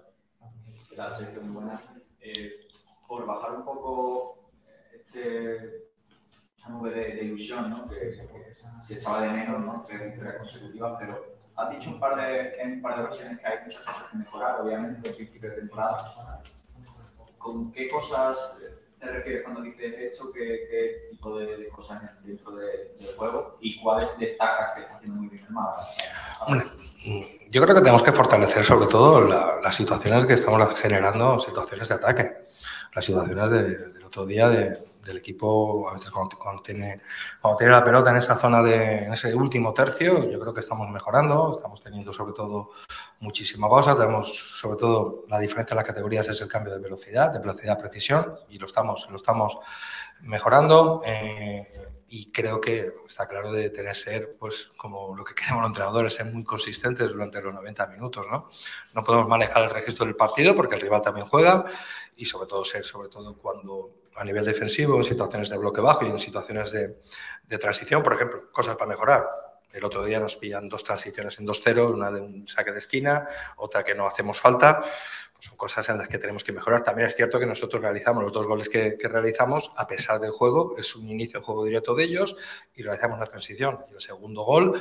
Gracias, 0.90 1.34
muy 1.42 1.52
buena. 1.52 1.80
Eh, 2.20 2.60
por 3.06 3.26
bajar 3.26 3.52
un 3.52 3.64
poco 3.64 4.50
eh, 4.66 5.02
este, 5.02 5.89
nube 6.68 6.90
de, 6.90 7.14
de 7.14 7.24
ilusión, 7.24 7.70
¿no? 7.70 7.88
Que, 7.88 7.96
que 7.96 8.54
se 8.86 8.94
echaba 8.94 9.22
de 9.22 9.30
menos, 9.30 9.60
¿no? 9.60 9.84
Tres 9.88 10.04
victorias 10.04 10.36
consecutivas, 10.36 10.96
pero 10.98 11.26
has 11.56 11.70
dicho 11.70 11.90
un 11.90 12.00
par 12.00 12.16
de, 12.16 12.60
en 12.60 12.72
un 12.74 12.82
par 12.82 12.98
de 12.98 13.04
ocasiones 13.04 13.38
que 13.38 13.46
hay 13.46 13.58
muchas 13.64 13.82
cosas 13.82 14.02
que 14.10 14.18
mejorar, 14.18 14.60
obviamente, 14.60 14.96
desde 15.00 15.10
el 15.10 15.16
principio 15.16 15.50
de 15.50 15.56
temporada. 15.56 16.12
¿Con 17.38 17.72
qué 17.72 17.88
cosas 17.88 18.56
te 18.98 19.06
refieres 19.06 19.42
cuando 19.42 19.62
dices 19.62 19.94
esto? 19.98 20.30
¿Qué, 20.32 20.68
qué 20.70 21.08
tipo 21.10 21.38
de, 21.38 21.56
de 21.56 21.68
cosas 21.68 22.02
dentro 22.22 22.52
de, 22.52 22.92
del 23.00 23.16
juego? 23.16 23.56
¿Y 23.60 23.80
cuáles 23.80 24.18
destacas 24.18 24.74
que 24.74 24.82
está 24.82 24.96
haciendo 24.96 25.16
muy 25.16 25.28
bien 25.28 25.44
el 25.46 25.52
Málaga? 25.52 25.86
Yo 27.48 27.62
creo 27.62 27.74
que 27.74 27.80
tenemos 27.80 28.02
que 28.02 28.12
fortalecer 28.12 28.62
sobre 28.62 28.86
todo 28.88 29.22
la, 29.22 29.58
las 29.62 29.74
situaciones 29.74 30.26
que 30.26 30.34
estamos 30.34 30.78
generando, 30.78 31.38
situaciones 31.38 31.88
de 31.88 31.94
ataque. 31.94 32.46
Las 32.94 33.04
situaciones 33.04 33.50
de, 33.50 33.62
del 33.88 33.99
otro 34.10 34.26
día 34.26 34.48
de, 34.48 34.76
del 35.04 35.18
equipo, 35.18 35.88
a 35.88 35.94
veces 35.94 36.10
cuando, 36.10 36.36
cuando, 36.36 36.62
tiene, 36.62 37.00
cuando 37.40 37.56
tiene 37.56 37.72
la 37.72 37.84
pelota 37.84 38.10
en 38.10 38.16
esa 38.16 38.36
zona, 38.36 38.60
de, 38.60 39.04
en 39.04 39.12
ese 39.12 39.32
último 39.34 39.72
tercio, 39.72 40.28
yo 40.28 40.40
creo 40.40 40.52
que 40.52 40.60
estamos 40.60 40.90
mejorando, 40.90 41.52
estamos 41.54 41.80
teniendo 41.80 42.12
sobre 42.12 42.32
todo 42.32 42.70
muchísima 43.20 43.68
pausa, 43.68 43.94
tenemos 43.94 44.58
sobre 44.58 44.76
todo 44.76 45.24
la 45.28 45.38
diferencia 45.38 45.74
en 45.74 45.76
las 45.76 45.86
categorías 45.86 46.28
es 46.28 46.40
el 46.40 46.48
cambio 46.48 46.74
de 46.74 46.80
velocidad, 46.80 47.32
de 47.32 47.38
velocidad 47.38 47.76
a 47.76 47.78
precisión, 47.78 48.34
y 48.48 48.58
lo 48.58 48.66
estamos, 48.66 49.06
lo 49.08 49.16
estamos 49.16 49.58
mejorando. 50.22 51.02
Eh, 51.06 51.90
y 52.12 52.32
creo 52.32 52.60
que 52.60 52.92
está 53.06 53.28
claro 53.28 53.52
de 53.52 53.70
tener 53.70 53.94
ser, 53.94 54.32
pues, 54.36 54.72
como 54.76 55.14
lo 55.14 55.22
que 55.22 55.32
queremos 55.32 55.62
los 55.62 55.68
entrenadores, 55.68 56.14
ser 56.14 56.26
muy 56.26 56.42
consistentes 56.42 57.12
durante 57.12 57.40
los 57.40 57.54
90 57.54 57.86
minutos, 57.86 58.26
¿no? 58.28 58.48
No 58.94 59.04
podemos 59.04 59.28
manejar 59.28 59.62
el 59.62 59.70
registro 59.70 60.04
del 60.04 60.16
partido 60.16 60.56
porque 60.56 60.74
el 60.74 60.80
rival 60.80 61.02
también 61.02 61.28
juega 61.28 61.64
y 62.16 62.24
sobre 62.24 62.48
todo 62.48 62.64
ser, 62.64 62.82
sobre 62.84 63.08
todo 63.08 63.36
cuando 63.38 63.99
a 64.16 64.24
nivel 64.24 64.44
defensivo, 64.44 64.96
en 64.96 65.04
situaciones 65.04 65.48
de 65.50 65.58
bloque 65.58 65.80
bajo 65.80 66.04
y 66.04 66.08
en 66.08 66.18
situaciones 66.18 66.72
de, 66.72 67.58
transición, 67.58 68.02
por 68.02 68.14
ejemplo, 68.14 68.50
cosas 68.52 68.76
para 68.76 68.88
mejorar. 68.88 69.26
El 69.72 69.84
otro 69.84 70.04
día 70.04 70.18
nos 70.18 70.36
pillan 70.36 70.68
dos 70.68 70.82
transiciones 70.82 71.38
en 71.38 71.46
2-0, 71.46 71.94
una 71.94 72.10
de 72.10 72.20
un 72.20 72.46
saque 72.46 72.72
de 72.72 72.78
esquina, 72.78 73.26
otra 73.56 73.84
que 73.84 73.94
no 73.94 74.06
hacemos 74.06 74.40
falta 74.40 74.80
son 75.40 75.56
cosas 75.56 75.88
en 75.88 75.98
las 75.98 76.08
que 76.08 76.18
tenemos 76.18 76.44
que 76.44 76.52
mejorar. 76.52 76.82
También 76.82 77.06
es 77.06 77.16
cierto 77.16 77.38
que 77.38 77.46
nosotros 77.46 77.82
realizamos 77.82 78.22
los 78.22 78.32
dos 78.32 78.46
goles 78.46 78.68
que, 78.68 78.96
que, 78.98 79.08
realizamos, 79.08 79.72
a 79.76 79.86
pesar 79.86 80.20
del 80.20 80.32
juego, 80.32 80.74
es 80.76 80.94
un 80.94 81.08
inicio 81.08 81.40
de 81.40 81.46
juego 81.46 81.64
directo 81.64 81.94
de 81.94 82.04
ellos 82.04 82.36
y 82.74 82.82
realizamos 82.82 83.18
la 83.18 83.26
transición. 83.26 83.84
Y 83.90 83.94
el 83.94 84.00
segundo 84.00 84.42
gol 84.42 84.80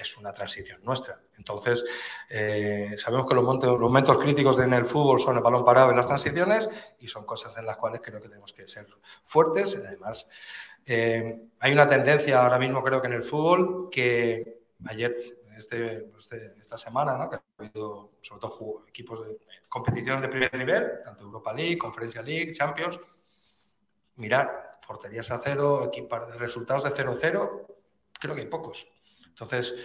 es 0.00 0.16
una 0.16 0.32
transición 0.32 0.80
nuestra. 0.84 1.20
Entonces, 1.36 1.84
eh, 2.28 2.94
sabemos 2.96 3.26
que 3.26 3.34
los 3.34 3.44
momentos, 3.44 4.18
críticos 4.18 4.58
en 4.60 4.72
el 4.72 4.84
fútbol 4.84 5.20
son 5.20 5.36
el 5.36 5.42
balón 5.42 5.64
parado 5.64 5.92
y 5.92 5.96
las 5.96 6.06
transiciones 6.06 6.68
y 6.98 7.08
son 7.08 7.24
cosas 7.24 7.56
en 7.56 7.66
las 7.66 7.76
cuales 7.76 8.00
creo 8.02 8.20
que 8.20 8.28
tenemos 8.28 8.52
que 8.52 8.66
ser 8.68 8.86
fuertes. 9.24 9.76
Además, 9.76 10.28
eh, 10.86 11.48
hay 11.60 11.72
una 11.72 11.88
tendencia 11.88 12.42
ahora 12.42 12.58
mismo, 12.58 12.82
creo 12.82 13.00
que 13.00 13.08
en 13.08 13.14
el 13.14 13.22
fútbol, 13.22 13.88
que 13.90 14.60
ayer 14.86 15.16
este, 15.56 16.08
este, 16.16 16.54
esta 16.58 16.78
semana, 16.78 17.18
¿no? 17.18 17.28
que 17.28 17.36
ha 17.36 17.42
habido 17.58 18.12
sobre 18.20 18.40
todo 18.40 18.84
equipos 18.86 19.26
de 19.26 19.38
competiciones 19.68 20.22
de 20.22 20.28
primer 20.28 20.54
nivel, 20.54 21.02
tanto 21.04 21.24
Europa 21.24 21.52
League, 21.52 21.76
Conferencia 21.76 22.22
League, 22.22 22.52
Champions. 22.52 22.98
Mirar, 24.16 24.78
porterías 24.86 25.30
a 25.30 25.38
cero, 25.38 25.84
equipos 25.84 26.32
de 26.32 26.38
resultados 26.38 26.84
de 26.84 26.90
0-0, 26.90 27.66
creo 28.18 28.34
que 28.34 28.40
hay 28.40 28.46
pocos. 28.46 28.88
Entonces, 29.38 29.76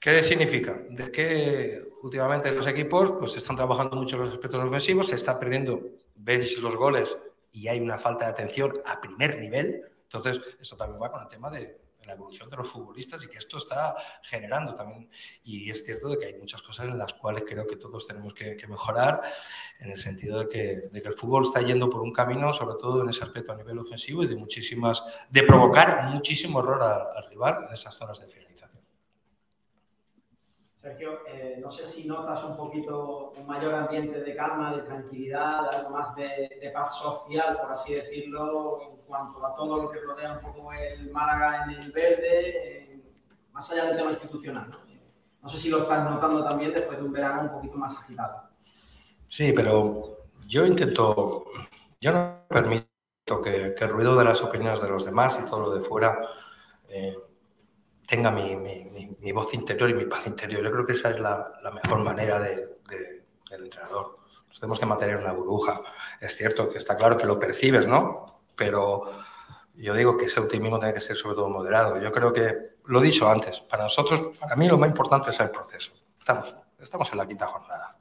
¿qué 0.00 0.20
significa? 0.24 0.82
De 0.90 1.12
que 1.12 1.80
últimamente 2.02 2.50
los 2.50 2.66
equipos 2.66 3.12
pues, 3.12 3.36
están 3.36 3.54
trabajando 3.54 3.94
mucho 3.94 4.16
los 4.16 4.32
aspectos 4.32 4.64
ofensivos, 4.64 5.06
se 5.06 5.14
está 5.14 5.38
perdiendo, 5.38 5.80
veis 6.16 6.58
los 6.58 6.74
goles 6.74 7.16
y 7.52 7.68
hay 7.68 7.78
una 7.78 7.98
falta 7.98 8.24
de 8.24 8.32
atención 8.32 8.72
a 8.84 9.00
primer 9.00 9.38
nivel. 9.38 9.80
Entonces, 10.02 10.40
esto 10.60 10.76
también 10.76 11.00
va 11.00 11.12
con 11.12 11.22
el 11.22 11.28
tema 11.28 11.50
de, 11.50 11.78
la 12.04 12.14
evolución 12.14 12.48
de 12.48 12.56
los 12.56 12.68
futbolistas 12.68 13.24
y 13.24 13.28
que 13.28 13.38
esto 13.38 13.58
está 13.58 13.94
generando 14.22 14.74
también. 14.74 15.08
Y 15.44 15.70
es 15.70 15.84
cierto 15.84 16.08
de 16.08 16.18
que 16.18 16.26
hay 16.26 16.34
muchas 16.34 16.62
cosas 16.62 16.86
en 16.86 16.98
las 16.98 17.14
cuales 17.14 17.44
creo 17.46 17.66
que 17.66 17.76
todos 17.76 18.06
tenemos 18.06 18.32
que, 18.32 18.56
que 18.56 18.66
mejorar, 18.68 19.20
en 19.80 19.90
el 19.90 19.96
sentido 19.96 20.40
de 20.40 20.48
que, 20.48 20.90
el 20.92 21.14
fútbol 21.14 21.44
está 21.44 21.62
yendo 21.62 21.90
por 21.90 22.02
un 22.02 22.12
camino, 22.12 22.52
sobre 22.52 22.76
todo 22.78 23.02
en 23.02 23.08
ese 23.08 23.24
aspecto 23.24 23.52
a 23.52 23.56
nivel 23.56 23.78
ofensivo 23.78 24.22
y 24.22 24.28
de 24.28 24.36
muchísimas, 24.36 25.04
de 25.28 25.42
provocar 25.42 26.04
muchísimo 26.04 26.60
error 26.60 26.82
al, 26.82 27.16
al 27.16 27.28
rival 27.28 27.64
en 27.66 27.74
esas 27.74 27.94
zonas 27.94 28.20
de 28.20 28.26
finalización. 28.26 28.45
Sergio, 30.86 31.18
eh, 31.26 31.58
no 31.60 31.68
sé 31.72 31.84
si 31.84 32.06
notas 32.06 32.44
un 32.44 32.56
poquito 32.56 33.32
un 33.36 33.44
mayor 33.44 33.74
ambiente 33.74 34.20
de 34.20 34.36
calma, 34.36 34.72
de 34.72 34.82
tranquilidad, 34.82 35.68
algo 35.68 35.90
más 35.90 36.14
de, 36.14 36.70
paz 36.72 37.00
social, 37.00 37.58
por 37.60 37.72
así 37.72 37.94
decirlo, 37.94 38.80
en 38.82 38.96
cuanto 38.98 39.44
a 39.44 39.56
todo 39.56 39.82
lo 39.82 39.90
que 39.90 39.98
rodea 39.98 40.34
un 40.34 40.52
poco 40.52 40.72
el 40.72 41.10
Málaga 41.10 41.64
en 41.64 41.70
el 41.70 41.90
verde, 41.90 43.02
más 43.50 43.68
allá 43.72 43.86
del 43.86 43.96
tema 43.96 44.12
institucional. 44.12 44.68
¿no? 45.42 45.48
sé 45.48 45.58
si 45.58 45.70
lo 45.70 45.82
estás 45.82 46.08
notando 46.08 46.44
también 46.44 46.72
después 46.72 46.98
de 46.98 47.04
un 47.04 47.12
verano 47.12 47.42
un 47.42 47.50
poquito 47.50 47.76
más 47.78 47.96
agitado. 47.98 48.42
Sí, 49.26 49.52
pero 49.52 50.18
yo 50.46 50.66
intento, 50.66 51.46
yo 52.00 52.12
no 52.12 52.44
permito 52.48 53.42
que, 53.42 53.74
que 53.76 53.84
el 53.84 53.90
ruido 53.90 54.16
de 54.16 54.24
las 54.24 54.40
opiniones 54.40 54.80
de 54.80 54.88
los 54.88 55.04
demás 55.04 55.42
y 55.44 55.50
todo 55.50 55.62
lo 55.62 55.70
de 55.70 55.80
fuera 55.80 56.16
eh, 56.88 57.16
tenga 58.06 58.30
mi, 58.30 58.56
mi, 58.56 58.84
mi, 58.84 59.16
mi, 59.20 59.32
voz 59.32 59.52
interior 59.54 59.90
y 59.90 59.94
mi 59.94 60.04
paz 60.06 60.26
interior. 60.26 60.62
Yo 60.62 60.70
creo 60.70 60.86
que 60.86 60.92
esa 60.92 61.10
es 61.10 61.20
la, 61.20 61.52
la 61.62 61.70
mejor 61.70 61.98
manera 61.98 62.38
de, 62.38 62.78
de, 62.88 63.26
del 63.50 63.64
entrenador. 63.64 64.16
Nos 64.48 64.60
tenemos 64.60 64.78
que 64.78 64.86
mantener 64.86 65.16
una 65.16 65.32
burbuja. 65.32 65.82
Es 66.20 66.36
cierto 66.36 66.70
que 66.70 66.78
está 66.78 66.96
claro 66.96 67.16
que 67.16 67.26
lo 67.26 67.38
percibes, 67.38 67.86
¿no? 67.86 68.26
Pero 68.54 69.12
yo 69.74 69.94
digo 69.94 70.16
que 70.16 70.26
ese 70.26 70.40
optimismo 70.40 70.78
tiene 70.78 70.94
que 70.94 71.00
ser 71.00 71.16
sobre 71.16 71.36
todo 71.36 71.50
moderado. 71.50 72.00
Yo 72.00 72.10
creo 72.12 72.32
que, 72.32 72.76
lo 72.86 73.00
he 73.00 73.02
dicho 73.02 73.28
antes, 73.28 73.60
para 73.60 73.82
nosotros, 73.82 74.36
para 74.38 74.56
mí 74.56 74.68
lo 74.68 74.78
más 74.78 74.88
importante 74.88 75.30
es 75.30 75.40
el 75.40 75.50
proceso. 75.50 75.92
Estamos, 76.18 76.54
estamos 76.78 77.10
en 77.12 77.18
la 77.18 77.26
quinta 77.26 77.46
jornada. 77.46 77.96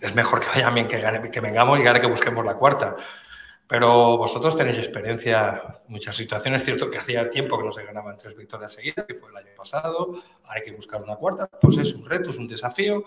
Es 0.00 0.14
mejor 0.14 0.40
que 0.40 0.48
vaya 0.48 0.70
bien 0.70 0.88
que, 0.88 1.00
gane, 1.00 1.30
que 1.30 1.40
vengamos 1.40 1.78
y 1.78 1.82
gane 1.82 2.00
que 2.00 2.06
busquemos 2.06 2.44
la 2.44 2.54
cuarta. 2.54 2.94
Pero 3.72 4.18
vosotros 4.18 4.54
tenéis 4.54 4.76
experiencia 4.76 5.62
en 5.86 5.92
muchas 5.94 6.14
situaciones. 6.14 6.60
Es 6.60 6.66
cierto 6.66 6.90
que 6.90 6.98
hacía 6.98 7.30
tiempo 7.30 7.56
que 7.56 7.64
no 7.64 7.72
se 7.72 7.82
ganaban 7.82 8.18
tres 8.18 8.36
victorias 8.36 8.74
seguidas, 8.74 9.06
que 9.06 9.14
fue 9.14 9.30
el 9.30 9.36
año 9.38 9.48
pasado. 9.56 10.12
Hay 10.48 10.60
que 10.60 10.72
buscar 10.72 11.00
una 11.00 11.16
cuarta. 11.16 11.48
Pues 11.48 11.78
es 11.78 11.94
un 11.94 12.04
reto, 12.04 12.28
es 12.28 12.36
un 12.36 12.46
desafío, 12.46 13.02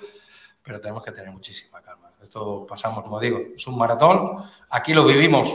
pero 0.64 0.82
tenemos 0.82 1.04
que 1.04 1.12
tener 1.12 1.30
muchísima 1.30 1.84
calma. 1.84 2.10
Esto 2.20 2.66
pasamos, 2.68 3.04
como 3.04 3.20
digo, 3.20 3.40
es 3.56 3.68
un 3.68 3.78
maratón. 3.78 4.44
Aquí 4.72 4.96
lo 4.96 5.06
vivimos 5.06 5.54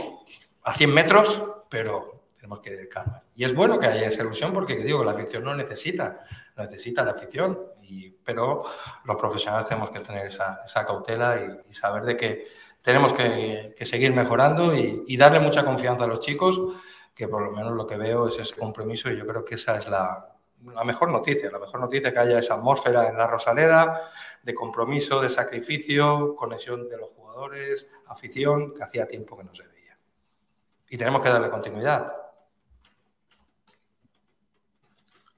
a 0.63 0.71
100 0.71 0.93
metros, 0.93 1.43
pero 1.69 2.27
tenemos 2.37 2.61
que 2.61 2.69
ir 2.69 2.87
calma. 2.87 3.21
Y 3.35 3.43
es 3.43 3.53
bueno 3.53 3.79
que 3.79 3.87
haya 3.87 4.07
esa 4.07 4.21
ilusión 4.21 4.53
porque 4.53 4.77
digo 4.77 5.03
la 5.03 5.11
afición 5.11 5.43
no 5.43 5.53
necesita, 5.53 6.23
necesita 6.55 7.03
la 7.03 7.11
afición. 7.11 7.59
Y, 7.83 8.11
pero 8.11 8.63
los 9.03 9.17
profesionales 9.17 9.67
tenemos 9.67 9.91
que 9.91 9.99
tener 9.99 10.27
esa, 10.27 10.61
cautela 10.87 11.35
y, 11.35 11.69
y 11.69 11.73
saber 11.73 12.03
de 12.03 12.15
que 12.15 12.47
tenemos 12.81 13.13
que, 13.13 13.75
seguir 13.81 14.13
mejorando 14.13 14.75
y, 14.75 15.17
darle 15.17 15.39
mucha 15.39 15.63
confianza 15.63 16.05
a 16.05 16.07
los 16.07 16.19
chicos 16.19 16.59
que 17.13 17.27
por 17.27 17.43
lo 17.43 17.51
menos 17.51 17.73
lo 17.73 17.85
que 17.85 17.97
veo 17.97 18.27
es 18.27 18.39
ese 18.39 18.55
compromiso 18.55 19.11
y 19.11 19.17
yo 19.17 19.27
creo 19.27 19.45
que 19.45 19.55
esa 19.55 19.77
es 19.77 19.87
la, 19.87 20.33
mejor 20.85 21.09
noticia, 21.11 21.51
la 21.51 21.59
mejor 21.59 21.79
noticia 21.79 22.11
que 22.11 22.19
haya 22.19 22.39
esa 22.39 22.55
atmósfera 22.55 23.09
en 23.09 23.17
la 23.17 23.27
Rosaleda 23.27 24.01
de 24.41 24.55
compromiso, 24.55 25.21
de 25.21 25.29
sacrificio, 25.29 26.35
conexión 26.35 26.89
de 26.89 26.97
los 26.97 27.11
jugadores, 27.11 27.89
afición, 28.07 28.73
que 28.73 28.83
hacía 28.83 29.07
tiempo 29.07 29.37
que 29.37 29.43
no 29.43 29.53
se 29.53 29.67
veía. 29.67 29.97
Y 30.89 30.97
tenemos 30.97 31.21
que 31.21 31.29
darle 31.29 31.49
continuidad. 31.49 32.15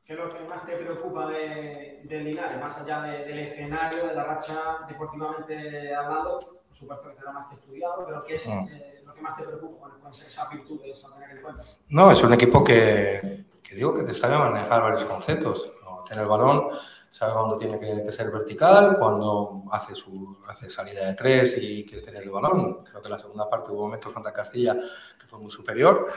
¿Qué 0.06 0.14
es 0.14 0.20
lo 0.20 0.34
que 0.34 0.44
más 0.46 0.66
te 0.66 0.76
preocupa 0.78 1.28
de, 1.28 2.02
de 2.04 2.20
Linares, 2.20 2.60
más 2.60 2.80
allá 2.80 3.02
de- 3.02 3.26
del 3.26 3.40
escenario, 3.40 4.08
de 4.08 4.14
la 4.14 4.24
racha 4.24 4.86
deportivamente 4.88 5.94
hablando? 5.94 6.63
Por 6.74 6.80
supuesto 6.80 7.10
que 7.10 7.16
será 7.18 7.32
más 7.32 7.48
que 7.50 7.56
estudiado, 7.56 8.04
pero 8.06 8.20
¿qué 8.26 8.36
es 8.36 8.48
Mm. 8.48 8.68
eh, 8.72 9.04
lo 9.06 9.14
que 9.14 9.22
más 9.22 9.38
te 9.38 9.44
preocupa? 9.44 9.78
¿Cuáles 9.80 9.98
pueden 10.00 10.14
ser 10.16 10.28
esas 10.28 10.50
virtudes 10.50 11.04
a 11.06 11.14
tener 11.14 11.38
en 11.38 11.42
cuenta? 11.44 11.64
No, 11.90 12.12
es 12.12 12.24
un 12.24 12.34
equipo 12.34 12.64
que, 12.64 13.46
que 13.62 13.76
digo 13.76 13.94
que 13.94 14.02
te 14.04 14.14
sabe 14.14 14.38
manejar 14.38 14.82
varios 14.82 15.06
conceptos. 15.06 15.72
¿no? 15.84 16.04
Tiene 16.04 16.24
el 16.24 16.28
balón, 16.28 16.70
sabe 17.10 17.34
cuándo 17.34 17.58
tiene 17.58 17.80
que, 17.80 18.04
que 18.04 18.12
ser 18.12 18.32
vertical, 18.32 18.98
cuando 18.98 19.64
hace 19.72 19.94
su 19.94 20.36
hace 20.48 20.68
salida 20.70 21.06
de 21.06 21.14
tres 21.14 21.56
y 21.60 21.86
quiere 21.86 22.04
tener 22.04 22.24
el 22.24 22.32
balón. 22.32 22.84
Creo 22.84 23.02
que 23.02 23.08
en 23.08 23.12
la 23.12 23.20
segunda 23.20 23.48
parte 23.50 23.72
hubo 23.72 23.84
momentos 23.84 24.12
contra 24.12 24.34
Castilla 24.34 24.76
que 25.20 25.28
fue 25.28 25.38
muy 25.40 25.52
superior 25.52 26.08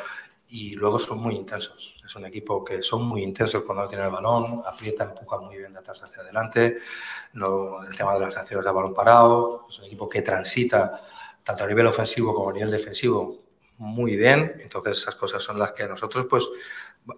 y 0.49 0.75
luego 0.77 0.99
son 0.99 1.19
muy 1.19 1.35
intensos. 1.35 2.01
Es 2.05 2.15
un 2.15 2.27
equipo 2.27 2.65
que 2.65 2.83
son 2.83 3.05
muy 3.07 3.23
intensos 3.23 3.63
cuando 3.65 3.89
tiene 3.89 4.05
el 4.05 4.11
balón, 4.11 4.63
aprieta, 4.65 5.05
empuja 5.05 5.39
muy 5.39 5.57
bien 5.57 5.73
de 5.73 5.81
atrás 5.81 6.03
hacia 6.03 6.23
adelante. 6.23 6.79
No, 7.33 7.83
el 7.83 7.97
tema 7.97 8.15
de 8.15 8.21
las 8.21 8.37
acciones 8.37 8.65
de 8.65 8.71
balón 8.71 8.95
parado, 8.95 9.67
es 9.69 9.79
un 9.79 9.87
equipo 9.87 10.09
que 10.09 10.23
transita 10.23 11.01
tanto 11.43 11.65
a 11.65 11.67
nivel 11.67 11.87
ofensivo 11.87 12.35
como 12.35 12.51
a 12.51 12.53
nivel 12.53 12.71
defensivo 12.71 13.43
muy 13.79 14.17
bien. 14.17 14.57
Entonces 14.61 14.99
esas 14.99 15.17
cosas 15.17 15.43
son 15.43 15.59
las 15.59 15.73
que 15.73 15.87
nosotros 15.89 16.27
pues 16.31 16.49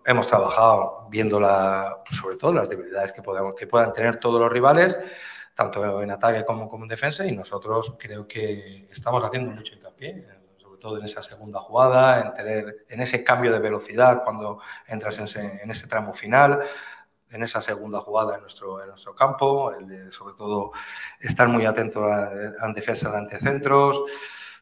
hemos 0.05 0.27
trabajado 0.27 1.07
viendo 1.11 1.41
la, 1.41 2.03
sobre 2.11 2.37
todo 2.37 2.53
las 2.53 2.69
debilidades 2.69 3.13
que, 3.13 3.23
podemos, 3.23 3.55
que 3.55 3.67
puedan 3.67 3.93
tener 3.93 4.19
todos 4.21 4.41
los 4.41 4.51
rivales, 4.51 4.99
tanto 5.55 6.03
en 6.03 6.11
ataque 6.11 6.45
como, 6.45 6.69
como 6.69 6.85
en 6.85 6.89
defensa, 6.89 7.27
y 7.27 7.33
nosotros 7.33 7.97
creo 7.99 8.27
que 8.27 8.89
estamos 8.91 9.23
haciendo 9.25 9.51
mucho 9.51 9.75
hincapié, 9.75 10.38
todo 10.79 10.99
en 10.99 11.05
esa 11.05 11.23
segunda 11.23 11.61
jugada, 11.61 12.21
en, 12.21 12.35
tener, 12.35 12.87
en 12.89 13.01
ese 13.01 13.25
cambio 13.25 13.53
de 13.53 13.59
velocidad 13.59 14.23
cuando 14.25 14.61
entras 14.87 15.19
en 15.19 15.25
ese, 15.25 15.63
en 15.63 15.71
ese 15.71 15.87
tramo 15.87 16.13
final, 16.13 16.61
en 17.31 17.43
esa 17.43 17.61
segunda 17.61 18.01
jugada 18.01 18.37
en 18.37 18.41
nuestro, 18.41 18.81
en 18.81 18.89
nuestro 18.89 19.15
campo, 19.15 19.73
el 19.73 19.87
de, 19.87 20.13
sobre 20.13 20.35
todo 20.35 20.73
estar 21.21 21.49
muy 21.49 21.67
atento 21.67 22.05
a, 22.05 22.31
a 22.61 22.73
defensa 22.75 23.11
de 23.11 23.19
antecentros, 23.19 24.03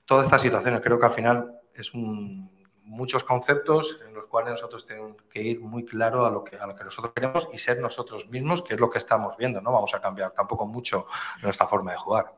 todas 0.05 0.27
estas 0.27 0.43
situaciones. 0.43 0.81
Creo 0.81 0.99
que 0.99 1.07
al 1.07 1.13
final 1.13 1.61
es 1.75 1.95
un, 1.95 2.51
muchos 2.87 3.25
conceptos 3.25 4.01
en 4.07 4.15
los 4.15 4.27
cuales 4.27 4.53
nosotros 4.53 4.87
tenemos 4.87 5.17
que 5.29 5.43
ir 5.43 5.61
muy 5.61 5.85
claro 5.85 6.25
a 6.25 6.31
lo 6.31 6.45
que, 6.45 6.57
a 6.57 6.67
lo 6.67 6.75
que 6.75 6.85
nosotros 6.85 7.13
queremos 7.13 7.49
y 7.53 7.59
ser 7.59 7.81
nosotros 7.81 8.29
mismos, 8.31 8.63
que 8.63 8.75
es 8.75 8.81
lo 8.81 8.89
que 8.89 8.99
estamos 8.99 9.37
viendo. 9.37 9.61
No 9.61 9.73
vamos 9.73 9.93
a 9.95 10.01
cambiar 10.01 10.31
tampoco 10.33 10.67
mucho 10.67 11.07
nuestra 11.43 11.67
forma 11.67 11.93
de 11.93 11.99
jugar. 11.99 12.33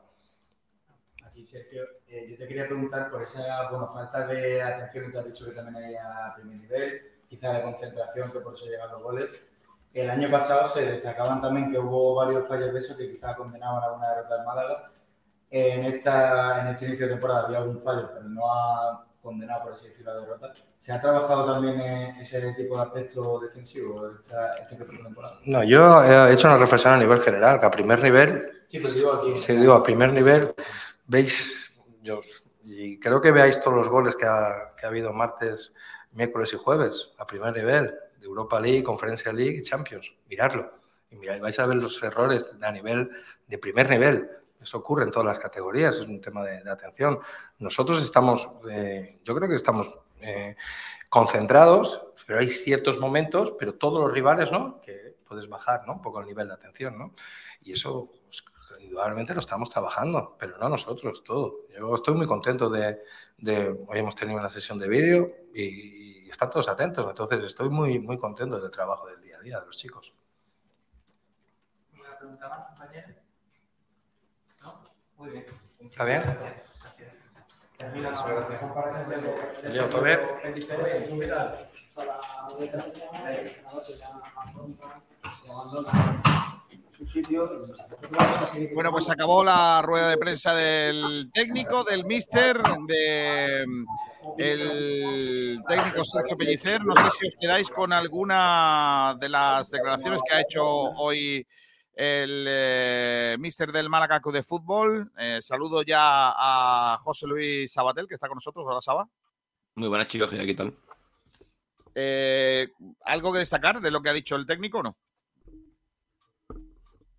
Aquí, 1.24 1.44
Sergio, 1.44 1.84
eh, 2.10 2.26
yo 2.30 2.36
te 2.36 2.47
quería 2.48 2.66
preguntar 2.66 3.10
por 3.10 3.22
esa 3.22 3.68
bueno, 3.70 3.89
falta 3.89 4.26
de 4.26 4.62
atención 4.62 5.05
que 5.06 5.10
te 5.12 5.18
has 5.18 5.24
dicho 5.26 5.44
que 5.44 5.52
también 5.52 5.85
hay 5.85 5.94
a 5.97 6.35
primer 6.35 6.59
nivel, 6.60 7.01
quizá 7.28 7.52
de 7.52 7.62
concentración, 7.62 8.30
que 8.32 8.40
por 8.40 8.55
eso 8.55 8.66
llegan 8.66 8.90
los 8.90 9.02
goles. 9.02 9.30
El 9.93 10.10
año 10.10 10.30
pasado 10.30 10.66
se 10.66 10.85
destacaban 10.85 11.40
también 11.40 11.70
que 11.70 11.78
hubo 11.78 12.14
varios 12.14 12.47
fallos 12.47 12.72
de 12.72 12.78
eso 12.78 12.97
que 12.97 13.10
quizá 13.10 13.35
condenaban 13.35 13.82
a 13.82 13.93
una 13.93 14.09
derrota 14.09 14.36
del 14.36 14.47
Málaga. 14.47 14.90
En, 15.51 15.85
esta, 15.85 16.60
en 16.62 16.68
este 16.68 16.86
inicio 16.86 17.06
de 17.06 17.12
temporada 17.12 17.47
había 17.47 17.59
algún 17.59 17.80
fallo, 17.80 18.10
pero 18.12 18.22
no 18.28 18.52
ha 18.52 19.05
condenado, 19.22 19.64
por 19.64 19.72
así 19.72 19.89
decirlo, 19.89 20.14
la 20.14 20.20
derrota. 20.20 20.52
¿Se 20.76 20.93
ha 20.93 21.01
trabajado 21.01 21.52
también 21.52 21.80
ese 22.20 22.52
tipo 22.52 22.76
de 22.76 22.82
aspecto 22.82 23.40
defensivo 23.40 24.10
esta, 24.20 24.56
este 24.56 24.76
próximo 24.76 25.05
temporada? 25.05 25.39
No, 25.47 25.64
yo 25.64 26.02
he 26.05 26.32
hecho 26.35 26.48
una 26.48 26.59
reflexión 26.59 26.94
a 26.94 26.98
nivel 26.98 27.20
general, 27.20 27.59
que 27.59 27.66
a 27.66 27.70
primer 27.70 28.02
nivel, 28.02 28.52
Sí, 28.68 28.78
pero 28.78 28.93
digo 28.93 29.12
aquí. 29.14 29.36
sí, 29.39 29.56
digo, 29.56 29.72
a 29.72 29.82
primer 29.82 30.12
nivel, 30.12 30.55
veis, 31.06 31.67
yo, 32.02 32.20
y 32.64 32.98
creo 32.98 33.20
que 33.20 33.32
veáis 33.32 33.60
todos 33.60 33.76
los 33.76 33.88
goles 33.88 34.16
que 34.16 34.26
ha, 34.26 34.72
que 34.78 34.86
ha 34.86 34.88
habido 34.88 35.12
martes, 35.12 35.74
miércoles 36.12 36.52
y 36.52 36.56
jueves, 36.56 37.12
a 37.18 37.26
primer 37.26 37.54
nivel, 37.54 37.94
de 38.18 38.26
Europa 38.26 38.58
League, 38.60 38.82
Conferencia 38.82 39.32
League 39.32 39.58
y 39.58 39.62
Champions. 39.62 40.14
Miradlo. 40.28 40.72
Y 41.10 41.16
miráis, 41.16 41.40
vais 41.40 41.58
a 41.58 41.66
ver 41.66 41.76
los 41.76 42.02
errores 42.02 42.56
a 42.60 42.72
nivel 42.72 43.10
de 43.46 43.58
primer 43.58 43.88
nivel. 43.88 44.28
Eso 44.60 44.78
ocurre 44.78 45.04
en 45.04 45.10
todas 45.10 45.26
las 45.26 45.38
categorías, 45.38 45.96
es 45.96 46.06
un 46.06 46.20
tema 46.20 46.44
de, 46.44 46.62
de 46.62 46.70
atención. 46.70 47.20
Nosotros 47.58 48.02
estamos, 48.02 48.50
eh, 48.68 49.20
yo 49.24 49.34
creo 49.34 49.48
que 49.48 49.54
estamos 49.54 49.94
eh, 50.20 50.56
concentrados, 51.08 52.04
pero 52.26 52.40
hay 52.40 52.48
ciertos 52.48 52.98
momentos, 52.98 53.54
pero 53.58 53.74
todos 53.74 54.00
los 54.00 54.12
rivales, 54.12 54.50
¿no? 54.50 54.80
Que 54.80 55.14
puedes 55.26 55.48
bajar, 55.48 55.86
¿no? 55.86 55.94
Un 55.94 56.02
poco 56.02 56.20
el 56.20 56.26
nivel 56.26 56.48
de 56.48 56.54
atención, 56.54 56.98
¿no? 56.98 57.14
Y 57.62 57.72
eso, 57.72 58.10
indudablemente 58.80 59.34
lo 59.34 59.40
estamos 59.40 59.70
trabajando, 59.70 60.36
pero 60.38 60.59
no 60.59 60.68
nosotros, 60.68 61.22
todo. 61.24 61.66
Yo 61.76 61.94
estoy 61.94 62.14
muy 62.14 62.26
contento 62.26 62.68
de, 62.68 63.02
de 63.36 63.70
hoy 63.86 63.98
hemos 63.98 64.14
tenido 64.14 64.38
una 64.38 64.48
sesión 64.50 64.78
de 64.78 64.88
vídeo 64.88 65.30
y, 65.55 66.24
y 66.26 66.30
están 66.30 66.50
todos 66.50 66.68
atentos, 66.68 67.06
entonces 67.09 67.42
estoy 67.44 67.68
muy, 67.70 67.98
muy 67.98 68.18
contento 68.18 68.60
del 68.60 68.70
trabajo 68.70 69.06
del 69.09 69.20
día 69.20 69.38
a 69.38 69.40
día 69.40 69.60
de 69.60 69.66
los 69.66 69.76
chicos. 69.76 70.12
¿Una 71.98 72.18
pregunta 72.18 72.48
más, 72.48 72.66
compañero? 72.68 73.09
¿No? 74.62 74.84
Muy 75.16 75.30
bien. 75.30 75.46
¿Está 75.80 76.05
bien? 76.05 76.22
La 77.78 77.88
gracias. 77.90 78.60
comparecencia. 78.60 79.70
Leo, 79.70 79.88
¿todo 79.88 80.02
bien? 80.02 80.18
Bueno, 88.74 88.90
pues 88.90 89.08
acabó 89.08 89.44
la 89.44 89.82
rueda 89.82 90.10
de 90.10 90.16
prensa 90.16 90.52
del 90.52 91.30
técnico, 91.32 91.84
del 91.84 92.04
míster, 92.04 92.60
de 92.86 93.64
el 94.36 95.60
técnico 95.68 96.04
Sergio 96.04 96.36
Pellicer. 96.36 96.84
No 96.84 96.94
sé 96.96 97.10
si 97.18 97.28
os 97.28 97.34
quedáis 97.40 97.70
con 97.70 97.92
alguna 97.92 99.16
de 99.20 99.28
las 99.28 99.70
declaraciones 99.70 100.20
que 100.26 100.34
ha 100.34 100.40
hecho 100.40 100.64
hoy 100.64 101.46
el 101.94 102.44
eh, 102.48 103.36
míster 103.38 103.70
del 103.72 103.88
Málaga 103.88 104.20
de 104.32 104.42
Fútbol. 104.42 105.12
Eh, 105.18 105.40
saludo 105.40 105.82
ya 105.82 106.32
a 106.34 106.98
José 106.98 107.26
Luis 107.26 107.72
Sabatel, 107.72 108.08
que 108.08 108.14
está 108.14 108.28
con 108.28 108.36
nosotros. 108.36 108.64
Hola, 108.66 108.80
Saba. 108.80 109.08
Muy 109.76 109.88
buenas, 109.88 110.08
chicos. 110.08 110.30
¿Qué 110.30 110.54
tal? 110.54 110.74
Eh, 111.94 112.68
¿Algo 113.04 113.32
que 113.32 113.40
destacar 113.40 113.80
de 113.80 113.90
lo 113.90 114.00
que 114.00 114.10
ha 114.10 114.12
dicho 114.12 114.36
el 114.36 114.46
técnico 114.46 114.78
o 114.78 114.82
no? 114.82 114.96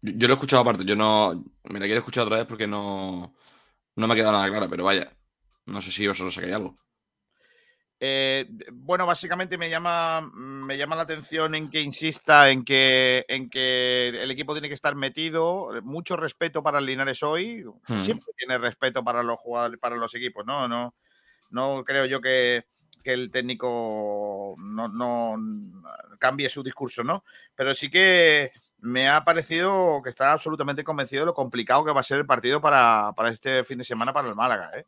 Yo, 0.01 0.13
yo 0.15 0.27
lo 0.27 0.33
he 0.33 0.35
escuchado 0.35 0.61
aparte. 0.61 0.85
Yo 0.85 0.95
no. 0.95 1.43
Me 1.63 1.79
la 1.79 1.85
quiero 1.85 1.99
escuchar 1.99 2.23
otra 2.25 2.37
vez 2.37 2.45
porque 2.45 2.67
no. 2.67 3.33
No 3.95 4.07
me 4.07 4.13
ha 4.13 4.15
quedado 4.15 4.33
nada 4.33 4.49
clara, 4.49 4.69
pero 4.69 4.83
vaya. 4.83 5.11
No 5.65 5.81
sé 5.81 5.91
si 5.91 6.07
vosotros 6.07 6.33
sacáis 6.33 6.55
algo. 6.55 6.77
Eh, 8.01 8.47
bueno, 8.71 9.05
básicamente 9.05 9.57
me 9.57 9.69
llama, 9.69 10.21
me 10.21 10.77
llama 10.77 10.95
la 10.95 11.01
atención 11.01 11.53
en 11.53 11.69
que 11.69 11.81
insista 11.81 12.49
en 12.49 12.63
que, 12.63 13.25
en 13.27 13.49
que 13.49 14.07
el 14.07 14.31
equipo 14.31 14.53
tiene 14.53 14.69
que 14.69 14.73
estar 14.73 14.95
metido. 14.95 15.69
Mucho 15.83 16.15
respeto 16.15 16.63
para 16.63 16.79
el 16.79 16.85
Linares 16.85 17.21
hoy. 17.23 17.65
Hmm. 17.87 17.99
Siempre 17.99 18.33
tiene 18.37 18.57
respeto 18.57 19.03
para 19.03 19.21
los 19.21 19.37
jugadores, 19.37 19.79
para 19.79 19.97
los 19.97 20.15
equipos, 20.15 20.45
¿no? 20.45 20.67
No, 20.69 20.95
no 21.49 21.83
creo 21.83 22.05
yo 22.05 22.21
que, 22.21 22.63
que 23.03 23.11
el 23.11 23.31
técnico 23.31 24.55
no, 24.57 24.87
no 24.87 25.35
cambie 26.19 26.49
su 26.49 26.63
discurso, 26.63 27.03
¿no? 27.03 27.25
Pero 27.53 27.75
sí 27.75 27.89
que 27.89 28.49
me 28.81 29.09
ha 29.09 29.23
parecido 29.23 30.01
que 30.03 30.09
está 30.09 30.31
absolutamente 30.31 30.83
convencido 30.83 31.21
de 31.21 31.25
lo 31.27 31.33
complicado 31.33 31.83
que 31.85 31.91
va 31.91 31.99
a 31.99 32.03
ser 32.03 32.19
el 32.19 32.25
partido 32.25 32.61
para, 32.61 33.13
para 33.15 33.29
este 33.29 33.63
fin 33.63 33.77
de 33.77 33.83
semana 33.83 34.13
para 34.13 34.29
el 34.29 34.35
Málaga, 34.35 34.71
¿eh? 34.77 34.85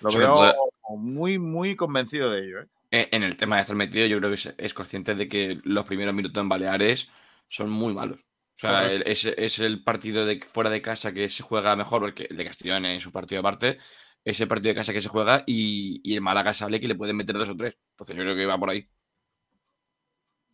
Lo 0.00 0.10
Sobre 0.10 0.26
veo 0.26 0.36
todo- 0.36 0.72
muy, 0.98 1.38
muy 1.38 1.76
convencido 1.76 2.30
de 2.30 2.44
ello. 2.44 2.60
¿eh? 2.62 2.68
En 2.90 3.22
el 3.22 3.36
tema 3.36 3.56
de 3.56 3.62
estar 3.62 3.76
metido, 3.76 4.06
yo 4.06 4.18
creo 4.18 4.30
que 4.30 4.34
es, 4.34 4.54
es 4.58 4.74
consciente 4.74 5.14
de 5.14 5.28
que 5.28 5.60
los 5.64 5.84
primeros 5.86 6.14
minutos 6.14 6.40
en 6.42 6.48
Baleares 6.48 7.08
son 7.48 7.70
muy 7.70 7.94
malos. 7.94 8.18
O 8.20 8.60
sea, 8.60 8.90
el- 8.92 9.02
es, 9.06 9.24
es 9.24 9.58
el 9.58 9.82
partido 9.82 10.24
de 10.26 10.40
fuera 10.40 10.70
de 10.70 10.82
casa 10.82 11.12
que 11.12 11.28
se 11.28 11.42
juega 11.42 11.74
mejor, 11.76 12.00
porque 12.02 12.26
el 12.30 12.36
de 12.36 12.44
Castellón 12.44 12.84
es 12.86 13.02
su 13.02 13.12
partido 13.12 13.40
aparte. 13.40 13.78
Es 14.24 14.40
el 14.40 14.46
partido 14.48 14.68
de 14.70 14.76
casa 14.76 14.92
que 14.92 15.00
se 15.00 15.08
juega 15.08 15.42
y, 15.46 16.00
y 16.04 16.14
el 16.14 16.20
Málaga 16.20 16.54
sale 16.54 16.78
que 16.80 16.86
le 16.88 16.94
pueden 16.94 17.16
meter 17.16 17.36
dos 17.36 17.48
o 17.48 17.56
tres. 17.56 17.76
Entonces 17.92 18.16
yo 18.16 18.22
creo 18.22 18.36
que 18.36 18.46
va 18.46 18.58
por 18.58 18.70
ahí. 18.70 18.88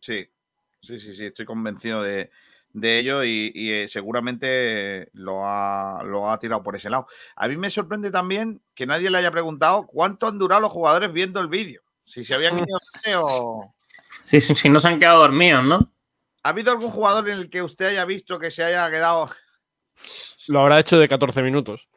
Sí, 0.01 0.25
sí, 0.81 0.99
sí, 0.99 1.15
sí, 1.15 1.25
estoy 1.25 1.45
convencido 1.45 2.01
de, 2.03 2.31
de 2.73 2.99
ello 2.99 3.23
y, 3.23 3.51
y, 3.53 3.71
eh, 3.71 3.87
seguramente 3.87 5.09
lo 5.13 5.45
ha, 5.45 6.03
lo 6.03 6.29
ha 6.31 6.37
tirado 6.39 6.61
por 6.63 6.75
ese 6.75 6.89
lado. 6.89 7.07
A 7.35 7.47
mí 7.47 7.57
me 7.57 7.69
sorprende 7.69 8.11
también 8.11 8.61
que 8.75 8.85
nadie 8.85 9.09
le 9.09 9.17
haya 9.17 9.31
preguntado 9.31 9.87
cuánto 9.87 10.27
han 10.27 10.37
durado 10.37 10.61
los 10.61 10.71
jugadores 10.71 11.11
viendo 11.11 11.39
el 11.39 11.47
vídeo. 11.47 11.81
Si 12.03 12.23
se 12.25 12.35
habían 12.35 12.57
ido 12.57 12.77
o... 13.23 13.73
Sí, 14.23 14.39
sí, 14.41 14.55
sí, 14.55 14.69
no 14.69 14.79
se 14.79 14.87
han 14.87 14.99
quedado 14.99 15.19
dormidos, 15.19 15.63
¿no? 15.63 15.91
¿Ha 16.43 16.49
habido 16.49 16.71
algún 16.71 16.91
jugador 16.91 17.27
en 17.29 17.37
el 17.39 17.49
que 17.49 17.61
usted 17.61 17.85
haya 17.87 18.05
visto 18.05 18.39
que 18.39 18.51
se 18.51 18.63
haya 18.63 18.89
quedado... 18.89 19.29
Lo 20.47 20.61
habrá 20.61 20.79
hecho 20.79 20.97
de 20.97 21.09
14 21.09 21.41
minutos. 21.41 21.89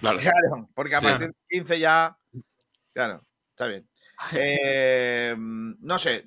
Claro. 0.00 0.20
Claro, 0.20 0.68
porque 0.74 0.96
a 0.96 1.00
Sí. 1.00 1.06
partir 1.06 1.28
de 1.28 1.34
15 1.48 1.78
ya... 1.78 2.16
Claro, 2.92 3.20
está 3.50 3.66
bien. 3.66 3.88
Eh, 4.32 5.34
no 5.38 5.98
sé, 5.98 6.24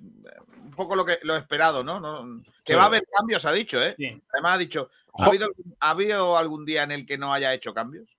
un 0.73 0.77
poco 0.77 0.95
lo 0.95 1.05
que 1.05 1.19
lo 1.21 1.35
esperado, 1.37 1.83
¿no? 1.83 1.99
No- 1.99 2.41
que 2.63 2.73
Sí. 2.73 2.77
va 2.77 2.83
a 2.83 2.85
haber 2.87 3.03
cambios, 3.15 3.45
ha 3.45 3.51
dicho, 3.51 3.81
¿eh? 3.81 3.93
Sí. 3.97 4.21
Además 4.33 4.55
ha 4.55 4.57
dicho, 4.57 4.89
¿ha 5.07 5.11
Ojo. 5.13 5.23
habido, 5.29 5.47
¿ha 5.79 5.89
habido 5.91 6.37
algún 6.37 6.65
día 6.65 6.83
en 6.83 6.91
el 6.91 7.05
que 7.05 7.17
no 7.17 7.31
haya 7.33 7.53
hecho 7.53 7.73
cambios? 7.73 8.09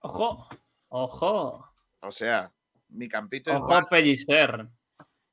Ojo, 0.00 0.46
ojo. 0.88 1.68
O 2.00 2.10
sea, 2.10 2.50
mi 2.90 3.08
campito 3.08 3.50
es 3.50 3.56
Ojo, 3.56 3.88
Pellicer. 3.88 4.66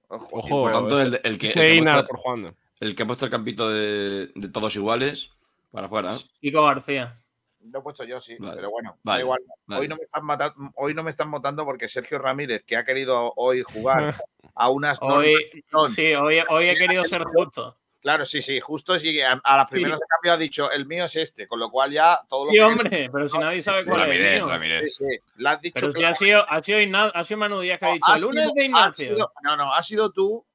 Ojo, 0.07 0.29
por 0.63 0.71
tanto, 0.71 0.99
el, 1.01 1.19
el 1.23 1.37
que, 1.37 1.47
el, 1.47 1.53
que 1.53 1.59
ha 1.59 1.63
Einar 1.65 1.95
puesto, 1.95 2.07
por 2.09 2.17
Juan. 2.19 2.55
el 2.79 2.95
que 2.95 3.03
ha 3.03 3.07
puesto 3.07 3.25
el 3.25 3.31
campito 3.31 3.69
de, 3.69 4.31
de 4.33 4.47
todos 4.49 4.75
iguales 4.75 5.31
para 5.71 5.85
afuera. 5.87 6.09
Kiko 6.41 6.63
García. 6.63 7.18
Lo 7.71 7.79
he 7.79 7.81
puesto 7.81 8.03
yo, 8.05 8.19
sí, 8.21 8.35
Vale. 8.39 8.55
pero 8.55 8.69
bueno, 8.71 8.97
da 9.03 9.19
igual. 9.19 9.41
vale. 9.67 9.81
Hoy, 9.81 9.87
no 9.87 9.95
me 9.97 10.03
están 10.03 10.23
mata- 10.25 10.53
hoy 10.75 10.93
no 10.93 11.03
me 11.03 11.09
están 11.09 11.29
votando 11.29 11.65
porque 11.65 11.87
Sergio 11.89 12.17
Ramírez, 12.17 12.63
que 12.63 12.77
ha 12.77 12.85
querido 12.85 13.33
hoy 13.35 13.61
jugar 13.63 14.15
a 14.55 14.69
unas 14.69 14.97
Hoy, 15.01 15.35
sí, 15.93 16.13
hoy, 16.13 16.39
hoy 16.49 16.69
he 16.69 16.77
querido 16.77 17.03
ser 17.03 17.23
justo. 17.23 17.75
Claro, 18.01 18.23
sí, 18.23 18.41
sí, 18.41 18.61
justo 18.61 18.97
sí, 18.97 19.19
a, 19.21 19.33
a 19.43 19.57
las 19.57 19.69
primeras 19.69 19.99
de 19.99 20.05
cambio 20.07 20.31
ha 20.31 20.37
dicho 20.37 20.71
el 20.71 20.85
mío 20.85 21.03
es 21.03 21.17
este, 21.17 21.49
con 21.49 21.59
lo 21.59 21.69
cual 21.69 21.91
ya 21.91 22.21
todo 22.29 22.45
lo 22.45 22.49
Sí, 22.49 22.53
que- 22.55 22.61
hombre, 22.63 23.09
pero 23.11 23.27
si 23.27 23.37
nadie 23.37 23.61
sabe 23.61 23.83
cuál 23.83 24.09
es 24.09 24.15
el 24.17 24.35
mío. 24.39 24.47
Ramirez. 24.47 24.95
Sí, 24.95 25.03
sí, 25.05 25.17
lo 25.35 25.49
has 25.49 25.59
dicho 25.61 25.73
Pero 25.81 25.91
si 25.91 25.97
claro. 25.99 26.11
ha 26.13 26.17
sido, 26.17 26.49
ha 26.49 26.63
sido, 26.63 27.11
ha 27.13 27.23
sido 27.25 27.37
Manu 27.39 27.59
Díaz 27.59 27.77
que 27.77 27.85
ha 27.87 27.91
dicho 27.91 28.15
el 28.15 28.21
lunes 28.21 28.43
sido- 28.45 28.53
de 28.55 28.63
Ignacio. 28.65 29.13
sido- 29.15 29.31
no, 29.43 29.57
no, 29.57 29.73
ha 29.73 29.83
sido 29.83 30.11
tú. 30.13 30.45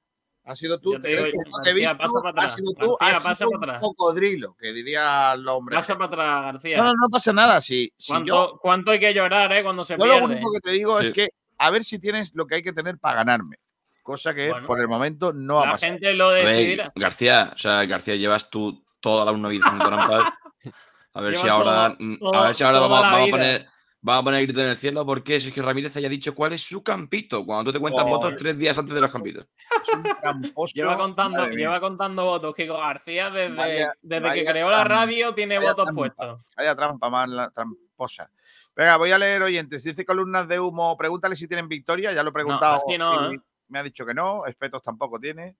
Ha 0.46 0.54
sido 0.56 0.78
tú. 0.78 1.00
Te 1.00 1.08
digo, 1.08 1.22
no 1.22 1.28
te 1.62 1.70
he 1.70 1.72
García, 1.72 1.92
visto, 1.92 1.96
pasa 1.98 2.14
para 2.22 2.28
ha 2.28 2.30
atrás. 2.44 2.54
sido 2.54 2.72
tú. 2.78 2.96
García, 3.00 3.16
has 3.16 3.22
pasa 3.24 3.34
sido 3.34 3.50
para 3.50 3.58
un 3.58 3.64
atrás. 3.64 3.80
cocodrilo, 3.80 4.54
que 4.60 4.72
diría 4.72 5.32
el 5.32 5.48
hombre. 5.48 5.76
Pasa 5.76 5.94
para 5.96 6.06
atrás, 6.06 6.42
García. 6.52 6.76
No, 6.78 6.84
no, 6.84 6.92
no 6.94 7.08
pasa 7.10 7.32
nada. 7.32 7.60
Si, 7.60 7.92
si 7.96 8.12
¿Cuánto, 8.12 8.26
yo, 8.52 8.58
cuánto 8.60 8.90
hay 8.90 9.00
que 9.00 9.14
llorar, 9.14 9.52
eh, 9.52 9.62
cuando 9.62 9.84
se 9.84 9.96
yo 9.96 10.04
lo 10.04 10.12
pierde? 10.12 10.34
único 10.34 10.52
que 10.52 10.60
te 10.60 10.70
digo 10.72 11.00
Sí. 11.00 11.06
es 11.06 11.12
que 11.12 11.28
a 11.58 11.70
ver 11.70 11.82
si 11.84 11.98
tienes 11.98 12.34
lo 12.34 12.46
que 12.46 12.56
hay 12.56 12.62
que 12.62 12.72
tener 12.72 12.98
para 12.98 13.16
ganarme. 13.16 13.56
Cosa 14.02 14.34
que 14.34 14.50
Bueno. 14.50 14.66
por 14.66 14.80
el 14.80 14.88
momento 14.88 15.32
no 15.32 15.60
ha 15.62 15.66
La 15.66 15.72
pasado. 15.72 15.92
gente 15.92 16.12
lo 16.12 16.30
decidirá. 16.30 16.92
García, 16.94 17.52
o 17.54 17.58
sea, 17.58 17.84
García, 17.86 18.16
llevas 18.16 18.50
tú 18.50 18.84
toda 19.00 19.24
la 19.24 19.32
una 19.32 19.48
vida 19.48 19.64
haciendo 19.64 19.86
trampas. 19.86 20.32
A 21.16 21.20
ver 21.20 21.30
Lleva 21.34 21.42
si 21.42 21.48
ahora, 21.48 21.84
a 21.86 22.42
ver 22.46 22.54
si 22.56 22.64
ahora 22.64 22.80
vamos, 22.80 23.00
la 23.00 23.10
vamos 23.12 23.28
a 23.28 23.30
poner, 23.30 23.66
vamos 24.04 24.20
a 24.20 24.24
poner 24.24 24.42
grito 24.42 24.60
en 24.60 24.68
el 24.68 24.76
cielo 24.76 25.04
porque 25.06 25.40
Sergio 25.40 25.62
Ramírez 25.64 25.96
haya 25.96 26.08
dicho 26.08 26.34
cuál 26.34 26.52
es 26.52 26.60
su 26.62 26.82
campito. 26.82 27.44
Cuando 27.44 27.64
tú 27.64 27.72
te 27.72 27.80
cuentas 27.80 28.04
Oh. 28.06 28.08
votos 28.10 28.36
tres 28.36 28.56
días 28.58 28.78
antes 28.78 28.94
de 28.94 29.00
los 29.00 29.10
campitos. 29.10 29.48
Es 29.82 29.92
un 29.94 30.02
tramposo. 30.02 30.74
Lleva 30.74 30.96
contando, 30.98 31.48
lleva 31.48 31.80
contando 31.80 32.24
votos. 32.24 32.54
Kiko 32.54 32.76
García, 32.76 33.30
desde, 33.30 33.54
Vaya- 33.56 33.94
desde 34.02 34.20
vaya 34.28 34.34
que 34.44 34.50
creó 34.50 34.70
la 34.70 34.84
radio, 34.84 35.34
tiene 35.34 35.58
votos 35.58 35.76
trampa. 35.86 35.92
puestos. 35.94 36.40
Vaya 36.56 36.76
trampa 36.76 37.08
más 37.10 37.28
la 37.30 37.50
tramposa. 37.50 38.30
Venga, 38.76 38.96
voy 38.96 39.10
a 39.12 39.18
leer 39.18 39.42
oyentes. 39.42 39.82
Dice 39.84 40.04
columnas 40.04 40.46
de 40.48 40.60
humo. 40.60 40.96
Pregúntale 40.96 41.34
si 41.36 41.48
tienen 41.48 41.68
victoria. 41.68 42.12
Ya 42.12 42.22
lo 42.22 42.30
he 42.30 42.32
preguntado. 42.32 42.78
no, 42.98 43.32
¿eh? 43.32 43.40
Me 43.68 43.78
ha 43.78 43.82
dicho 43.82 44.04
que 44.04 44.12
no. 44.14 44.44
Espetos 44.46 44.82
tampoco 44.82 45.18
tiene. 45.18 45.56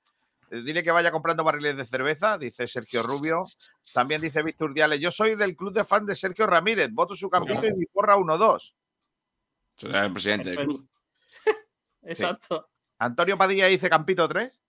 Dile 0.62 0.82
que 0.82 0.90
vaya 0.90 1.10
comprando 1.10 1.42
barriles 1.42 1.76
de 1.76 1.84
cerveza, 1.84 2.38
dice 2.38 2.68
Sergio 2.68 3.02
Rubio. 3.02 3.42
También 3.92 4.20
dice 4.20 4.42
Víctor 4.42 4.74
Diales. 4.74 5.00
Yo 5.00 5.10
soy 5.10 5.34
del 5.34 5.56
club 5.56 5.72
de 5.72 5.84
fan 5.84 6.06
de 6.06 6.14
Sergio 6.14 6.46
Ramírez. 6.46 6.90
Voto 6.92 7.14
su 7.14 7.30
campito 7.30 7.66
y 7.66 7.72
mi 7.72 7.86
porra 7.86 8.16
1-2. 8.16 8.74
Será 9.76 10.04
el 10.06 10.12
presidente 10.12 10.50
del 10.50 10.58
club. 10.64 10.88
Exacto. 12.02 12.68
Antonio 12.98 13.36
Padilla 13.36 13.66
dice 13.66 13.90
campito 13.90 14.28
3. 14.28 14.60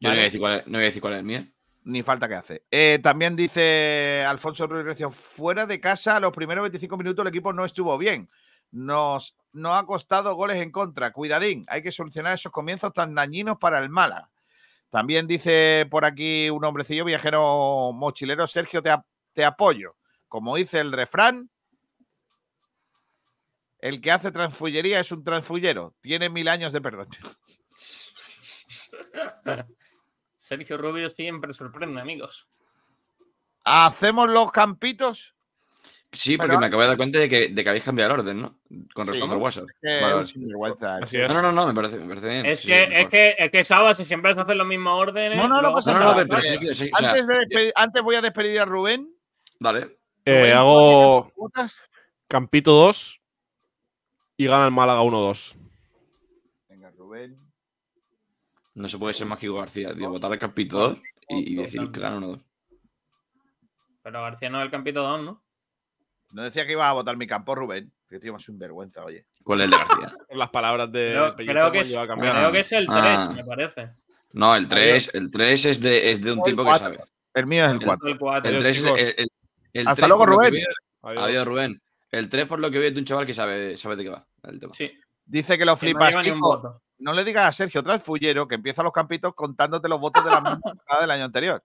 Yo 0.00 0.08
no 0.08 0.14
voy 0.14 0.20
a 0.20 0.24
decir 0.24 0.40
cuál 0.40 0.60
es, 0.60 0.66
no 0.66 0.72
voy 0.72 0.82
a 0.82 0.86
decir 0.86 1.02
cuál 1.02 1.12
es 1.12 1.18
el 1.18 1.26
mío. 1.26 1.46
Ni 1.84 2.02
falta 2.02 2.26
que 2.26 2.34
hace. 2.34 2.64
Eh, 2.70 3.00
también 3.02 3.36
dice 3.36 4.24
Alfonso 4.26 4.66
Ruiz 4.66 4.84
Recio, 4.84 5.10
fuera 5.10 5.66
de 5.66 5.80
casa, 5.80 6.18
los 6.20 6.32
primeros 6.32 6.62
25 6.62 6.96
minutos 6.96 7.22
el 7.22 7.28
equipo 7.28 7.52
no 7.52 7.64
estuvo 7.64 7.96
bien. 7.98 8.28
Nos, 8.70 9.36
nos 9.52 9.76
ha 9.76 9.84
costado 9.84 10.34
goles 10.34 10.58
en 10.58 10.70
contra. 10.70 11.12
Cuidadín, 11.12 11.64
hay 11.68 11.82
que 11.82 11.92
solucionar 11.92 12.34
esos 12.34 12.52
comienzos 12.52 12.92
tan 12.92 13.14
dañinos 13.14 13.58
para 13.58 13.78
el 13.78 13.88
Málaga. 13.88 14.30
También 14.90 15.26
dice 15.26 15.86
por 15.90 16.04
aquí 16.04 16.50
un 16.50 16.64
hombrecillo 16.64 17.04
viajero 17.04 17.92
mochilero, 17.92 18.46
Sergio, 18.46 18.82
te, 18.82 18.94
te 19.32 19.44
apoyo. 19.44 19.96
Como 20.28 20.56
dice 20.56 20.80
el 20.80 20.92
refrán, 20.92 21.50
el 23.78 24.00
que 24.00 24.10
hace 24.10 24.30
transfullería 24.30 25.00
es 25.00 25.10
un 25.12 25.24
transfullero. 25.24 25.94
Tiene 26.00 26.28
mil 26.28 26.48
años 26.48 26.72
de 26.72 26.80
perdón. 26.80 27.08
Sergio 30.36 30.76
Rubio 30.76 31.08
siempre 31.10 31.54
sorprende, 31.54 32.00
amigos. 32.00 32.48
¿Hacemos 33.64 34.28
los 34.28 34.50
campitos? 34.50 35.34
Sí, 36.12 36.36
porque 36.36 36.48
Pero- 36.48 36.60
me 36.60 36.66
acabo 36.66 36.82
de 36.82 36.88
dar 36.88 36.96
cuenta 36.96 37.18
de 37.20 37.28
que, 37.28 37.48
de 37.48 37.62
que 37.62 37.68
habéis 37.68 37.84
cambiado 37.84 38.12
el 38.14 38.20
orden, 38.20 38.40
¿no? 38.40 38.58
Con 38.94 39.04
Sí. 39.06 39.12
respecto 39.12 39.32
al 39.34 39.38
WhatsApp. 39.40 39.66
Que 39.80 39.88
Vale, 39.88 40.06
es 40.08 40.14
vale. 40.14 40.26
sinvergüenza, 40.26 40.96
Así 40.96 41.16
es. 41.20 41.32
No, 41.32 41.40
no, 41.40 41.52
no, 41.52 41.66
me 41.68 41.74
parece, 41.74 41.98
me 42.00 42.08
parece 42.08 42.28
bien. 42.28 42.46
Es 42.46 42.58
Sí, 42.60 42.66
que, 42.66 42.86
sí, 42.86 42.92
es 42.94 43.08
que, 43.08 43.34
es 43.38 43.50
que 43.52 43.62
Saba, 43.64 43.94
si 43.94 44.04
siempre 44.04 44.34
se 44.34 44.40
hacen 44.40 44.58
los 44.58 44.66
mismos 44.66 44.92
órdenes. 45.00 45.38
No, 45.38 45.46
no, 45.46 45.62
no 45.62 45.72
pasa 45.72 45.92
No, 45.92 45.98
no, 46.00 46.04
nada. 46.06 46.22
no, 46.24 46.28
pero 46.28 46.42
Vale. 46.42 46.58
sí, 46.58 46.74
sí, 46.74 46.90
Antes, 46.94 47.26
de 47.28 47.72
antes 47.76 48.02
voy 48.02 48.16
a 48.16 48.22
despedir 48.22 48.58
a 48.60 48.64
Rubén. 48.64 49.14
Dale. 49.60 49.98
Eh, 50.24 50.52
hago. 50.52 51.32
Campito 52.26 52.72
2 52.72 53.20
y 54.36 54.46
gana 54.46 54.64
el 54.64 54.72
Málaga 54.72 55.02
1-2. 55.02 55.56
Venga, 56.68 56.90
Rubén. 56.90 57.38
No 58.74 58.88
se 58.88 58.98
puede 58.98 59.14
ser 59.14 59.26
más 59.28 59.38
que 59.38 59.48
Hugo 59.48 59.60
García, 59.60 59.94
tío. 59.94 60.08
Votar 60.10 60.32
al 60.32 60.38
campito 60.40 60.76
2 60.78 60.98
y, 61.28 61.52
y 61.52 61.56
decir 61.56 61.88
que 61.92 62.00
gana 62.00 62.16
1-2. 62.18 62.42
Pero 64.02 64.22
García 64.22 64.50
no 64.50 64.58
es 64.58 64.64
el 64.64 64.70
campito 64.72 65.02
2, 65.02 65.22
¿no? 65.22 65.42
No 66.32 66.42
decía 66.44 66.64
que 66.66 66.72
ibas 66.72 66.86
a 66.88 66.92
votar 66.92 67.16
mi 67.16 67.26
campo, 67.26 67.54
Rubén. 67.54 67.90
Que 68.08 68.18
tío 68.18 68.32
más 68.32 68.42
sinvergüenza, 68.44 69.04
oye. 69.04 69.26
¿Cuál 69.44 69.60
es 69.60 69.64
el 69.66 69.70
de 69.70 69.76
García? 69.76 70.14
Las 70.30 70.50
palabras 70.50 70.90
de 70.92 71.10
Creo, 71.12 71.36
Pellicer 71.36 71.54
creo 71.56 71.72
que, 71.72 71.78
me 71.78 71.82
es, 71.82 71.94
a 71.94 72.06
creo 72.06 72.52
que 72.52 72.58
es 72.60 72.72
el 72.72 72.86
3, 72.86 72.96
Ah. 72.98 73.32
me 73.36 73.44
parece. 73.44 73.90
No, 74.32 74.54
el 74.56 74.68
3, 74.68 75.10
el 75.14 75.30
3 75.30 75.64
es, 75.66 75.80
de, 75.80 76.10
es 76.12 76.20
de 76.22 76.32
un 76.32 76.42
tipo 76.42 76.64
que 76.64 76.78
sabe. 76.78 76.98
El 77.34 77.46
mío 77.46 77.64
es 77.64 77.70
el 77.70 77.76
El- 77.78 77.84
4. 77.86 78.08
El 78.10 78.18
4. 78.18 78.50
El 78.50 78.56
Adiós, 78.56 78.62
3 78.64 78.76
es 78.78 78.84
el, 78.84 79.14
el- 79.18 79.28
el 79.72 79.88
Hasta 79.88 79.94
tres, 79.96 80.08
luego, 80.08 80.22
por 80.24 80.30
lo 80.30 80.38
que 80.40 80.48
Rubén. 80.48 80.64
veo- 81.02 81.24
Adiós, 81.24 81.46
Rubén. 81.46 81.82
El 82.10 82.28
3, 82.28 82.46
por 82.46 82.58
lo 82.58 82.70
que 82.70 82.78
veo, 82.80 82.88
es 82.88 82.94
de 82.94 83.00
un 83.00 83.06
chaval 83.06 83.26
que 83.26 83.34
sabe, 83.34 83.76
sabe 83.76 83.96
de 83.96 84.02
qué 84.04 84.08
va 84.10 84.26
el 84.44 84.58
tema. 84.60 84.72
Sí. 84.72 84.90
Dice 85.24 85.56
que 85.58 85.64
lo 85.64 85.72
Que 85.76 85.92
no 85.92 85.98
flipas, 86.00 86.14
ni 86.24 86.30
un 86.30 86.36
Kiko. 86.36 86.82
No 87.00 87.14
le 87.14 87.24
digas 87.24 87.48
a 87.48 87.52
Sergio 87.52 87.82
Transfullero 87.82 88.46
que 88.46 88.56
empieza 88.56 88.82
los 88.82 88.92
campitos 88.92 89.34
contándote 89.34 89.88
los 89.88 89.98
votos 89.98 90.22
de 90.22 90.30
la 90.30 90.40
misma 90.40 90.60
temporada 90.64 91.00
del 91.00 91.10
año 91.10 91.24
anterior. 91.24 91.62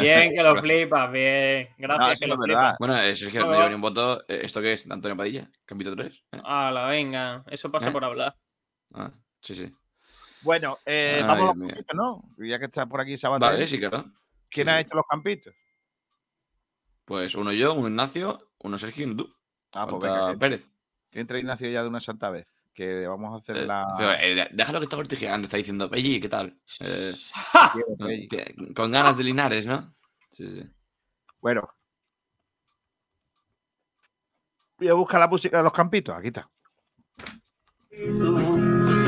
Bien, 0.00 0.30
que 0.32 0.42
lo 0.42 0.56
flipas, 0.62 1.10
bien. 1.10 1.68
Gracias, 1.78 2.20
que 2.20 2.26
lo 2.26 2.38
verdad. 2.38 2.74
flipas. 2.74 2.78
Bueno, 2.78 2.98
eh, 2.98 3.16
Sergio, 3.16 3.46
no 3.46 3.52
lleva 3.52 3.68
ni 3.68 3.74
un 3.74 3.80
voto. 3.80 4.20
Eh, 4.28 4.40
¿Esto 4.42 4.60
qué 4.60 4.74
es? 4.74 4.86
¿De 4.86 4.92
Antonio 4.92 5.16
Padilla? 5.16 5.50
¿Campito 5.64 5.96
3? 5.96 6.24
¿Eh? 6.32 6.40
Hala, 6.44 6.86
venga. 6.86 7.42
Eso 7.46 7.70
pasa 7.70 7.88
¿Eh? 7.88 7.92
por 7.92 8.04
hablar. 8.04 8.36
Ah, 8.92 9.10
sí, 9.40 9.54
sí. 9.54 9.72
Bueno, 10.42 10.78
eh, 10.84 11.20
Ay, 11.22 11.26
vamos 11.26 11.50
a 11.50 11.54
los 11.54 11.66
campitos, 11.66 11.96
¿no? 11.96 12.22
Ya 12.38 12.58
que 12.58 12.66
está 12.66 12.86
por 12.86 13.00
aquí 13.00 13.16
Sabater. 13.16 13.48
Vale, 13.48 13.66
sí, 13.66 13.78
claro. 13.78 14.04
¿Quién 14.50 14.66
sí, 14.66 14.72
ha 14.72 14.76
sí. 14.76 14.80
hecho 14.82 14.96
los 14.96 15.06
campitos? 15.08 15.54
Pues 17.04 17.34
uno 17.34 17.52
yo, 17.52 17.72
uno 17.72 17.88
Ignacio, 17.88 18.50
uno 18.58 18.76
Sergio 18.76 19.06
y 19.06 19.10
uno 19.10 19.24
tú. 19.24 19.34
Ah, 19.72 19.86
pues 19.86 20.02
venga. 20.02 20.36
Pérez. 20.36 20.70
Que 21.10 21.20
entre 21.20 21.38
Ignacio 21.38 21.70
ya 21.70 21.82
de 21.82 21.88
una 21.88 22.00
santa 22.00 22.28
vez. 22.28 22.52
Que 22.78 23.08
vamos 23.08 23.34
a 23.34 23.38
hacer 23.38 23.56
Eh, 23.56 23.66
la. 23.66 23.92
pero, 23.98 24.12
eh, 24.12 24.34
de- 24.36 24.48
déjalo 24.52 24.78
que 24.78 24.84
está 24.84 24.94
cortijeando, 24.94 25.46
está 25.46 25.56
diciendo, 25.56 25.90
Pelli, 25.90 26.20
¿qué 26.20 26.28
tal? 26.28 26.56
Eh, 26.78 27.12
Quiero, 27.72 27.88
Pelli. 27.98 28.72
con 28.72 28.92
ganas 28.92 29.16
de 29.16 29.24
Linares, 29.24 29.66
¿no? 29.66 29.96
Sí, 30.30 30.46
sí. 30.46 30.70
Bueno. 31.40 31.68
Voy 34.78 34.88
a 34.88 34.94
buscar 34.94 35.18
la 35.18 35.26
música 35.26 35.56
de 35.56 35.64
los 35.64 35.72
campitos. 35.72 36.14
Aquí 36.16 36.28
está. 36.28 36.48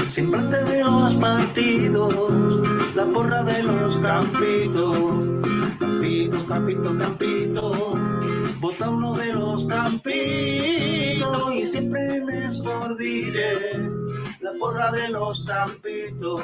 Siempre 0.09 0.41
antes 0.41 0.65
de 0.69 0.83
los 0.83 1.15
partidos, 1.15 2.97
la 2.97 3.05
porra 3.07 3.45
de 3.45 3.63
los 3.63 3.97
campitos. 3.99 5.29
Campito, 5.79 6.45
campito, 6.49 6.99
campito. 6.99 7.95
Vota 8.61 8.91
uno 8.91 9.15
de 9.15 9.33
los 9.33 9.65
campitos 9.65 10.15
y 11.55 11.65
siempre 11.65 12.21
les 12.27 12.59
por 12.59 12.95
diré. 12.99 14.00
La 14.41 14.53
porra 14.59 14.91
de 14.93 15.09
los 15.09 15.45
campitos. 15.45 16.43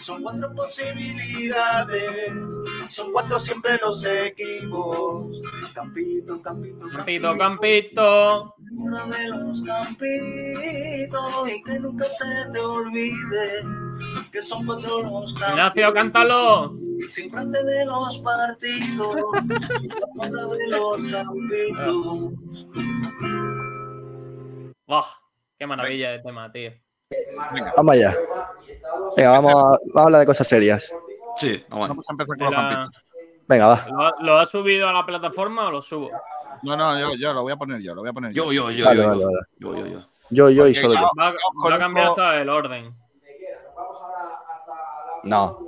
Son 0.00 0.22
cuatro 0.22 0.54
posibilidades. 0.54 2.32
Son 2.90 3.12
cuatro 3.12 3.40
siempre 3.40 3.78
los 3.82 4.04
equipos. 4.04 5.40
Campito, 5.74 6.40
campito, 6.42 6.86
Campito, 6.94 7.36
campito. 7.38 8.42
uno 8.72 9.06
de 9.06 9.28
los 9.28 9.62
campitos 9.62 11.48
y 11.48 11.62
que 11.62 11.78
nunca 11.80 12.08
se 12.10 12.26
te 12.52 12.60
olvide 12.60 13.64
que 14.30 14.42
son 14.42 14.66
cuatro 14.66 15.02
los 15.02 15.32
campitos. 15.34 15.50
Ignacio, 15.50 15.92
cántalo. 15.94 16.76
Siempre 17.08 17.40
antes 17.40 17.64
de 17.64 17.84
los 17.86 18.18
partidos, 18.18 19.16
la 19.48 20.06
porra 20.14 20.46
de 20.54 20.68
los 20.68 20.96
campitos. 21.12 22.32
Buah, 24.86 25.04
qué 25.58 25.66
maravilla 25.66 26.10
de 26.12 26.18
tema, 26.20 26.52
tío. 26.52 26.83
Vamos 27.76 27.94
allá. 27.94 28.16
Venga, 29.16 29.30
vamos 29.30 29.52
a, 29.52 29.54
vamos 29.54 29.96
a 29.96 30.02
hablar 30.02 30.20
de 30.20 30.26
cosas 30.26 30.46
serias. 30.46 30.92
Sí, 31.36 31.64
vamos. 31.68 31.88
Vamos 31.88 32.06
a 32.08 32.12
empezar 32.12 32.36
con 32.38 32.46
los 32.46 32.50
la- 32.50 32.56
campitos. 32.70 33.04
Venga, 33.46 33.66
va. 33.66 33.84
¿Lo, 33.88 34.02
ha- 34.06 34.14
lo 34.20 34.38
has 34.38 34.50
subido 34.50 34.88
a 34.88 34.92
la 34.92 35.04
plataforma 35.04 35.68
o 35.68 35.70
lo 35.70 35.82
subo? 35.82 36.10
No, 36.62 36.76
no, 36.76 36.98
yo, 36.98 37.14
yo 37.16 37.32
lo 37.32 37.42
voy 37.42 37.52
a 37.52 37.56
poner 37.56 37.80
yo, 37.82 37.94
lo 37.94 38.00
voy 38.00 38.10
a 38.10 38.12
poner 38.12 38.32
yo. 38.32 38.44
Yo, 38.52 38.52
yo, 38.52 38.70
yo, 38.70 38.84
Vale, 38.86 39.02
yo, 39.02 39.08
vale, 39.08 39.20
yo, 39.20 39.26
vale. 39.26 39.38
yo, 39.58 39.76
yo, 39.76 39.86
yo. 39.86 40.06
Yo, 40.30 40.50
yo 40.50 40.66
y 40.66 40.74
solo 40.74 40.94
yo. 40.94 41.10
Va, 41.18 41.32
va 41.68 41.74
a 41.74 41.78
cambiar 41.78 42.08
hasta 42.08 42.40
el 42.40 42.48
orden. 42.48 42.94
No. 45.24 45.58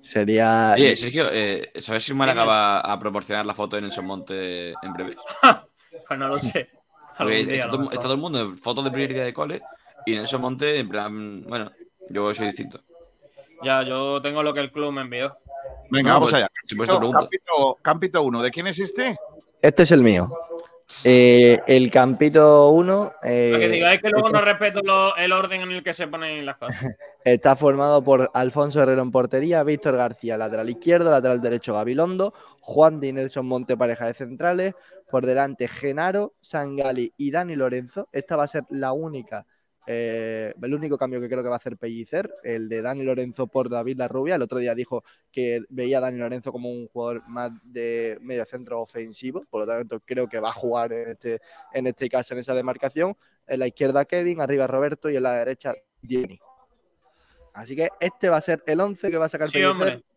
Sería. 0.00 0.72
Oye, 0.74 0.96
Sergio, 0.96 1.26
eh, 1.32 1.72
¿sabes 1.80 2.04
si 2.04 2.12
Málaga 2.12 2.44
va 2.44 2.80
a 2.80 2.98
proporcionar 2.98 3.46
la 3.46 3.54
foto 3.54 3.76
de 3.76 3.82
Nelson 3.82 4.04
Monte 4.04 4.70
en 4.82 4.92
breve? 4.92 5.16
Pues 6.08 6.18
no 6.18 6.26
lo 6.28 6.36
sé. 6.38 6.68
Porque 7.16 7.40
está, 7.40 7.66
está 7.68 8.00
todo 8.02 8.14
el 8.14 8.18
mundo 8.20 8.40
en 8.40 8.58
fotos 8.58 8.84
de 8.84 8.90
primer 8.90 9.14
día 9.14 9.22
de 9.24 9.32
cole 9.32 9.62
y 10.06 10.12
Nelson 10.12 10.40
Monte, 10.40 10.78
en 10.78 10.88
plan, 10.88 11.42
bueno, 11.44 11.70
yo 12.08 12.32
soy 12.34 12.46
distinto. 12.46 12.80
Ya, 13.62 13.82
yo 13.82 14.20
tengo 14.20 14.42
lo 14.42 14.52
que 14.52 14.60
el 14.60 14.70
club 14.72 14.92
me 14.92 15.02
envió. 15.02 15.36
Venga, 15.90 16.10
No, 16.10 16.14
vamos 16.16 16.30
pues, 16.30 16.42
allá. 16.42 16.48
Campito, 16.66 17.10
campito, 17.12 17.78
campito 17.82 18.22
1. 18.22 18.42
¿De 18.42 18.50
quién 18.50 18.66
es 18.66 18.78
este? 18.78 19.16
Este 19.62 19.82
es 19.84 19.92
el 19.92 20.02
mío. 20.02 20.28
Eh, 21.04 21.60
el 21.66 21.90
campito 21.90 22.68
1 22.68 23.12
Para 23.22 23.22
que 23.58 23.68
digáis 23.70 24.02
que 24.02 24.10
luego 24.10 24.28
no 24.28 24.40
respeto 24.42 24.80
lo- 24.82 25.16
el 25.16 25.32
orden 25.32 25.62
en 25.62 25.72
el 25.72 25.82
que 25.82 25.94
se 25.94 26.06
ponen 26.06 26.44
las 26.44 26.58
cosas. 26.58 26.76
está 27.24 27.56
formado 27.56 28.04
por 28.04 28.30
Alfonso 28.34 28.82
Herrero 28.82 29.00
en 29.00 29.10
portería, 29.10 29.62
Víctor 29.64 29.96
García 29.96 30.36
lateral 30.36 30.68
izquierdo, 30.68 31.10
lateral 31.10 31.40
derecho 31.40 31.72
Gabilondo, 31.72 32.34
Juan 32.60 33.00
Di 33.00 33.12
Nelson 33.12 33.46
Monte 33.46 33.78
pareja 33.78 34.06
de 34.06 34.14
centrales, 34.14 34.74
por 35.10 35.24
delante 35.24 35.68
Genaro, 35.68 36.34
Sangali 36.42 37.14
y 37.16 37.30
Dani 37.30 37.56
Lorenzo. 37.56 38.08
Esta 38.12 38.36
va 38.36 38.44
a 38.44 38.48
ser 38.48 38.64
la 38.68 38.92
única, 38.92 39.46
eh, 39.86 40.54
el 40.60 40.74
único 40.74 40.96
cambio 40.96 41.20
que 41.20 41.28
creo 41.28 41.42
que 41.42 41.48
va 41.48 41.56
a 41.56 41.58
hacer 41.58 41.76
Pellicer, 41.76 42.32
el 42.42 42.68
de 42.68 42.80
Dani 42.80 43.02
Lorenzo 43.02 43.46
por 43.46 43.68
David 43.68 43.98
Larrubia. 43.98 44.36
El 44.36 44.42
otro 44.42 44.58
día 44.58 44.74
dijo 44.74 45.04
que 45.30 45.62
veía 45.68 45.98
a 45.98 46.00
Dani 46.00 46.18
Lorenzo 46.18 46.52
como 46.52 46.70
un 46.70 46.88
jugador 46.88 47.22
más 47.28 47.50
de 47.62 48.18
medio 48.22 48.44
centro 48.44 48.80
ofensivo, 48.80 49.44
por 49.50 49.60
lo 49.60 49.66
tanto 49.66 50.00
creo 50.00 50.28
que 50.28 50.40
va 50.40 50.48
a 50.50 50.52
jugar 50.52 50.92
en 50.92 51.08
este, 51.10 51.40
en 51.72 51.86
este 51.86 52.08
caso 52.08 52.34
en 52.34 52.40
esa 52.40 52.54
demarcación. 52.54 53.16
En 53.46 53.58
la 53.60 53.66
izquierda 53.66 54.06
Kevin, 54.06 54.40
arriba 54.40 54.66
Roberto 54.66 55.10
y 55.10 55.16
en 55.16 55.22
la 55.22 55.34
derecha 55.34 55.74
Diony. 56.00 56.38
Así 57.52 57.76
que 57.76 57.88
este 58.00 58.28
va 58.28 58.38
a 58.38 58.40
ser 58.40 58.64
el 58.66 58.80
11 58.80 59.10
que 59.10 59.16
va 59.16 59.26
a 59.26 59.28
sacar 59.28 59.48
Sí, 59.48 59.60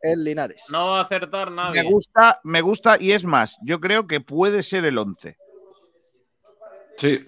en 0.01 0.23
Linares. 0.23 0.65
No 0.71 0.87
va 0.87 0.99
a 0.99 1.03
acertar 1.03 1.51
nadie. 1.51 1.83
Me 1.83 1.89
gusta, 1.89 2.39
me 2.43 2.61
gusta 2.61 2.97
y 2.99 3.11
es 3.11 3.25
más, 3.25 3.57
yo 3.61 3.79
creo 3.79 4.07
que 4.07 4.21
puede 4.21 4.63
ser 4.63 4.85
el 4.85 4.97
11. 4.97 5.37
Sí. 6.97 7.27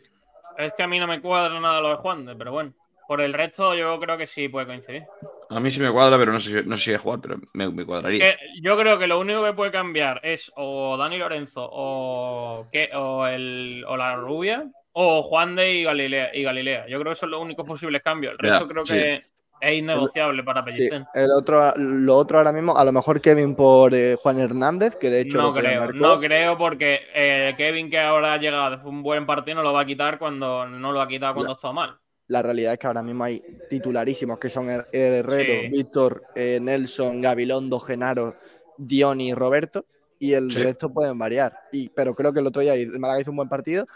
Es 0.59 0.73
que 0.73 0.83
a 0.83 0.87
mí 0.87 0.99
no 0.99 1.07
me 1.07 1.21
cuadra 1.21 1.59
nada 1.59 1.81
lo 1.81 1.89
de 1.89 1.95
Juan, 1.95 2.25
de, 2.25 2.35
pero 2.35 2.51
bueno. 2.51 2.73
Por 3.07 3.21
el 3.21 3.33
resto, 3.33 3.73
yo 3.73 3.99
creo 3.99 4.17
que 4.17 4.27
sí 4.27 4.49
puede 4.49 4.67
coincidir. 4.67 5.03
A 5.49 5.59
mí 5.59 5.71
sí 5.71 5.79
me 5.79 5.91
cuadra, 5.91 6.17
pero 6.19 6.31
no 6.31 6.39
sé, 6.39 6.61
si- 6.61 6.67
no 6.69 6.75
sé 6.75 6.83
si 6.83 6.93
a 6.93 6.99
jugar, 6.99 7.19
pero 7.21 7.37
me, 7.53 7.69
me 7.71 7.81
Es 7.81 7.87
cuadraría. 7.87 8.35
que 8.35 8.37
yo 8.61 8.77
creo 8.77 8.99
que 8.99 9.07
lo 9.07 9.19
único 9.19 9.43
que 9.43 9.53
puede 9.53 9.71
cambiar 9.71 10.19
es 10.23 10.51
o 10.55 10.95
Dani 10.97 11.17
Lorenzo 11.17 11.67
o, 11.71 12.65
que, 12.71 12.89
o, 12.93 13.25
el, 13.25 13.83
o 13.87 13.97
la 13.97 14.15
rubia 14.15 14.69
o 14.91 15.23
Juan 15.23 15.55
de 15.55 15.73
y 15.75 15.83
Galilea, 15.83 16.35
y 16.35 16.43
Galilea. 16.43 16.87
Yo 16.87 16.99
creo 16.99 17.11
que 17.13 17.19
son 17.19 17.31
los 17.31 17.41
únicos 17.41 17.65
posibles 17.65 18.03
cambios. 18.03 18.33
El 18.33 18.39
Ya, 18.47 18.59
resto 18.59 18.67
creo 18.67 18.83
sí. 18.83 18.93
que 18.93 19.23
es 19.61 19.77
innegociable 19.79 20.43
para 20.43 20.61
Sí, 20.61 20.65
Pellicer. 20.65 21.05
el 21.13 21.31
otro, 21.31 21.73
lo 21.77 22.17
otro 22.17 22.37
ahora 22.37 22.51
mismo, 22.51 22.77
a 22.77 22.83
lo 22.85 22.91
mejor 22.91 23.21
Kevin 23.21 23.55
por 23.55 23.93
eh, 23.93 24.15
Juan 24.21 24.39
Hernández, 24.39 24.95
que 24.95 25.09
de 25.09 25.21
hecho 25.21 25.37
No 25.37 25.53
creo, 25.53 25.81
marcó- 25.81 25.97
no 25.99 26.19
creo 26.19 26.57
porque 26.57 27.01
eh, 27.13 27.53
Kevin 27.57 27.89
que 27.89 27.99
ahora 27.99 28.33
ha 28.33 28.37
llegado 28.37 28.77
de 28.77 28.87
un 28.87 29.03
buen 29.03 29.25
partido 29.25 29.55
no 29.57 29.63
lo 29.63 29.73
va 29.73 29.81
a 29.81 29.85
quitar 29.85 30.17
cuando 30.19 30.67
no 30.67 30.91
lo 30.91 31.01
ha 31.01 31.07
quitado 31.07 31.33
cuando 31.33 31.49
La- 31.51 31.55
está 31.55 31.71
mal. 31.71 31.97
La 32.27 32.41
realidad 32.43 32.73
es 32.73 32.79
que 32.79 32.85
ahora 32.87 33.01
mismo 33.01 33.23
hay 33.23 33.41
titularísimos 33.69 34.37
que 34.37 34.49
son 34.49 34.67
Her- 34.67 34.85
Herrero, 34.91 35.61
Sí. 35.63 35.67
Víctor, 35.69 36.23
eh, 36.35 36.59
Nelson, 36.61 37.21
Gabilondo, 37.21 37.79
Genaro, 37.79 38.35
Diony 38.77 39.29
y 39.29 39.33
Roberto, 39.33 39.85
y 40.19 40.33
el 40.33 40.51
Sí. 40.51 40.61
resto 40.61 40.93
pueden 40.93 41.17
variar. 41.17 41.57
Y, 41.71 41.89
pero 41.89 42.13
creo 42.13 42.31
que 42.31 42.39
el 42.41 42.47
otro 42.47 42.61
día 42.61 42.75
el 42.75 42.99
Málaga 42.99 43.21
hizo 43.21 43.31
un 43.31 43.37
buen 43.37 43.49
partido. 43.49 43.87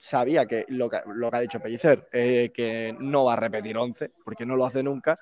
Sabía 0.00 0.46
que 0.46 0.64
lo 0.68 0.88
que, 0.88 1.00
lo 1.06 1.30
que 1.30 1.36
ha 1.36 1.40
dicho 1.40 1.60
Pellicer, 1.60 2.08
eh, 2.12 2.52
que 2.54 2.94
no 3.00 3.24
va 3.24 3.32
a 3.32 3.36
repetir 3.36 3.76
11, 3.76 4.12
porque 4.24 4.46
no 4.46 4.54
lo 4.56 4.64
hace 4.64 4.82
nunca, 4.82 5.18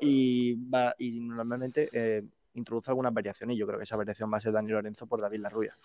y, 0.00 0.54
va, 0.68 0.94
y 0.98 1.20
normalmente 1.20 1.88
eh, 1.92 2.22
introduce 2.54 2.90
algunas 2.90 3.12
variaciones. 3.14 3.56
Y 3.56 3.58
yo 3.58 3.66
creo 3.66 3.78
que 3.78 3.84
esa 3.84 3.96
variación 3.96 4.30
va 4.32 4.36
a 4.36 4.40
ser 4.40 4.52
Dani 4.52 4.70
Lorenzo 4.70 5.06
por 5.06 5.20
David 5.20 5.40
Larrubia. 5.40 5.76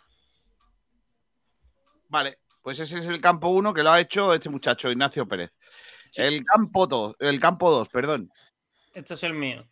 Vale, 2.10 2.40
pues 2.62 2.80
ese 2.80 3.00
es 3.00 3.06
el 3.06 3.22
campo 3.22 3.48
1 3.50 3.74
que 3.74 3.82
lo 3.84 3.92
ha 3.92 4.00
hecho 4.00 4.34
este 4.34 4.50
muchacho, 4.50 4.92
Ignacio 4.92 5.28
Pérez. 5.28 5.52
El 6.16 6.44
campo 6.46 6.86
2, 6.86 7.16
el 7.20 7.40
campo 7.40 7.72
2, 7.72 7.90
perdón. 7.90 8.30
Este 8.94 9.16
es 9.16 9.24
el 9.24 9.34
mío. 9.34 9.66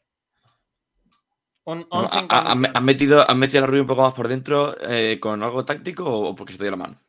Un 1.66 1.82
No, 1.82 1.88
11 2.00 2.16
¿ha- 2.16 2.20
en 2.20 2.26
ha- 2.26 2.44
cambio. 2.46 2.72
¿Han 2.74 2.86
metido, 2.86 3.30
han 3.30 3.38
metido 3.38 3.60
a 3.60 3.62
la 3.62 3.68
Rubio 3.68 3.82
un 3.84 3.88
poco 3.88 4.02
más 4.02 4.14
por 4.14 4.28
dentro 4.28 4.76
eh, 4.90 5.20
con 5.20 5.44
algo 5.44 5.64
táctico 5.64 6.06
o 6.06 6.36
porque 6.36 6.54
se 6.54 6.58
te 6.58 6.64
dio 6.64 6.72
la 6.72 6.78
mano? 6.78 7.00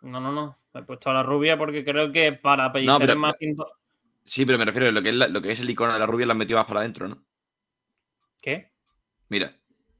No, 0.00 0.18
no, 0.18 0.32
no. 0.32 0.58
He 0.74 0.82
puesto 0.82 1.10
a 1.10 1.14
la 1.14 1.22
rubia 1.22 1.58
porque 1.58 1.84
creo 1.84 2.10
que 2.12 2.32
para 2.32 2.72
Pellicer 2.72 2.92
No, 2.94 2.98
pero- 2.98 3.12
es 3.12 3.18
más 3.18 3.34
Sí, 4.24 4.46
pero 4.46 4.56
me 4.56 4.64
refiero 4.64 4.88
a 4.88 4.92
lo 4.92 5.02
que 5.02 5.08
es, 5.08 5.14
la- 5.16 5.26
lo 5.28 5.42
que 5.42 5.50
es 5.52 5.60
el 5.60 5.68
icono 5.68 5.92
de 5.92 5.98
la 5.98 6.06
rubia, 6.06 6.26
lo 6.26 6.32
han 6.32 6.38
metido 6.38 6.58
más 6.58 6.66
para 6.66 6.80
adentro, 6.80 7.08
¿no? 7.08 7.24
¿Qué? 8.40 8.70
Mira, 9.28 9.52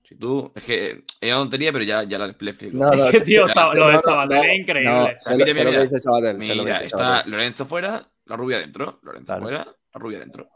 si 0.02 0.14
tú. 0.16 0.52
Es 0.54 0.62
que 0.62 0.90
eh, 0.90 1.04
es 1.20 1.32
una 1.32 1.40
tontería, 1.42 1.72
pero 1.72 1.84
ya, 1.84 2.02
ya 2.04 2.18
la, 2.18 2.26
le 2.26 2.32
explico. 2.50 2.76
No, 2.76 2.90
no, 2.90 3.04
Es 3.06 3.10
que, 3.12 3.18
se- 3.18 3.24
tío, 3.24 3.48
se- 3.48 3.54
lo 3.60 3.70
de 3.88 3.92
no, 3.92 4.42
es 4.42 4.58
increíble. 4.58 4.90
lo- 4.90 5.36
mira, 5.36 5.64
lo 5.64 5.70
mira, 5.70 5.82
dice 5.82 6.00
Sabater, 6.00 6.40
sé 6.40 6.54
lo 6.54 6.62
que 6.62 6.70
Mira, 6.70 6.74
dice 6.74 6.84
está 6.86 6.98
Sabater. 6.98 7.30
Lorenzo 7.30 7.66
fuera, 7.66 8.08
la 8.26 8.36
rubia 8.36 8.58
dentro. 8.58 9.00
Lorenzo 9.02 9.26
Claro. 9.26 9.42
fuera, 9.42 9.58
la 9.94 10.00
rubia 10.00 10.18
dentro. 10.20 10.48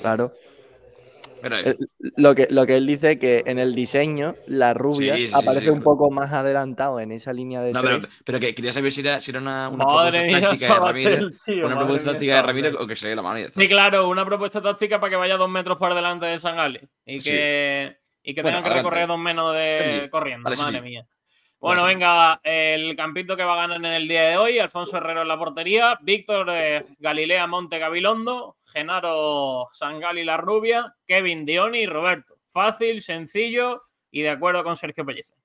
Claro. 0.00 0.32
Mira 1.42 1.60
eso. 1.60 1.70
Eh, 1.70 1.76
Lo 2.16 2.34
que, 2.34 2.46
lo 2.50 2.66
que 2.66 2.76
él 2.76 2.86
dice 2.86 3.18
que 3.18 3.42
en 3.46 3.58
el 3.58 3.74
diseño 3.74 4.34
la 4.46 4.74
rubia 4.74 5.14
Sí, 5.16 5.28
sí, 5.28 5.34
aparece 5.34 5.64
sí, 5.64 5.68
un 5.70 5.80
claro. 5.80 5.84
poco 5.84 6.10
más 6.10 6.32
adelantado 6.32 7.00
en 7.00 7.12
esa 7.12 7.32
línea 7.32 7.62
de 7.62 7.72
No, 7.72 7.82
pero, 7.82 8.00
tres. 8.00 8.10
pero 8.24 8.40
que 8.40 8.54
quería 8.54 8.72
saber 8.72 8.92
si 8.92 9.00
era, 9.00 9.20
si 9.20 9.30
era 9.32 9.40
una, 9.40 9.68
una 9.68 9.84
propuesta 9.84 10.22
mía, 10.22 10.40
táctica 10.40 10.74
de 10.74 10.80
Ramírez. 10.80 11.20
tío, 11.44 11.66
una 11.66 11.76
propuesta 11.78 12.04
mía, 12.04 12.12
táctica 12.12 12.36
de. 12.36 12.42
Ramírez 12.42 12.74
o 12.78 12.86
que 12.86 12.96
se 12.96 13.08
le 13.08 13.16
la 13.16 13.22
mano 13.22 13.38
y. 13.40 13.44
Sí, 13.48 13.68
claro, 13.68 14.08
una 14.08 14.24
propuesta 14.24 14.62
táctica 14.62 15.00
para 15.00 15.10
que 15.10 15.16
vaya 15.16 15.36
dos 15.36 15.50
metros 15.50 15.78
por 15.78 15.94
delante 15.94 16.26
de 16.26 16.38
Sangali 16.38 16.80
y 17.06 17.20
que, 17.20 17.96
y 18.22 18.34
que 18.34 18.42
Bueno, 18.42 18.58
tengan 18.58 18.62
que 18.64 18.68
adelante. 18.70 18.74
recorrer 18.90 19.06
dos 19.08 19.18
menos 19.18 19.54
de 19.54 20.00
Sí, 20.04 20.08
corriendo. 20.10 20.44
vale, 20.48 20.56
madre 20.62 20.78
sí. 20.78 20.82
mía. 20.84 21.06
Bueno, 21.62 21.82
sí. 21.82 21.86
venga, 21.86 22.40
el 22.42 22.96
campito 22.96 23.36
que 23.36 23.44
va 23.44 23.52
a 23.52 23.68
ganar 23.68 23.76
en 23.76 23.84
el 23.84 24.08
día 24.08 24.22
de 24.22 24.36
hoy, 24.36 24.58
Alfonso 24.58 24.96
Herrero 24.96 25.22
en 25.22 25.28
la 25.28 25.38
portería, 25.38 25.96
Víctor 26.02 26.48
eh, 26.50 26.84
Galilea 26.98 27.46
Monte 27.46 27.78
Gabilondo, 27.78 28.56
Genaro 28.64 29.68
Sangali 29.72 30.24
La 30.24 30.36
Rubia, 30.38 30.96
Kevin 31.06 31.46
Dioni 31.46 31.82
y 31.82 31.86
Roberto. 31.86 32.34
Fácil, 32.48 33.00
sencillo 33.00 33.84
y 34.10 34.22
de 34.22 34.30
acuerdo 34.30 34.64
con 34.64 34.76
Sergio 34.76 35.06
Pellicer. 35.06 35.38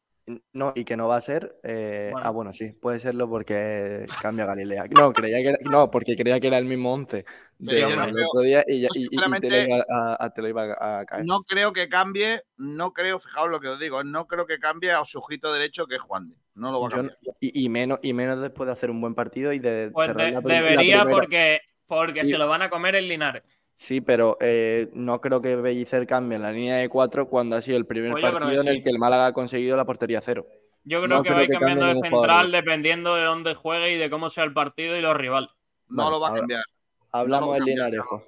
No, 0.52 0.74
y 0.76 0.84
que 0.84 0.98
no 0.98 1.08
va 1.08 1.16
a 1.16 1.22
ser. 1.22 1.58
eh, 1.64 2.10
Bueno. 2.12 2.28
Ah, 2.28 2.32
bueno, 2.32 2.52
sí, 2.52 2.72
puede 2.74 3.00
serlo 3.00 3.30
porque 3.30 4.06
cambia 4.22 4.46
Galilea. 4.46 4.86
No, 4.90 5.14
creía 5.14 5.38
que 5.38 5.50
era, 5.50 5.58
no, 5.62 5.90
porque 5.90 6.18
creía 6.18 6.38
que 6.42 6.48
era 6.48 6.58
el 6.58 6.66
mismo 6.66 6.94
11 6.94 7.24
Sí, 7.62 7.76
del 7.76 7.90
yo 7.90 7.96
no 7.96 8.12
creo- 8.12 8.28
otro 8.28 8.42
día 8.42 8.64
y, 8.68 8.82
ya- 8.82 8.90
yo 8.94 9.00
y- 9.00 9.04
y- 9.04 9.08
y 9.16 9.40
te, 9.40 9.50
lo 9.50 9.58
iba 9.76 9.86
a, 9.90 10.26
a- 10.26 10.34
te 10.34 10.42
lo 10.42 10.50
iba 10.50 11.00
a 11.00 11.06
caer. 11.06 11.26
No 11.26 11.40
creo 11.44 11.72
que 11.72 11.88
cambie, 11.88 12.42
no 12.58 12.92
creo, 12.92 13.20
fijaos 13.20 13.50
lo 13.50 13.62
que 13.62 13.70
os 13.70 13.80
digo, 13.80 14.04
no 14.04 14.28
creo 14.28 14.46
que 14.46 14.60
cambie 14.60 14.92
a 14.92 15.06
su 15.06 15.20
ojito 15.20 15.54
derecho 15.54 15.88
que 15.88 15.96
es 15.96 16.02
Juan 16.02 16.28
de. 16.30 16.36
No 16.56 16.72
lo 16.72 16.82
va 16.82 16.88
a 16.88 16.92
cambiar. 16.92 17.18
y, 17.40 17.64
y 17.64 17.70
menos, 17.70 18.00
y 18.02 18.12
menos 18.14 18.42
después 18.42 18.68
de 18.68 18.74
hacer 18.74 18.92
un 18.92 19.00
buen 19.00 19.16
partido 19.16 19.54
y 19.54 19.60
de 19.60 19.92
Pues 19.94 20.08
cerrar 20.08 20.26
de- 20.26 20.32
la, 20.34 20.42
la 20.42 20.54
debería 20.56 21.02
primera. 21.04 21.06
porque, 21.22 21.60
porque 21.86 22.26
Sí. 22.26 22.32
se 22.32 22.38
lo 22.38 22.48
van 22.50 22.64
a 22.64 22.70
comer 22.70 22.96
en 22.96 23.08
Linares. 23.08 23.44
Sí, 23.80 24.02
pero 24.02 24.38
eh, 24.42 24.90
no 24.94 25.22
creo 25.22 25.40
que 25.40 25.56
Bellicer 25.56 26.08
cambie 26.08 26.38
en 26.38 26.42
la 26.42 26.52
línea 26.52 26.78
de 26.78 26.90
cuatro 26.90 27.28
cuando 27.30 27.56
ha 27.56 27.62
sido 27.62 27.78
el 27.78 27.86
primer 27.86 28.12
Pues 28.12 28.24
partido 28.24 28.62
en 28.64 28.68
el 28.70 28.78
sí. 28.78 28.82
que 28.82 28.90
el 28.90 28.98
Málaga 28.98 29.28
ha 29.28 29.34
conseguido 29.34 29.78
la 29.78 29.86
portería 29.86 30.20
cero. 30.20 30.48
Yo 30.84 30.98
creo 31.04 31.18
No 31.18 31.22
que 31.22 31.30
creo 31.30 31.36
va 31.36 31.42
a 31.42 31.44
ir 31.44 31.50
que 31.50 31.54
cambie 31.60 31.76
cambiando 31.76 32.02
de 32.02 32.10
central 32.10 32.52
dependiendo 32.52 33.16
de 33.16 33.24
dónde 33.24 33.54
juegue 33.54 33.94
y 33.94 33.98
de 33.98 34.10
cómo 34.10 34.32
sea 34.32 34.46
el 34.46 34.54
partido 34.54 34.98
y 34.98 35.02
los 35.02 35.16
rivales. 35.16 35.52
No 35.90 36.06
Vale, 36.06 36.10
lo 36.10 36.20
va 36.20 36.30
a 36.30 36.34
cambiar. 36.34 36.64
Hablamos 37.12 37.50
No 37.50 37.54
del 37.54 37.60
cambia. 37.60 37.76
Linarejo. 37.76 38.24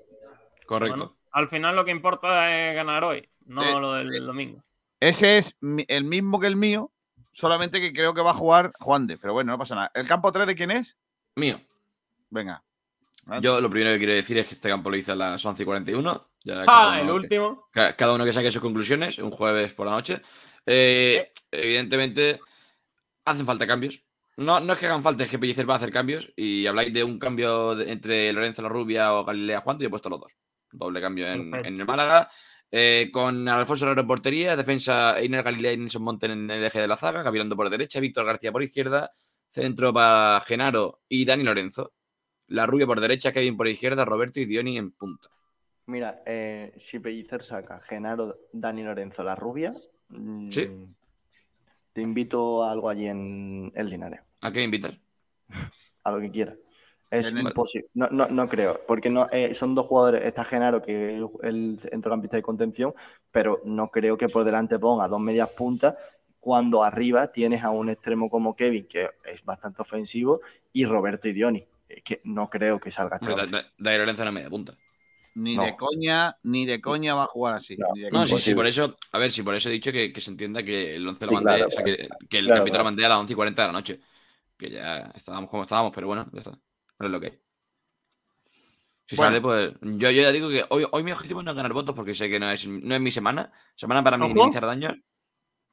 Correcto. 0.67 0.97
Bueno, 0.97 1.17
al 1.31 1.47
final 1.47 1.76
lo 1.76 1.84
que 1.84 1.91
importa 1.91 2.69
es 2.69 2.76
ganar 2.76 3.03
hoy, 3.03 3.27
no 3.47 3.63
Eh, 3.63 3.80
lo 3.81 3.93
del 3.93 4.13
eh. 4.13 4.19
domingo. 4.19 4.63
Ese 4.99 5.39
es 5.39 5.57
el 5.88 6.03
mismo 6.03 6.39
que 6.39 6.45
el 6.45 6.57
mío, 6.57 6.91
solamente 7.31 7.81
que 7.81 7.91
creo 7.91 8.13
que 8.13 8.21
va 8.21 8.31
a 8.31 8.35
jugar 8.35 8.71
Juan 8.80 9.07
de, 9.07 9.17
pero 9.17 9.34
bueno, 9.34 9.51
no 9.51 9.57
pasa 9.57 9.73
nada. 9.73 9.91
¿El 9.95 10.07
campo 10.07 10.31
3 10.31 10.45
de 10.45 10.53
quién 10.55 10.69
es? 10.69 10.95
Mío. 11.35 11.59
Venga. 12.30 12.63
Yo 13.41 13.62
lo 13.62 13.70
primero 13.70 13.91
que 13.94 14.00
quiero 14.00 14.14
decir 14.14 14.38
es 14.40 14.48
que 14.48 14.56
este 14.56 14.70
campo 14.70 14.90
lo 14.90 14.98
hice 14.98 15.12
a 15.12 15.16
las 15.16 15.46
11 15.46 15.64
y 15.64 15.66
41. 15.66 16.32
Ya 16.44 16.64
Ah, 16.68 17.00
el 17.02 17.12
último. 17.12 17.68
ca- 17.72 17.96
Cada 17.96 18.14
uno 18.14 18.26
que 18.26 18.34
saque 18.34 18.52
sus 18.52 18.62
conclusiones, 18.62 19.18
un 19.20 19.30
jueves 19.32 19.74
por 19.74 19.86
la 19.86 19.91
noche. 19.94 20.22
Eh, 20.66 21.32
evidentemente, 21.52 22.40
hacen 23.26 23.46
falta 23.46 23.68
cambios. 23.68 24.04
No, 24.38 24.60
no 24.60 24.74
es 24.74 24.80
que 24.80 24.86
hagan 24.86 25.04
falta, 25.04 25.24
es 25.26 25.30
que 25.30 25.38
Pellicer 25.38 25.70
va 25.70 25.74
a 25.74 25.78
hacer 25.78 25.91
cambios. 25.91 26.32
Y 26.36 26.66
habláis 26.66 26.94
de 26.94 27.04
un 27.04 27.20
cambio 27.20 27.76
de- 27.76 27.91
entre 27.91 28.32
Lorenzo 28.34 28.62
La 28.62 28.70
Rubia 28.70 29.14
o 29.14 29.26
Galilea 29.26 29.62
Juan, 29.62 29.78
yo 29.80 29.88
he 29.88 29.90
puesto 29.90 30.10
los 30.10 30.22
dos. 30.22 30.32
Doble 30.72 31.02
cambio 31.02 31.28
en, 31.28 31.52
el 31.66 31.86
Málaga. 31.86 32.30
Eh, 32.72 33.10
con 33.12 33.48
Alfonso 33.50 33.86
Herrero 33.86 34.02
en 34.02 34.08
portería, 34.08 34.56
defensa 34.56 35.20
Einer 35.20 35.41
Galilea 35.44 35.74
y 35.74 35.78
Nelson 35.78 36.04
Monte 36.04 36.28
en 36.28 36.50
el 36.52 36.64
eje 36.64 36.80
de 36.80 36.88
la 36.88 36.96
zaga, 36.98 37.24
Gavirando 37.24 37.56
por 37.56 37.70
derecha, 37.70 38.00
Víctor 38.00 38.26
García 38.26 38.52
por 38.52 38.62
izquierda, 38.64 39.12
centro 39.52 39.91
para 39.91 40.40
Genaro 40.46 41.02
y 41.10 41.26
Dani 41.26 41.44
Lorenzo. 41.44 41.94
La 42.49 42.65
Rubia 42.65 42.85
por 42.85 42.99
derecha, 42.99 43.31
Kevin 43.31 43.57
por 43.57 43.67
izquierda, 43.67 44.05
Roberto 44.05 44.39
y 44.39 44.45
Dioni 44.45 44.77
en 44.77 44.91
punta. 44.91 45.30
Mira, 45.85 46.21
eh, 46.26 46.73
si 46.77 46.99
Pellicer 46.99 47.43
saca 47.43 47.80
Genaro, 47.80 48.38
Dani 48.53 48.84
Lorenzo, 48.84 49.23
la 49.23 49.35
rubia, 49.35 49.73
mm, 50.09 50.51
Sí. 50.51 50.69
te 51.93 52.01
invito 52.01 52.63
a 52.63 52.71
algo 52.71 52.89
allí 52.89 53.07
en 53.07 53.71
el 53.76 53.89
Linares, 53.89 54.21
¿A 54.41 54.51
qué 54.51 54.63
invitas? 54.63 54.93
a 56.03 56.11
lo 56.11 56.19
que 56.19 56.31
quieras. 56.31 56.57
Es 57.11 57.27
el- 57.31 57.39
imposible. 57.39 57.89
No, 57.95 58.07
no, 58.11 58.27
no 58.27 58.47
creo, 58.47 58.81
porque 58.88 59.09
no, 59.09 59.27
eh, 59.31 59.55
son 59.55 59.73
dos 59.73 59.88
jugadores. 59.88 60.23
Está 60.23 60.43
Genaro, 60.43 60.81
que 60.81 61.15
es 61.15 61.21
el, 61.21 61.27
el 61.41 61.80
centrocampista 61.80 62.38
de 62.38 62.43
contención, 62.43 62.93
pero 63.31 63.61
no 63.65 63.89
creo 63.89 64.15
que 64.15 64.30
por 64.30 64.43
delante 64.43 64.77
ponga 64.77 65.07
dos 65.07 65.19
medias 65.19 65.49
puntas 65.49 65.95
cuando 66.39 66.84
arriba 66.84 67.31
tienes 67.31 67.63
a 67.63 67.71
un 67.71 67.89
extremo 67.89 68.30
como 68.30 68.55
Kevin, 68.55 68.85
que 68.88 69.09
es 69.26 69.43
bastante 69.43 69.81
ofensivo, 69.81 70.39
y 70.71 70.85
Roberto 70.85 71.27
Idioni. 71.27 71.65
Es 71.90 72.03
que 72.03 72.22
no 72.24 72.49
creo 72.49 72.80
que 72.80 72.91
salga 72.91 73.18
Hombre, 73.20 73.34
once. 73.34 73.52
Da- 73.52 73.61
Da- 73.64 73.74
David 73.78 73.99
Lorenzo 73.99 74.26
no 74.26 74.32
media 74.32 74.49
punta. 74.49 74.78
Ni 75.36 75.56
No. 75.56 75.64
de 75.64 75.76
coña, 75.76 76.38
ni 76.44 76.66
de 76.66 76.80
coña 76.82 77.16
va 77.16 77.24
a 77.24 77.28
jugar 77.28 77.56
así. 77.56 77.76
No, 78.11 78.26
sí, 78.26 78.38
sí, 78.40 78.53
por 78.56 78.68
eso, 78.68 78.98
a 79.11 79.18
ver, 79.18 79.32
sí, 79.32 79.41
por 79.44 79.56
eso 79.56 79.70
he 79.70 79.72
dicho 79.72 79.91
que, 79.91 80.11
que 80.14 80.22
se 80.22 80.32
entienda 80.32 80.64
que 80.64 80.95
el 80.95 81.07
11 81.07 81.26
lo 81.26 81.30
Sí, 81.32 81.36
mandé, 81.36 81.49
claro, 81.56 81.68
o 81.68 81.72
sea, 81.72 81.84
que, 81.84 82.10
que 82.30 82.38
el 82.40 82.45
claro, 82.45 82.61
capítulo 82.61 82.66
claro. 82.66 82.78
lo 82.80 82.84
mandé 82.86 83.06
a 83.06 83.10
las 83.10 83.18
11 83.20 83.34
y 83.34 83.36
40 83.36 83.61
de 83.64 83.68
la 83.68 83.74
noche. 83.74 83.99
Que 84.57 84.70
ya 84.72 84.98
estábamos 85.16 85.49
como 85.49 85.64
estábamos, 85.64 85.91
pero 85.95 86.07
bueno, 86.07 86.30
ya 86.34 86.40
está. 86.40 86.52
No 86.52 87.06
es 87.06 87.11
lo 87.11 87.20
que 87.20 87.28
hay. 87.28 87.40
Si 89.07 89.16
Bueno. 89.16 89.30
sale, 89.32 89.41
pues. 89.41 89.74
Yo, 89.82 90.11
yo 90.11 90.22
ya 90.22 90.32
digo 90.32 90.49
que 90.49 90.66
hoy, 90.70 90.86
hoy 90.91 91.03
mi 91.03 91.11
objetivo 91.11 91.41
no 91.41 91.52
es 91.52 91.57
ganar 91.57 91.74
votos 91.74 91.95
porque 91.95 92.14
sé 92.14 92.30
que 92.30 92.40
no 92.40 92.49
es, 92.52 92.68
no 92.68 92.94
es 92.95 93.02
mi 93.02 93.10
semana. 93.11 93.52
Semana 93.76 94.03
para 94.03 94.18
minimizar 94.18 94.66
daños 94.66 94.94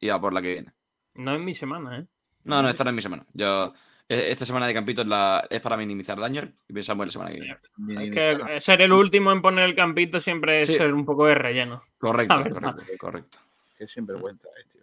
y 0.01 0.09
a 0.09 0.19
por 0.19 0.33
la 0.33 0.41
que 0.41 0.53
viene. 0.53 0.73
No 1.15 1.35
es 1.35 1.41
mi 1.41 1.55
semana, 1.55 1.99
¿eh? 1.99 2.07
No, 2.45 2.63
no, 2.63 2.69
esta 2.69 2.85
no 2.85 2.91
es 2.91 2.97
mi 2.97 3.03
semana. 3.03 3.27
Yo, 3.35 3.73
esta 4.09 4.47
semana 4.47 4.67
de 4.67 4.75
Campito 4.75 5.03
es, 5.03 5.09
la, 5.09 5.47
es 5.51 5.61
para 5.61 5.77
minimizar 5.77 6.19
daños 6.19 6.47
y 6.69 6.73
pensamos 6.73 7.03
en 7.03 7.09
la 7.09 7.13
semana 7.13 7.31
que 7.33 7.41
viene. 7.41 8.05
Es 8.05 8.11
que 8.13 8.61
ser 8.61 8.83
el 8.83 8.93
último 8.93 9.33
en 9.33 9.43
poner 9.43 9.65
el 9.65 9.75
campito 9.75 10.21
siempre 10.21 10.61
es 10.63 10.69
Sí. 10.69 10.75
ser 10.75 10.93
un 10.95 11.05
poco 11.05 11.27
de 11.27 11.35
relleno. 11.35 11.83
Correcto, 11.99 12.35
correcto, 12.37 12.83
correcto. 12.99 13.39
Qué 13.77 13.87
sinvergüenza 13.89 14.49
es, 14.59 14.69
tío. 14.69 14.83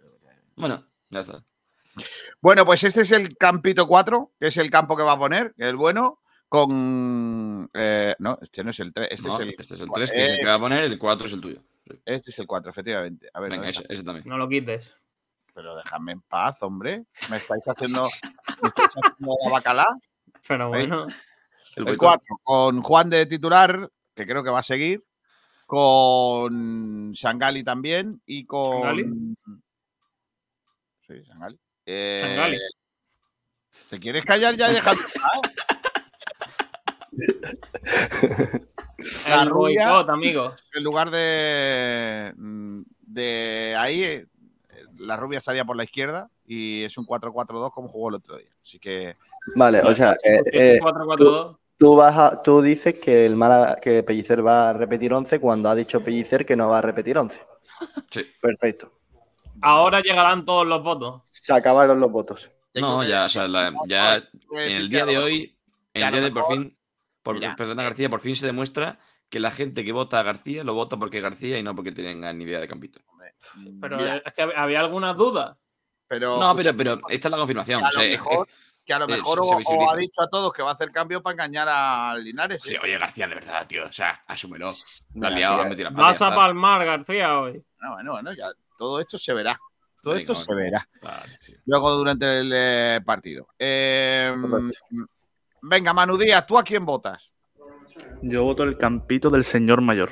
Bueno, 0.56 0.84
ya 1.10 1.20
está. 1.20 1.42
Bueno, 2.40 2.64
pues 2.66 2.84
este 2.84 3.02
es 3.02 3.12
el 3.12 3.36
campito 3.36 3.86
4, 3.86 4.32
que 4.38 4.48
es 4.48 4.56
el 4.58 4.70
campo 4.70 4.96
que 4.96 5.02
va 5.02 5.12
a 5.12 5.18
poner, 5.18 5.54
que 5.56 5.62
es 5.64 5.68
el 5.70 5.76
bueno, 5.76 6.20
con... 6.48 7.70
eh, 7.72 8.14
no, 8.18 8.38
este 8.42 8.62
no 8.64 8.70
es 8.70 8.80
el 8.80 8.92
3, 8.92 9.08
este 9.10 9.28
No, 9.28 9.34
es 9.36 9.40
el... 9.40 9.48
este 9.50 9.74
es 9.74 9.80
el 9.80 9.88
3, 9.92 10.10
que 10.10 10.24
es 10.24 10.30
el 10.32 10.38
que 10.40 10.44
va 10.46 10.54
a 10.54 10.58
poner, 10.60 10.84
el 10.84 10.98
4 10.98 11.26
es 11.26 11.32
el 11.32 11.40
tuyo. 11.40 11.62
Este 12.04 12.30
es 12.30 12.38
el 12.38 12.46
4, 12.46 12.70
efectivamente. 12.70 13.28
A 13.32 13.40
ver, 13.40 13.50
Venga, 13.50 13.62
¿dónde 13.64 13.70
ese, 13.70 13.82
está? 13.82 13.94
ese 13.94 14.02
también. 14.04 14.28
No 14.28 14.38
lo 14.38 14.48
quites. 14.48 14.96
Pero 15.54 15.76
déjame 15.76 16.12
en 16.12 16.20
paz, 16.22 16.62
hombre. 16.62 17.04
Me 17.30 17.36
estáis 17.36 17.62
haciendo, 17.66 18.02
me 18.62 18.68
estáis 18.68 18.92
haciendo 18.96 19.36
la 19.44 19.50
bacalá. 19.50 19.86
Pero 20.46 20.70
¿Veis? 20.70 20.88
bueno. 20.88 21.06
El 21.06 21.14
El 21.76 21.84
boicot. 21.84 22.20
4, 22.20 22.36
con 22.42 22.82
Juan 22.82 23.10
de 23.10 23.26
titular, 23.26 23.88
que 24.14 24.26
creo 24.26 24.42
que 24.44 24.50
va 24.50 24.58
a 24.60 24.62
seguir, 24.62 25.04
con 25.66 27.12
Shangali 27.12 27.64
también 27.64 28.20
y 28.26 28.44
con... 28.46 28.82
¿Shangali? 28.82 29.34
Sí, 31.00 31.14
Shangali. 31.24 31.58
Eh, 31.86 32.18
Shangali. 32.20 32.58
¿Te 33.90 33.98
quieres 34.00 34.24
callar 34.24 34.56
ya 34.56 34.68
y 34.70 34.74
dejar 34.74 34.96
La 39.28 39.42
El 39.42 39.48
rubia- 39.50 39.90
boicot, 39.92 40.10
amigo. 40.10 40.54
En 40.74 40.84
lugar 40.84 41.10
de, 41.10 42.32
de 43.00 43.74
ahí, 43.78 44.24
la 44.98 45.16
rubia 45.16 45.38
estaría 45.38 45.64
por 45.64 45.76
la 45.76 45.84
izquierda 45.84 46.30
y 46.46 46.84
es 46.84 46.96
un 46.98 47.06
4-4-2 47.06 47.72
como 47.72 47.88
jugó 47.88 48.08
el 48.10 48.14
otro 48.16 48.36
día. 48.36 48.50
Así 48.62 48.78
que 48.78 49.14
Vale, 49.56 49.80
o 49.82 49.94
sea, 49.94 50.12
eh, 50.24 50.40
Este 50.44 50.76
eh, 50.76 50.80
4-4-2. 50.80 51.16
tú, 51.18 51.58
tú 51.78 51.96
vas 51.96 52.16
a- 52.16 52.42
tú 52.42 52.62
dices 52.62 52.94
que 52.94 53.26
el 53.26 53.36
Málaga, 53.36 53.76
que 53.76 54.02
Pellicer 54.02 54.44
va 54.46 54.70
a 54.70 54.72
repetir 54.72 55.12
11 55.12 55.38
cuando 55.40 55.68
ha 55.68 55.74
dicho 55.74 56.02
Pellicer 56.02 56.44
que 56.46 56.56
no 56.56 56.68
va 56.68 56.78
a 56.78 56.82
repetir 56.82 57.18
11. 57.18 57.42
Sí. 58.10 58.24
Perfecto. 58.40 58.92
Ahora 59.60 60.00
llegarán 60.00 60.44
todos 60.44 60.66
los 60.66 60.82
votos. 60.82 61.20
Se 61.24 61.52
acabaron 61.52 62.00
los 62.00 62.10
votos. 62.10 62.50
No, 62.74 63.04
ya, 63.04 63.24
o 63.24 63.28
sea, 63.28 63.46
la- 63.48 63.72
ya 63.86 64.16
en 64.16 64.72
el 64.76 64.88
día 64.88 65.06
de 65.06 65.18
hoy, 65.18 65.56
en 65.94 66.02
el 66.04 66.12
día 66.12 66.20
de 66.22 66.30
por 66.30 66.46
fin, 66.46 66.76
por, 67.22 67.38
perdona 67.56 67.82
García, 67.84 68.08
por 68.10 68.20
fin 68.20 68.34
se 68.36 68.46
demuestra 68.46 68.98
que 69.30 69.40
la 69.40 69.50
gente 69.50 69.84
que 69.84 69.92
vota 69.92 70.18
a 70.20 70.22
García 70.22 70.64
lo 70.64 70.74
vota 70.74 70.96
porque 70.96 71.18
es 71.18 71.22
García 71.24 71.58
y 71.58 71.62
no 71.62 71.74
porque 71.74 71.92
tengan 71.92 72.36
ni 72.36 72.44
idea 72.44 72.60
de 72.60 72.68
Campito. 72.68 73.00
Pero 73.80 73.96
Mira. 73.98 74.16
es 74.18 74.32
que 74.32 74.42
hab- 74.44 74.52
había 74.56 74.80
algunas 74.80 75.16
dudas. 75.16 75.56
pero 76.06 76.38
No, 76.38 76.54
pero, 76.54 76.76
pero 76.76 77.00
esta 77.08 77.28
es 77.28 77.30
la 77.32 77.36
confirmación. 77.38 77.80
que 77.80 77.84
a 77.86 77.88
o 77.88 77.92
sea, 77.92 78.02
lo 78.02 78.06
es- 78.08 78.12
mejor, 78.12 78.48
que 78.84 78.92
a 78.94 78.98
lo 78.98 79.04
eh, 79.06 79.12
mejor 79.12 79.40
o- 79.40 79.90
ha 79.90 79.96
dicho 79.96 80.22
a 80.22 80.28
todos 80.28 80.52
que 80.52 80.62
va 80.62 80.70
a 80.70 80.74
hacer 80.74 80.90
cambio 80.92 81.22
para 81.22 81.32
engañar 81.32 81.66
a 81.70 82.14
Linares. 82.16 82.62
Sí, 82.62 82.74
¿eh? 82.74 82.80
oye, 82.82 82.98
García, 82.98 83.26
de 83.26 83.34
verdad, 83.36 83.66
tío. 83.66 83.84
O 83.84 83.92
sea, 83.92 84.20
asúmelo. 84.26 84.68
La 85.14 85.30
liado, 85.30 85.64
la 85.64 85.90
Vas 85.90 86.20
a 86.22 86.34
palmar, 86.34 86.84
García, 86.84 87.38
hoy. 87.40 87.52
Bueno, 87.78 87.94
bueno, 87.94 88.12
bueno, 88.12 88.32
ya 88.34 88.46
todo 88.76 89.00
esto 89.00 89.16
se 89.18 89.32
verá. 89.32 89.58
Todo 90.02 90.14
esto 90.16 90.34
se 90.34 90.54
verá. 90.54 90.86
Vale. 91.02 91.32
Luego 91.64 91.92
durante 91.92 92.40
el 92.40 92.52
eh, 92.54 93.00
partido. 93.04 93.48
Eh, 93.58 94.34
Correcto. 94.38 94.78
venga, 95.62 95.94
Manu 95.94 96.18
Díaz, 96.18 96.46
¿tú 96.46 96.58
a 96.58 96.62
quién 96.62 96.84
votas? 96.84 97.32
Yo 98.20 98.44
voto 98.44 98.64
el 98.64 98.76
campito 98.76 99.30
del 99.30 99.44
señor 99.44 99.80
mayor. 99.80 100.10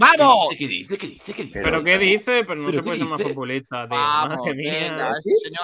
¡Vamos! 0.00 0.54
¿Qué 0.58 0.66
dice? 0.66 0.96
¿Qué 0.98 1.06
dice? 1.08 1.34
¿Qué 1.34 1.42
dice? 1.44 1.60
¿Pero 1.62 1.84
qué 1.84 1.98
dice? 1.98 2.44
Pero 2.44 2.54
no 2.56 2.66
¿Pero 2.70 2.78
se 2.78 2.82
puede 2.82 2.98
ser 2.98 3.06
más 3.06 3.20
populista, 3.22 3.86
tío. 3.88 3.98
Vamos, 3.98 4.38
Madre 4.38 4.54
mía. 4.54 5.12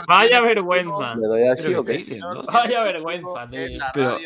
Vaya 0.07 0.41
vergüenza. 0.41 1.15
Vaya 2.53 2.83
vergüenza, 2.83 3.49
en 3.51 3.79
tío. 3.95 4.19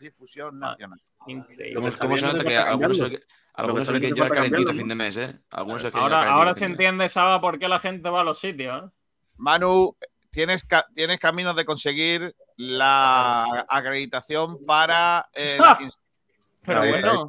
difusión 0.00 0.62
Ah, 0.62 0.70
nacional. 0.70 1.00
Increíble. 1.26 1.92
¿Cómo, 1.98 2.16
se 2.16 2.24
nota 2.26 2.44
que 2.44 2.56
algunos 2.56 2.98
que- 2.98 3.20
algunos 3.54 3.88
bien, 4.00 4.10
no 4.10 4.14
llevar 4.16 4.32
calentito 4.32 4.70
a 4.70 4.74
fin 4.74 4.88
de 4.88 4.94
mes, 4.94 5.16
¿eh? 5.16 5.38
Algunos 5.50 5.84
Ahora, 5.94 6.30
ahora 6.30 6.54
se 6.54 6.64
entiende, 6.64 7.08
Saba, 7.08 7.40
por 7.40 7.58
qué 7.58 7.68
la 7.68 7.78
gente 7.78 8.08
va 8.10 8.20
a 8.20 8.24
los 8.24 8.38
sitios. 8.38 8.84
¿eh? 8.84 8.88
Manu, 9.36 9.96
tienes, 10.30 10.62
ca- 10.64 10.86
tienes 10.94 11.18
caminos 11.18 11.54
de 11.56 11.64
conseguir 11.64 12.34
la 12.56 13.66
acreditación 13.68 14.64
para 14.64 15.28
eh, 15.34 15.58
Pero 16.64 16.80
bueno. 16.88 17.26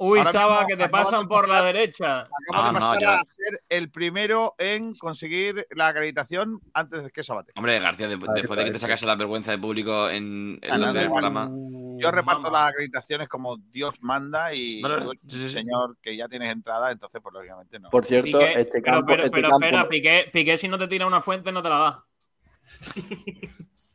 Uy, 0.00 0.18
Ahora 0.20 0.30
Saba, 0.32 0.54
mismo 0.60 0.68
que 0.68 0.76
te 0.76 0.88
pasan 0.88 1.22
de 1.22 1.26
por 1.26 1.48
la 1.48 1.60
derecha. 1.62 2.20
Acabas 2.20 2.30
Ah, 2.52 2.66
de 2.68 2.72
no, 2.72 2.78
pasar 2.78 3.04
a 3.04 3.24
ser 3.24 3.62
el 3.68 3.90
primero 3.90 4.54
en 4.58 4.94
conseguir 4.94 5.66
la 5.70 5.88
acreditación 5.88 6.60
antes 6.72 7.02
de 7.02 7.10
que 7.10 7.24
Sabate. 7.24 7.52
Hombre, 7.56 7.80
García, 7.80 8.06
de- 8.06 8.16
después 8.16 8.40
está, 8.42 8.54
de 8.56 8.64
que 8.66 8.70
te 8.70 8.78
sacase 8.78 9.06
la 9.06 9.16
vergüenza 9.16 9.50
de 9.50 9.58
público 9.58 10.08
en, 10.08 10.58
en 10.62 10.80
la 10.80 10.92
del 10.92 11.08
programa. 11.08 11.50
Yo 11.98 12.12
reparto 12.12 12.42
Mamá. 12.42 12.60
las 12.60 12.70
acreditaciones 12.70 13.26
como 13.28 13.56
Dios 13.56 13.96
manda 14.02 14.54
y 14.54 14.80
Sí, 15.16 15.30
sí, 15.30 15.48
señor 15.50 15.96
que 16.00 16.16
ya 16.16 16.28
tienes 16.28 16.52
entrada, 16.52 16.92
entonces 16.92 17.20
pues 17.20 17.32
lógicamente 17.32 17.80
no. 17.80 17.90
Por 17.90 18.04
cierto, 18.04 18.38
Piqué- 18.38 18.52
este 18.60 18.80
pero, 18.80 18.94
campo, 18.98 19.06
pero, 19.08 19.22
este 19.24 19.34
pero 19.34 19.48
campo- 19.50 19.64
espera, 19.64 19.88
Piqué, 19.88 20.30
Piqué, 20.32 20.58
si 20.58 20.68
no 20.68 20.78
te 20.78 20.86
tira 20.86 21.08
una 21.08 21.20
fuente, 21.20 21.50
no 21.50 21.60
te 21.60 21.68
la 21.70 21.76
da. 21.78 22.04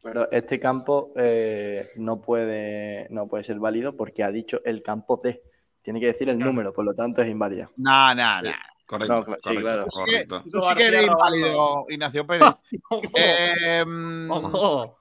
pero 0.02 0.30
este 0.32 0.60
campo 0.60 1.14
eh, 1.16 1.92
no 1.96 2.20
puede 2.22 3.08
no 3.10 3.28
puede 3.28 3.44
ser 3.46 3.60
válido 3.60 3.96
porque 3.96 4.24
ha 4.24 4.32
dicho 4.32 4.62
el 4.66 4.84
campo 4.84 5.22
D. 5.24 5.40
Tiene 5.84 6.00
que 6.00 6.08
decir 6.08 6.30
el 6.30 6.38
Claro. 6.38 6.52
número, 6.52 6.74
por 6.74 6.86
lo 6.86 6.94
tanto 6.94 7.22
es 7.22 7.30
inválido. 7.30 7.70
No, 7.78 8.16
no, 8.16 8.42
no. 8.42 8.52
Correcto, 8.86 9.14
No, 9.14 9.22
sí, 9.22 9.26
correcto, 9.44 9.62
claro. 9.62 9.84
Tú 9.86 9.90
sí 9.90 10.02
que- 10.06 10.12
correcto. 10.28 10.44
Tú 10.52 10.62
sí 10.62 10.76
que 10.76 10.86
eres 10.86 11.08
inválido, 11.08 11.86
Ignacio 11.90 12.28
Pérez. 12.28 12.48
Ojo, 12.90 13.02
Eh, 13.16 13.84
mm, 13.86 14.32
ojo. 14.32 14.98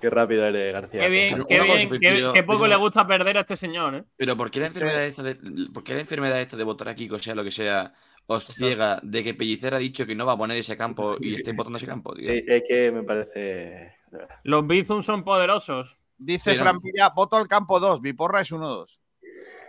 Qué 0.00 0.10
rápido 0.10 0.44
eres, 0.46 0.72
García. 0.72 1.00
Qué 1.02 1.08
bien, 1.08 1.34
qué, 1.48 1.58
cosa, 1.58 1.74
bien, 1.74 1.88
pero- 1.88 2.00
qué, 2.32 2.38
qué 2.38 2.42
poco 2.44 2.58
pero- 2.60 2.68
le 2.70 2.76
gusta 2.76 3.06
perder 3.06 3.36
a 3.36 3.40
este 3.40 3.56
señor, 3.56 3.94
¿eh? 3.96 4.04
Pero 4.16 4.36
¿por 4.36 4.50
qué 4.50 4.60
la 4.60 4.66
enfermedad 4.66 5.04
esta 5.04 5.22
de, 5.24 5.34
¿por 5.74 5.82
qué 5.82 5.94
la 5.94 6.00
enfermedad 6.00 6.40
esta 6.40 6.56
de 6.56 6.64
votar 6.64 6.88
aquí, 6.88 7.08
o 7.10 7.18
sea 7.18 7.34
lo 7.34 7.42
que 7.42 7.50
sea, 7.50 7.92
os 8.26 8.46
ciega 8.46 9.00
de 9.02 9.24
que 9.24 9.34
Pellicer 9.34 9.74
ha 9.74 9.78
dicho 9.78 10.06
que 10.06 10.14
no 10.14 10.24
va 10.24 10.32
a 10.32 10.36
poner 10.38 10.56
ese 10.56 10.76
campo 10.76 11.16
y 11.20 11.34
estéis 11.34 11.56
votando 11.56 11.78
ese 11.78 11.86
campo? 11.88 12.14
tío? 12.14 12.26
Sí, 12.26 12.44
es 12.46 12.62
que 12.68 12.92
me 12.92 13.02
parece. 13.02 13.96
Los 14.44 14.66
Bizum 14.66 15.02
son 15.02 15.24
poderosos. 15.24 15.96
dice. 16.16 16.54
Fran 16.54 16.78
Villa, 16.80 17.10
voto 17.14 17.36
al 17.36 17.48
campo 17.48 17.80
2, 17.80 18.00
mi 18.00 18.12
porra 18.12 18.40
es 18.40 18.52
1-2. 18.52 19.00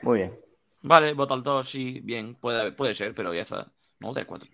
Muy 0.02 0.20
bien. 0.20 0.40
Vale, 0.82 1.14
vota 1.14 1.34
al 1.34 1.44
2, 1.44 1.70
sí, 1.70 2.00
bien, 2.02 2.36
puede, 2.36 2.72
puede 2.72 2.94
ser, 2.94 3.14
pero 3.14 3.34
ya 3.34 3.42
está. 3.42 3.72
No 4.00 4.08
vota 4.08 4.22
el 4.22 4.28
4. 4.28 4.50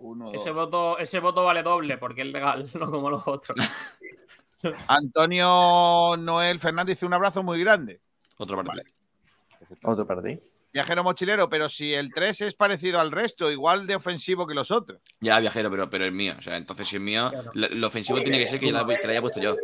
1-2. 0.00 0.36
Ese 0.40 0.50
voto, 0.50 0.98
ese 0.98 1.20
voto 1.20 1.44
vale 1.44 1.62
doble 1.62 1.98
porque 1.98 2.22
es 2.22 2.28
legal, 2.28 2.68
no 2.78 2.90
como 2.90 3.10
los 3.10 3.26
otros. 3.26 3.58
Antonio 4.88 6.16
Noel 6.18 6.58
Fernández, 6.58 7.02
un 7.02 7.14
abrazo 7.14 7.42
muy 7.42 7.60
grande. 7.60 8.00
Otro 8.36 8.56
partido. 8.56 8.82
Vale. 8.84 9.80
Otro 9.84 10.06
para 10.06 10.22
ti. 10.22 10.40
Viajero 10.72 11.02
mochilero, 11.02 11.48
pero 11.48 11.68
si 11.68 11.92
el 11.94 12.12
3 12.12 12.40
es 12.42 12.54
parecido 12.54 13.00
al 13.00 13.10
resto, 13.10 13.50
igual 13.50 13.86
de 13.86 13.96
ofensivo 13.96 14.46
que 14.46 14.54
los 14.54 14.70
otros. 14.70 15.02
Ya, 15.20 15.40
viajero, 15.40 15.70
pero, 15.70 15.90
pero 15.90 16.04
es 16.06 16.12
mío. 16.12 16.34
O 16.38 16.42
sea, 16.42 16.56
entonces 16.56 16.86
si 16.88 16.96
es 16.96 17.02
mío, 17.02 17.30
lo, 17.54 17.68
lo 17.68 17.86
ofensivo 17.88 18.20
tiene 18.20 18.38
que 18.38 18.46
ser 18.46 18.60
que, 18.60 18.70
la- 18.70 18.86
que 18.86 19.04
la 19.06 19.10
haya 19.12 19.20
puesto 19.20 19.40
yo. 19.40 19.56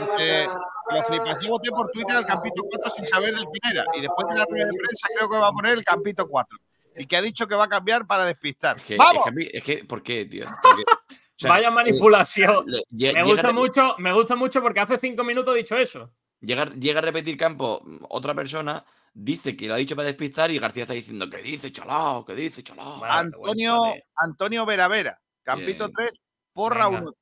Dice, 0.00 0.46
lo 0.90 1.02
flipas. 1.04 1.38
Yo 1.42 1.48
voté 1.50 1.70
por 1.70 1.90
Twitter 1.90 2.16
al 2.16 2.26
Campito 2.26 2.62
4 2.70 2.90
sin 2.90 3.06
saber 3.06 3.34
del 3.34 3.44
quién 3.44 3.72
era. 3.72 3.84
Y 3.94 4.00
después 4.00 4.26
de 4.28 4.36
la 4.38 4.44
rueda 4.48 4.66
de 4.66 4.72
prensa 4.72 5.08
creo 5.16 5.28
que 5.30 5.36
va 5.38 5.48
a 5.48 5.52
poner 5.52 5.72
el 5.78 5.84
Campito 5.84 6.26
4. 6.28 6.58
Y 6.96 7.06
que 7.06 7.16
ha 7.16 7.22
dicho 7.22 7.46
que 7.46 7.54
va 7.54 7.64
a 7.64 7.68
cambiar 7.68 8.06
para 8.06 8.24
despistar. 8.24 8.76
Es 8.76 8.82
que, 8.82 8.96
¡Vamos! 8.96 9.14
es 9.16 9.22
que, 9.24 9.28
a 9.28 9.32
mí- 9.32 9.48
es 9.52 9.62
que, 9.62 9.84
¿por 9.84 10.02
qué, 10.02 10.24
tío? 10.24 10.46
Porque, 10.62 10.82
o 10.82 11.14
sea, 11.36 11.50
Vaya 11.50 11.70
manipulación. 11.70 12.64
le- 12.66 12.82
lle- 12.90 13.14
Me 13.14 13.22
gusta 13.22 13.52
mucho, 13.52 13.94
me 13.98 14.12
gusta 14.12 14.34
mucho 14.36 14.60
porque 14.60 14.80
hace 14.80 14.98
cinco 14.98 15.22
minutos 15.24 15.54
he 15.54 15.58
dicho 15.58 15.76
eso. 15.76 16.10
Llega, 16.40 16.66
llega 16.66 16.98
a 16.98 17.02
repetir 17.02 17.36
campo 17.36 17.82
otra 18.08 18.34
persona, 18.34 18.84
dice 19.20 19.56
que 19.56 19.66
lo 19.66 19.74
ha 19.74 19.78
dicho 19.78 19.96
para 19.96 20.06
despistar 20.06 20.50
y 20.50 20.58
García 20.58 20.84
está 20.84 20.94
diciendo 20.94 21.28
que 21.28 21.38
dice 21.38 21.72
chalao, 21.72 22.24
que 22.24 22.34
dice 22.34 22.62
chalao. 22.62 22.98
Bueno, 22.98 23.12
Antonio, 23.12 23.82
vergüenza, 23.82 24.06
Antonio 24.16 24.66
Vera 24.66 24.88
Vera, 24.88 25.20
Campito 25.42 25.86
Bien. 25.86 25.94
3, 25.96 26.22
porra 26.52 26.88
Venga. 26.88 27.02
1. 27.02 27.12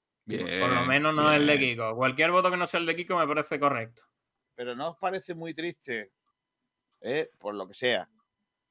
Por 0.60 0.70
lo 0.74 0.84
menos 0.86 1.14
no 1.14 1.32
el 1.32 1.46
de 1.46 1.58
Kiko. 1.58 1.94
Cualquier 1.94 2.32
voto 2.32 2.50
que 2.50 2.56
no 2.56 2.66
sea 2.66 2.80
el 2.80 2.86
de 2.86 2.96
Kiko 2.96 3.16
me 3.16 3.26
parece 3.26 3.58
correcto. 3.58 4.02
Pero 4.54 4.74
¿no 4.74 4.90
os 4.90 4.96
parece 4.98 5.34
muy 5.34 5.54
triste, 5.54 6.12
eh, 7.00 7.30
por 7.38 7.54
lo 7.54 7.66
que 7.66 7.74
sea, 7.74 8.08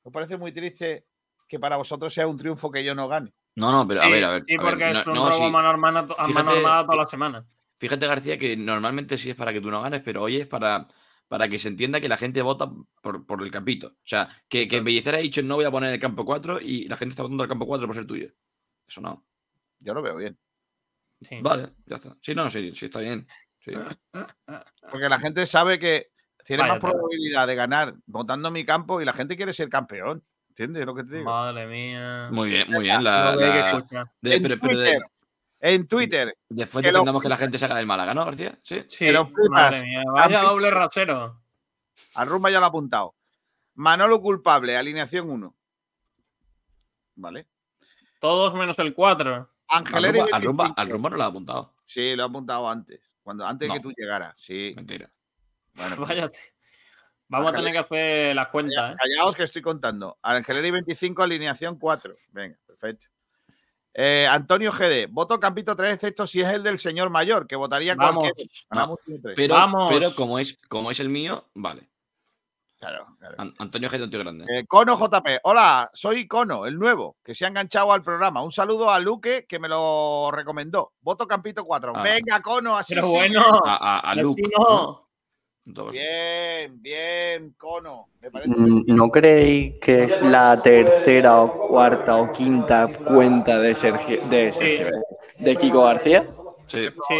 ¿os 0.03 0.11
parece 0.11 0.37
muy 0.37 0.51
triste 0.51 1.05
que 1.47 1.59
para 1.59 1.77
vosotros 1.77 2.13
sea 2.13 2.27
un 2.27 2.37
triunfo 2.37 2.69
que 2.71 2.83
yo 2.83 2.93
no 2.93 3.07
gane? 3.07 3.33
No, 3.55 3.71
no, 3.71 3.87
pero 3.87 4.01
a 4.03 4.09
ver, 4.09 4.23
a 4.25 4.31
ver. 4.31 4.43
Sí, 4.45 4.55
a 4.55 4.57
ver, 4.61 4.69
porque 4.69 4.85
no- 4.85 4.99
es 4.99 5.07
un 5.07 5.13
no, 5.13 5.29
robo 5.29 5.37
sí. 5.37 5.43
a 5.45 5.49
mano 5.49 5.69
armada 5.69 6.07
toda 6.85 6.95
la 6.97 7.05
semana. 7.05 7.45
Fíjate, 7.79 8.07
García, 8.07 8.37
que 8.37 8.55
normalmente 8.57 9.17
sí 9.17 9.29
es 9.29 9.35
para 9.35 9.51
que 9.53 9.61
tú 9.61 9.71
no 9.71 9.81
ganes, 9.81 10.01
pero 10.01 10.23
hoy 10.23 10.37
es 10.37 10.47
para, 10.47 10.87
para 11.27 11.47
que 11.49 11.59
se 11.59 11.67
entienda 11.67 11.99
que 11.99 12.07
la 12.09 12.17
gente 12.17 12.41
vota 12.41 12.71
por, 13.01 13.25
por 13.25 13.41
el 13.43 13.51
campito. 13.51 13.87
O 13.87 13.93
sea, 14.03 14.29
que, 14.47 14.67
que 14.67 14.77
ha 14.77 15.17
dicho 15.17 15.41
no 15.41 15.55
voy 15.55 15.65
a 15.65 15.71
poner 15.71 15.91
el 15.93 15.99
campo 15.99 16.23
4 16.25 16.59
y 16.61 16.87
la 16.87 16.97
gente 16.97 17.11
está 17.13 17.23
votando 17.23 17.43
al 17.43 17.49
campo 17.49 17.65
4 17.65 17.87
por 17.87 17.95
ser 17.95 18.05
tuyo. 18.05 18.27
Eso 18.87 19.01
no. 19.01 19.25
Yo 19.79 19.93
lo 19.93 20.01
veo 20.01 20.15
bien. 20.15 20.37
Vale, 21.41 21.73
ya 21.85 21.95
está. 21.95 22.15
Sí, 22.21 22.35
no, 22.35 22.49
sí, 22.49 22.71
sí 22.73 22.85
está 22.85 22.99
bien. 22.99 23.25
Sí. 23.59 23.71
Porque 24.91 25.09
la 25.09 25.19
gente 25.19 25.45
sabe 25.47 25.79
que 25.79 26.11
tiene 26.43 26.61
Vaya 26.61 26.73
más 26.73 26.81
probabilidad 26.81 27.47
de 27.47 27.55
ganar 27.55 27.95
votando 28.05 28.51
mi 28.51 28.65
campo 28.65 29.01
y 29.01 29.05
la 29.05 29.13
gente 29.13 29.35
quiere 29.35 29.53
ser 29.53 29.69
campeón. 29.69 30.23
¿Entiendes 30.49 30.85
lo 30.85 30.95
que 30.95 31.03
te 31.03 31.15
digo? 31.15 31.25
Madre 31.25 31.65
mía. 31.67 32.29
Muy 32.31 32.49
bien, 32.49 32.71
muy 32.71 32.83
bien. 32.83 33.03
La, 33.03 33.35
la- 33.35 33.85
de- 34.21 34.39
pero, 34.39 34.59
pero 34.59 34.77
de- 34.79 34.89
Twitter, 34.91 35.01
en 35.59 35.87
Twitter. 35.87 36.35
después 36.49 36.83
que 36.85 36.91
lo 36.91 37.19
que 37.19 37.29
la 37.29 37.37
gente 37.37 37.57
se 37.57 37.65
haga 37.65 37.75
del 37.75 37.85
Málaga, 37.87 38.13
¿no, 38.13 38.25
García? 38.25 38.57
Sí. 38.63 38.83
Sí, 38.87 39.05
que 39.05 39.11
lo 39.11 39.25
flipas. 39.25 39.49
madre 39.49 39.81
mía. 39.83 40.03
Vaya 40.11 40.41
doble 40.41 40.69
rasero. 40.71 41.41
Al 42.15 42.27
rumba 42.29 42.49
ya 42.51 42.59
lo 42.59 42.65
ha 42.65 42.69
apuntado. 42.69 43.15
Manolo 43.75 44.21
culpable, 44.21 44.77
alineación 44.77 45.29
1. 45.29 45.55
¿Vale? 47.15 47.47
Todos 48.19 48.53
menos 48.53 48.77
el 48.79 48.93
4. 48.93 49.35
Al 49.67 49.77
Angeleri 49.79 50.19
rumba, 50.19 50.35
al, 50.35 50.43
rumba, 50.43 50.63
25. 50.65 50.81
al 50.81 50.89
rumba 50.89 51.09
no 51.09 51.17
lo 51.17 51.23
ha 51.23 51.27
apuntado. 51.27 51.73
Sí, 51.83 52.15
lo 52.15 52.23
ha 52.23 52.25
apuntado 52.27 52.69
antes. 52.69 53.15
Cuando, 53.23 53.45
antes 53.45 53.67
de 53.67 53.73
que 53.73 53.79
tú 53.79 53.91
llegaras. 53.95 54.33
Sí. 54.37 54.73
Mentira. 54.75 55.09
Bueno, 55.73 55.95
Vaya. 56.05 56.29
t- 56.31 56.39
Vamos 57.27 57.51
a 57.51 57.55
tener 57.55 57.71
que 57.73 57.79
hacer 57.79 58.35
las 58.35 58.49
cuentas, 58.49 58.93
¿eh? 58.93 58.95
Callaos 58.99 59.35
que 59.35 59.43
estoy 59.43 59.61
contando. 59.63 60.19
Angeleri 60.21 60.69
25, 60.69 61.23
alineación 61.23 61.79
4. 61.79 62.13
Venga, 62.31 62.55
perfecto. 62.67 63.07
Eh, 63.97 64.27
Antonio 64.29 64.73
GD, 64.73 65.07
voto 65.09 65.39
Campito 65.39 65.73
3, 65.75 65.95
excepto 65.95 66.27
si 66.27 66.41
es 66.41 66.47
el 66.49 66.61
del 66.63 66.77
señor 66.79 67.09
mayor, 67.09 67.47
que 67.47 67.55
votaría 67.55 67.95
Vamos. 67.95 68.23
cualquier. 68.69 69.21
Tres. 69.21 69.33
Pero, 69.37 69.53
Vamos. 69.55 69.89
pero 69.89 70.13
como, 70.13 70.37
es, 70.37 70.59
como 70.67 70.91
es 70.91 70.99
el 70.99 71.07
mío, 71.07 71.45
vale. 71.53 71.89
Claro, 72.77 73.07
claro. 73.17 73.35
An- 73.37 73.55
Antonio 73.57 73.89
G. 73.89 74.09
tío 74.09 74.19
grande. 74.19 74.45
Eh, 74.49 74.65
Cono 74.67 74.97
JP, 74.97 75.39
hola, 75.43 75.89
soy 75.93 76.27
Cono, 76.27 76.65
el 76.65 76.77
nuevo, 76.77 77.15
que 77.23 77.33
se 77.33 77.45
ha 77.45 77.47
enganchado 77.47 77.93
al 77.93 78.03
programa. 78.03 78.43
Un 78.43 78.51
saludo 78.51 78.91
a 78.91 78.99
Luque, 78.99 79.45
que 79.47 79.59
me 79.59 79.69
lo 79.69 80.29
recomendó. 80.31 80.91
Voto 80.99 81.25
Campito 81.25 81.63
4. 81.63 81.93
Ah. 81.95 82.03
Venga, 82.03 82.41
Cono, 82.41 82.75
así 82.77 82.93
Pero 82.95 83.07
sí. 83.07 83.13
bueno. 83.13 83.41
A, 83.65 83.75
a, 83.77 83.99
a 83.99 84.11
así 84.11 84.19
Luke. 84.21 84.41
no. 84.59 85.04
Bien, 85.65 86.81
bien, 86.81 87.55
Cono. 87.57 88.09
Me 88.21 88.29
parece 88.29 88.51
Mm, 88.51 88.83
¿No 88.87 89.09
creéis 89.09 89.75
que 89.81 90.03
es 90.03 90.21
la 90.21 90.61
tercera 90.61 91.41
o 91.41 91.67
cuarta 91.67 92.17
o 92.17 92.31
quinta 92.31 92.87
cuenta 92.87 93.57
de 93.59 93.73
Sergio, 93.73 94.21
de, 94.29 94.51
Sergio, 94.51 94.91
de 95.39 95.55
Kiko 95.55 95.83
García? 95.83 96.27
sí. 96.67 96.87
Sí. 97.07 97.15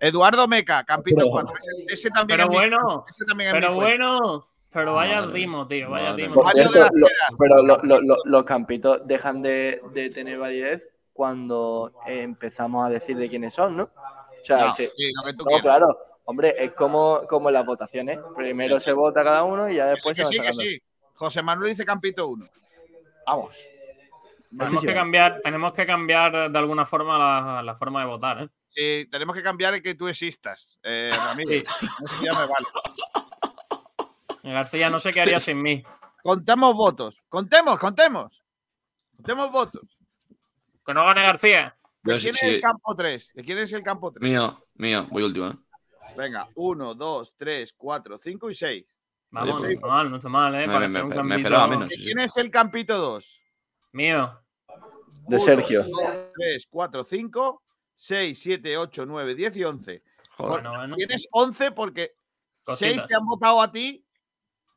Eduardo 0.00 0.46
Meca, 0.46 0.84
Campito 0.84 1.16
Pero- 1.16 1.30
4. 1.30 1.54
Ese, 1.56 1.92
ese 1.94 2.10
también 2.10 2.36
Pero 2.38 2.44
es 2.44 2.50
mi- 2.50 2.56
bueno, 2.56 3.04
ese 3.08 3.24
también 3.24 3.48
es 3.48 3.54
pero 3.54 3.74
bueno. 3.74 4.46
Pero 4.70 4.94
vaya 4.94 5.22
Madre 5.22 5.38
dimo, 5.40 5.66
tío. 5.66 5.90
Vaya 5.90 6.10
madre 6.10 6.22
de 6.28 6.52
cierto, 6.52 6.78
lo- 6.78 7.08
pero 7.38 7.62
lo- 7.62 7.80
lo- 7.82 8.00
lo- 8.02 8.16
los 8.24 8.44
campitos 8.44 9.00
dejan 9.08 9.42
de, 9.42 9.80
de 9.94 10.10
tener 10.10 10.38
validez 10.38 10.86
cuando 11.12 11.92
eh, 12.06 12.22
empezamos 12.22 12.86
a 12.86 12.90
decir 12.90 13.16
de 13.16 13.28
quiénes 13.28 13.54
son, 13.54 13.76
¿no? 13.76 13.84
O 13.84 14.44
sea, 14.44 14.66
No, 14.66 14.72
se- 14.74 14.86
sí, 14.86 15.10
lo 15.14 15.24
que 15.24 15.34
tú 15.36 15.44
no, 15.50 15.58
claro, 15.58 15.98
hombre, 16.30 16.54
es 16.58 16.72
como, 16.72 17.22
como 17.26 17.48
en 17.48 17.54
las 17.54 17.64
votaciones. 17.64 18.18
Primero 18.36 18.78
se 18.78 18.92
vota 18.92 19.24
cada 19.24 19.44
uno 19.44 19.68
y 19.68 19.76
ya 19.76 19.86
después 19.86 20.14
Que 20.16 20.24
se 20.26 20.32
sí, 20.32 20.38
va 20.38 20.44
que 20.44 20.52
sacando. 20.52 20.62
sí. 20.70 20.78
José 21.14 21.42
Manuel 21.42 21.70
dice 21.70 21.84
Campito 21.86 22.28
1. 22.28 22.46
Vamos. 23.26 23.56
Tenemos 24.56 24.82
que 24.84 24.94
cambiar, 24.94 25.40
tenemos 25.42 25.72
que 25.74 25.86
cambiar 25.86 26.50
de 26.50 26.58
alguna 26.58 26.86
forma 26.86 27.18
la, 27.18 27.62
la 27.62 27.74
forma 27.76 28.00
de 28.00 28.06
votar, 28.06 28.42
¿eh? 28.42 28.48
Sí, 28.68 29.06
tenemos 29.10 29.34
que 29.34 29.42
cambiar 29.42 29.74
el 29.74 29.82
que 29.82 29.94
tú 29.94 30.08
existas, 30.08 30.78
eh, 30.82 31.10
Ramírez. 31.14 31.64
Eso 31.64 32.22
ya 32.22 32.30
me 32.38 32.46
vale. 32.46 32.66
García 34.42 34.90
no 34.90 34.98
sé 34.98 35.10
qué 35.12 35.20
haría 35.22 35.40
sin 35.40 35.60
mí. 35.60 35.82
Contamos 36.22 36.74
votos. 36.74 37.22
Contemos, 37.28 37.78
contemos. 37.78 38.42
Contemos 39.16 39.50
votos. 39.50 39.82
Que 40.86 40.94
no 40.94 41.04
gane 41.04 41.22
García. 41.22 41.76
¿De 42.02 42.18
sí- 42.18 42.24
quién 42.30 42.34
es 42.34 42.40
sí. 42.40 42.46
el 42.46 42.60
campo 42.60 42.94
3? 42.96 43.32
¿De 43.34 43.44
quién 43.44 43.58
es 43.58 43.72
el 43.72 43.82
campo 43.82 44.12
3? 44.12 44.22
Mío, 44.22 44.64
mío. 44.74 45.06
Voy 45.10 45.22
último, 45.24 45.48
¿eh? 45.48 45.56
Venga, 46.18 46.48
1, 46.56 46.94
2, 46.94 47.34
3, 47.36 47.72
4, 47.76 48.18
5 48.20 48.50
y 48.50 48.54
6. 48.54 49.00
Vamos, 49.30 49.62
no 49.62 49.68
está 49.68 49.86
mal, 49.86 50.10
no 50.10 50.16
está 50.16 50.28
mal, 50.28 50.54
¿eh? 50.56 50.66
Me- 50.66 50.72
Para 50.74 50.80
me- 50.80 50.88
ser 50.92 51.02
un 51.04 51.08
me- 51.10 51.14
campito 51.14 51.68
menos. 51.68 51.88
¿De 51.88 51.94
sí, 51.94 52.00
sí. 52.00 52.04
quién 52.06 52.18
es 52.18 52.36
el 52.38 52.50
campito 52.50 52.98
2? 52.98 53.42
Mío. 53.92 54.40
De 55.28 55.38
Sergio. 55.38 55.86
3, 56.34 56.66
4, 56.68 57.04
5, 57.04 57.62
6, 57.94 58.38
7, 58.40 58.76
8, 58.78 59.06
9, 59.06 59.34
10 59.36 59.56
y 59.58 59.64
11. 59.64 60.02
Joder. 60.36 60.50
Bueno, 60.62 60.70
bueno. 60.76 60.96
Tienes 60.96 61.28
11 61.30 61.70
porque 61.72 62.14
6 62.66 62.78
Cositas. 62.78 63.06
te 63.06 63.14
han 63.14 63.24
votado 63.24 63.60
a 63.62 63.70
ti. 63.70 64.04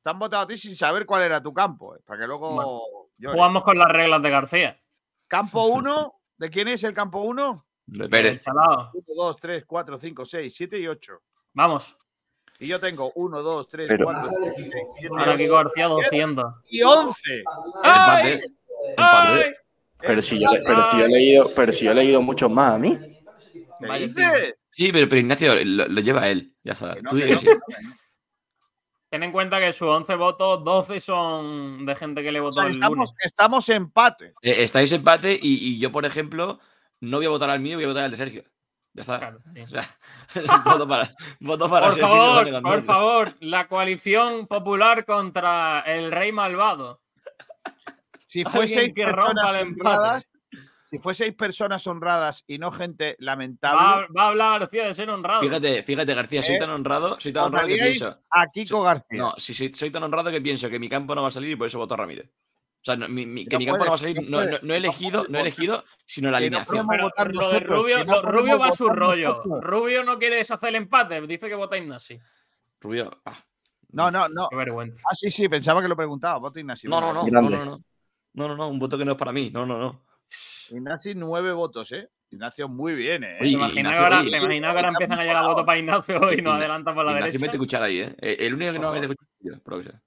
Te 0.03 0.09
han 0.11 0.19
votado 0.19 0.43
a 0.43 0.47
ti 0.47 0.57
sin 0.57 0.75
saber 0.75 1.05
cuál 1.07 1.23
era 1.23 1.41
tu 1.41 1.53
campo. 1.53 1.95
eh, 1.95 1.99
Para 2.05 2.19
que 2.21 2.27
luego. 2.27 2.51
Bueno. 2.51 3.33
Jugamos 3.33 3.63
con 3.63 3.77
las 3.79 3.89
reglas 3.91 4.21
de 4.21 4.29
García. 4.29 4.81
Campo 5.27 5.63
1. 5.67 6.13
¿De 6.37 6.49
quién 6.51 6.67
es 6.67 6.83
el 6.83 6.93
campo 6.93 7.21
1? 7.21 7.65
De 7.85 8.07
Pérez. 8.09 8.41
chalao. 8.41 8.91
1, 8.93 9.05
2, 9.15 9.37
3, 9.37 9.63
4, 9.65 9.97
5, 9.99 10.23
6, 10.25 10.53
7 10.55 10.79
y 10.79 10.87
8. 10.87 11.21
Vamos. 11.53 11.97
Y 12.59 12.67
yo 12.67 12.79
tengo 12.79 13.11
1, 13.15 13.41
2, 13.41 13.67
3, 13.67 13.87
Pero- 13.87 14.05
4, 14.05 14.29
5, 14.29 14.53
6, 14.55 14.83
7, 14.99 15.15
Ahora 15.17 15.37
Kiko 15.37 15.53
García 15.55 15.87
200. 15.87 16.45
y 16.69 16.81
11. 16.83 17.43
¡Ay! 17.83 18.31
Empate. 18.33 18.53
¡Ay! 18.97 19.39
Empate. 19.41 19.55
Pero 19.99 20.21
si, 20.21 20.39
yo, 20.39 20.47
le- 20.51 20.61
pero, 20.63 20.91
si 20.91 20.97
yo 20.97 21.05
he 21.05 21.09
leído, 21.09 21.51
pero 21.55 21.71
si 21.71 21.85
yo 21.85 21.91
he 21.91 21.95
leído 21.95 22.21
muchos 22.21 22.49
más 22.51 22.73
a 22.73 22.77
mí. 22.77 22.97
¿Qué 23.79 23.87
Vaya 23.87 24.05
dices? 24.07 24.55
Sí, 24.69 24.91
pero, 24.91 25.07
pero 25.09 25.19
Ignacio 25.21 25.55
lo, 25.65 25.87
lo 25.87 26.01
lleva 26.01 26.27
él. 26.29 26.53
Ya 26.63 26.73
está. 26.73 26.93
Que 26.95 27.01
no 27.01 27.09
Tú 27.09 27.15
sé, 27.17 27.23
di 27.25 27.29
que 27.29 27.33
no 27.35 27.39
sí. 27.41 27.45
sé. 27.47 27.87
Ten 29.09 29.23
en 29.23 29.31
cuenta 29.33 29.59
que 29.59 29.73
sus 29.73 29.87
11 29.89 30.15
votos, 30.15 30.63
12 30.63 30.99
son 31.01 31.85
de 31.85 31.95
gente 31.95 32.23
que 32.23 32.31
le 32.31 32.39
O 32.39 32.43
votó 32.43 32.53
sea, 32.53 32.63
el 32.65 32.71
estamos, 32.71 32.97
lunes. 32.97 33.13
estamos 33.23 33.69
empate. 33.69 34.33
Eh, 34.41 34.63
estáis 34.63 34.91
empate 34.93 35.33
y, 35.33 35.39
y 35.75 35.79
yo, 35.79 35.91
por 35.91 36.05
ejemplo, 36.05 36.59
no 37.01 37.17
voy 37.17 37.25
a 37.25 37.29
votar 37.29 37.49
al 37.49 37.59
mío, 37.59 37.75
voy 37.77 37.83
a 37.85 37.89
votar 37.89 38.05
al 38.05 38.11
de 38.11 38.17
Sergio. 38.17 38.43
Ya 38.93 39.01
está. 39.01 39.19
Claro, 39.19 39.39
sí. 39.55 39.61
O 39.63 39.67
sea, 39.67 39.89
voto 40.65 40.87
para, 40.87 41.11
voto 41.39 41.69
para 41.69 41.89
Por 41.89 41.99
favor, 41.99 42.61
por 42.61 42.83
favor, 42.83 43.35
la 43.39 43.67
coalición 43.67 44.47
popular 44.47 45.05
contra 45.05 45.81
el 45.85 46.11
rey 46.11 46.31
malvado. 46.31 47.01
Si 48.25 48.39
Alguien 48.41 48.51
fueseis 48.53 48.93
que 48.93 49.05
rompa 49.05 49.33
personas 49.33 49.55
el 49.55 49.61
empate. 49.67 49.89
honradas, 49.89 50.39
si 50.85 50.99
fueseis 50.99 51.33
personas 51.35 51.87
honradas 51.87 52.43
y 52.47 52.57
no 52.59 52.71
gente 52.71 53.15
lamentable, 53.19 54.07
va 54.17 54.23
a 54.23 54.27
hablar 54.29 54.59
García 54.61 54.85
de 54.87 54.93
ser 54.93 55.09
honrado. 55.09 55.41
Fíjate, 55.41 55.83
fíjate, 55.83 56.13
García, 56.13 56.41
soy 56.43 56.55
Eh, 56.55 56.59
tan 56.59 56.69
honrado, 56.69 57.17
soy 57.19 57.31
tan 57.33 57.45
honrado 57.45 57.67
que 57.67 57.75
pienso. 57.75 58.19
a 58.29 58.47
Kiko 58.47 58.83
García. 58.83 59.17
No, 59.17 59.33
si 59.37 59.53
soy, 59.53 59.73
soy 59.73 59.89
tan 59.91 60.03
honrado 60.03 60.31
que 60.31 60.41
pienso 60.41 60.69
que 60.69 60.79
mi 60.79 60.89
campo 60.89 61.13
no 61.15 61.21
va 61.23 61.27
a 61.29 61.31
salir 61.31 61.51
y 61.51 61.55
por 61.55 61.67
eso 61.67 61.77
voto 61.77 61.93
a 61.93 61.97
Ramírez. 61.97 62.29
O 62.81 62.83
sea, 62.83 62.95
no, 62.95 63.07
mi- 63.07 63.27
mi- 63.27 63.45
que 63.45 63.59
mi 63.59 63.65
campo 63.67 63.77
puede, 63.77 63.85
no 63.85 63.91
va 63.91 63.95
a 63.95 63.99
salir, 63.99 64.29
no 64.29 64.43
no, 64.43 64.57
no- 64.63 64.73
he 64.73 64.77
elegido, 64.77 65.25
no 65.29 65.37
he 65.37 65.41
elegido, 65.41 65.83
sino 66.05 66.31
la 66.31 66.37
alineación. 66.37 66.87
Pero 66.87 67.11
lo 67.31 67.49
de 67.49 67.59
Rubio, 67.59 68.03
lo- 68.03 68.21
Rubio 68.23 68.57
va 68.57 68.67
a 68.69 68.71
su 68.71 68.87
rollo. 68.89 69.27
nosotros. 69.29 69.63
Rubio 69.63 70.03
no 70.03 70.17
quiere 70.17 70.37
deshacer 70.37 70.69
el 70.69 70.75
empate, 70.75 71.21
dice 71.27 71.47
que 71.47 71.53
vota 71.55 71.77
Ignasi. 71.77 72.19
Rubio. 72.79 73.21
ah. 73.25 73.37
No, 73.91 74.09
no, 74.09 74.27
no. 74.29 74.47
Qué 74.49 74.55
vergüenza. 74.55 75.03
Ah, 75.09 75.13
sí, 75.13 75.29
sí, 75.29 75.47
pensaba 75.49 75.81
que 75.81 75.87
lo 75.89 75.95
preguntaba. 75.95 76.39
Voto 76.39 76.59
Ignacio. 76.59 76.89
No, 76.89 77.01
no, 77.01 77.13
no, 77.13 77.23
no, 77.27 77.41
no, 77.49 77.65
no. 78.33 78.55
No, 78.55 78.69
un 78.69 78.79
voto 78.79 78.97
que 78.97 79.05
no 79.05 79.11
es 79.11 79.17
para 79.17 79.31
mí. 79.33 79.51
No, 79.51 79.65
no, 79.65 79.77
no. 79.77 80.05
Ignacio, 80.71 81.13
nueve 81.17 81.51
votos, 81.51 81.91
¿eh? 81.91 82.09
Ignacio, 82.31 82.69
muy 82.69 82.95
bien, 82.95 83.25
¿eh? 83.25 83.35
¿Te 83.37 83.43
Oye, 83.43 83.51
imaginas 83.51 83.77
Ignacio, 83.77 83.99
que 83.99 84.03
ahora, 84.05 84.19
oye, 84.21 84.31
te 84.31 84.37
imaginas 84.37 84.71
que 84.71 84.77
ahora 84.77 84.87
empiezan 84.89 85.19
a 85.19 85.23
llegar 85.23 85.45
votos 85.45 85.65
para 85.65 85.77
Ignacio 85.79 86.31
y 86.33 86.41
nos 86.41 86.53
adelantan 86.55 86.95
por 86.95 87.03
la 87.05 87.11
Ignacio 87.11 87.31
derecha? 87.33 87.45
mete 87.45 87.57
cuchara 87.57 87.85
ahí, 87.85 87.99
¿eh? 87.99 88.15
El 88.39 88.53
único 88.55 88.71
que 88.71 88.79
no 88.79 88.85
va 88.89 88.97
a 88.97 88.99
meter 89.01 89.15
cuchara 89.15 90.01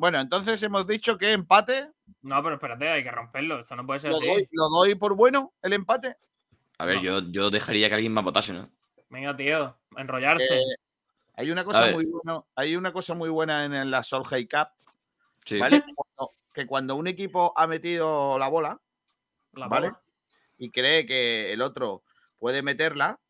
Bueno, 0.00 0.18
entonces 0.18 0.62
hemos 0.62 0.86
dicho 0.86 1.18
que 1.18 1.30
empate. 1.30 1.90
No, 2.22 2.42
pero 2.42 2.54
espérate, 2.54 2.88
hay 2.88 3.02
que 3.04 3.10
romperlo. 3.10 3.60
Esto 3.60 3.76
no 3.76 3.84
puede 3.84 4.00
ser 4.00 4.10
Lo 4.10 4.16
así. 4.16 4.26
doy, 4.26 4.48
lo 4.50 4.68
doy 4.70 4.94
por 4.94 5.14
bueno, 5.14 5.52
el 5.60 5.74
empate. 5.74 6.16
A 6.78 6.86
ver, 6.86 7.00
yo, 7.00 7.20
yo 7.30 7.50
dejaría 7.50 7.90
que 7.90 7.96
alguien 7.96 8.14
más 8.14 8.24
votase, 8.24 8.54
¿no? 8.54 8.70
Venga, 9.10 9.36
tío, 9.36 9.76
enrollarse. 9.98 10.56
Eh, 10.56 10.62
hay 11.34 11.50
una 11.50 11.64
cosa 11.64 11.90
muy 11.92 12.06
buena, 12.06 12.42
hay 12.54 12.76
una 12.76 12.94
cosa 12.94 13.12
muy 13.12 13.28
buena 13.28 13.66
en, 13.66 13.74
en 13.74 13.90
la 13.90 14.02
Solheim 14.02 14.48
Cup, 14.48 14.68
Sí. 15.44 15.58
¿vale? 15.58 15.84
Cuando- 15.94 16.32
que 16.54 16.66
cuando 16.66 16.96
un 16.96 17.06
equipo 17.06 17.52
ha 17.54 17.66
metido 17.66 18.38
la 18.38 18.48
bola, 18.48 18.80
La 19.52 19.68
¿vale? 19.68 19.88
bola. 19.88 20.02
Y 20.56 20.70
cree 20.70 21.04
que 21.04 21.52
el 21.52 21.60
otro 21.60 22.04
puede 22.38 22.62
meterla, 22.62 23.20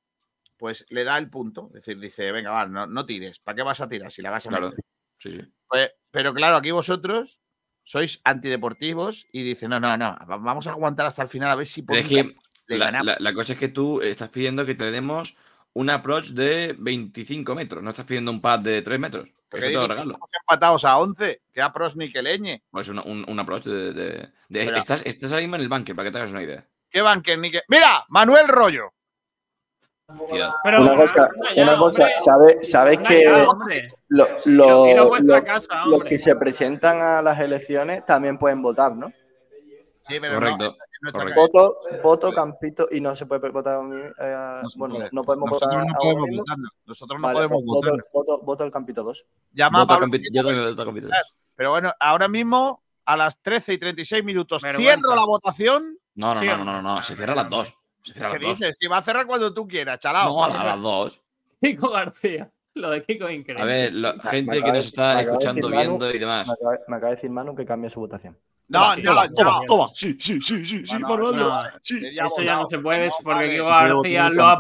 pues 0.57 0.87
le 0.91 1.03
da 1.03 1.19
el 1.19 1.29
punto. 1.31 1.67
Es 1.75 1.85
decir, 1.85 1.99
dice, 1.99 2.31
venga, 2.31 2.53
va, 2.53 2.67
no, 2.67 2.87
no 2.87 3.05
tires. 3.07 3.41
¿Para 3.41 3.57
qué 3.57 3.63
vas 3.63 3.81
a 3.81 3.89
tirar 3.89 4.13
si 4.13 4.23
la 4.23 4.31
vas 4.31 4.47
a 4.47 4.51
Claro. 4.51 4.69
meter? 4.71 4.85
Sí, 5.21 5.31
sí. 5.33 5.41
Pues, 5.69 5.93
pero 6.11 6.33
claro, 6.35 6.57
aquí 6.57 6.71
vosotros 6.71 7.41
sois 7.85 8.21
antideportivos 8.25 9.27
y 9.33 9.43
dicen, 9.43 9.71
no, 9.71 9.79
no, 9.81 9.97
no, 9.97 10.17
va- 10.29 10.37
vamos 10.39 10.67
a 10.67 10.71
aguantar 10.71 11.07
hasta 11.07 11.23
el 11.23 11.29
final 11.29 11.51
a 11.51 11.55
ver 11.57 11.67
si 11.67 11.81
es 11.81 11.87
podemos- 11.87 12.09
que 12.09 12.37
Le 12.69 12.79
la, 12.79 12.85
ganamos. 12.87 13.07
la- 13.07 13.17
la 13.21 13.35
cosa 13.35 13.53
es 13.53 13.59
que 13.59 13.69
tú 13.69 14.01
estás 14.01 14.29
pidiendo 14.31 14.65
que 14.65 14.75
te 14.75 14.91
demos 14.91 15.35
un 15.75 15.91
approach 15.91 16.29
de 16.29 16.75
25 16.79 17.55
metros, 17.55 17.83
no 17.83 17.91
estás 17.91 18.07
pidiendo 18.07 18.31
un 18.31 18.41
pad 18.41 18.61
de 18.61 18.83
3 18.83 18.99
metros. 18.99 19.29
Que 19.51 19.59
¿Qué 19.59 19.67
eso 19.67 19.67
te 19.69 19.75
lo 19.75 19.89
regalo. 19.89 20.13
Estamos 20.13 20.31
empatados 20.41 20.85
a 20.85 20.99
11. 20.99 21.43
Que 21.53 21.61
a 21.61 21.73
pros 21.73 21.97
ni 21.97 22.13
que 22.13 22.23
leñe. 22.23 22.63
Pues 22.71 22.89
una- 22.89 23.03
un, 23.03 23.25
un 23.29 23.39
approach 23.41 23.65
de. 23.65 23.93
de- 23.93 24.05
de- 24.49 24.65
Pero- 24.65 24.77
estás, 24.77 25.03
estás 25.05 25.33
ahora 25.33 25.43
mismo 25.43 25.57
en 25.57 25.63
el 25.63 25.69
bunker, 25.69 25.97
para 25.97 26.09
que 26.09 26.13
te 26.13 26.19
hagas 26.19 26.31
una 26.31 26.43
idea. 26.45 26.65
¿Qué 26.89 27.01
banker 27.03 27.37
ni 27.39 27.51
que. 27.51 27.63
¡Mira! 27.69 28.05
Manuel 28.09 28.47
Rollo. 28.49 28.93
Pero, 30.63 30.83
una 30.83 30.97
cosa, 30.97 31.29
una 31.57 31.77
cosa 31.79 32.03
hombre. 32.03 32.15
¿sabe- 32.19 32.59
¿sabes 32.63 32.99
Anda 32.99 33.09
que. 33.09 33.89
Lo- 34.11 34.29
lo- 34.45 35.19
lo- 35.21 35.45
casa, 35.45 35.87
los 35.87 36.05
que 36.05 36.19
se 36.19 36.37
presentan 36.37 37.01
a 37.01 37.23
las 37.23 37.41
elecciones 37.41 38.05
también 38.05 38.39
pueden 38.39 38.61
votar, 38.63 38.95
¿no? 38.95 39.09
Sí, 40.09 40.19
pero 40.21 40.35
Correcto. 40.35 40.77
no, 41.03 41.13
correcto. 41.13 41.41
Voto, 41.41 41.79
voto 42.03 42.33
Campito 42.33 42.89
y 42.91 43.01
no 43.01 43.15
se 43.15 43.27
puede 43.27 43.49
votar 43.51 43.77
a 43.79 43.83
mí, 43.83 43.97
eh, 44.19 44.61
bueno, 44.77 44.97
no 45.13 45.23
podemos 45.25 45.51
Nosotros 45.51 45.71
votar 45.71 45.87
no 45.87 45.95
podemos 46.01 46.27
votar. 46.37 46.59
no. 46.59 46.69
Nosotros 46.85 47.21
no 47.21 47.27
Vale, 47.29 47.37
podemos 47.39 47.63
pues 47.65 47.67
votar. 47.67 47.93
voto, 47.93 48.33
voto, 48.33 48.45
voto 48.45 48.65
al 48.65 48.71
Campito 48.73 49.03
2. 49.05 49.25
Llama 49.53 49.79
Voto 49.81 49.93
a 49.93 49.97
Pablo 49.97 50.07
Campi- 50.13 50.27
yo 50.33 50.43
también 50.43 50.65
voto 50.71 50.85
Campito. 50.85 51.09
Pero 51.55 51.71
bueno, 51.71 51.93
ahora 52.01 52.27
mismo, 52.29 52.83
a 53.05 53.17
las 53.17 53.41
13 53.41 53.75
y 53.75 53.79
36 53.79 54.25
minutos, 54.25 54.63
Vergüenza. 54.63 54.95
cierro 54.95 55.15
la 55.15 55.25
votación. 55.25 55.97
No, 56.17 56.35
no, 56.35 56.41
Sí, 56.41 56.47
no, 56.47 56.57
no, 56.59 56.65
no, 56.65 56.83
no, 56.83 57.03
se 57.03 57.15
cierra 57.15 57.35
a 57.35 57.37
las 57.37 57.51
2. 57.51 57.75
Se 58.03 58.13
cierra 58.15 58.29
a 58.31 58.33
¿Qué 58.33 58.39
las 58.41 58.49
2. 58.49 58.59
dices? 58.59 58.77
Si 58.79 58.87
va 58.89 58.99
a 58.99 59.03
cerrar 59.03 59.27
cuando 59.27 59.55
tú 59.55 59.69
quieras, 59.69 60.01
chalao. 60.01 60.29
No, 60.35 60.45
a, 60.45 60.49
la- 60.49 60.61
a 60.61 60.65
las 60.65 60.81
2. 60.81 61.21
Kiko 61.63 61.91
García. 61.91 62.51
Lo 62.75 62.91
de 62.91 63.03
Kiko 63.03 63.27
es 63.29 63.37
increíble. 63.37 63.63
A 63.63 63.67
ver, 63.67 63.93
la 63.93 64.13
gente 64.31 64.63
que 64.63 64.73
nos 64.73 64.87
está 64.87 65.17
de 65.17 65.23
escuchando, 65.23 65.69
Manu- 65.69 65.77
viendo 65.99 66.15
y 66.15 66.19
demás. 66.19 66.47
Me 66.49 66.53
acaba, 66.55 66.79
me 66.89 66.97
acaba 66.97 67.11
de 67.11 67.17
decir 67.17 67.31
Manu 67.31 67.55
que 67.55 67.65
cambie 67.67 67.91
su 67.91 68.01
votación. 68.01 68.39
No, 68.69 68.95
no, 68.95 69.03
Toma, 69.03 69.27
no. 69.27 69.35
toma, 69.35 69.61
toma. 69.67 69.91
Sí, 69.93 70.17
sí, 70.21 70.41
sí, 70.41 70.65
sí, 70.65 70.87
sí, 70.87 70.93
No, 70.93 71.01
no, 71.01 71.09
Manuel. 71.09 71.37
No, 71.39 71.63
Sí. 71.83 72.01
Ya 72.15 72.25
eso 72.27 72.41
ya 72.43 72.55
no 72.55 72.69
se 72.69 72.79
puede 72.79 73.09
No, 73.09 73.13
porque 73.25 73.35
vale. 73.35 73.51
Kiko 73.57 73.65
García 73.67 74.31
lo 74.31 74.47
ha 74.47 74.57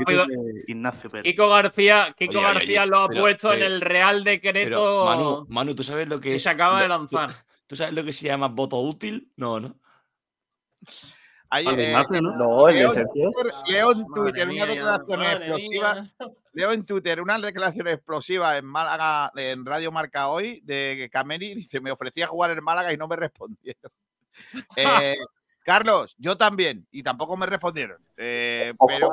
Ignacio 0.66 1.10
Pérez. 1.10 1.24
Kiko 1.24 1.48
García, 1.48 2.14
Kiko 2.18 2.32
Oye, 2.38 2.42
García 2.42 2.82
oye, 2.82 2.90
lo 2.90 2.98
ha 2.98 3.08
pero- 3.08 3.20
puesto 3.20 3.52
en 3.52 3.62
el 3.62 3.80
Real 3.80 4.24
Decreto 4.24 4.68
Pero, 4.68 5.04
Manu, 5.04 5.46
Manu, 5.48 5.74
¿tú 5.76 5.84
sabes 5.84 6.08
lo 6.08 6.20
que 6.20 6.30
que 6.30 6.34
es? 6.34 6.42
se 6.42 6.50
acaba 6.50 6.82
de 6.82 6.88
lanzar. 6.88 7.30
¿Tú 7.68 7.76
sabes 7.76 7.94
lo 7.94 8.02
que 8.02 8.12
se 8.12 8.26
llama 8.26 8.48
voto 8.48 8.80
útil? 8.80 9.30
No, 9.36 9.60
¿no? 9.60 9.76
Al 11.50 11.66
eh, 11.80 11.92
Leo, 13.66 13.92
en 13.92 14.06
Twitter 14.06 14.44
una 14.46 14.52
mía, 14.54 14.66
declaración 14.66 15.22
explosiva. 15.22 15.94
mía. 15.94 16.12
Leo 16.52 16.72
en 16.72 16.86
Twitter 16.86 17.20
una 17.20 17.38
declaración 17.38 17.88
explosiva 17.88 18.56
en 18.56 18.64
Málaga, 18.64 19.32
en 19.36 19.64
Radio 19.64 19.92
Marca 19.92 20.28
hoy, 20.28 20.60
de 20.64 21.08
Cameri. 21.12 21.54
Dice: 21.54 21.80
Me 21.80 21.90
ofrecía 21.90 22.26
jugar 22.26 22.50
en 22.52 22.62
Málaga 22.62 22.92
y 22.92 22.96
no 22.96 23.08
me 23.08 23.16
respondieron. 23.16 23.92
Eh, 24.76 25.16
Carlos, 25.62 26.14
yo 26.18 26.36
también, 26.38 26.86
y 26.90 27.02
tampoco 27.02 27.36
me 27.36 27.44
respondieron. 27.46 27.98
Eh, 28.16 28.72
pero 28.88 29.12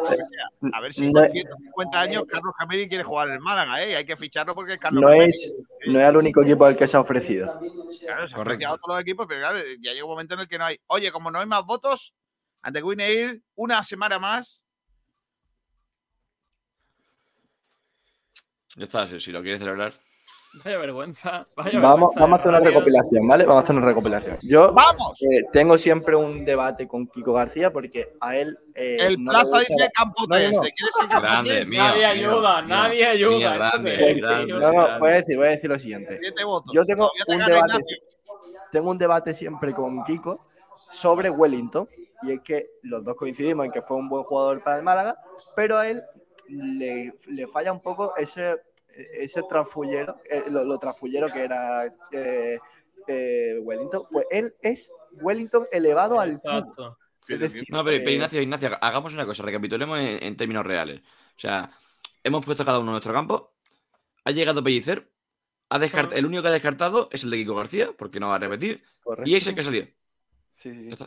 a 0.72 0.80
ver 0.82 0.94
si 0.94 1.12
No- 1.12 1.22
con 1.22 1.30
150 1.32 2.00
años 2.00 2.24
Carlos 2.28 2.54
Cameri 2.58 2.88
quiere 2.88 3.04
jugar 3.04 3.30
en 3.30 3.42
Málaga, 3.42 3.84
¿eh? 3.84 3.96
Hay 3.98 4.06
que 4.06 4.16
ficharlo 4.16 4.56
porque 4.56 4.74
es 4.74 4.80
Carlos 4.80 5.02
No 5.02 5.08
Cameri. 5.10 5.30
es, 5.30 5.54
no 5.88 6.00
es 6.00 6.06
el 6.08 6.18
único 6.18 6.42
equipo 6.44 6.66
al 6.66 6.78
que 6.78 6.88
se 6.88 6.96
ha 6.96 7.02
ofrecido. 7.02 7.60
Claro, 7.60 7.92
se 8.00 8.06
han 8.08 8.08
Correcto. 8.08 8.40
ofrecido 8.42 8.70
a 8.70 8.78
todos 8.78 8.88
los 8.96 9.02
equipos, 9.02 9.26
pero 9.28 9.42
claro, 9.42 9.60
ya 9.82 9.92
llega 9.92 10.06
un 10.06 10.12
momento 10.12 10.36
en 10.36 10.40
el 10.42 10.48
que 10.48 10.58
no 10.58 10.66
hay. 10.66 10.80
Oye, 10.88 11.12
como 11.12 11.30
no 11.32 11.40
hay 11.40 11.46
más 11.46 11.66
votos, 11.66 12.14
ante 12.62 12.84
Winneir, 12.84 13.42
una 13.56 13.84
semana 13.84 14.20
más. 14.20 14.64
Ya 18.76 18.84
está, 18.84 19.08
si, 19.08 19.20
si 19.20 19.32
lo 19.32 19.42
quieres 19.42 19.60
celebrar. 19.60 19.94
Vaya 20.64 20.78
vergüenza. 20.78 21.46
Vaya 21.56 21.80
Vamos, 21.80 22.10
vergüenza 22.10 22.20
vamos 22.20 22.38
a 22.38 22.40
hacer 22.40 22.50
una 22.52 22.60
recopilación, 22.60 23.28
¿vale? 23.28 23.46
Vamos 23.46 23.62
a 23.62 23.64
hacer 23.64 23.76
una 23.76 23.86
recopilación. 23.86 24.38
Yo 24.42 24.72
¡Vamos! 24.74 25.22
eh, 25.22 25.44
tengo 25.52 25.78
siempre 25.78 26.16
un 26.16 26.46
debate 26.46 26.88
con 26.88 27.08
Kiko 27.08 27.34
García 27.34 27.72
porque 27.72 28.14
a 28.20 28.36
él. 28.38 28.58
eh, 28.76 28.98
El 29.00 29.24
no 29.24 29.32
Plaza 29.32 29.60
dice 29.60 29.90
Campo 29.94 30.26
No, 30.28 30.36
no, 30.38 30.44
no. 30.52 30.62
13. 30.62 30.74
¿Quieres 30.76 30.96
el 31.02 31.08
Campo 31.10 31.22
Grande, 31.22 31.50
13? 31.50 31.66
mío. 31.70 31.80
Nadie 31.84 32.00
mío, 32.00 32.08
ayuda, 32.32 32.62
mío, 32.62 32.76
nadie 32.76 33.00
mío, 33.04 33.10
ayuda. 33.10 33.54
grande, 33.56 34.14
grande. 34.16 34.54
No, 34.54 34.72
no, 34.72 35.00
voy 35.00 35.10
a 35.10 35.14
decir, 35.14 35.38
voy 35.38 35.48
a 35.48 35.50
decir 35.52 35.70
lo 35.70 35.80
siguiente. 35.80 36.20
Siete 36.22 36.44
votos. 36.44 36.74
Yo 36.74 36.86
tengo 36.86 37.12
un 37.28 37.38
debate, 37.40 37.80
tengo 38.72 38.92
un 38.92 38.98
debate 38.98 39.34
siempre 39.34 39.74
con 39.74 40.04
Kiko 40.06 40.48
sobre 40.90 41.30
Wellington 41.30 41.88
y 42.24 42.32
es 42.32 42.42
que 42.42 42.72
los 42.84 43.04
dos 43.04 43.16
coincidimos 43.16 43.66
en 43.66 43.72
que 43.72 43.82
fue 43.82 43.98
un 43.98 44.10
buen 44.10 44.24
jugador 44.24 44.64
para 44.64 44.78
el 44.78 44.84
Málaga, 44.84 45.18
pero 45.56 45.78
a 45.78 45.88
él 45.90 46.04
le, 46.50 47.14
le 47.28 47.48
falla 47.48 47.72
un 47.72 47.82
poco 47.82 48.16
ese 48.16 48.56
ese 49.20 49.44
transfullero, 49.44 50.20
eh, 50.28 50.46
lo, 50.50 50.64
lo 50.64 50.80
transfullero 50.80 51.32
que 51.32 51.44
era 51.44 51.86
eh, 52.12 52.58
eh, 53.08 53.60
Wellington, 53.62 54.08
pues 54.12 54.26
él 54.32 54.56
es 54.60 54.92
Wellington 55.12 55.68
elevado 55.72 56.20
al 56.20 56.42
cubo. 56.42 56.52
Exacto. 56.58 56.98
Es 57.28 57.40
decir, 57.40 57.64
No, 57.70 57.84
pero, 57.84 57.98
pero 58.00 58.10
Ignacio, 58.10 58.42
Ignacio, 58.42 58.76
hagamos 58.82 59.14
una 59.14 59.26
cosa, 59.28 59.44
recapitulemos 59.44 60.00
en, 60.00 60.24
en 60.24 60.36
términos 60.36 60.66
reales. 60.66 61.02
O 61.02 61.40
sea, 61.40 61.70
hemos 62.24 62.44
puesto 62.44 62.66
cada 62.66 62.80
uno 62.80 62.90
nuestro 62.92 63.14
campo, 63.14 63.54
ha 64.24 64.32
llegado 64.32 64.64
Pellicer, 64.64 65.12
ha 65.70 65.78
descart- 65.78 66.14
el 66.16 66.26
único 66.26 66.42
que 66.42 66.48
ha 66.48 66.52
descartado 66.52 67.08
es 67.12 67.24
el 67.24 67.30
de 67.30 67.38
Kiko 67.38 67.54
García, 67.56 67.92
porque 67.96 68.20
no 68.20 68.30
va 68.30 68.36
a 68.36 68.40
repetir, 68.40 68.84
correcto. 69.04 69.30
y 69.30 69.36
es 69.36 69.46
el 69.46 69.54
que 69.54 69.62
ha 69.62 69.66
salido. 69.66 69.86
Sí, 70.56 70.74
sí, 70.74 70.96
sí. 70.96 71.06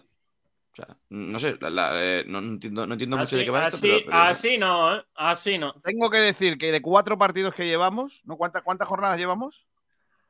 O 0.72 0.76
sea, 0.76 0.96
no 1.08 1.38
sé, 1.40 1.56
la- 1.60 1.70
la- 1.70 1.90
eh, 1.94 2.24
no, 2.26 2.40
no 2.40 2.52
entiendo, 2.52 2.86
no 2.86 2.94
entiendo 2.94 3.16
mucho 3.16 3.36
de 3.36 3.44
qué 3.44 3.50
va 3.50 3.64
esto, 3.66 3.76
así, 3.78 3.86
pero, 3.88 3.98
pero 4.06 4.16
eso. 4.18 4.30
así 4.30 4.58
no, 4.58 4.96
¿eh? 4.96 5.04
Así 5.14 5.58
no. 5.58 5.72
Tengo 5.82 6.08
que 6.10 6.18
decir 6.18 6.58
que 6.58 6.70
de 6.70 6.80
cuatro 6.80 7.18
partidos 7.18 7.54
que 7.54 7.66
llevamos, 7.66 8.22
¿no? 8.24 8.36
¿Cuántas, 8.36 8.62
cuántas 8.62 8.86
jornadas 8.86 9.18
llevamos? 9.18 9.66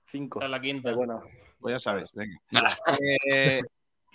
Cinco. 0.07 0.39
Esta 0.39 0.47
es 0.47 0.51
la 0.51 0.61
quinta. 0.61 0.83
Pero 0.85 0.97
bueno, 0.97 1.23
Pues 1.61 1.75
ya 1.75 1.79
sabes, 1.79 2.11
venga. 2.15 2.39
Nada. 2.51 2.75
Eh, 3.31 3.61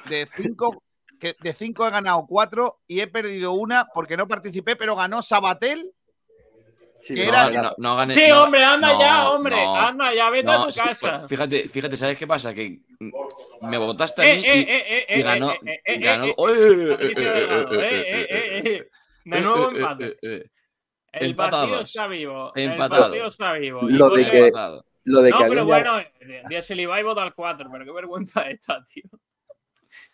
de 0.09 0.27
cinco, 0.35 0.83
que 1.19 1.35
de 1.39 1.53
cinco 1.53 1.87
he 1.87 1.91
ganado 1.91 2.25
cuatro 2.27 2.79
y 2.87 2.99
he 3.01 3.07
perdido 3.07 3.53
una 3.53 3.85
porque 3.93 4.17
no 4.17 4.27
participé, 4.27 4.75
pero 4.75 4.95
ganó 4.95 5.21
Sabatel. 5.21 5.91
Sí, 7.07 7.13
no, 7.15 7.21
era- 7.23 7.49
No, 7.49 7.61
no, 7.61 7.73
no 7.77 7.95
gane- 7.97 8.13
Sí, 8.13 8.23
no- 8.27 8.43
hombre, 8.43 8.63
anda 8.63 8.93
no, 8.93 8.99
ya, 8.99 9.29
hombre. 9.29 9.55
no, 9.55 9.75
anda 9.75 10.13
ya, 10.13 10.29
vete 10.29 10.49
a 10.51 10.57
no, 10.57 10.65
tu 10.65 10.71
sí, 10.71 10.79
casa. 10.81 11.17
pues, 11.19 11.29
fíjate, 11.29 11.69
fíjate, 11.69 11.97
¿sabes 11.97 12.17
qué 12.17 12.27
pasa? 12.27 12.53
Que 12.53 12.79
mm, 12.99 13.11
me 13.69 13.77
votaste 13.77 14.21
a 14.21 14.25
Eh, 14.29 14.35
mí 14.35 14.41
y, 14.41 14.45
eh, 14.47 14.61
eh, 14.61 14.85
eh, 14.87 15.05
y 15.17 15.19
eh, 15.19 15.23
ganó. 15.23 15.51
eh, 15.51 15.57
eh, 15.63 15.81
eh, 15.85 15.93
eh, 15.95 16.97
eh, 16.99 17.77
eh, 17.79 18.27
eh, 18.29 18.61
eh. 18.65 18.89
De 19.25 19.41
nuevo 19.41 19.71
Eh, 19.71 19.73
eh, 19.73 19.77
empate. 19.79 20.05
eh, 20.05 20.17
eh. 20.21 20.49
El 21.13 21.29
empatados. 21.31 21.61
partido 21.69 21.81
está 21.81 22.07
vivo. 22.07 22.51
El 22.55 22.75
partido 22.75 23.27
está 23.27 23.53
vivo. 23.53 23.79
Lo 23.83 24.09
de 24.09 24.29
que- 24.29 24.47
Empatado. 24.47 24.85
lo 25.05 25.21
de 25.21 25.29
No, 25.31 25.37
que 25.37 25.43
pero 25.45 25.61
alguien 25.61 25.83
ya- 25.83 25.91
bueno, 26.19 26.49
Díaz 26.49 26.69
Ibai 26.71 27.03
vota 27.03 27.23
al 27.23 27.33
4, 27.33 27.69
pero 27.71 27.85
qué 27.85 27.91
vergüenza 27.91 28.41
esta, 28.49 28.83
tío. 28.83 29.03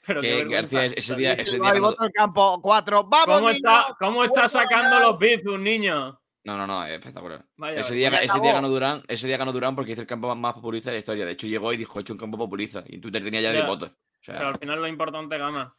Pero 0.06 0.22
qué 0.22 0.46
García 0.46 0.86
ese 0.86 1.16
día, 1.16 1.34
ese 1.34 1.58
día 1.60 1.72
el 1.74 2.12
campo 2.14 2.60
cuatro. 2.62 3.04
¡Vamos, 3.04 3.26
¿Cómo 3.38 3.50
niños! 3.50 3.56
está, 3.56 3.96
cómo 4.00 4.24
está 4.24 4.42
¡Vuelvo 4.42 4.46
a 4.46 4.48
sacando 4.50 5.00
los 5.00 5.18
bits 5.18 5.46
un 5.48 5.64
niño? 5.64 6.22
No, 6.44 6.58
no, 6.58 6.66
no, 6.66 6.84
es 6.86 6.94
espectacular. 6.94 7.46
Vaya, 7.58 7.82
ese 7.82 7.94
día, 7.94 8.10
pues 8.10 8.24
ese 8.26 8.40
día 8.40 8.54
ganó 8.54 8.68
Durán, 8.70 9.04
ese 9.08 9.28
día 9.28 9.38
ganó 9.38 9.52
Durán 9.54 9.76
porque 9.76 9.92
hizo 9.92 10.02
el 10.02 10.08
campo 10.08 10.34
más- 10.36 10.54
populista 10.56 10.90
de 10.90 10.96
la 10.96 11.00
historia. 11.00 11.26
De 11.26 11.34
hecho, 11.34 11.46
llegó 11.48 11.72
y 11.72 11.78
dijo, 11.78 12.00
he 12.00 12.02
hecho 12.02 12.14
un 12.14 12.20
campo 12.20 12.38
populista. 12.38 12.84
Y 12.88 12.96
en 12.96 13.02
Twitter 13.02 13.24
tenía 13.24 13.42
ya 13.42 13.50
Ya. 13.50 13.54
10 13.58 13.68
votos. 13.68 13.90
O 13.92 14.24
sea, 14.24 14.38
Pero 14.38 14.50
al 14.50 14.58
final 14.58 14.80
lo 14.82 14.88
importante 14.88 15.38
gana. 15.38 15.74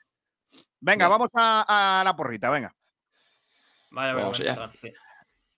Venga, 0.81 1.05
No. 1.07 1.11
vamos 1.11 1.31
a, 1.35 2.01
a 2.01 2.05
la 2.05 2.15
porrita, 2.15 2.51
venga. 2.51 2.75
Vaya 3.91 4.15
Vamos 4.15 4.39
tío. 4.39 4.55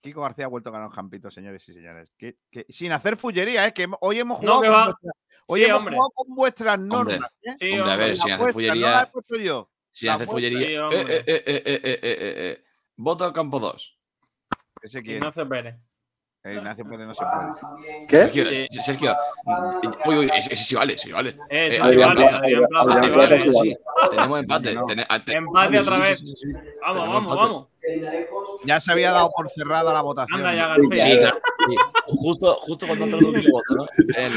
Kiko 0.01 0.21
García 0.21 0.45
ha 0.45 0.49
vuelto 0.49 0.69
a 0.69 0.73
ganar 0.73 0.87
un 0.89 0.93
campito, 0.93 1.31
señores 1.31 1.67
y 1.69 1.73
señores. 1.73 2.11
Que- 2.17 2.37
que- 2.51 2.65
sin 2.69 2.91
hacer 2.91 3.17
fullería, 3.17 3.65
¿eh? 3.67 3.73
que 3.73 3.87
hoy 4.01 4.19
hemos 4.19 4.41
No, 4.43 4.57
jugado, 4.57 4.61
que 4.61 4.67
con, 4.69 4.85
vuestra- 4.85 5.11
hoy 5.47 5.59
Sí, 5.61 5.65
hemos 5.67 5.81
jugado 5.83 6.09
con 6.13 6.35
vuestras 6.35 6.75
Hombre. 6.79 6.89
normas. 7.13 7.31
¿eh? 7.41 7.55
Sí, 7.59 7.71
hombre, 7.79 7.91
a 7.91 7.95
ver, 7.95 8.17
sin 8.17 8.31
hacer 8.33 8.51
fullería. 8.53 8.85
No 8.89 8.95
la 8.95 9.01
he 9.03 9.07
puesto 9.07 9.35
yo. 9.37 9.71
sin 9.91 10.09
hacer 10.09 10.27
fullería. 10.27 10.59
Eh, 10.59 10.89
eh, 10.91 10.91
eh, 10.91 11.23
eh, 11.27 11.43
eh, 11.45 11.63
eh, 11.65 11.99
eh, 12.03 12.03
eh. 12.03 12.63
Voto 12.97 13.23
al 13.25 13.33
campo 13.33 13.59
2. 13.59 13.94
Ese 14.85 15.01
quiere. 15.01 15.17
Ignacio 15.17 15.47
Pérez. 15.49 15.75
Eh, 16.43 16.53
Ignacio 16.53 16.85
Pérez 16.87 17.07
no 17.07 17.13
se 17.15 17.23
puede. 17.25 18.05
¿Qué? 18.07 18.17
Sergio, 18.17 18.45
Sí. 18.45 18.67
Sergio. 18.81 19.15
Uy, 20.05 20.17
uy, 20.17 20.31
ese, 20.35 20.53
ese 20.53 20.63
sí 20.63 20.75
vale, 20.75 20.95
sí 20.97 21.11
vale. 21.11 21.31
Eh, 21.49 21.75
Eh, 21.75 21.79
Adrián 21.81 22.15
Plaza, 22.15 22.37
Adrián 22.37 22.65
Plaza 22.69 22.91
Adrián 22.91 23.03
sí 23.05 23.11
Plaza 23.11 23.29
vale. 23.29 23.39
sí 23.39 23.49
vale. 23.49 23.79
Tenemos 24.11 24.39
empate. 24.39 24.73
No. 24.75 24.85
Tene- 24.85 25.05
a- 25.09 25.23
te- 25.23 25.33
Empate 25.35 25.79
otra 25.79 25.97
vez. 25.97 26.19
sí, 26.19 26.25
sí, 26.27 26.33
sí. 26.35 26.53
Vamos, 26.53 27.03
Tenemos 27.03 27.13
vamos, 27.13 27.21
empate. 27.33 27.41
vamos. 27.41 27.67
Ya 28.65 28.79
se 28.79 28.91
había 28.91 29.11
dado 29.11 29.31
por 29.35 29.49
cerrada 29.49 29.91
la 29.93 30.01
votación. 30.01 30.37
Anda 30.39 30.53
ya, 30.55 30.67
García. 30.67 31.05
Sí, 31.05 31.17
claro. 31.19 31.37
sí. 31.67 31.75
Justo, 32.07 32.53
justo 32.61 32.87
cuando 32.87 33.05
entró 33.05 33.19
el 33.19 33.25
último 33.25 33.51
voto, 33.53 33.75
¿no? 33.75 33.85
El- 34.15 34.33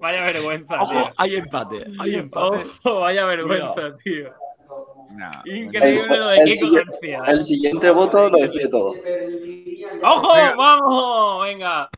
Vaya 0.00 0.22
vergüenza, 0.24 0.80
Ojo, 0.80 0.90
tío. 0.92 1.12
hay 1.16 1.36
empate. 1.36 1.86
Hay 2.00 2.14
empate. 2.16 2.64
Ojo, 2.82 3.00
vaya 3.00 3.24
vergüenza, 3.24 3.96
tío. 4.02 4.34
No, 5.14 5.30
Increíble 5.44 6.16
lo 6.18 6.28
de 6.28 6.36
El 6.38 6.44
Kiko 6.44 6.66
siguiente- 6.66 6.90
García. 6.90 7.18
¿eh? 7.18 7.30
El 7.32 7.44
siguiente 7.44 7.90
voto 7.90 8.30
lo 8.30 8.38
decide 8.38 8.68
todo. 8.68 8.94
¡Ojo! 10.02 10.34
Venga. 10.34 10.54
¡Vamos! 10.56 11.44
Venga. 11.44 11.90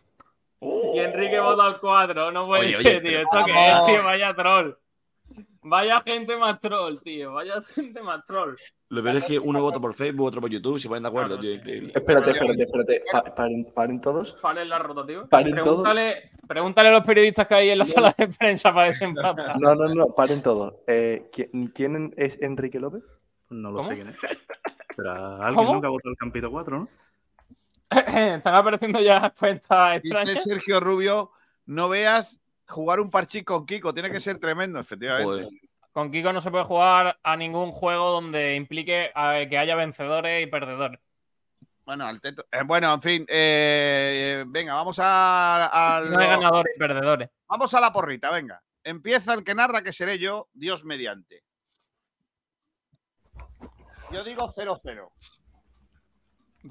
Y 0.61 0.99
Enrique 0.99 1.39
vota 1.41 1.65
al 1.66 1.78
4. 1.78 2.31
No 2.32 2.47
puede 2.47 2.61
Oye, 2.66 2.69
oye, 2.77 2.82
ser, 2.82 3.03
tío. 3.03 3.11
pero 3.11 3.23
¿Esto 3.23 3.36
vamos. 3.53 3.57
es, 3.81 3.86
tío? 3.95 4.05
Vaya 4.05 4.35
troll. 4.35 4.74
Vaya 5.66 6.01
gente 6.03 6.36
más 6.36 6.61
troll, 6.61 6.99
tío. 7.03 7.32
Vaya 7.32 7.62
gente 7.62 8.03
más 8.03 8.24
troll. 8.27 8.55
Lo 8.91 9.03
peor 9.03 9.16
es 9.16 9.24
que 9.24 9.39
uno 9.39 9.61
vota 9.62 9.81
por 9.81 9.95
Facebook, 9.95 10.27
otro 10.27 10.41
por 10.43 10.51
YouTube, 10.51 10.78
se 10.78 10.89
ponen 10.89 11.03
de 11.03 11.09
acuerdo, 11.09 11.39
Claro, 11.39 11.41
tío. 11.43 11.51
sí. 11.53 11.57
Increíble. 11.57 11.93
Espérate, 11.95 12.31
espérate, 12.32 12.62
espérate. 12.62 13.03
Pa- 13.11 13.35
paren, 13.35 13.73
paren 13.74 14.01
todos. 14.01 14.35
Paren 14.43 14.69
la 14.69 14.78
rotativa. 14.78 15.27
Paren 15.27 15.55
todos. 15.57 15.65
Pregúntale, 15.82 16.31
pregúntale 16.47 16.89
a 16.91 16.93
los 16.93 17.03
periodistas 17.05 17.47
que 17.47 17.55
hay 17.55 17.70
en 17.70 17.78
la 17.78 17.86
sala 17.86 18.15
de 18.16 18.28
prensa 18.28 18.73
para 18.74 18.86
desempatar. 18.89 19.59
No, 19.59 19.74
no, 19.74 19.89
no, 19.95 20.07
paren 20.15 20.43
todos. 20.43 20.74
Eh, 20.86 21.28
¿quién, 21.32 21.69
quién 21.74 22.15
es 22.16 22.41
Enrique 22.43 22.78
López? 22.78 23.03
No 23.51 23.70
lo 23.70 23.78
¿Cómo? 23.78 23.89
sé 23.89 23.95
quién 23.97 24.09
es. 24.09 24.16
Pero 24.97 25.11
alguien 25.12 25.55
¿Cómo? 25.55 25.74
nunca 25.74 25.86
ha 25.89 25.91
votado 25.91 26.11
el 26.11 26.16
Campito 26.19 26.51
4, 26.51 26.78
¿no? 26.78 26.89
Están 27.91 28.55
apareciendo 28.55 29.01
ya 29.01 29.31
cuentas 29.39 30.03
Dice 30.03 30.15
extrañas. 30.19 30.45
Sergio 30.45 30.81
Rubio, 30.81 31.31
no 31.66 31.89
veas 31.89 32.41
jugar 32.66 33.01
un 33.01 33.11
parchís 33.11 33.45
con 33.45 33.66
Kiko, 33.66 33.93
tiene 33.95 34.11
que 34.11 34.20
ser 34.20 34.39
tremendo, 34.39 34.78
efectivamente. 34.81 35.49
Con 35.93 36.11
Kiko 36.11 36.32
no 36.32 36.41
se 36.41 36.51
puede 36.51 36.65
jugar 36.65 37.19
a 37.23 37.36
ningún 37.36 37.70
juego 37.70 38.11
donde 38.11 38.57
implique 38.57 39.12
que 39.15 39.59
haya 39.59 39.77
vencedores 39.77 40.43
y 40.43 40.47
perdedores. 40.51 40.99
Bueno, 41.85 42.07
al 42.07 42.20
teto- 42.20 42.47
eh, 42.51 42.62
bueno, 42.65 42.93
en 42.95 43.03
fin, 43.03 43.23
eh, 43.28 44.41
eh, 44.41 44.45
venga, 44.47 44.74
vamos 44.74 44.99
a, 45.01 45.97
a 45.99 46.01
No 46.01 46.19
hay 46.19 46.24
lo- 46.24 46.31
ganadores 46.31 46.73
y 46.74 46.78
perdedores. 46.78 47.28
Vamos 47.47 47.74
a 47.74 47.81
la 47.81 47.93
porrita, 47.93 48.31
venga. 48.31 48.62
Empieza 48.82 49.35
el 49.35 49.45
que 49.45 49.55
narra, 49.55 49.82
que 49.82 49.93
seré 49.93 50.19
yo, 50.19 50.49
Dios 50.55 50.85
mediante. 50.85 51.45
Yo 54.11 54.24
digo 54.24 54.53
0-0. 54.55 55.11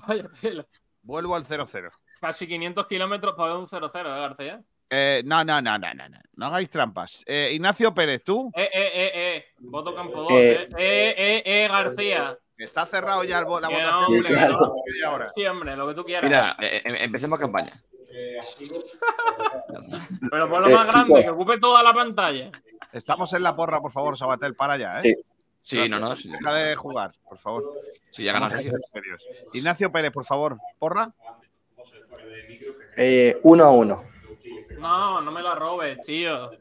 Vaya 0.08 0.30
tela. 0.42 0.66
Vuelvo 1.02 1.36
al 1.36 1.46
0-0. 1.46 1.92
Casi 2.22 2.48
500 2.48 2.88
kilómetros 2.88 3.36
para 3.36 3.50
ver 3.54 3.58
un 3.62 3.68
0-0, 3.68 4.00
¿eh, 4.00 4.20
García? 4.22 4.64
Eh, 4.90 5.22
no, 5.26 5.44
no, 5.44 5.62
no, 5.62 5.78
no, 5.78 5.94
no, 5.94 6.10
no. 6.10 6.18
No 6.36 6.46
hagáis 6.48 6.70
trampas. 6.70 7.24
Eh, 7.28 7.52
Ignacio 7.54 7.94
Pérez, 7.94 8.24
tú. 8.24 8.52
Eh, 8.56 8.70
eh, 8.74 8.92
eh, 8.94 9.12
eh. 9.16 9.46
Voto 9.60 9.94
campo 9.96 10.24
2, 10.24 10.32
Eh, 10.32 10.52
eh. 10.52 10.68
Eh, 10.78 11.16
eh, 11.18 11.44
eh, 11.46 11.68
García. 11.68 12.38
Está 12.58 12.86
cerrado 12.86 13.24
ya 13.24 13.40
el 13.40 13.46
la 13.46 13.50
Que 13.50 13.56
votación. 13.76 13.92
no, 13.92 14.08
hombre, 14.08 14.30
no. 14.30 14.74
Media 14.86 15.12
hora. 15.12 15.28
Sí, 15.36 15.46
hombre, 15.46 15.76
lo 15.76 15.88
que 15.88 15.94
tú 15.96 16.04
quieras. 16.04 16.30
Mira, 16.30 16.56
eh, 16.62 16.82
eh, 16.86 16.98
empecemos 17.02 17.40
campaña. 17.40 17.74
Pero 20.32 20.50
ponlo 20.50 20.70
Eh, 20.70 20.74
más 20.76 20.88
grande, 20.88 21.24
que 21.24 21.30
ocupe 21.30 21.60
toda 21.60 21.84
la 21.84 21.94
pantalla. 21.94 22.52
Estamos 22.92 23.32
en 23.34 23.44
la 23.44 23.56
porra, 23.56 23.82
por 23.82 23.92
favor, 23.92 24.18
Sabatel, 24.18 24.56
para 24.56 24.78
ya, 24.78 25.00
¿eh? 25.00 25.02
Sí. 25.02 25.16
Sí, 25.62 25.90
no, 25.90 25.98
no, 25.98 26.16
sí. 26.16 26.30
Deja 26.30 26.54
de 26.54 26.76
jugar, 26.76 27.14
por 27.28 27.38
favor. 27.38 27.64
Sí, 28.12 28.24
ya 28.26 28.50
serios. 28.50 28.78
Ignacio 29.54 29.92
Pérez, 29.92 30.12
por 30.12 30.26
favor, 30.26 30.58
porra. 30.78 31.12
Eh, 32.98 33.40
uno 33.44 33.64
a 33.64 33.72
uno. 33.72 34.04
No, 34.84 35.22
no 35.22 35.32
me 35.32 35.42
la 35.42 35.56
robes, 35.56 35.98
tío. 36.06 36.52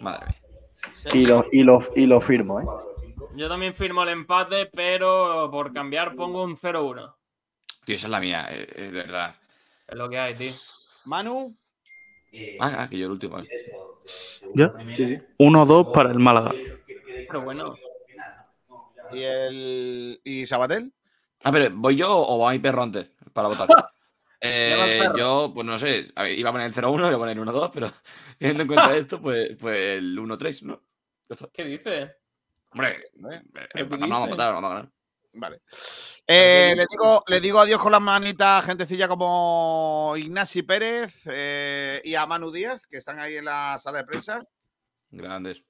Madre 0.00 0.26
mía. 0.26 1.14
Y 1.14 1.24
lo, 1.24 1.46
y, 1.50 1.62
lo, 1.62 1.78
y 1.94 2.06
lo 2.06 2.20
firmo, 2.20 2.60
¿eh? 2.60 2.64
Yo 3.34 3.48
también 3.48 3.74
firmo 3.74 4.02
el 4.02 4.10
empate, 4.10 4.66
pero 4.66 5.50
por 5.50 5.72
cambiar 5.72 6.14
pongo 6.14 6.42
un 6.42 6.56
0-1. 6.56 7.14
Tío, 7.86 7.94
esa 7.94 8.06
es 8.06 8.10
la 8.10 8.20
mía, 8.20 8.46
eh, 8.50 8.66
es 8.76 8.92
de 8.92 8.98
verdad. 8.98 9.34
Es 9.88 9.96
lo 9.96 10.10
que 10.10 10.18
hay, 10.18 10.34
tío. 10.34 10.52
Manu. 11.06 11.56
Ah, 12.60 12.82
ah, 12.82 12.88
que 12.90 12.98
yo 12.98 13.06
el 13.06 13.12
último. 13.12 13.36
vale. 13.36 13.48
¿Ya? 14.54 14.74
Sí, 14.92 15.06
sí. 15.06 15.18
1-2 15.38 15.92
para 15.92 16.10
el 16.10 16.18
Málaga. 16.18 16.52
Pero 17.28 17.40
bueno. 17.40 17.76
¿Y 19.10 19.22
el. 19.22 20.20
¿Y 20.22 20.44
Sabatel? 20.44 20.92
Ah, 21.44 21.50
pero 21.50 21.74
¿voy 21.74 21.96
yo 21.96 22.08
o 22.10 22.38
va 22.40 22.52
mi 22.52 22.58
perro 22.58 22.82
antes 22.82 23.08
para 23.32 23.48
votar? 23.48 23.68
Eh, 24.48 25.08
yo, 25.16 25.50
pues 25.54 25.66
no 25.66 25.78
sé, 25.78 26.08
a 26.14 26.22
ver, 26.24 26.38
iba 26.38 26.50
a 26.50 26.52
poner 26.52 26.66
el 26.68 26.74
0-1, 26.74 26.98
iba 27.08 27.14
a 27.14 27.18
poner 27.18 27.36
el 27.38 27.44
1-2, 27.44 27.70
pero 27.72 27.92
teniendo 28.38 28.62
en 28.62 28.66
cuenta 28.68 28.96
esto, 28.96 29.20
pues, 29.20 29.56
pues 29.60 29.76
el 29.98 30.18
1-3, 30.18 30.62
¿no? 30.62 30.82
¿Qué 31.52 31.64
dices? 31.64 32.10
Hombre, 32.70 32.96
eh, 33.30 33.42
¿Pero 33.52 33.68
eh, 33.74 33.98
vamos 33.98 34.22
a 34.22 34.26
votar, 34.30 34.52
vamos 34.52 34.70
a 34.70 34.74
ganar. 34.74 34.90
Vale. 35.38 35.60
Eh, 36.26 36.72
le, 36.76 36.86
digo, 36.90 37.22
le 37.26 37.40
digo 37.40 37.60
adiós 37.60 37.80
con 37.80 37.92
las 37.92 38.00
manitas 38.00 38.62
a 38.62 38.66
gentecilla 38.66 39.06
como 39.06 40.14
Ignasi 40.16 40.62
Pérez 40.62 41.22
eh, 41.26 42.00
y 42.04 42.14
a 42.14 42.24
Manu 42.26 42.50
Díaz, 42.50 42.86
que 42.86 42.96
están 42.96 43.18
ahí 43.20 43.36
en 43.36 43.44
la 43.44 43.76
sala 43.78 43.98
de 43.98 44.04
prensa. 44.04 44.40
Grandes. 45.10 45.62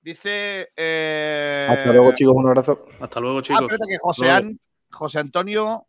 Dice. 0.00 0.70
eh, 0.76 1.66
Hasta 1.68 1.92
luego, 1.92 2.12
chicos. 2.12 2.34
Un 2.36 2.46
abrazo. 2.46 2.86
Hasta 3.00 3.20
luego, 3.20 3.38
Ah, 3.38 3.42
chicos. 3.42 3.62
espérate 3.62 3.90
que 3.90 3.98
José, 3.98 4.30
An- 4.30 4.60
José 4.90 5.18
Antonio 5.18 5.86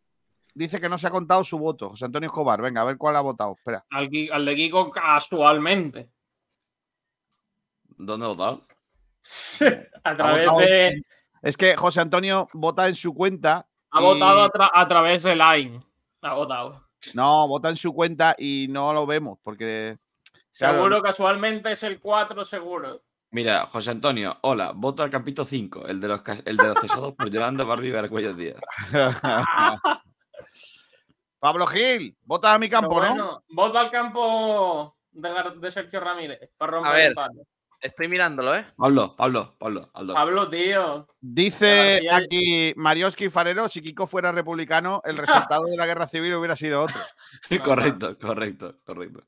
dice 0.57 0.81
que 0.81 0.89
no 0.89 0.97
se 0.97 1.07
ha 1.07 1.11
contado 1.11 1.43
su 1.43 1.57
voto. 1.59 1.89
José 1.91 2.05
Antonio 2.05 2.27
Escobar, 2.27 2.61
venga, 2.61 2.81
a 2.81 2.85
ver 2.85 2.97
cuál 2.97 3.15
ha 3.15 3.21
votado. 3.21 3.53
Espera. 3.57 3.85
Al, 3.91 4.09
al 4.31 4.45
de 4.45 4.55
Kiko 4.55 4.89
casualmente. 4.91 6.09
¿Dónde 7.97 8.25
ha 8.25 8.29
votado? 8.29 8.61
a 10.03 10.15
través 10.15 10.45
votado- 10.47 10.59
de. 10.59 11.01
Es 11.41 11.57
que 11.57 11.75
José 11.75 12.01
Antonio 12.01 12.47
vota 12.53 12.87
en 12.87 12.95
su 12.95 13.13
cuenta. 13.13 13.67
Ha 13.91 14.01
y- 14.01 14.03
votado 14.03 14.43
a, 14.43 14.51
tra- 14.51 14.71
a 14.73 14.87
través 14.87 15.23
de 15.23 15.35
Line. 15.35 15.81
Ha 16.21 16.33
votado. 16.33 16.83
No, 17.13 17.47
vota 17.47 17.69
en 17.69 17.77
su 17.77 17.93
cuenta 17.93 18.35
y 18.37 18.67
no 18.69 18.91
lo 18.93 19.05
vemos 19.05 19.37
porque. 19.43 19.97
claro, 20.57 20.77
Seguro, 20.77 21.01
casualmente 21.01 21.71
es 21.71 21.83
el 21.83 21.99
4, 21.99 22.43
seguro. 22.43 23.01
Mira, 23.31 23.65
José 23.67 23.91
Antonio, 23.91 24.37
hola, 24.41 24.71
voto 24.73 25.03
al 25.03 25.09
Campito 25.09 25.43
5, 25.45 25.87
el 25.87 25.99
de 25.99 26.07
los, 26.07 26.21
el 26.45 26.55
de 26.57 26.63
los 26.67 26.77
cesados 26.81 27.13
por 27.13 27.29
Yolanda 27.29 27.63
Barbie 27.65 27.91
Vercuellos 27.91 28.37
Díaz. 28.37 28.55
Pablo 31.39 31.67
Gil, 31.67 32.17
vota 32.23 32.53
a 32.53 32.59
mi 32.59 32.69
campo, 32.69 33.01
¿no? 33.03 33.43
vota 33.49 33.79
al 33.81 33.91
campo 33.91 34.97
de, 35.11 35.71
Sergio 35.71 35.99
Ramírez 35.99 36.39
para 36.57 36.73
romper 36.73 36.91
A 36.91 36.95
ver, 36.95 37.01
el 37.03 37.09
empate. 37.09 37.41
estoy 37.81 38.07
mirándolo, 38.07 38.55
¿eh? 38.55 38.65
Pablo, 38.77 39.15
Pablo, 39.15 39.55
Pablo, 39.59 39.89
Aldo. 39.93 40.13
Pablo, 40.15 40.49
tío. 40.49 41.07
Dice 41.21 42.01
García- 42.03 42.17
aquí 42.17 42.73
Marioski 42.75 43.29
Farero, 43.29 43.69
si 43.69 43.81
Kiko 43.81 44.07
fuera 44.07 44.31
republicano, 44.31 45.01
el 45.05 45.17
resultado 45.51 45.65
de 45.65 45.77
la 45.77 45.85
guerra 45.85 46.07
civil 46.07 46.33
hubiera 46.35 46.55
sido 46.55 46.81
otro. 46.83 46.99
correcto, 47.63 48.17
correcto, 48.17 48.75
correcto. 48.83 49.23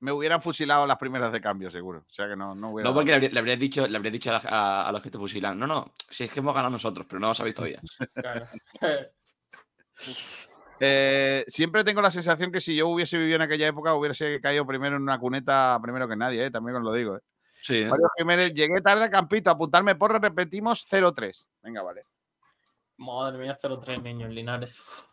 Me 0.00 0.12
hubieran 0.12 0.40
fusilado 0.40 0.86
las 0.86 0.96
primeras 0.96 1.32
de 1.32 1.40
cambio, 1.40 1.72
seguro. 1.72 2.00
O 2.08 2.12
sea 2.12 2.28
que 2.28 2.36
no, 2.36 2.54
no 2.54 2.70
hubiera. 2.70 2.88
No, 2.88 2.94
porque 2.94 3.10
le 3.10 3.14
habría, 3.14 3.30
le 3.30 3.38
habría 3.40 3.56
dicho, 3.56 3.84
le 3.86 3.96
habría 3.96 4.12
dicho 4.12 4.30
a, 4.30 4.34
la- 4.34 4.48
a- 4.48 4.88
a 4.88 4.92
los 4.92 5.02
que 5.02 5.10
te 5.10 5.18
fusilan. 5.18 5.58
No, 5.58 5.66
no, 5.66 5.92
si 6.08 6.22
es 6.24 6.32
que 6.32 6.38
hemos 6.38 6.54
ganado 6.54 6.70
nosotros, 6.70 7.04
pero 7.08 7.18
no 7.18 7.28
lo 7.28 7.34
sabéis 7.34 7.56
todavía. 7.56 7.80
Claro. 8.14 8.46
Eh, 10.80 11.44
siempre 11.48 11.82
tengo 11.84 12.00
la 12.00 12.10
sensación 12.10 12.52
que 12.52 12.60
si 12.60 12.76
yo 12.76 12.88
hubiese 12.88 13.18
vivido 13.18 13.36
en 13.36 13.42
aquella 13.42 13.66
época, 13.66 13.94
hubiese 13.94 14.40
caído 14.40 14.66
primero 14.66 14.96
en 14.96 15.02
una 15.02 15.18
cuneta, 15.18 15.78
primero 15.82 16.08
que 16.08 16.16
nadie, 16.16 16.46
¿eh? 16.46 16.50
también 16.50 16.76
os 16.76 16.82
lo 16.82 16.92
digo. 16.92 17.16
¿eh? 17.16 17.20
Sí, 17.60 17.80
¿eh? 17.80 17.88
Mario 17.88 18.08
Jiménez, 18.16 18.54
llegué 18.54 18.80
tarde 18.80 19.04
al 19.04 19.10
campito, 19.10 19.50
apuntarme 19.50 19.96
porra, 19.96 20.18
repetimos 20.18 20.86
0-3. 20.88 21.46
Venga, 21.62 21.82
vale. 21.82 22.04
Madre 22.98 23.38
mía, 23.38 23.58
0-3 23.60 24.02
niños 24.02 24.30
Linares. 24.30 25.08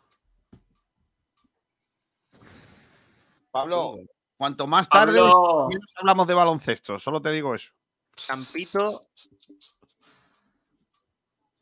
Pablo, 3.50 3.96
cuanto 4.36 4.66
más 4.66 4.88
tarde, 4.88 5.18
Pablo. 5.18 5.68
menos 5.68 5.92
hablamos 5.96 6.26
de 6.26 6.34
baloncesto, 6.34 6.98
solo 6.98 7.22
te 7.22 7.30
digo 7.30 7.54
eso. 7.54 7.72
Campito. 8.28 9.08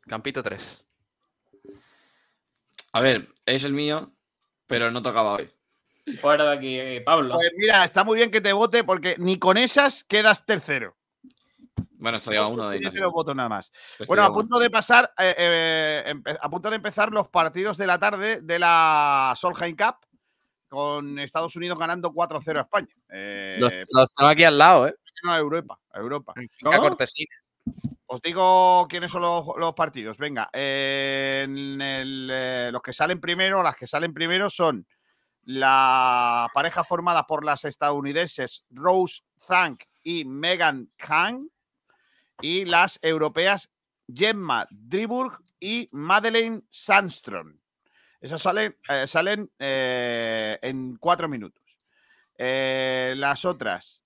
Campito 0.06 0.42
3. 0.42 0.83
A 2.94 3.00
ver, 3.00 3.28
es 3.44 3.64
el 3.64 3.72
mío, 3.72 4.12
pero 4.68 4.88
no 4.92 5.02
tocaba 5.02 5.34
hoy. 5.34 5.50
Fuera 6.20 6.44
de 6.44 6.56
aquí, 6.56 6.78
eh, 6.78 7.00
Pablo. 7.04 7.34
Pues 7.34 7.50
mira, 7.56 7.82
está 7.84 8.04
muy 8.04 8.16
bien 8.16 8.30
que 8.30 8.40
te 8.40 8.52
vote 8.52 8.84
porque 8.84 9.16
ni 9.18 9.36
con 9.36 9.56
esas 9.56 10.04
quedas 10.04 10.46
tercero. 10.46 10.96
Bueno, 11.96 12.18
estoy 12.18 12.36
a 12.36 12.46
uno 12.46 12.68
de 12.68 12.76
Ignacio. 12.76 12.98
cero 12.98 13.10
votos 13.10 13.34
nada 13.34 13.48
más. 13.48 13.72
Estoy 13.92 14.06
Bueno, 14.06 14.22
a 14.22 14.26
uno. 14.28 14.34
punto 14.36 14.58
de 14.60 14.70
pasar, 14.70 15.12
eh, 15.18 15.34
eh, 16.14 16.34
a 16.40 16.48
punto 16.48 16.70
de 16.70 16.76
empezar 16.76 17.10
los 17.10 17.28
partidos 17.30 17.76
de 17.76 17.86
la 17.88 17.98
tarde 17.98 18.40
de 18.42 18.58
la 18.60 19.34
Solheim 19.36 19.76
Cup 19.76 19.96
con 20.68 21.18
Estados 21.18 21.56
Unidos 21.56 21.76
ganando 21.76 22.12
4-0 22.12 22.58
a 22.58 22.62
España. 22.62 22.94
Eh, 23.10 23.56
Los, 23.58 23.72
los 23.90 24.12
tengo 24.12 24.30
aquí 24.30 24.44
al 24.44 24.56
lado, 24.56 24.86
¿eh? 24.86 24.94
no, 25.24 25.32
a 25.32 25.38
Europa, 25.38 25.80
a 25.90 25.98
Europa. 25.98 26.32
Finca 26.36 26.78
Cortesina. 26.78 27.34
Os 28.14 28.22
digo 28.22 28.86
quiénes 28.88 29.10
son 29.10 29.22
los, 29.22 29.44
los 29.58 29.74
partidos. 29.74 30.18
Venga, 30.18 30.48
en 30.52 31.80
eh, 31.82 32.70
los 32.70 32.80
que 32.80 32.92
salen 32.92 33.20
primero, 33.20 33.60
las 33.60 33.74
que 33.74 33.88
salen 33.88 34.14
primero 34.14 34.48
son 34.48 34.86
la 35.42 36.48
pareja 36.54 36.84
formada 36.84 37.26
por 37.26 37.44
las 37.44 37.64
estadounidenses 37.64 38.66
Rose 38.70 39.22
Zank 39.40 39.82
y 40.04 40.24
Megan 40.24 40.92
Kang 40.96 41.48
y 42.40 42.64
las 42.66 43.00
europeas 43.02 43.72
Gemma 44.06 44.68
Driburg 44.70 45.40
y 45.58 45.88
Madeleine 45.90 46.62
Sandström. 46.70 47.58
Esas 48.20 48.42
salen, 48.42 48.78
eh, 48.90 49.08
salen 49.08 49.50
eh, 49.58 50.56
en 50.62 50.98
cuatro 50.98 51.28
minutos. 51.28 51.64
Las 52.38 53.44
otras, 53.44 54.04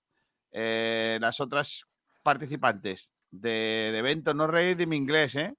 las 0.51 1.39
otras 1.39 1.85
participantes 2.23 3.13
del 3.31 3.95
evento, 3.95 4.33
no 4.33 4.47
reír 4.47 4.75
de 4.77 4.85
mi 4.85 4.95
inglés, 4.97 5.35
¿eh? 5.35 5.53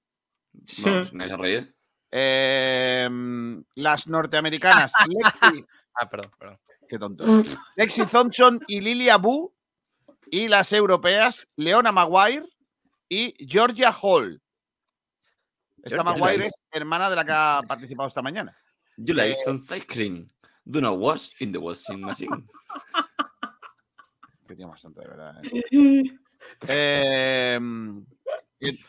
No, 0.85 1.05
no 1.13 1.25
a 1.25 1.37
reír. 1.37 1.75
Eh, 2.11 3.09
las 3.77 4.07
norteamericanas 4.09 4.93
Lexi, 5.09 5.65
Ah, 5.95 6.09
perdón, 6.09 6.33
perdón. 6.39 6.59
qué 6.89 6.99
tonto. 6.99 7.25
Lexi 7.77 8.05
Thompson 8.07 8.61
y 8.67 8.81
Lilia 8.81 9.17
Bu 9.17 9.55
y 10.31 10.49
las 10.49 10.73
europeas 10.73 11.49
Leona 11.57 11.93
Maguire 11.93 12.47
y 13.09 13.35
Georgia 13.47 13.93
Hall. 13.93 14.41
Esta 15.83 16.03
Maguire 16.03 16.47
es 16.47 16.63
hermana 16.71 17.09
de 17.11 17.17
la 17.17 17.25
que 17.25 17.33
ha 17.33 17.63
participado 17.67 18.09
esta 18.09 18.23
mañana. 18.23 18.57
You 18.97 19.15
like 19.15 19.33
Eh, 19.33 19.43
some 19.45 19.59
cycling. 19.61 20.31
Do 20.65 20.81
not 20.81 20.99
wash 20.99 21.31
in 21.41 21.53
the 21.53 21.59
washing 21.59 22.01
machine. 22.01 22.45
Tío 24.57 24.69
más 24.69 24.83
tonto, 24.83 25.01
de 25.01 25.07
verdad. 25.09 25.41
¿eh? 25.45 26.03
Eh, 26.69 27.55
En, 27.57 28.07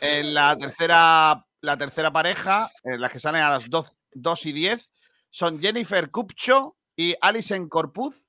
en 0.01 0.33
la 0.33 0.57
tercera 0.57 1.45
la 1.61 1.77
tercera 1.77 2.11
pareja, 2.11 2.69
en 2.83 2.99
las 2.99 3.11
que 3.11 3.19
salen 3.19 3.41
a 3.41 3.49
las 3.51 3.69
2, 3.69 3.95
2 4.13 4.45
y 4.47 4.51
10, 4.51 4.89
son 5.29 5.59
Jennifer 5.59 6.09
Kupcho 6.09 6.75
y 6.95 7.15
Alison 7.21 7.69
Corpuz. 7.69 8.27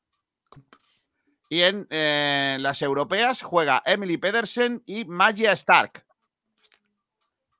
Y 1.48 1.62
en 1.62 1.86
eh, 1.90 2.56
las 2.60 2.80
europeas 2.82 3.42
juega 3.42 3.82
Emily 3.84 4.16
Pedersen 4.16 4.82
y 4.86 5.04
Magia 5.04 5.52
Stark. 5.52 6.04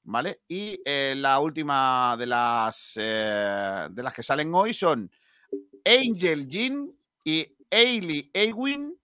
¿Vale? 0.04 0.40
Y 0.48 0.80
eh, 0.84 1.14
la 1.16 1.38
última 1.40 2.16
de 2.18 2.26
las, 2.26 2.94
eh, 2.96 3.88
de 3.90 4.02
las 4.02 4.12
que 4.12 4.22
salen 4.22 4.54
hoy 4.54 4.74
son 4.74 5.10
Angel 5.84 6.48
Jean 6.48 6.90
y 7.24 7.46
Ailey 7.70 8.30
Ewin 8.32 8.98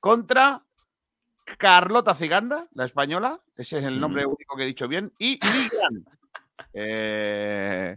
contra 0.00 0.65
Carlota 1.58 2.14
Ciganda, 2.14 2.66
la 2.74 2.84
española. 2.84 3.40
Ese 3.56 3.78
es 3.78 3.84
el 3.84 4.00
nombre 4.00 4.26
único 4.26 4.56
que 4.56 4.64
he 4.64 4.66
dicho 4.66 4.88
bien. 4.88 5.12
Y 5.18 5.38
Ligan. 5.70 6.04
Eh, 6.72 7.96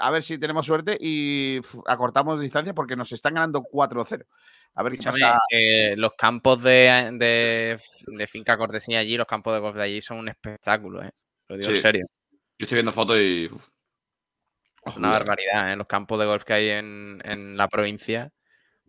a 0.00 0.10
ver 0.10 0.22
si 0.22 0.38
tenemos 0.38 0.66
suerte 0.66 0.96
y 1.00 1.60
acortamos 1.86 2.40
distancia 2.40 2.74
porque 2.74 2.96
nos 2.96 3.10
están 3.12 3.34
ganando 3.34 3.62
4-0. 3.62 4.26
A 4.76 4.82
ver 4.82 4.92
qué 4.98 5.04
pasa. 5.04 5.38
eh, 5.50 5.94
los 5.96 6.12
campos 6.18 6.62
de, 6.62 7.10
de, 7.14 7.78
de 8.06 8.26
finca 8.26 8.56
cortesía 8.56 8.98
allí, 8.98 9.16
los 9.16 9.26
campos 9.26 9.54
de 9.54 9.60
golf 9.60 9.76
de 9.76 9.82
allí 9.82 10.00
son 10.00 10.18
un 10.18 10.28
espectáculo, 10.28 11.02
¿eh? 11.02 11.10
Lo 11.48 11.56
digo 11.56 11.70
en 11.70 11.76
serio. 11.76 12.06
Yo 12.58 12.64
estoy 12.64 12.76
viendo 12.76 12.92
fotos 12.92 13.18
y. 13.18 13.48
Es 14.86 14.96
una 14.96 15.10
barbaridad, 15.10 15.72
¿eh? 15.72 15.76
Los 15.76 15.86
campos 15.86 16.18
de 16.18 16.26
golf 16.26 16.44
que 16.44 16.52
hay 16.52 16.68
en, 16.70 17.20
en 17.24 17.56
la 17.56 17.68
provincia. 17.68 18.32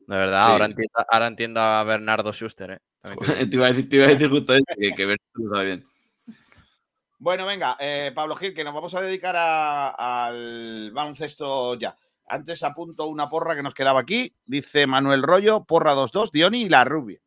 De 0.07 0.15
verdad, 0.15 0.45
Sí. 0.45 0.51
ahora, 0.51 0.65
entiendo, 0.65 1.05
ahora 1.09 1.27
entiendo 1.27 1.59
a 1.61 1.83
Bernardo 1.83 2.31
Schuster, 2.31 2.71
¿eh? 2.71 2.79
Te 3.49 3.55
iba 3.55 3.65
a 3.67 3.71
decir, 3.71 3.89
te 3.89 3.95
iba 3.97 4.05
a 4.05 4.09
decir 4.09 4.29
justo 4.29 4.53
eso, 4.53 4.63
que, 4.79 4.91
que 4.93 5.05
lo 5.33 5.49
sabe 5.55 5.65
bien. 5.65 5.85
Bueno, 7.17 7.45
venga, 7.45 7.77
eh, 7.79 8.11
Pablo 8.13 8.35
Gil, 8.35 8.53
que 8.53 8.63
nos 8.63 8.73
vamos 8.73 8.93
a 8.93 9.01
dedicar 9.01 9.35
a- 9.37 10.25
al 10.27 10.91
baloncesto 10.91 11.75
ya. 11.75 11.95
Antes 12.27 12.63
apunto 12.63 13.05
una 13.07 13.29
porra 13.29 13.55
que 13.55 13.63
nos 13.63 13.73
quedaba 13.73 13.99
aquí. 14.01 14.33
Dice 14.45 14.85
Manuel 14.87 15.21
Rollo, 15.23 15.63
porra 15.63 15.93
2-2, 15.95 16.31
Dioni 16.31 16.63
y 16.63 16.69
la 16.69 16.83
Rubia. 16.83 17.19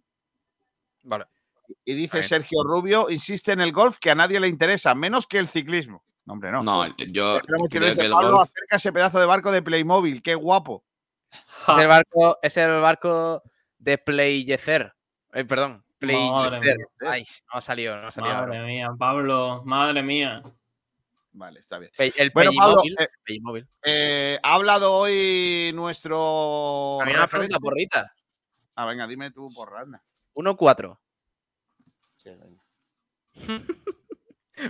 Vale. 1.04 1.26
Y 1.84 1.94
dice. 1.94 2.22
Sergio 2.22 2.62
Rubio, 2.64 3.08
insiste 3.10 3.52
en 3.52 3.60
el 3.60 3.72
golf 3.72 3.98
que 3.98 4.10
a 4.10 4.14
nadie 4.14 4.40
le 4.40 4.48
interesa, 4.48 4.94
menos 4.94 5.26
que 5.26 5.38
el 5.38 5.48
ciclismo. 5.48 6.02
No, 6.26 6.34
hombre, 6.34 6.50
no. 6.50 6.62
No, 6.62 6.86
yo. 6.96 7.38
Creo 7.40 7.94
que 7.94 8.08
Pablo, 8.10 8.32
golf- 8.38 8.42
acerca 8.42 8.76
ese 8.76 8.92
pedazo 8.92 9.20
de 9.20 9.26
barco 9.26 9.52
de 9.52 9.62
Playmobil, 9.62 10.20
qué 10.22 10.34
guapo. 10.34 10.84
Es 11.32 11.78
el 11.78 11.86
barco, 11.88 12.38
es 12.42 12.56
el 12.56 12.80
barco 12.80 13.42
de 13.78 13.98
Playecer. 13.98 14.94
Eh, 15.32 15.44
perdón, 15.44 15.84
mía. 16.00 16.32
Ay, 17.06 17.22
no 17.52 17.58
ha 17.58 17.60
salido, 17.60 18.00
no 18.00 18.06
ha 18.06 18.10
salido. 18.10 18.34
Madre 18.34 18.60
mía, 18.64 18.88
Pablo, 18.98 19.62
madre 19.64 20.02
mía. 20.02 20.42
Vale, 21.32 21.60
está 21.60 21.78
bien. 21.78 21.90
El 21.98 22.30
Bueno, 22.30 22.50
Pablo, 22.58 22.82
Playmobil. 23.24 23.62
eh. 23.82 24.34
Eh, 24.34 24.38
ha 24.42 24.54
hablado 24.54 24.92
hoy 24.94 25.70
nuestro. 25.74 27.00
A 27.00 27.04
mí 27.04 27.12
una 27.12 27.26
pregunta, 27.26 27.58
porrita. 27.60 28.12
Ah, 28.74 28.86
venga, 28.86 29.06
dime 29.06 29.30
tú, 29.30 29.48
porra, 29.54 29.80
anda. 29.80 30.02
1-4. 30.34 30.98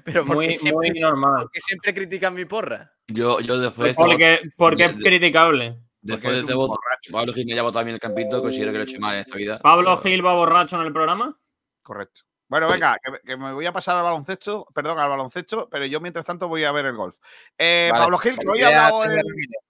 Pero 0.05 0.25
¿por 0.27 0.37
Muy, 0.37 0.49
qué 0.49 0.57
siempre, 0.57 0.91
muy 0.91 1.01
normal. 1.01 1.43
por 1.43 1.51
qué 1.51 1.61
siempre 1.61 1.95
critican 1.95 2.35
mi 2.35 2.45
porra? 2.45 2.93
Yo, 3.07 3.41
yo 3.41 3.59
después. 3.59 3.95
Porque, 3.95 4.41
porque 4.57 4.85
es 4.85 4.97
de- 4.99 5.03
criticable. 5.03 5.79
Después 6.17 6.35
de 6.35 6.41
este 6.41 6.55
voto, 6.55 6.79
Pablo 7.13 7.33
Gil 7.33 7.47
me 7.47 7.53
haya 7.53 7.63
votado 7.63 7.81
a 7.81 7.85
mí 7.85 7.91
en 7.91 7.95
el 7.95 8.01
campito, 8.01 8.41
considero 8.43 8.73
que 8.73 8.79
lo 8.79 8.85
he 8.85 8.87
hecho 8.87 9.01
mal 9.01 9.15
en 9.15 9.21
esta 9.21 9.37
vida. 9.37 9.59
¿Pablo 9.61 9.97
Gil 9.99 10.25
va 10.25 10.35
borracho 10.35 10.77
en 10.81 10.87
el 10.87 10.93
programa? 10.93 11.39
Correcto. 11.83 12.23
Bueno, 12.49 12.67
venga, 12.69 12.97
que, 13.05 13.11
me- 13.11 13.21
que 13.21 13.37
me 13.37 13.53
voy 13.53 13.67
a 13.67 13.73
pasar 13.73 13.97
al 13.99 14.05
baloncesto, 14.05 14.67
perdón, 14.75 14.99
al 14.99 15.11
baloncesto, 15.11 15.69
pero 15.71 15.85
yo 15.85 16.01
mientras 16.01 16.25
tanto 16.25 16.49
voy 16.49 16.65
a 16.65 16.73
ver 16.73 16.87
el 16.87 16.95
golf. 16.97 17.17
Eh, 17.59 17.89
Vale. 17.93 18.03
Pablo 18.05 18.19
Gil, 18.19 18.39
que 18.39 18.49
hoy 18.49 18.63
ha 18.63 18.69
hablado. 18.69 19.03
Sergio 19.03 19.21
el- 19.21 19.27
Ramírez. 19.29 19.61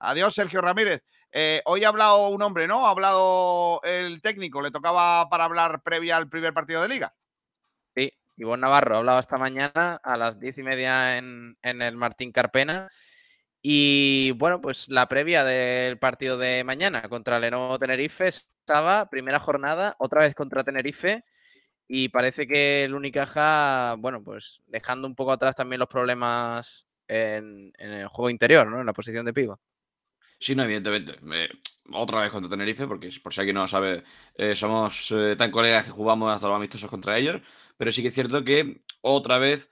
Adiós, 0.00 0.34
Sergio 0.34 0.60
Ramírez. 0.60 1.02
Eh, 1.32 1.62
hoy 1.64 1.84
ha 1.84 1.88
hablado 1.88 2.28
un 2.28 2.42
hombre, 2.42 2.66
¿no? 2.66 2.86
Ha 2.86 2.90
hablado 2.90 3.80
el 3.84 4.20
técnico, 4.20 4.60
le 4.60 4.70
tocaba 4.70 5.28
para 5.30 5.44
hablar 5.44 5.82
previa 5.82 6.16
al 6.16 6.28
primer 6.28 6.52
partido 6.52 6.82
de 6.82 6.88
liga. 6.88 7.14
Sí, 7.94 8.12
Ivonne 8.36 8.62
Navarro 8.62 8.96
hablaba 8.98 9.20
esta 9.20 9.38
mañana 9.38 10.00
a 10.02 10.16
las 10.16 10.38
diez 10.40 10.58
y 10.58 10.62
media 10.62 11.16
en, 11.18 11.56
en 11.62 11.82
el 11.82 11.96
Martín 11.96 12.32
Carpena. 12.32 12.88
Y 13.62 14.32
bueno, 14.32 14.60
pues 14.60 14.88
la 14.88 15.08
previa 15.08 15.44
del 15.44 15.98
partido 15.98 16.38
de 16.38 16.64
mañana 16.64 17.02
contra 17.08 17.38
Lenovo 17.38 17.78
Tenerife 17.78 18.28
estaba, 18.28 19.10
primera 19.10 19.38
jornada, 19.40 19.96
otra 19.98 20.22
vez 20.22 20.34
contra 20.34 20.64
Tenerife. 20.64 21.24
Y 21.88 22.08
parece 22.10 22.46
que 22.46 22.84
el 22.84 22.94
Unicaja, 22.94 23.96
bueno, 23.98 24.22
pues 24.22 24.62
dejando 24.68 25.08
un 25.08 25.16
poco 25.16 25.32
atrás 25.32 25.56
también 25.56 25.80
los 25.80 25.88
problemas 25.88 26.86
en, 27.08 27.72
en 27.78 27.92
el 27.92 28.08
juego 28.08 28.30
interior, 28.30 28.66
¿no? 28.68 28.80
En 28.80 28.86
la 28.86 28.92
posición 28.92 29.26
de 29.26 29.34
pivo. 29.34 29.60
Sí, 30.38 30.54
no, 30.54 30.64
evidentemente. 30.64 31.18
Eh, 31.34 31.48
otra 31.92 32.22
vez 32.22 32.32
contra 32.32 32.50
Tenerife, 32.50 32.86
porque 32.86 33.10
por 33.22 33.34
si 33.34 33.40
alguien 33.40 33.54
no 33.56 33.62
lo 33.62 33.68
sabe, 33.68 34.04
eh, 34.34 34.54
somos 34.54 35.10
eh, 35.12 35.36
tan 35.36 35.50
colegas 35.50 35.84
que 35.84 35.90
jugamos 35.90 36.32
hasta 36.32 36.48
los 36.48 36.56
amistosos 36.56 36.88
contra 36.90 37.18
ellos. 37.18 37.42
Pero 37.76 37.92
sí 37.92 38.02
que 38.02 38.08
es 38.08 38.14
cierto 38.14 38.44
que 38.44 38.82
otra 39.02 39.38
vez 39.38 39.70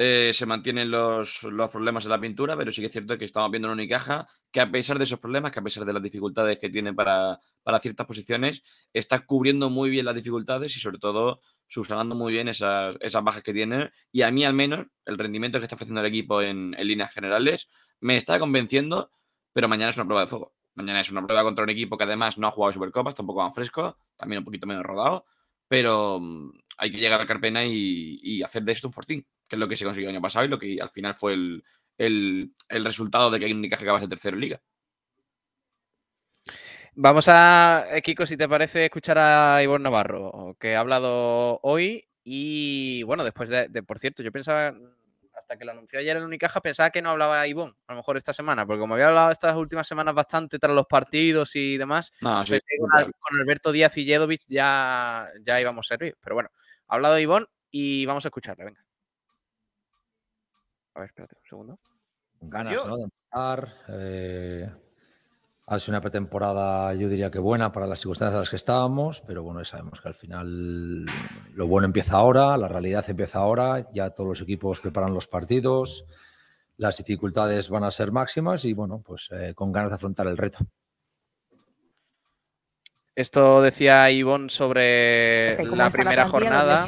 eh, 0.00 0.30
se 0.32 0.46
mantienen 0.46 0.92
los, 0.92 1.42
los 1.42 1.70
problemas 1.70 2.04
en 2.04 2.12
la 2.12 2.20
pintura, 2.20 2.56
pero 2.56 2.70
sí 2.70 2.80
que 2.80 2.86
es 2.86 2.92
cierto 2.92 3.18
que 3.18 3.24
estamos 3.24 3.50
viendo 3.50 3.66
en 3.66 3.72
Unicaja 3.72 4.28
que 4.52 4.60
a 4.60 4.70
pesar 4.70 4.96
de 4.96 5.04
esos 5.04 5.18
problemas, 5.18 5.50
que 5.50 5.58
a 5.58 5.62
pesar 5.62 5.84
de 5.84 5.92
las 5.92 6.02
dificultades 6.02 6.56
que 6.56 6.70
tiene 6.70 6.94
para, 6.94 7.40
para 7.64 7.80
ciertas 7.80 8.06
posiciones, 8.06 8.62
está 8.92 9.26
cubriendo 9.26 9.70
muy 9.70 9.90
bien 9.90 10.06
las 10.06 10.14
dificultades 10.14 10.76
y 10.76 10.80
sobre 10.80 10.98
todo 10.98 11.40
subsanando 11.66 12.14
muy 12.14 12.32
bien 12.32 12.46
esas, 12.46 12.96
esas 13.00 13.24
bajas 13.24 13.42
que 13.42 13.52
tiene. 13.52 13.90
Y 14.12 14.22
a 14.22 14.30
mí 14.30 14.44
al 14.44 14.54
menos 14.54 14.86
el 15.04 15.18
rendimiento 15.18 15.58
que 15.58 15.64
está 15.64 15.74
ofreciendo 15.74 16.00
el 16.00 16.06
equipo 16.06 16.42
en, 16.42 16.76
en 16.78 16.86
líneas 16.86 17.12
generales 17.12 17.68
me 18.00 18.16
está 18.16 18.38
convenciendo, 18.38 19.10
pero 19.52 19.66
mañana 19.66 19.90
es 19.90 19.96
una 19.96 20.06
prueba 20.06 20.20
de 20.22 20.28
fuego. 20.28 20.54
Mañana 20.76 21.00
es 21.00 21.10
una 21.10 21.26
prueba 21.26 21.42
contra 21.42 21.64
un 21.64 21.70
equipo 21.70 21.98
que 21.98 22.04
además 22.04 22.38
no 22.38 22.46
ha 22.46 22.52
jugado 22.52 22.72
Supercopas, 22.72 23.16
tampoco 23.16 23.40
van 23.40 23.52
fresco, 23.52 23.98
también 24.16 24.38
un 24.38 24.44
poquito 24.44 24.68
menos 24.68 24.84
rodado, 24.84 25.24
pero 25.66 26.20
mm, 26.20 26.52
hay 26.76 26.92
que 26.92 26.98
llegar 26.98 27.20
a 27.20 27.26
Carpena 27.26 27.64
y, 27.64 28.20
y 28.22 28.42
hacer 28.44 28.62
de 28.62 28.72
esto 28.72 28.86
un 28.86 28.92
fortín, 28.92 29.26
que 29.48 29.56
es 29.56 29.60
lo 29.60 29.68
que 29.68 29.76
se 29.76 29.84
consiguió 29.84 30.10
el 30.10 30.16
año 30.16 30.22
pasado 30.22 30.44
y 30.44 30.48
lo 30.48 30.58
que 30.58 30.78
al 30.80 30.90
final 30.90 31.14
fue 31.14 31.32
el, 31.34 31.64
el- 31.96 32.52
el 32.68 32.84
resultado 32.84 33.30
de 33.30 33.40
que 33.40 33.52
Unicaja 33.52 33.80
que 33.82 33.88
acabase 33.88 34.08
tercero 34.08 34.36
en 34.36 34.40
liga. 34.42 34.60
Vamos 36.94 37.28
a, 37.28 37.84
eh, 37.92 38.02
Kiko, 38.02 38.26
si 38.26 38.36
te 38.36 38.48
parece, 38.48 38.84
escuchar 38.84 39.18
a 39.18 39.62
Ivonne 39.62 39.84
Navarro, 39.84 40.56
que 40.58 40.74
ha 40.74 40.80
hablado 40.80 41.60
hoy. 41.62 42.04
Y 42.24 43.02
bueno, 43.04 43.24
después 43.24 43.48
de, 43.48 43.68
de- 43.68 43.82
por 43.82 43.98
cierto, 43.98 44.22
yo 44.22 44.32
pensaba, 44.32 44.74
hasta 45.34 45.56
que 45.56 45.64
lo 45.64 45.70
anunció 45.72 45.98
ayer 46.00 46.16
el 46.16 46.24
Unicaja, 46.24 46.60
pensaba 46.60 46.90
que 46.90 47.00
no 47.00 47.10
hablaba 47.10 47.46
Ivonne, 47.46 47.74
a 47.86 47.92
lo 47.92 47.98
mejor 47.98 48.16
esta 48.16 48.32
semana, 48.32 48.66
porque 48.66 48.80
como 48.80 48.94
había 48.94 49.08
hablado 49.08 49.30
estas 49.30 49.54
últimas 49.56 49.86
semanas 49.86 50.14
bastante 50.14 50.58
tras 50.58 50.74
los 50.74 50.86
partidos 50.86 51.54
y 51.56 51.76
demás, 51.78 52.12
No, 52.20 52.44
sí, 52.44 52.58
con 53.20 53.40
Alberto 53.40 53.70
Díaz 53.72 53.96
y 53.96 54.04
Jedovic 54.04 54.42
ya, 54.48 55.28
ya 55.42 55.60
íbamos 55.60 55.86
a 55.86 55.88
servir. 55.94 56.16
Pero 56.20 56.34
bueno, 56.34 56.50
ha 56.88 56.94
hablado 56.96 57.18
Ivonne 57.18 57.46
y 57.70 58.04
vamos 58.06 58.24
a 58.24 58.28
escucharle, 58.28 58.64
venga. 58.64 58.84
A 60.98 61.02
ver, 61.02 61.10
espérate 61.10 61.36
un 61.36 61.48
segundo. 61.48 61.78
ganas 62.40 62.72
Dios. 62.72 62.86
¿no? 62.88 62.96
de 62.96 63.04
empezar. 63.04 63.74
eh, 63.88 64.68
ha 65.66 65.78
sido 65.78 65.92
una 65.92 66.00
pretemporada, 66.00 66.92
yo 66.94 67.08
diría 67.08 67.30
que 67.30 67.38
buena 67.38 67.70
para 67.70 67.86
las 67.86 68.00
circunstancias 68.00 68.34
en 68.34 68.40
las 68.40 68.50
que 68.50 68.56
estábamos, 68.56 69.20
pero 69.20 69.44
bueno, 69.44 69.60
ya 69.60 69.66
sabemos 69.66 70.00
que 70.00 70.08
al 70.08 70.14
final 70.14 71.06
lo 71.52 71.66
bueno 71.68 71.86
empieza 71.86 72.16
ahora, 72.16 72.56
la 72.56 72.66
realidad 72.66 73.08
empieza 73.08 73.38
ahora, 73.38 73.86
ya 73.92 74.10
todos 74.10 74.30
los 74.30 74.40
equipos 74.40 74.80
preparan 74.80 75.14
los 75.14 75.28
partidos, 75.28 76.04
las 76.78 76.96
dificultades 76.96 77.68
van 77.68 77.84
a 77.84 77.92
ser 77.92 78.10
máximas 78.10 78.64
y 78.64 78.72
bueno, 78.72 79.00
pues 79.06 79.28
eh, 79.30 79.52
con 79.54 79.70
ganas 79.70 79.90
de 79.90 79.96
afrontar 79.96 80.26
el 80.26 80.36
reto. 80.36 80.58
Esto 83.14 83.62
decía 83.62 84.10
Ivonne 84.10 84.48
sobre 84.48 85.58
¿Cómo 85.58 85.76
la 85.76 85.90
primera 85.90 86.26
jornada. 86.26 86.84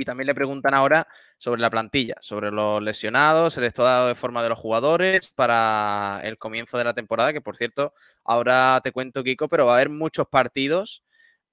Y 0.00 0.04
también 0.04 0.26
le 0.28 0.34
preguntan 0.34 0.74
ahora 0.74 1.08
sobre 1.38 1.60
la 1.60 1.70
plantilla, 1.70 2.14
sobre 2.20 2.50
los 2.52 2.80
lesionados, 2.82 3.58
el 3.58 3.64
estado 3.64 4.06
de 4.08 4.14
forma 4.14 4.42
de 4.42 4.48
los 4.48 4.58
jugadores 4.58 5.32
para 5.32 6.20
el 6.22 6.38
comienzo 6.38 6.78
de 6.78 6.84
la 6.84 6.94
temporada, 6.94 7.32
que 7.32 7.40
por 7.40 7.56
cierto, 7.56 7.94
ahora 8.24 8.80
te 8.82 8.92
cuento, 8.92 9.24
Kiko, 9.24 9.48
pero 9.48 9.66
va 9.66 9.72
a 9.72 9.74
haber 9.76 9.90
muchos 9.90 10.28
partidos 10.28 11.02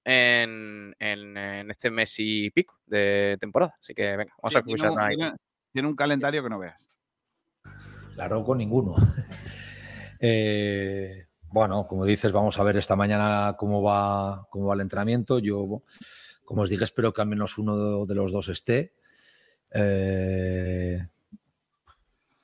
en, 0.04 0.94
en- 1.00 1.36
en 1.36 1.70
este 1.70 1.90
mes 1.90 2.14
y 2.18 2.50
pico 2.50 2.78
de 2.86 3.36
temporada. 3.40 3.74
Así 3.80 3.94
que 3.94 4.16
venga, 4.16 4.32
vamos 4.40 4.52
Sí, 4.52 4.56
a 4.56 4.60
escuchar 4.60 4.92
ahí. 4.98 5.16
tiene- 5.16 5.32
tiene 5.72 5.88
un 5.88 5.96
calendario 5.96 6.42
que 6.42 6.50
no 6.50 6.58
veas. 6.60 6.88
Claro, 8.14 8.44
con 8.44 8.58
ninguno. 8.58 8.94
Eh, 10.18 11.26
bueno, 11.50 11.86
como 11.86 12.06
dices, 12.06 12.32
vamos 12.32 12.58
a 12.58 12.62
ver 12.64 12.78
esta 12.78 12.96
mañana 12.96 13.54
cómo 13.58 13.82
va, 13.82 14.46
cómo 14.48 14.66
va 14.68 14.74
el 14.74 14.80
entrenamiento. 14.80 15.38
Yo, 15.40 15.82
como 16.46 16.62
os 16.62 16.70
dije, 16.70 16.84
espero 16.84 17.12
que 17.12 17.20
al 17.20 17.26
menos 17.26 17.58
uno 17.58 18.06
de 18.06 18.14
los 18.14 18.32
dos 18.32 18.48
esté. 18.48 18.94
Eh, 19.74 21.06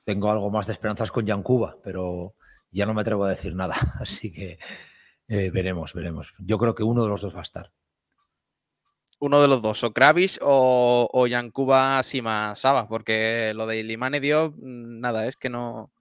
tengo 0.03 0.29
algo 0.29 0.51
más 0.51 0.67
de 0.67 0.73
esperanzas 0.73 1.11
con 1.11 1.25
Yancuba, 1.25 1.77
pero 1.83 2.35
ya 2.69 2.85
no 2.85 2.93
me 2.93 3.01
atrevo 3.01 3.23
a 3.23 3.29
decir 3.29 3.55
nada. 3.55 3.75
Así 3.99 4.31
que 4.31 4.59
eh, 5.27 5.49
veremos, 5.51 5.93
veremos. 5.93 6.35
Yo 6.37 6.57
creo 6.57 6.75
que 6.75 6.83
uno 6.83 7.03
de 7.03 7.09
los 7.09 7.21
dos 7.21 7.33
va 7.33 7.39
a 7.39 7.43
estar. 7.43 7.71
uno 9.19 9.41
de 9.41 9.47
los 9.47 9.61
dos, 9.61 9.83
o 9.85 9.93
Kravis 9.93 10.37
o, 10.41 11.09
o 11.11 11.27
Yankuba 11.27 12.03
Sima 12.03 12.55
Saba, 12.55 12.89
porque 12.89 13.53
lo 13.55 13.65
de 13.65 13.83
Limane 13.83 14.19
dio 14.19 14.53
nada, 14.57 15.27
es 15.27 15.37
que 15.37 15.49
no, 15.49 15.91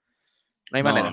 no 0.72 0.76
hay 0.76 0.82
manera. 0.82 1.12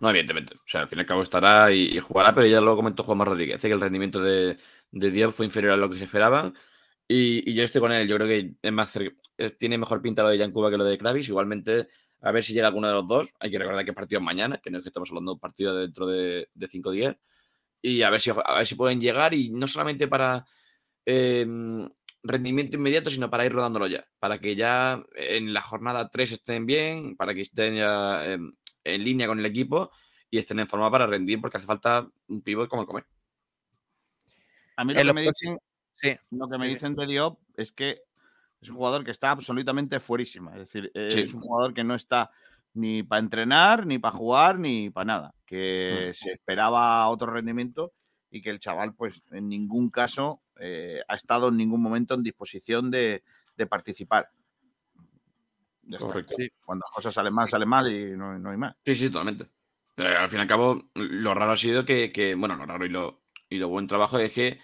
No, 0.00 0.10
evidentemente. 0.10 0.54
O 0.54 0.62
sea, 0.66 0.82
al 0.82 0.88
fin 0.88 0.98
y 0.98 1.00
al 1.00 1.06
cabo 1.06 1.22
estará 1.22 1.72
y, 1.72 1.98
jugará, 1.98 2.34
pero 2.34 2.46
ya 2.46 2.60
lo 2.60 2.76
comentó 2.76 3.02
Juanma 3.02 3.24
Rodríguez, 3.24 3.60
que 3.60 3.72
el 3.72 3.80
rendimiento 3.80 4.22
de, 4.22 4.56
de 4.92 5.10
Diop 5.10 5.32
fue 5.32 5.46
inferior 5.46 5.72
a 5.72 5.76
lo 5.76 5.90
que 5.90 5.98
se 5.98 6.04
esperaba. 6.04 6.52
Y, 7.08 7.54
yo 7.54 7.64
estoy 7.64 7.80
con 7.80 7.92
él. 7.92 8.06
Yo 8.08 8.16
creo 8.16 8.28
que 8.28 8.54
eh, 9.38 9.50
tiene 9.58 9.78
mejor 9.78 10.02
pinta 10.02 10.22
lo 10.22 10.28
de 10.28 10.38
Yankuba 10.38 10.70
que 10.70 10.76
lo 10.78 10.84
de 10.84 10.98
Kravis. 10.98 11.28
Igualmente, 11.28 11.88
a 12.20 12.32
ver 12.32 12.44
si 12.44 12.52
llega 12.54 12.68
alguno 12.68 12.88
de 12.88 12.94
los 12.94 13.06
dos. 13.08 13.34
Hay 13.40 13.50
que 13.50 13.58
recordar 13.58 13.84
que 13.84 13.90
es 13.92 13.96
partido 13.96 14.20
mañana, 14.20 14.58
que 14.58 14.70
no 14.70 14.78
es 14.78 14.84
que 14.84 14.90
estamos 14.90 15.10
hablando 15.10 15.32
de 15.32 15.34
un 15.34 15.40
partido 15.40 15.76
dentro 15.76 16.06
de, 16.06 16.48
cinco 16.70 16.90
días. 16.92 17.16
Y 17.82 18.02
a 18.02 18.10
ver, 18.10 18.20
si, 18.20 18.30
a 18.30 18.54
ver 18.56 18.66
si 18.66 18.74
pueden 18.74 19.00
llegar 19.00 19.34
y 19.34 19.50
no 19.50 19.66
solamente 19.68 20.08
para 20.08 20.46
eh, 21.06 21.46
rendimiento 22.22 22.76
inmediato, 22.76 23.10
sino 23.10 23.30
para 23.30 23.46
ir 23.46 23.52
rodándolo 23.52 23.86
ya. 23.86 24.06
Para 24.18 24.38
que 24.40 24.56
ya 24.56 25.02
en 25.14 25.52
la 25.54 25.62
jornada 25.62 26.08
3 26.10 26.32
estén 26.32 26.66
bien, 26.66 27.16
para 27.16 27.34
que 27.34 27.42
estén 27.42 27.76
ya 27.76 28.22
eh, 28.26 28.38
en 28.94 29.04
línea 29.04 29.26
con 29.26 29.38
el 29.38 29.46
equipo 29.46 29.90
y 30.30 30.38
estén 30.38 30.60
en 30.60 30.68
forma 30.68 30.90
para 30.90 31.06
rendir, 31.06 31.40
porque 31.40 31.56
hace 31.56 31.66
falta 31.66 32.06
un 32.28 32.42
pivot 32.42 32.68
como 32.68 32.82
el 32.82 32.88
comer. 32.88 33.06
A 34.76 34.84
mí 34.84 34.94
lo 34.94 35.00
En 35.00 35.06
que 35.08 35.12
me 35.12 35.22
próximos- 35.24 35.58
dicen, 35.92 36.18
sí, 36.20 36.36
lo 36.36 36.48
que 36.48 36.58
me 36.58 36.66
sí, 36.66 36.74
dicen 36.74 36.94
de 36.94 37.06
Diop 37.06 37.38
es 37.56 37.72
que 37.72 38.02
es 38.60 38.70
un 38.70 38.76
jugador 38.76 39.04
que 39.04 39.10
está 39.10 39.30
absolutamente 39.30 40.00
fuerísima. 40.00 40.52
Es 40.52 40.58
decir, 40.60 40.90
eh, 40.94 41.10
Sí. 41.10 41.20
es 41.20 41.34
un 41.34 41.40
jugador 41.42 41.74
que 41.74 41.84
no 41.84 41.94
está 41.94 42.30
ni 42.74 43.02
para 43.02 43.20
entrenar, 43.20 43.86
ni 43.86 43.98
para 43.98 44.16
jugar, 44.16 44.58
ni 44.58 44.90
para 44.90 45.04
nada. 45.06 45.34
Que 45.46 46.12
se 46.14 46.32
esperaba 46.32 47.08
otro 47.08 47.32
rendimiento 47.32 47.92
y 48.30 48.42
que 48.42 48.50
el 48.50 48.58
chaval, 48.58 48.94
pues, 48.94 49.22
en 49.30 49.48
ningún 49.48 49.90
caso 49.90 50.42
eh, 50.60 51.00
ha 51.08 51.14
estado 51.14 51.48
en 51.48 51.56
ningún 51.56 51.80
momento 51.80 52.14
en 52.14 52.22
disposición 52.22 52.90
de, 52.90 53.22
de 53.56 53.66
participar. 53.66 54.30
Ya 55.88 55.96
está. 55.98 56.08
Correcto. 56.08 56.34
Cuando 56.64 56.84
las 56.86 56.94
cosas 56.94 57.14
salen 57.14 57.32
mal, 57.34 57.48
salen 57.48 57.68
mal 57.68 57.90
y 57.92 58.16
no, 58.16 58.38
no 58.38 58.50
hay 58.50 58.56
más. 58.56 58.74
Sí, 58.84 58.94
sí, 58.94 59.10
totalmente. 59.10 59.46
Eh, 59.96 60.06
al 60.06 60.28
fin 60.28 60.38
y 60.38 60.42
al 60.42 60.48
cabo, 60.48 60.90
lo 60.94 61.34
raro 61.34 61.52
ha 61.52 61.56
sido 61.56 61.84
que, 61.84 62.12
que, 62.12 62.34
bueno, 62.34 62.56
lo 62.56 62.66
raro 62.66 62.84
y 62.86 62.88
lo, 62.90 63.22
y 63.48 63.56
lo 63.58 63.68
buen 63.68 63.86
trabajo 63.86 64.18
es 64.18 64.30
que 64.32 64.60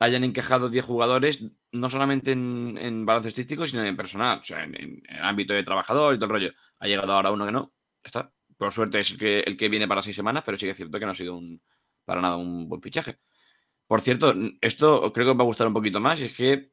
hayan 0.00 0.24
encajado 0.24 0.68
10 0.68 0.84
jugadores, 0.84 1.42
no 1.72 1.88
solamente 1.88 2.32
en, 2.32 2.76
en 2.78 3.06
baloncestístico, 3.06 3.66
sino 3.66 3.84
en 3.84 3.96
personal, 3.96 4.40
o 4.40 4.44
sea, 4.44 4.64
en, 4.64 4.74
en- 4.74 5.02
en 5.08 5.16
el 5.16 5.24
ámbito 5.24 5.54
de 5.54 5.62
trabajador 5.62 6.14
y 6.14 6.18
todo 6.18 6.26
el 6.26 6.30
rollo. 6.32 6.52
Ha 6.80 6.86
llegado 6.88 7.12
ahora 7.12 7.30
uno 7.30 7.46
que 7.46 7.52
no, 7.52 7.72
está. 8.02 8.32
Por 8.58 8.72
suerte 8.72 9.00
es 9.00 9.10
el 9.12 9.18
que, 9.18 9.40
el 9.40 9.56
que 9.56 9.68
viene 9.68 9.88
para 9.88 10.02
seis 10.02 10.16
semanas, 10.16 10.42
pero 10.44 10.58
sí 10.58 10.66
que 10.66 10.70
es 10.72 10.76
cierto 10.76 10.98
que 10.98 11.06
no 11.06 11.12
ha 11.12 11.14
sido 11.14 11.36
un, 11.36 11.62
para 12.04 12.20
nada 12.20 12.36
un 12.36 12.68
buen 12.68 12.82
fichaje. 12.82 13.18
Por 13.86 14.00
cierto, 14.00 14.34
esto 14.60 15.12
creo 15.12 15.26
que 15.26 15.32
os 15.32 15.38
va 15.38 15.42
a 15.42 15.46
gustar 15.46 15.66
un 15.68 15.74
poquito 15.74 16.00
más, 16.00 16.20
y 16.20 16.24
es 16.26 16.34
que 16.36 16.72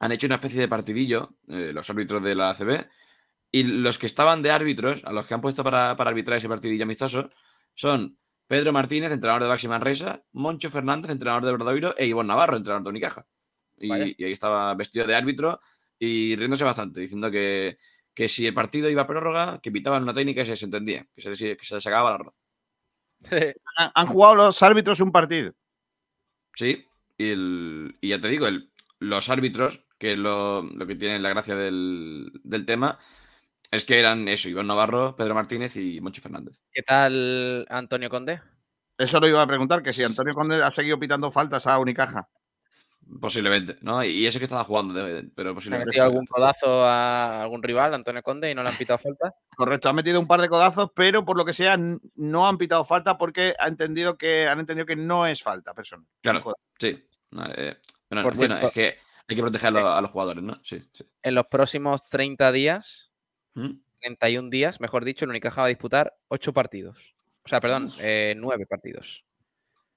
han 0.00 0.12
hecho 0.12 0.26
una 0.26 0.36
especie 0.36 0.60
de 0.60 0.68
partidillo, 0.68 1.36
eh, 1.48 1.72
los 1.72 1.88
árbitros 1.90 2.22
de 2.22 2.34
la 2.34 2.50
ACB, 2.50 2.88
y 3.52 3.62
los 3.64 3.98
que 3.98 4.06
estaban 4.06 4.42
de 4.42 4.50
árbitros, 4.50 5.04
a 5.04 5.12
los 5.12 5.26
que 5.26 5.34
han 5.34 5.40
puesto 5.42 5.62
para, 5.62 5.94
para 5.96 6.10
arbitrar 6.10 6.38
ese 6.38 6.48
partidillo 6.48 6.84
amistoso, 6.84 7.30
son 7.74 8.18
Pedro 8.46 8.72
Martínez, 8.72 9.12
entrenador 9.12 9.42
de 9.42 9.48
Baxi 9.48 9.68
Manresa, 9.68 10.24
Moncho 10.32 10.70
Fernández, 10.70 11.10
entrenador 11.10 11.44
de 11.44 11.52
Verdadoiro, 11.52 11.94
e 11.96 12.06
Ivonne 12.06 12.28
Navarro, 12.28 12.56
entrenador 12.56 12.82
de 12.84 12.90
Unicaja. 12.90 13.26
Y, 13.78 13.88
y 14.16 14.24
ahí 14.24 14.32
estaba 14.32 14.74
vestido 14.74 15.06
de 15.06 15.14
árbitro 15.14 15.60
y 15.98 16.34
riéndose 16.36 16.64
bastante, 16.64 17.00
diciendo 17.00 17.30
que, 17.30 17.78
que 18.14 18.28
si 18.28 18.46
el 18.46 18.54
partido 18.54 18.88
iba 18.90 19.02
a 19.02 19.06
prórroga, 19.06 19.60
que 19.60 19.70
pitaban 19.70 20.02
una 20.02 20.14
técnica 20.14 20.42
y 20.42 20.44
se 20.46 20.52
desentendía, 20.52 21.06
que 21.14 21.20
se, 21.20 21.30
les- 21.30 21.38
que 21.58 21.64
se 21.64 21.74
les 21.74 21.86
acababa 21.86 22.10
el 22.10 22.14
arroz. 22.20 22.34
Han, 23.76 23.90
han 23.94 24.06
jugado 24.06 24.34
los 24.34 24.62
árbitros 24.62 25.00
un 25.00 25.12
partido. 25.12 25.52
Sí, 26.54 26.84
y, 27.18 27.30
el- 27.30 27.96
y 28.00 28.08
ya 28.08 28.20
te 28.20 28.28
digo, 28.28 28.46
el- 28.46 28.70
los 28.98 29.28
árbitros, 29.30 29.84
que 29.98 30.12
es 30.12 30.18
lo, 30.18 30.62
lo 30.62 30.86
que 30.86 30.96
tiene 30.96 31.18
la 31.18 31.30
gracia 31.30 31.54
del, 31.56 32.30
del 32.44 32.66
tema, 32.66 32.98
es 33.72 33.84
que 33.84 33.98
eran 33.98 34.28
eso, 34.28 34.48
Iván 34.48 34.68
Navarro, 34.68 35.16
Pedro 35.16 35.34
Martínez 35.34 35.76
y 35.76 36.00
Moncho 36.00 36.22
Fernández. 36.22 36.56
¿Qué 36.72 36.82
tal 36.82 37.66
Antonio 37.68 38.08
Conde? 38.08 38.40
Eso 38.96 39.18
lo 39.18 39.26
iba 39.26 39.42
a 39.42 39.46
preguntar, 39.48 39.82
que 39.82 39.92
si 39.92 40.04
Antonio 40.04 40.32
Conde 40.34 40.62
ha 40.62 40.70
seguido 40.70 40.98
pitando 41.00 41.32
faltas 41.32 41.66
a 41.66 41.78
Unicaja. 41.80 42.28
Posiblemente, 43.20 43.76
¿no? 43.82 44.02
Y 44.04 44.26
eso 44.26 44.38
que 44.38 44.44
estaba 44.44 44.62
jugando, 44.64 44.94
de- 44.94 45.24
pero 45.34 45.48
¿Le 45.48 45.52
ha 45.52 45.54
posiblemente. 45.54 45.86
metido 45.88 46.04
algún 46.04 46.24
codazo 46.26 46.84
a 46.84 47.42
algún 47.42 47.62
rival, 47.62 47.92
Antonio 47.94 48.22
Conde, 48.22 48.50
y 48.50 48.54
no 48.54 48.62
le 48.62 48.70
han 48.70 48.76
pitado 48.76 48.98
falta? 48.98 49.34
Correcto, 49.56 49.88
ha 49.88 49.92
metido 49.92 50.20
un 50.20 50.26
par 50.28 50.40
de 50.40 50.48
codazos, 50.48 50.90
pero 50.94 51.24
por 51.24 51.36
lo 51.36 51.44
que 51.44 51.52
sea 51.52 51.76
no 51.76 52.48
han 52.48 52.58
pitado 52.58 52.84
falta 52.84 53.18
porque 53.18 53.54
ha 53.58 53.66
entendido 53.68 54.16
que, 54.16 54.46
han 54.46 54.60
entendido 54.60 54.86
que 54.86 54.96
no 54.96 55.26
es 55.26 55.42
falta 55.42 55.74
personal. 55.74 56.06
Claro, 56.22 56.54
sí. 56.78 57.04
No, 57.32 57.44
eh, 57.46 57.76
bueno, 58.08 58.22
Por 58.22 58.36
bueno, 58.36 58.56
cierto- 58.56 58.66
es 58.68 58.72
que 58.72 58.98
hay 59.28 59.36
que 59.36 59.42
proteger 59.42 59.68
a, 59.68 59.70
Sí. 59.70 59.76
los, 59.76 59.84
a 59.86 60.00
los 60.00 60.10
jugadores, 60.10 60.44
¿no? 60.44 60.60
Sí, 60.62 60.82
sí. 60.92 61.04
En 61.22 61.34
los 61.34 61.46
próximos 61.48 62.04
30 62.08 62.52
días, 62.52 63.11
¿Mm? 63.54 63.70
31 64.00 64.50
días, 64.50 64.80
mejor 64.80 65.04
dicho, 65.04 65.24
el 65.24 65.30
Unicaja 65.30 65.60
va 65.62 65.66
a 65.66 65.68
disputar 65.68 66.14
8 66.28 66.52
partidos. 66.52 67.14
O 67.44 67.48
sea, 67.48 67.60
perdón, 67.60 67.92
9 67.98 68.66
partidos. 68.66 69.24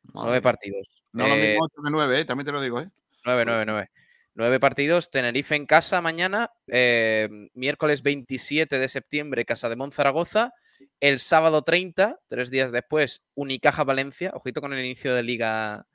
Madre 0.03 0.14
9 0.14 0.32
mía. 0.32 0.41
partidos. 0.41 0.88
No 1.14 1.27
lo 1.27 1.34
Eh, 1.36 1.48
mismo 1.49 1.64
8 1.65 1.76
que 1.84 1.91
9, 1.91 2.19
¿eh? 2.19 2.26
también 2.26 2.45
te 2.45 2.52
lo 2.52 2.61
digo. 2.61 2.82
¿eh? 2.82 2.90
9, 3.26 3.45
9, 3.45 3.64
9. 3.65 3.90
9 4.36 4.60
partidos. 4.60 5.10
Tenerife 5.10 5.56
en 5.56 5.65
casa 5.65 6.02
mañana. 6.02 6.52
eh, 6.68 7.30
miércoles 7.53 8.03
27 8.03 8.77
de 8.80 8.88
septiembre, 8.90 9.45
Casa 9.45 9.69
de 9.69 9.76
Monzaragoza. 9.76 10.52
El 10.99 11.19
sábado 11.19 11.64
30, 11.64 12.19
tres 12.27 12.49
días 12.52 12.72
después, 12.72 13.23
Unicaja 13.34 13.84
Valencia. 13.86 14.32
Ojito 14.34 14.60
con 14.61 14.73
el 14.73 14.84
inicio 14.84 15.15
de 15.15 15.23
liga 15.23 15.88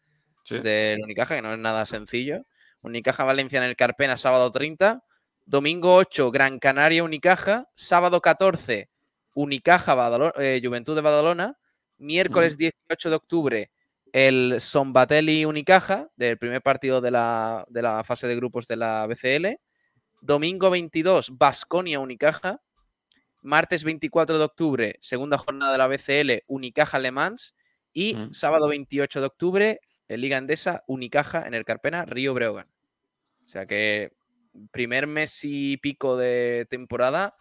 del 0.48 1.02
Unicaja, 1.04 1.36
que 1.36 1.42
no 1.42 1.52
es 1.52 1.58
nada 1.58 1.84
sencillo. 1.86 2.46
Unicaja 2.80 3.24
Valencia 3.24 3.58
en 3.58 3.64
el 3.64 3.76
Carpena, 3.76 4.16
sábado 4.16 4.50
30. 4.50 5.04
Domingo 5.44 5.94
8, 5.96 6.30
Gran 6.30 6.58
Canaria 6.58 7.02
Unicaja. 7.02 7.68
Sábado 7.74 8.20
14, 8.20 8.88
Unicaja 9.34 9.94
Badalo- 9.94 10.32
eh, 10.38 10.60
Juventud 10.62 10.94
de 10.94 11.00
Badalona. 11.00 11.56
Miércoles 11.98 12.56
18 12.56 13.10
de 13.10 13.16
octubre, 13.16 13.70
el 14.12 14.60
Sombatelli 14.60 15.44
Unicaja, 15.44 16.08
del 16.16 16.38
primer 16.38 16.62
partido 16.62 17.00
de 17.00 17.10
la, 17.10 17.66
de 17.68 17.82
la 17.82 18.02
fase 18.04 18.26
de 18.26 18.36
grupos 18.36 18.66
de 18.66 18.76
la 18.76 19.06
BCL. 19.06 19.58
Domingo 20.22 20.70
22, 20.70 21.36
Basconia 21.36 22.00
Unicaja. 22.00 22.60
Martes 23.42 23.84
24 23.84 24.36
de 24.38 24.44
octubre, 24.44 24.96
segunda 25.00 25.38
jornada 25.38 25.72
de 25.72 25.78
la 25.78 25.86
BCL, 25.88 26.44
Unicaja 26.46 26.98
Le 26.98 27.10
Mans. 27.10 27.54
Y 27.92 28.14
sábado 28.32 28.68
28 28.68 29.20
de 29.20 29.26
octubre, 29.26 29.80
en 30.08 30.20
Liga 30.20 30.36
Endesa, 30.38 30.84
Unicaja 30.86 31.46
en 31.46 31.54
el 31.54 31.64
Carpena, 31.64 32.04
Río 32.04 32.34
Breogán. 32.34 32.68
O 33.44 33.48
sea 33.48 33.66
que 33.66 34.12
primer 34.70 35.06
mes 35.06 35.40
y 35.44 35.76
pico 35.76 36.16
de 36.16 36.66
temporada, 36.68 37.36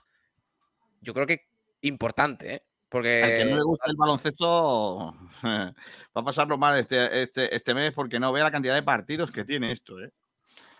yo 1.01 1.13
creo 1.13 1.27
que 1.27 1.47
importante, 1.81 2.55
¿eh? 2.55 2.63
Porque 2.89 3.23
Al 3.23 3.29
que 3.29 3.45
no 3.45 3.55
le 3.57 3.63
gusta 3.63 3.91
el 3.91 3.97
baloncesto 3.97 5.15
va 5.43 5.73
a 6.13 6.23
pasarlo 6.23 6.57
mal 6.57 6.77
este, 6.79 7.21
este, 7.21 7.55
este 7.55 7.73
mes 7.75 7.93
porque 7.93 8.19
no 8.19 8.33
vea 8.33 8.43
la 8.43 8.51
cantidad 8.51 8.73
de 8.73 8.81
partidos 8.81 9.31
que 9.31 9.45
tiene 9.45 9.71
esto. 9.71 10.01
¿eh? 10.01 10.11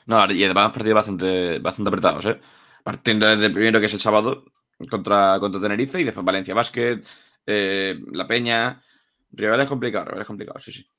No, 0.08 0.32
y 0.32 0.44
además 0.44 0.72
partidos 0.72 0.96
bastante, 0.96 1.60
bastante 1.60 1.90
apretados, 1.90 2.26
¿eh? 2.26 2.40
Partiendo 2.84 3.28
desde 3.28 3.46
el 3.46 3.54
primero, 3.54 3.80
que 3.80 3.86
es 3.86 3.94
el 3.94 4.00
sábado, 4.00 4.46
contra, 4.90 5.38
contra 5.40 5.62
Tenerife, 5.62 6.02
y 6.02 6.04
después 6.04 6.26
Valencia 6.26 6.56
Basket, 6.56 7.04
eh, 7.46 8.00
La 8.12 8.28
Peña. 8.28 8.82
Rivales 9.32 9.68
complicados, 9.68 10.08
rivales 10.08 10.26
complicados, 10.26 10.64
sí, 10.64 10.72
sí. 10.72 10.90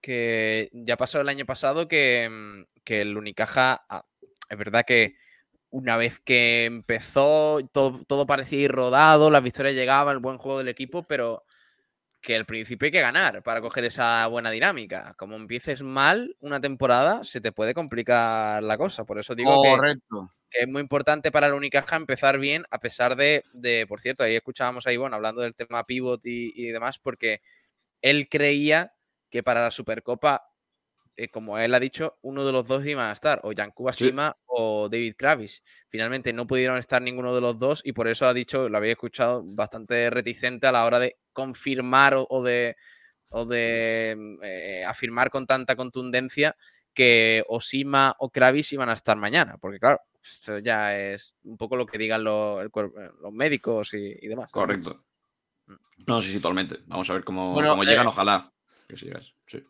Que 0.00 0.70
ya 0.72 0.96
pasó 0.96 1.20
el 1.20 1.28
año 1.28 1.46
pasado 1.46 1.88
que, 1.88 2.28
mm, 2.30 2.82
que 2.84 3.00
el 3.02 3.16
Unicaja, 3.16 3.84
ah, 3.88 4.04
es 4.48 4.58
verdad 4.58 4.84
que 4.86 5.16
una 5.70 5.96
vez 5.96 6.20
que 6.20 6.64
empezó, 6.64 7.58
todo, 7.72 8.02
todo 8.06 8.26
parecía 8.26 8.60
ir 8.60 8.72
rodado, 8.72 9.30
las 9.30 9.42
victorias 9.42 9.74
llegaban, 9.74 10.14
el 10.14 10.20
buen 10.20 10.38
juego 10.38 10.58
del 10.58 10.68
equipo, 10.68 11.02
pero 11.06 11.44
que 12.20 12.34
al 12.36 12.46
principio 12.46 12.86
hay 12.86 12.92
que 12.92 13.00
ganar 13.00 13.42
para 13.42 13.60
coger 13.60 13.84
esa 13.84 14.26
buena 14.26 14.50
dinámica. 14.50 15.14
Como 15.16 15.36
empieces 15.36 15.82
mal 15.82 16.36
una 16.40 16.60
temporada, 16.60 17.22
se 17.22 17.40
te 17.40 17.52
puede 17.52 17.74
complicar 17.74 18.62
la 18.62 18.76
cosa. 18.76 19.04
Por 19.04 19.18
eso 19.18 19.34
digo 19.34 19.62
que, 19.62 19.94
es 20.50 20.66
muy 20.66 20.80
importante 20.80 21.30
para 21.30 21.46
el 21.46 21.52
Unicaja 21.52 21.96
empezar 21.96 22.38
bien, 22.38 22.64
a 22.70 22.78
pesar 22.78 23.16
de, 23.16 23.44
de, 23.52 23.86
por 23.86 24.00
cierto, 24.00 24.24
ahí 24.24 24.34
escuchábamos 24.34 24.86
a 24.86 24.92
Ivonne 24.92 25.14
hablando 25.14 25.42
del 25.42 25.54
tema 25.54 25.84
pivot 25.84 26.24
y, 26.24 26.52
y 26.56 26.68
demás, 26.68 26.98
porque 26.98 27.42
él 28.00 28.28
creía 28.30 28.94
que 29.30 29.42
para 29.42 29.62
la 29.62 29.70
Supercopa, 29.70 30.42
eh, 31.16 31.28
como 31.28 31.58
él 31.58 31.74
ha 31.74 31.80
dicho, 31.80 32.18
uno 32.22 32.44
de 32.46 32.52
los 32.52 32.68
dos 32.68 32.86
iban 32.86 33.08
a 33.08 33.12
estar, 33.12 33.40
o 33.42 33.52
Yankuba 33.52 33.92
Sí. 33.92 34.06
Sima 34.06 34.36
o 34.46 34.88
David 34.88 35.14
Kravis. 35.16 35.62
Finalmente 35.88 36.32
no 36.32 36.46
pudieron 36.46 36.78
estar 36.78 37.02
ninguno 37.02 37.34
de 37.34 37.40
los 37.40 37.58
dos 37.58 37.82
y 37.84 37.92
por 37.92 38.06
eso 38.08 38.26
ha 38.26 38.34
dicho, 38.34 38.68
lo 38.68 38.78
había 38.78 38.92
escuchado, 38.92 39.42
bastante 39.44 40.10
reticente 40.10 40.66
a 40.66 40.72
la 40.72 40.84
hora 40.84 40.98
de 41.00 41.18
confirmar 41.32 42.14
o, 42.14 42.26
o 42.30 42.42
de, 42.42 42.76
o 43.30 43.44
de 43.44 44.14
mm, 44.16 44.38
eh, 44.42 44.84
afirmar 44.84 45.28
con 45.30 45.46
tanta 45.46 45.74
contundencia 45.76 46.56
que 46.94 47.44
Osima 47.48 48.14
o 48.18 48.30
Kravis 48.30 48.72
iban 48.72 48.88
a 48.88 48.92
estar 48.94 49.16
mañana, 49.16 49.56
porque 49.58 49.78
claro, 49.78 50.00
esto 50.22 50.58
ya 50.58 50.96
es 50.98 51.36
un 51.44 51.56
poco 51.56 51.76
lo 51.76 51.86
que 51.86 51.98
digan 51.98 52.22
los, 52.24 52.68
cuerpo- 52.70 52.98
los 53.20 53.32
médicos 53.32 53.92
y, 53.94 54.16
y 54.20 54.28
demás. 54.28 54.50
¿no? 54.54 54.60
Correcto. 54.60 55.04
No, 56.06 56.22
sí, 56.22 56.30
sí, 56.32 56.36
totalmente. 56.40 56.78
Vamos 56.86 57.08
a 57.10 57.14
ver 57.14 57.24
cómo, 57.24 57.52
Bueno, 57.52 57.70
cómo 57.70 57.84
llegan, 57.84 58.06
eh, 58.06 58.08
ojalá. 58.08 58.52
Que 58.88 58.96
sí. 58.96 59.10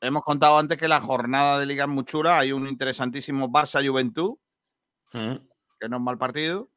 Hemos 0.00 0.22
contado 0.22 0.58
antes 0.58 0.78
que 0.78 0.86
la 0.86 1.00
jornada 1.00 1.58
de 1.58 1.66
Liga 1.66 1.84
es 1.84 1.90
muy 1.90 2.04
chula. 2.04 2.38
Hay 2.38 2.52
un 2.52 2.68
interesantísimo 2.68 3.48
Barça-Juventud, 3.48 4.36
que 5.10 5.88
no 5.88 5.96
es 5.96 6.02
mal 6.02 6.18
partido. 6.18 6.70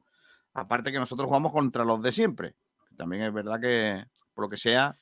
Aparte 0.52 0.90
que 0.90 0.98
nosotros 0.98 1.28
jugamos 1.28 1.52
contra 1.52 1.84
los 1.84 2.02
de 2.02 2.10
siempre. 2.10 2.56
También 2.96 3.22
es 3.22 3.32
verdad 3.32 3.60
que, 3.60 4.04
por 4.34 4.44
lo 4.44 4.48
que 4.50 4.56
sea. 4.56 4.96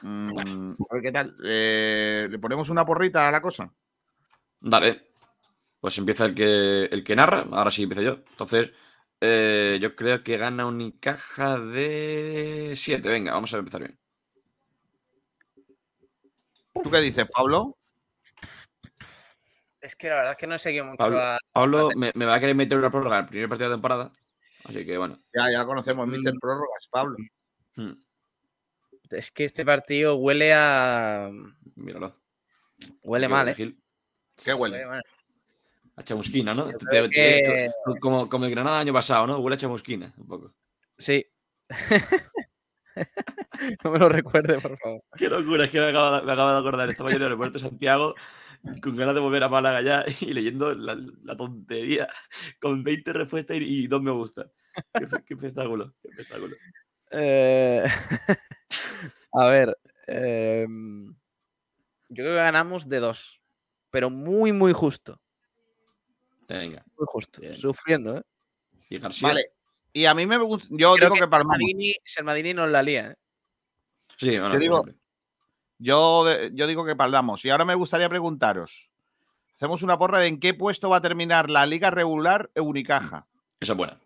mm, 0.00 0.72
a 0.90 0.94
ver 0.94 1.02
qué 1.02 1.12
tal. 1.12 1.36
Eh, 1.44 2.26
¿Le 2.30 2.38
ponemos 2.38 2.70
una 2.70 2.86
porrita 2.86 3.28
a 3.28 3.30
la 3.30 3.42
cosa? 3.42 3.70
Dale. 4.60 5.08
Pues 5.78 5.96
empieza 5.98 6.24
el 6.24 6.34
que, 6.34 6.86
el 6.86 7.04
que 7.04 7.14
narra. 7.14 7.46
Ahora 7.52 7.70
sí 7.70 7.82
empiezo 7.82 8.02
yo. 8.02 8.24
Entonces, 8.30 8.72
eh, 9.20 9.78
yo 9.80 9.94
creo 9.94 10.24
que 10.24 10.38
gana 10.38 10.66
Unicaja 10.66 11.60
de 11.60 12.72
7. 12.74 13.08
Venga, 13.08 13.34
vamos 13.34 13.52
a 13.52 13.58
empezar 13.58 13.82
bien. 13.82 13.98
¿Tú 16.74 16.90
qué 16.90 17.00
dices, 17.00 17.26
Pablo? 17.32 17.76
Es 19.80 19.94
que 19.96 20.08
la 20.08 20.16
verdad 20.16 20.32
es 20.32 20.38
que 20.38 20.46
no 20.46 20.54
he 20.54 20.58
seguido 20.58 20.84
mucho 20.84 20.96
Pablo, 20.98 21.20
a- 21.20 21.38
Pablo 21.52 21.90
me, 21.96 22.10
me 22.14 22.24
va 22.26 22.34
a 22.34 22.40
querer 22.40 22.54
meter 22.54 22.78
una 22.78 22.90
prórroga 22.90 23.20
el 23.20 23.26
primer 23.26 23.48
partido 23.48 23.70
de 23.70 23.76
temporada. 23.76 24.12
Así 24.64 24.84
que 24.84 24.98
bueno. 24.98 25.16
Ya, 25.32 25.50
ya 25.52 25.64
conocemos, 25.64 26.06
Mr. 26.08 26.34
Mm. 26.34 26.38
Prórrogas, 26.40 26.88
Pablo. 26.90 27.16
Hmm, 27.76 27.92
Es 29.10 29.30
que 29.30 29.44
este 29.44 29.64
partido 29.64 30.16
huele 30.16 30.52
a. 30.52 31.30
Míralo. 31.76 32.20
Huele 33.02 33.28
mal, 33.28 33.48
¿eh? 33.48 33.54
Gil. 33.54 33.80
¿Qué 34.44 34.52
huele? 34.52 34.84
mal. 34.86 35.02
A 35.96 36.02
chamusquina, 36.04 36.54
¿no? 36.54 36.68
Te- 36.68 36.76
creo 36.86 37.08
te- 37.08 37.10
que- 37.10 37.70
co- 37.84 37.96
como, 38.00 38.28
como 38.28 38.44
el 38.44 38.50
Granada 38.50 38.78
del 38.78 38.88
año 38.88 38.92
pasado, 38.94 39.26
¿no? 39.26 39.38
Huele 39.38 39.54
a 39.54 39.58
chamusquina, 39.58 40.12
un 40.16 40.26
poco. 40.26 40.54
Sí. 40.98 41.24
no 43.84 43.90
me 43.90 43.98
lo 43.98 44.08
recuerde, 44.08 44.60
por 44.60 44.78
favor. 44.78 45.02
Qué 45.16 45.28
locura, 45.28 45.64
es 45.64 45.70
que 45.70 45.78
me 45.80 45.86
acabo, 45.88 46.16
de- 46.16 46.22
me 46.26 46.32
acabo 46.32 46.52
de 46.52 46.58
acordar. 46.58 46.88
Estaba 46.90 47.10
yo 47.10 47.16
en 47.16 47.22
el 47.22 47.26
aeropuerto 47.28 47.54
de 47.54 47.60
Santiago 47.68 48.14
con 48.82 48.96
ganas 48.96 49.14
de 49.14 49.20
volver 49.20 49.42
a 49.44 49.48
Málaga 49.48 49.82
ya 49.82 50.04
y 50.20 50.32
leyendo 50.32 50.74
la, 50.74 50.96
la 51.22 51.36
tontería 51.36 52.08
con 52.60 52.82
20 52.82 53.12
respuestas 53.12 53.56
y, 53.58 53.84
y 53.84 53.86
dos 53.86 54.02
me 54.02 54.10
gusta. 54.10 54.50
Qué, 54.92 55.06
qué 55.26 55.34
espectáculo, 55.34 55.94
qué 56.02 56.08
espectáculo. 56.10 56.56
Eh, 57.10 57.84
a 59.32 59.44
ver. 59.48 59.76
em, 60.06 61.14
yo 62.10 62.24
creo 62.24 62.30
que 62.30 62.36
ganamos 62.36 62.88
de 62.88 63.00
dos. 63.00 63.40
Pero 63.90 64.10
muy, 64.10 64.52
muy 64.52 64.72
justo. 64.72 65.20
Venga. 66.46 66.84
Muy 66.96 67.06
justo. 67.06 67.40
Sufriendo, 67.54 68.18
¿eh? 68.18 68.22
Y 68.90 68.98
García. 69.00 69.28
Vale. 69.28 69.52
Y 69.92 70.04
a 70.04 70.14
mí 70.14 70.26
me 70.26 70.36
gusta. 70.38 70.68
Yo 70.70 70.94
Creo 70.94 71.10
digo 71.10 71.24
que, 71.24 71.30
palmamos. 71.30 71.56
Sermadini, 71.58 71.94
Sermadini 72.04 72.54
nos 72.54 72.68
la 72.70 72.82
lía, 72.82 73.10
¿eh? 73.10 73.14
Sí, 74.18 74.38
bueno, 74.38 74.54
Yo 74.54 74.60
digo, 74.60 74.84
yo, 75.78 76.48
yo 76.48 76.66
digo 76.66 76.84
que 76.84 76.96
paldamos. 76.96 77.44
Y 77.44 77.50
ahora 77.50 77.64
me 77.64 77.74
gustaría 77.74 78.08
preguntaros. 78.08 78.90
Hacemos 79.54 79.82
una 79.82 79.98
porra 79.98 80.18
de 80.18 80.26
en 80.26 80.40
qué 80.40 80.54
puesto 80.54 80.88
va 80.88 80.98
a 80.98 81.02
terminar 81.02 81.50
la 81.50 81.66
liga 81.66 81.90
regular 81.90 82.50
Unicaja. 82.56 83.26
Esa 83.60 83.72
es 83.72 83.76
buena. 83.76 84.00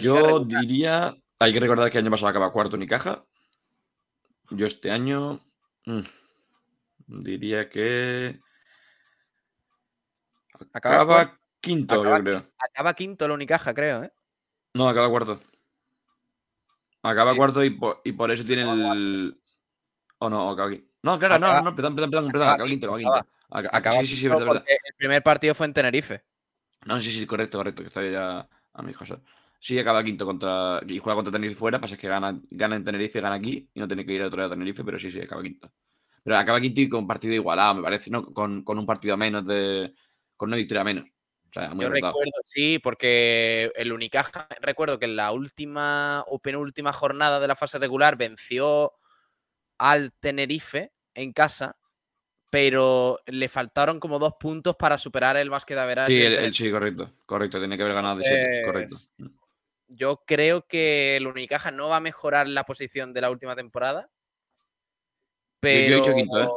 Yo 0.00 0.14
regular. 0.14 0.46
diría. 0.46 1.16
Hay 1.38 1.52
que 1.52 1.60
recordar 1.60 1.90
que 1.90 1.98
el 1.98 2.04
año 2.04 2.10
pasado 2.10 2.28
acaba 2.28 2.52
cuarto 2.52 2.76
Unicaja. 2.76 3.24
Yo 4.50 4.66
este 4.66 4.90
año. 4.90 5.38
mm, 5.86 6.00
diría 7.06 7.68
que. 7.68 8.38
Acaba 10.72 10.96
Acaba, 10.96 11.14
cuarto. 11.14 11.39
Quinto, 11.60 12.00
Acaba 12.00 12.18
yo 12.18 12.24
creo. 12.24 12.46
Acaba 12.58 12.94
quinto 12.94 13.28
la 13.28 13.34
Unicaja, 13.34 13.74
creo, 13.74 14.04
¿eh? 14.04 14.12
No, 14.74 14.88
acaba 14.88 15.08
cuarto. 15.08 15.40
Acaba 17.02 17.34
cuarto 17.34 17.64
y 17.64 17.70
por, 17.70 18.00
y 18.04 18.12
por 18.12 18.30
eso 18.30 18.44
tiene 18.44 18.62
el. 18.62 19.40
O 20.18 20.28
no, 20.28 20.48
o 20.48 20.52
acaba 20.52 20.70
quinto. 20.70 20.86
No, 21.02 21.18
claro, 21.18 21.38
no, 21.38 21.46
Acaba- 21.46 21.62
no, 21.62 21.74
perdón, 21.76 21.94
perdón, 21.96 22.10
perdón, 22.10 22.32
perdón, 22.32 22.42
acaba 22.48 22.54
acaba 22.54 22.68
quinto, 22.68 22.86
acaba 22.86 22.98
quinto. 22.98 23.30
Acaba- 23.50 24.00
sí, 24.00 24.06
sí, 24.06 24.16
sí, 24.16 24.28
verdad, 24.28 24.64
El 24.66 24.94
primer 24.96 25.22
partido 25.22 25.54
fue 25.54 25.66
en 25.66 25.72
Tenerife. 25.72 26.22
No, 26.86 27.00
sí, 27.00 27.10
sí, 27.10 27.26
correcto, 27.26 27.58
correcto, 27.58 27.82
que 27.82 27.88
está 27.88 28.02
ya 28.04 28.48
a 28.72 28.82
mis 28.82 28.96
cosas. 28.96 29.18
Sí, 29.58 29.78
acaba 29.78 30.02
quinto 30.04 30.24
contra. 30.24 30.80
Y 30.86 30.98
juega 30.98 31.14
contra 31.16 31.32
Tenerife 31.32 31.58
fuera, 31.58 31.80
pasa 31.80 31.96
que 31.96 32.08
gana, 32.08 32.38
gana 32.50 32.76
en 32.76 32.84
Tenerife, 32.84 33.20
gana 33.20 33.34
aquí 33.36 33.68
y 33.74 33.80
no 33.80 33.86
tiene 33.86 34.04
que 34.06 34.12
ir 34.12 34.22
a 34.22 34.26
otro 34.26 34.38
lado 34.38 34.52
a 34.52 34.54
Tenerife, 34.56 34.84
pero 34.84 34.98
sí, 34.98 35.10
sí, 35.10 35.20
acaba 35.20 35.42
quinto. 35.42 35.70
Pero 36.22 36.36
acaba 36.36 36.60
quinto 36.60 36.80
y 36.82 36.88
con 36.88 37.06
partido 37.06 37.34
igualado, 37.34 37.74
me 37.76 37.82
parece, 37.82 38.10
¿no? 38.10 38.24
Con, 38.32 38.62
con 38.62 38.78
un 38.78 38.86
partido 38.86 39.16
menos 39.16 39.46
de. 39.46 39.94
Con 40.36 40.48
una 40.50 40.56
victoria 40.56 40.84
menos. 40.84 41.06
O 41.50 41.52
sea, 41.52 41.74
muy 41.74 41.82
Yo 41.82 41.88
apretado. 41.88 42.12
recuerdo, 42.12 42.32
sí, 42.44 42.78
porque 42.78 43.72
el 43.74 43.92
Unicaja, 43.92 44.46
recuerdo 44.60 44.98
que 45.00 45.06
en 45.06 45.16
la 45.16 45.32
última 45.32 46.22
o 46.28 46.38
penúltima 46.38 46.92
jornada 46.92 47.40
de 47.40 47.48
la 47.48 47.56
fase 47.56 47.78
regular 47.78 48.16
venció 48.16 48.92
al 49.78 50.12
Tenerife 50.12 50.92
en 51.14 51.32
casa, 51.32 51.76
pero 52.50 53.18
le 53.26 53.48
faltaron 53.48 53.98
como 53.98 54.20
dos 54.20 54.34
puntos 54.38 54.76
para 54.76 54.96
superar 54.96 55.36
el 55.36 55.50
básquet 55.50 55.76
de 55.76 56.06
Sí, 56.06 56.22
el- 56.22 56.34
el- 56.34 56.54
sí, 56.54 56.70
correcto, 56.70 57.12
correcto, 57.26 57.58
tiene 57.58 57.76
que 57.76 57.82
haber 57.82 57.94
ganado 57.96 58.16
de 58.16 58.24
7, 58.24 58.62
correcto. 58.64 58.96
Yo 59.88 60.22
creo 60.24 60.66
que 60.68 61.16
el 61.16 61.26
Unicaja 61.26 61.72
no 61.72 61.88
va 61.88 61.96
a 61.96 62.00
mejorar 62.00 62.46
la 62.46 62.62
posición 62.64 63.12
de 63.12 63.22
la 63.22 63.30
última 63.30 63.56
temporada. 63.56 64.08
Pero... 65.58 65.88
yo 65.88 65.92
he 65.94 65.96
dicho 65.96 66.14
quinto, 66.14 66.42
¿eh? 66.42 66.48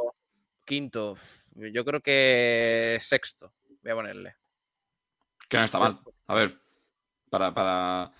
Quinto. 0.64 1.14
Yo 1.56 1.84
creo 1.84 2.00
que 2.00 2.96
sexto. 3.00 3.52
Voy 3.82 3.92
a 3.92 3.94
ponerle. 3.96 4.36
Que 5.48 5.56
no 5.58 5.64
está 5.64 5.78
mal. 5.78 5.98
A 6.26 6.34
ver, 6.34 6.58
para. 7.30 7.52
para... 7.54 8.12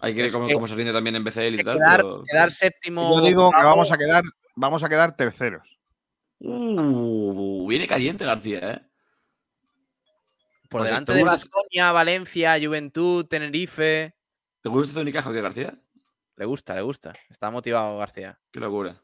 Hay 0.00 0.14
que 0.14 0.22
ver 0.22 0.32
cómo, 0.32 0.66
se 0.66 0.74
rinde 0.74 0.92
también 0.92 1.16
en 1.16 1.24
BCL 1.24 1.54
y 1.54 1.64
tal. 1.64 1.76
quedar, 1.78 1.96
pero- 1.96 2.24
quedar 2.24 2.50
séptimo. 2.50 3.16
Yo 3.18 3.24
digo 3.26 3.50
que 3.50 3.56
vamos 3.64 3.90
a 3.90 3.96
quedar, 3.98 4.22
vamos 4.54 4.82
a 4.84 4.88
quedar 4.88 5.16
terceros. 5.16 5.78
Uh, 6.40 7.66
viene 7.66 7.86
caliente 7.86 8.24
García, 8.24 8.58
¿eh? 8.72 8.82
por 10.68 10.80
Pues 10.80 10.84
delante 10.90 11.12
¿te 11.12 11.16
de 11.16 11.22
gusta- 11.22 11.32
Baskonia, 11.36 11.92
Valencia, 11.92 12.56
Juventud, 12.62 13.26
Tenerife. 13.26 14.14
¿Te 14.60 14.68
gusta 14.68 14.88
este 14.90 15.00
Unicaja 15.00 15.32
que 15.32 15.40
García? 15.40 15.74
Le 16.36 16.44
gusta, 16.44 16.74
le 16.74 16.82
gusta. 16.82 17.14
Está 17.30 17.50
motivado 17.50 17.96
García. 17.98 18.38
Qué 18.50 18.60
locura. 18.60 19.00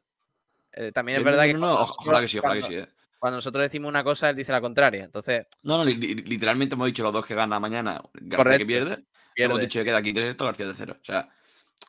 Eh, 0.73 0.93
también 0.93 1.19
es 1.19 1.25
no, 1.25 1.31
verdad 1.31 1.47
no, 1.47 1.53
que. 1.53 1.55
no, 1.59 1.75
ojalá 1.81 2.21
que 2.21 2.29
sí, 2.29 2.39
ojalá 2.39 2.55
que 2.57 2.63
sí, 2.63 2.75
eh. 2.75 2.89
Cuando 3.21 3.37
nosotros 3.37 3.63
decimos 3.63 3.89
una 3.91 4.03
cosa, 4.03 4.31
él 4.31 4.37
dice 4.37 4.51
la 4.51 4.61
contraria. 4.63 5.05
Entonces, 5.05 5.47
No, 5.63 5.77
no, 5.79 5.85
li- 5.85 5.95
li- 5.95 6.15
literalmente 6.15 6.75
hemos 6.75 6.87
dicho 6.87 7.03
los 7.03 7.13
dos 7.13 7.25
que 7.27 7.35
gana 7.35 7.61
mañana. 7.61 8.01
García 8.15 8.37
Correcto. 8.37 8.59
que 8.61 8.67
pierde. 8.67 9.05
Hemos 9.37 9.61
dicho 9.61 9.79
que 9.79 9.85
queda 9.85 10.03
quinto 10.03 10.21
esto, 10.21 10.45
García 10.47 10.67
tercero. 10.67 10.97
O 11.01 11.05
sea, 11.05 11.29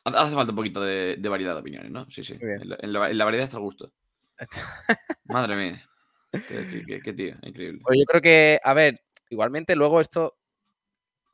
ha- 0.04 0.22
hace 0.22 0.34
falta 0.34 0.52
un 0.52 0.56
poquito 0.56 0.82
de, 0.82 1.16
de 1.18 1.28
variedad 1.28 1.54
de 1.54 1.60
opiniones, 1.60 1.90
¿no? 1.90 2.08
Sí, 2.10 2.22
sí. 2.22 2.36
En 2.40 2.68
la, 2.68 2.76
en 2.80 2.92
la- 2.92 3.10
en 3.10 3.18
la 3.18 3.24
variedad 3.24 3.44
está 3.46 3.56
el 3.56 3.62
gusto. 3.62 3.92
Madre 5.24 5.56
mía. 5.56 5.88
Qué, 6.30 6.40
qué- 6.68 6.84
qué- 6.86 7.00
qué 7.00 7.12
tío, 7.14 7.34
increíble. 7.42 7.80
Pues 7.82 7.98
yo 7.98 8.04
creo 8.04 8.20
que, 8.22 8.60
a 8.62 8.74
ver, 8.74 9.00
igualmente 9.30 9.74
luego 9.74 10.00
esto 10.00 10.36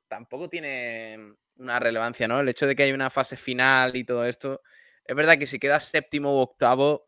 tampoco 0.09 0.49
tiene 0.49 1.35
una 1.57 1.79
relevancia, 1.81 2.29
¿no? 2.29 2.41
El 2.41 2.49
hecho 2.49 2.67
de 2.67 2.77
que 2.77 2.85
hay 2.85 2.93
una 2.93 3.11
fase 3.11 3.37
final 3.37 3.97
y 3.97 4.05
todo 4.05 4.25
esto. 4.25 4.63
Es 5.05 5.17
verdad 5.17 5.39
que 5.39 5.47
si 5.47 5.59
quedas 5.59 5.85
séptimo 5.85 6.35
u 6.35 6.39
octavo, 6.39 7.08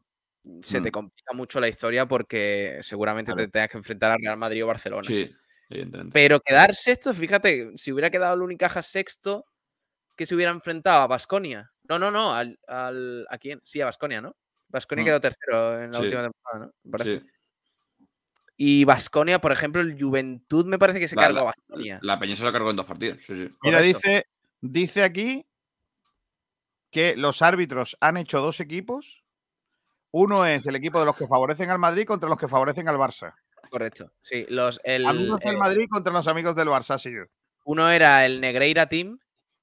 se 0.62 0.80
te 0.80 0.88
Mm. 0.88 0.92
complica 0.92 1.32
mucho 1.34 1.60
la 1.60 1.68
historia 1.68 2.06
porque 2.06 2.78
seguramente 2.82 3.32
te 3.34 3.48
tengas 3.48 3.68
que 3.70 3.78
enfrentar 3.78 4.12
a 4.12 4.16
Real 4.16 4.36
Madrid 4.38 4.64
o 4.64 4.66
Barcelona. 4.66 5.04
Sí, 5.06 5.30
evidentemente. 5.68 6.12
Pero 6.12 6.40
quedar 6.40 6.74
sexto, 6.74 7.12
fíjate, 7.14 7.72
si 7.76 7.92
hubiera 7.92 8.10
quedado 8.10 8.34
el 8.34 8.42
Unicaja 8.42 8.82
sexto, 8.82 9.44
que 10.16 10.26
se 10.26 10.34
hubiera 10.34 10.50
enfrentado 10.52 11.02
a 11.02 11.06
Basconia. 11.06 11.72
No, 11.88 11.98
no, 11.98 12.10
no, 12.10 12.34
al, 12.34 12.58
al- 12.66 13.26
¿a 13.30 13.38
quién? 13.38 13.60
Sí, 13.64 13.80
a 13.80 13.86
Basconia, 13.86 14.20
¿no? 14.20 14.36
Basconia 14.68 15.02
Mm. 15.02 15.06
quedó 15.06 15.20
tercero 15.20 15.80
en 15.82 15.90
la 15.92 15.98
Sí. 15.98 16.04
última 16.04 16.22
temporada, 16.22 16.66
¿no? 16.66 16.72
Me 16.84 16.90
parece. 16.90 17.20
Sí. 17.20 17.26
Y 18.56 18.84
Basconia, 18.84 19.40
por 19.40 19.52
ejemplo, 19.52 19.80
el 19.80 19.96
Juventud 19.98 20.66
me 20.66 20.78
parece 20.78 21.00
que 21.00 21.08
se 21.08 21.16
La- 21.16 21.22
cargó 21.22 21.38
a 21.40 21.44
Basconia. 21.44 21.98
La 22.02 22.18
Peña 22.18 22.36
se 22.36 22.44
lo 22.44 22.52
cargó 22.52 22.70
en 22.70 22.76
dos 22.76 22.84
partidos. 22.86 23.18
Sí, 23.26 23.34
sí. 23.36 23.54
Mira, 23.62 23.80
dice, 23.80 24.26
dice 24.60 25.02
aquí 25.02 25.46
que 26.90 27.16
los 27.16 27.40
árbitros 27.42 27.96
han 28.00 28.16
hecho 28.18 28.40
dos 28.40 28.60
equipos. 28.60 29.24
Uno 30.12 30.44
es 30.46 30.66
el 30.66 30.74
equipo 30.76 30.98
de 30.98 31.06
los 31.06 31.16
que 31.16 31.26
favorecen 31.28 31.70
al 31.70 31.78
Madrid 31.78 32.04
contra 32.06 32.28
los 32.28 32.38
que 32.38 32.48
favorecen 32.48 32.88
al 32.88 32.96
Barça. 32.96 33.34
Correcto. 33.70 34.10
Sí, 34.22 34.44
los, 34.48 34.80
el, 34.82 35.06
amigos 35.06 35.38
del 35.40 35.56
Madrid 35.56 35.86
contra 35.88 36.12
los 36.12 36.26
amigos 36.26 36.56
del 36.56 36.68
Barça 36.68 36.98
sido. 36.98 37.26
Uno 37.64 37.88
era 37.90 38.26
el 38.26 38.40
Negreira 38.40 38.86
Team 38.86 39.18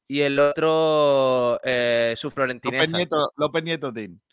y 0.07 0.22
el 0.22 0.40
otro 0.40 1.60
eh, 1.64 2.14
su 2.15 2.28
López 2.28 2.36
Florentineza. 2.36 2.86
Nieto, 2.98 3.34
López 3.36 3.64
Nieto 3.64 3.91
Team. 3.94 4.19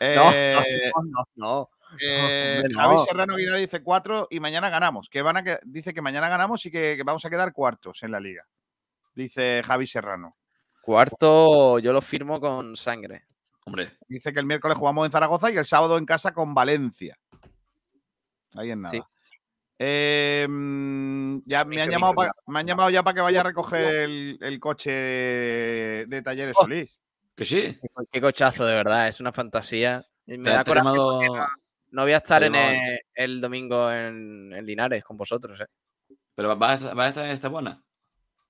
No, 0.00 0.30
Eh, 0.30 0.92
no, 0.94 1.02
no, 1.04 1.24
no. 1.36 1.70
eh, 2.02 2.62
Javi 2.74 2.94
no. 2.96 2.98
Serrano 2.98 3.34
Aguilar 3.34 3.58
dice 3.58 3.82
cuatro 3.82 4.28
y 4.30 4.40
mañana 4.40 4.68
ganamos. 4.68 5.08
Que 5.08 5.22
van 5.22 5.38
a 5.38 5.42
que- 5.42 5.58
dice 5.64 5.94
que 5.94 6.02
mañana 6.02 6.28
ganamos 6.28 6.64
y 6.66 6.70
que, 6.70 6.96
que 6.98 7.02
vamos 7.02 7.24
a 7.24 7.30
quedar 7.30 7.52
cuartos 7.54 8.02
en 8.02 8.12
la 8.12 8.20
liga. 8.20 8.44
Dice 9.14 9.62
Javi 9.64 9.86
Serrano. 9.86 10.36
Cuarto, 10.82 11.78
yo 11.78 11.92
lo 11.94 12.02
firmo 12.02 12.38
con 12.40 12.76
sangre. 12.76 13.24
Hombre. 13.66 13.90
Dice 14.08 14.32
que 14.32 14.40
el 14.40 14.46
miércoles 14.46 14.78
jugamos 14.78 15.04
en 15.06 15.12
Zaragoza 15.12 15.50
y 15.50 15.56
el 15.56 15.64
sábado 15.64 15.98
en 15.98 16.06
casa 16.06 16.32
con 16.32 16.54
Valencia. 16.54 17.18
Ahí 18.54 18.70
en 18.70 18.80
nada. 18.82 18.92
Sí. 18.92 19.02
Eh, 19.78 20.46
ya 21.44 21.64
me 21.66 21.82
han, 21.82 21.90
llamado 21.90 22.14
pa- 22.14 22.32
me 22.46 22.60
han 22.60 22.66
llamado 22.66 22.88
ya 22.88 23.02
para 23.02 23.14
que 23.14 23.20
vaya 23.20 23.40
a 23.40 23.44
recoger 23.44 23.82
el, 23.84 24.38
el 24.40 24.58
coche 24.60 24.90
de 24.90 26.22
Talleres 26.24 26.54
Oh. 26.58 26.62
Solís. 26.62 26.98
Que 27.34 27.44
sí. 27.44 27.78
Qué, 28.10 28.20
cochazo, 28.20 28.64
de 28.64 28.74
verdad. 28.74 29.08
Es 29.08 29.20
una 29.20 29.32
fantasía. 29.32 30.06
Y 30.26 30.38
Me 30.38 30.44
Te- 30.44 30.50
da 30.56 30.64
te 30.64 30.70
coraje 30.70 30.86
llamado- 30.88 31.18
porque 31.20 31.26
no, 31.38 31.46
no 31.90 32.02
voy 32.02 32.12
a 32.12 32.16
estar 32.16 32.42
en 32.44 32.54
el, 32.54 33.00
el 33.14 33.40
domingo 33.40 33.92
en, 33.92 34.52
en 34.54 34.64
Linares 34.64 35.04
con 35.04 35.16
vosotros, 35.18 35.60
¿eh? 35.60 35.66
¿Pero 36.34 36.56
vas 36.56 36.82
a, 36.84 36.94
vas 36.94 37.06
a 37.06 37.08
estar 37.08 37.24
en 37.26 37.32
esta 37.32 37.48
buena? 37.48 37.70
¿O 37.70 37.74
en 37.74 37.78
mala? 37.78 37.82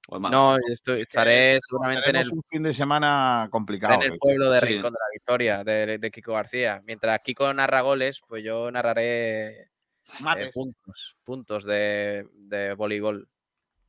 No, 0.08 0.56
yo 0.56 0.72
estoy- 0.72 1.00
estaré 1.02 1.58
seguramente 1.60 2.10
en 2.10 2.16
el, 2.16 2.30
un 2.30 2.42
fin 2.42 2.62
de 2.62 2.72
semana 2.72 3.48
complicado. 3.50 3.94
en 3.94 4.02
el 4.02 4.12
¿eh? 4.14 4.18
pueblo 4.20 4.50
de 4.50 4.60
Sí. 4.60 4.66
Rincón 4.66 4.92
de 4.92 4.98
la 5.00 5.12
Victoria, 5.12 5.64
de, 5.64 5.98
de 5.98 6.10
Kiko 6.10 6.32
García. 6.34 6.80
Mientras 6.84 7.18
Kiko 7.24 7.52
narra 7.52 7.80
goles, 7.80 8.20
pues 8.26 8.44
yo 8.44 8.70
narraré 8.70 9.62
eh, 9.62 10.50
puntos, 10.52 11.16
puntos 11.24 11.64
de, 11.64 12.26
de 12.32 12.74
voleibol, 12.74 13.28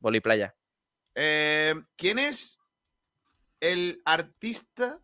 voliplaya. 0.00 0.54
Eh, 1.14 1.74
¿Quién 1.96 2.18
es 2.18 2.58
el 3.60 4.00
artista 4.04 5.00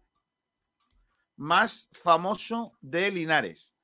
más 1.36 1.88
famoso 1.92 2.72
de 2.80 3.10
Linares? 3.10 3.74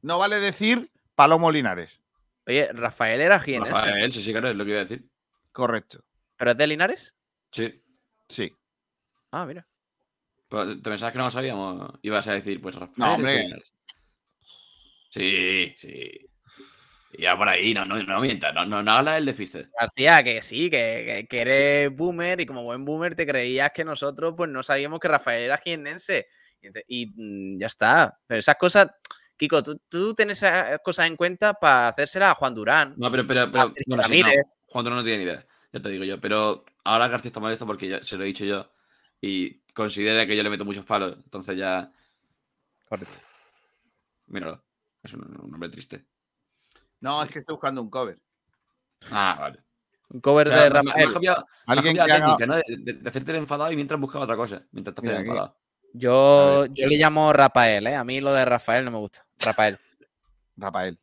No 0.00 0.18
vale 0.18 0.40
decir 0.40 0.90
Palomo 1.14 1.50
Linares. 1.50 2.00
Oye, 2.46 2.68
Rafael 2.72 3.20
era 3.20 3.38
jienense. 3.38 3.72
Rafael, 3.72 4.12
sí, 4.12 4.20
sí, 4.20 4.32
claro, 4.32 4.48
es 4.48 4.56
lo 4.56 4.64
que 4.64 4.70
iba 4.72 4.80
a 4.80 4.84
decir. 4.84 5.08
Correcto. 5.52 6.04
¿Pero 6.36 6.50
es 6.52 6.56
de 6.56 6.66
Linares? 6.66 7.14
Sí. 7.50 7.82
Sí. 8.28 8.52
Ah, 9.30 9.44
mira. 9.46 9.66
Pero, 10.48 10.66
¿Te 10.80 10.90
pensabas 10.90 11.12
que 11.12 11.18
no 11.18 11.24
lo 11.24 11.30
sabíamos? 11.30 11.92
Ibas 12.02 12.26
a 12.28 12.32
decir, 12.32 12.60
pues 12.60 12.74
Rafael. 12.74 12.94
No, 12.96 13.06
es 13.06 13.14
hombre. 13.14 13.32
de 13.34 13.42
Linares. 13.44 13.76
Sí, 15.10 15.74
sí. 15.76 16.28
Y 17.14 17.22
Ya 17.22 17.36
por 17.36 17.46
ahí, 17.48 17.74
no, 17.74 17.84
no, 17.84 18.02
no 18.02 18.20
mientas, 18.20 18.54
no, 18.54 18.64
no, 18.64 18.82
no 18.82 18.90
hagas 18.92 19.18
el 19.18 19.26
despiste. 19.26 19.68
García, 19.78 20.22
que 20.24 20.40
sí, 20.40 20.70
que, 20.70 21.04
que- 21.06 21.26
que 21.28 21.40
eres 21.42 21.94
boomer 21.94 22.40
y 22.40 22.46
como 22.46 22.62
buen 22.62 22.84
boomer 22.86 23.14
te 23.14 23.26
creías 23.26 23.70
que 23.72 23.84
nosotros 23.84 24.32
pues 24.36 24.48
no 24.50 24.62
sabíamos 24.62 24.98
que 24.98 25.08
Rafael 25.08 25.42
era 25.42 25.58
jiennense. 25.58 26.26
Y, 26.88 27.02
y, 27.02 27.06
mm, 27.06 27.60
ya 27.60 27.66
está. 27.66 28.18
Pero 28.26 28.38
esas 28.38 28.56
cosas, 28.56 28.88
Kiko, 29.36 29.62
tú, 29.62 29.78
tú 29.90 30.14
tienes 30.14 30.38
esas 30.42 30.78
cosas 30.82 31.06
en 31.06 31.16
cuenta 31.16 31.52
para 31.52 31.88
hacérselas 31.88 32.30
a 32.30 32.34
Juan 32.34 32.54
Durán. 32.54 32.94
No, 32.96 33.10
pero, 33.10 33.26
pero, 33.26 33.52
pero 33.52 33.74
bueno, 33.86 34.02
sí, 34.04 34.22
no. 34.22 34.28
Juan 34.72 34.84
no 34.86 35.02
tiene 35.04 35.18
ni 35.18 35.24
idea, 35.24 35.46
ya 35.72 35.80
te 35.80 35.88
digo 35.90 36.04
yo. 36.04 36.20
Pero 36.20 36.64
ahora 36.84 37.08
García 37.08 37.28
está 37.28 37.40
molesto 37.40 37.66
porque 37.66 37.88
ya 37.88 38.02
se 38.02 38.16
lo 38.16 38.24
he 38.24 38.26
dicho 38.26 38.44
yo 38.44 38.70
y 39.20 39.60
considera 39.74 40.26
que 40.26 40.36
yo 40.36 40.42
le 40.42 40.50
meto 40.50 40.64
muchos 40.64 40.84
palos. 40.84 41.16
Entonces 41.22 41.56
ya. 41.56 41.92
Correcto. 42.88 43.18
Míralo. 44.26 44.62
Es 45.02 45.14
un, 45.14 45.22
un 45.42 45.54
hombre 45.54 45.68
triste. 45.68 46.04
No, 47.00 47.22
es 47.22 47.30
que 47.30 47.40
estoy 47.40 47.54
buscando 47.54 47.82
un 47.82 47.90
cover. 47.90 48.18
Ah, 49.10 49.36
vale. 49.40 49.58
Un 50.10 50.20
cover 50.20 50.46
O 50.48 50.50
sea, 50.50 50.62
de 50.64 50.70
me- 50.70 50.74
me 50.74 50.78
has 50.78 50.86
Rafael. 50.86 51.12
cambiado- 51.12 51.40
me 51.66 51.72
has 51.72 51.78
Alguien 51.78 51.96
cambiado 51.96 52.06
que 52.06 52.08
la 52.08 52.14
haga- 52.16 52.36
técnica, 52.36 52.46
¿no? 52.46 52.54
De, 52.84 52.92
de- 52.92 52.98
de 53.00 53.08
hacerte 53.08 53.30
el 53.32 53.36
enfadado 53.38 53.72
y 53.72 53.76
mientras 53.76 54.00
buscaba 54.00 54.24
otra 54.24 54.36
cosa. 54.36 54.62
Mientras 54.72 54.94
te 54.94 55.00
haces 55.00 55.10
Mira 55.10 55.20
el 55.20 55.26
enfadado. 55.26 55.56
Yo, 55.94 56.66
yo 56.66 56.86
le 56.86 56.96
llamo 56.96 57.32
Rafael, 57.32 57.86
¿eh? 57.86 57.96
A 57.96 58.04
mí 58.04 58.20
lo 58.20 58.32
de 58.32 58.44
Rafael 58.44 58.84
no 58.84 58.90
me 58.92 58.98
gusta. 58.98 59.26
Rafael. 59.38 59.76
Rafael. 60.56 60.98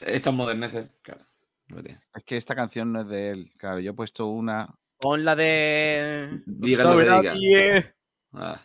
Estas 0.00 0.34
moderneces, 0.34 0.88
claro. 1.02 1.24
Es 2.14 2.24
que 2.24 2.36
esta 2.36 2.54
canción 2.54 2.92
no 2.92 3.00
es 3.00 3.08
de 3.08 3.30
él. 3.30 3.52
Claro, 3.58 3.80
yo 3.80 3.90
he 3.92 3.94
puesto 3.94 4.26
una. 4.26 4.68
Pon 5.00 5.24
la 5.24 5.34
de. 5.34 6.42
Diga 6.46 6.84
lo 6.84 6.96
que 6.98 7.04
diga. 7.04 7.94
Ah, 8.32 8.60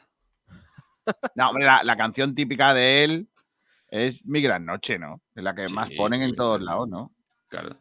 No, 1.35 1.49
hombre, 1.49 1.65
la, 1.65 1.84
la 1.84 1.95
canción 1.97 2.35
típica 2.35 2.73
de 2.73 3.03
él 3.03 3.30
es 3.89 4.23
Mi 4.26 4.41
Gran 4.41 4.65
Noche, 4.65 4.99
¿no? 4.99 5.21
Es 5.35 5.43
la 5.43 5.55
que 5.55 5.67
más 5.69 5.89
ponen 5.97 6.21
en 6.21 6.35
todos 6.35 6.61
lados, 6.61 6.88
¿no? 6.88 7.11
claro. 7.47 7.76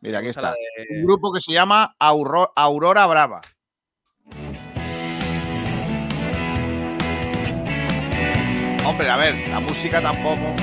Mira, 0.00 0.18
aquí 0.18 0.28
está. 0.28 0.52
de- 0.52 0.98
Un 1.00 1.06
grupo 1.06 1.32
que 1.32 1.40
se 1.40 1.52
llama 1.52 1.96
Auro- 1.98 2.52
Aurora 2.54 3.06
Brava. 3.06 3.40
Hombre, 8.86 9.10
a 9.10 9.16
ver, 9.16 9.48
la 9.48 9.60
música 9.60 10.00
tampoco. 10.00 10.54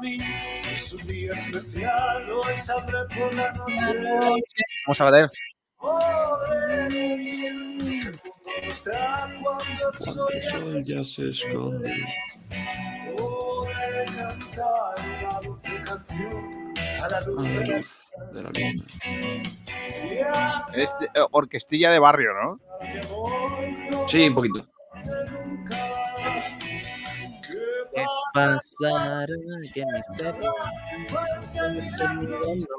Mí 0.00 0.18
es 0.72 0.92
un 0.94 1.06
día 1.06 1.32
especial, 1.32 2.30
hoy 2.30 2.56
saldré 2.56 2.98
por 3.16 3.34
la 3.34 3.52
noche. 3.52 4.42
Vamos 4.86 5.00
a 5.00 5.10
ver. 5.10 5.28
Cuando 9.38 10.28
el 10.30 10.42
sol 10.50 10.82
ya 10.82 11.04
se 11.04 11.30
esconde. 11.30 11.94
Podré 13.16 14.04
cantar 14.06 14.94
una 15.20 15.40
dulce 15.40 15.80
canción 15.84 16.74
a 17.02 17.08
la 17.08 17.20
luz 17.22 17.42
de 17.42 17.54
la 17.54 17.62
De 18.32 18.42
la 18.42 18.50
luna. 18.50 18.84
día. 20.10 20.66
Es 20.74 20.90
de- 20.98 21.06
eh, 21.06 21.26
orquestilla 21.30 21.90
de 21.90 21.98
barrio, 21.98 22.30
¿no? 22.42 22.58
Sí, 24.08 24.28
un 24.28 24.34
poquito. 24.34 24.66
pasar 28.36 29.26
que 29.26 29.58
misterio 29.58 29.86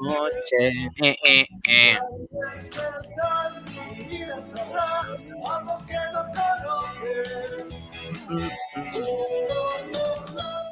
noche 0.01 0.67
eh, 1.01 1.17
eh, 1.25 1.47
eh. 1.67 1.97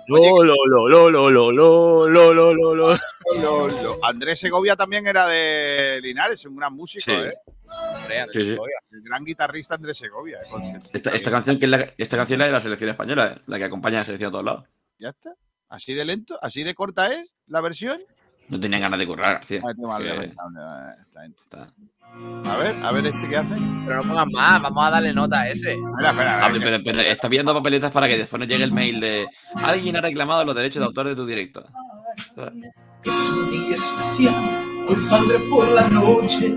Lolo, 0.07 0.53
lolo, 0.68 1.10
lolo. 2.53 2.99
Andrés 4.03 4.40
Segovia 4.40 4.76
también 4.76 5.07
era 5.07 5.28
de 5.28 5.99
Linares, 6.03 6.45
un 6.45 6.57
gran 6.57 6.76
músico, 6.76 7.12
¿eh? 7.12 7.34
El 8.10 9.02
gran 9.02 9.24
guitarrista 9.26 9.76
Andrés 9.76 9.98
Segovia. 9.98 10.40
¿eh? 10.40 10.80
Esta, 10.94 11.32
canción 11.32 11.60
que 11.60 11.66
es 11.66 11.94
esta 11.98 12.18
canción 12.18 12.41
es 12.41 12.48
de 12.48 12.53
la 12.53 12.62
selección 12.62 12.90
española, 12.90 13.41
la 13.48 13.57
que 13.57 13.64
acompaña 13.64 13.98
a 13.98 14.02
la 14.02 14.06
selección 14.06 14.30
a 14.30 14.32
todos 14.32 14.45
lados. 14.45 14.74
Ya 14.98 15.10
está. 15.10 15.32
Así 15.70 15.94
de 15.94 16.06
lento, 16.06 16.38
así 16.42 16.64
de 16.64 16.74
corta 16.74 17.12
es 17.12 17.36
la 17.48 17.62
versión. 17.62 18.00
No 18.48 18.60
tenían 18.60 18.82
ganas 18.82 19.00
de 19.00 19.08
currar, 19.08 19.34
García. 19.36 19.62
Ay, 19.68 19.74
qué 19.76 19.88
mal, 19.88 20.04
Que-. 20.04 20.32
A 22.50 22.58
ver, 22.58 22.76
a 22.84 22.92
ver 22.92 23.08
este 23.08 23.28
que 23.28 23.38
hace. 23.38 23.56
Pero 23.86 23.98
no 23.98 24.04
pongan 24.10 24.32
más, 24.32 24.62
vamos 24.62 24.86
a 24.86 24.92
darle 24.92 25.14
nota 25.14 25.42
a 25.42 25.50
ese. 25.50 25.74
Espera, 25.74 26.12
espera, 26.12 26.46
Ah, 26.46 26.50
pero, 26.54 26.84
pero 26.84 27.00
está 27.02 27.28
viendo 27.28 27.54
papeletas 27.54 27.92
para 27.92 28.08
que 28.08 28.18
después 28.18 28.40
nos 28.40 28.48
llegue 28.48 28.64
el 28.64 28.72
mail 28.72 29.00
de 29.00 29.28
alguien 29.64 29.98
ha 29.98 30.02
reclamado 30.02 30.46
los 30.46 30.56
derechos 30.56 30.82
de 30.82 30.86
autor 30.86 31.08
de 31.08 31.16
tu 31.16 31.26
directo. 31.26 31.66
Es 33.04 33.30
un 33.32 33.50
día 33.50 33.76
especial, 33.76 34.86
hoy 34.88 34.98
saldré 34.98 35.40
por 35.50 35.68
la 35.70 35.90
noche. 35.90 36.56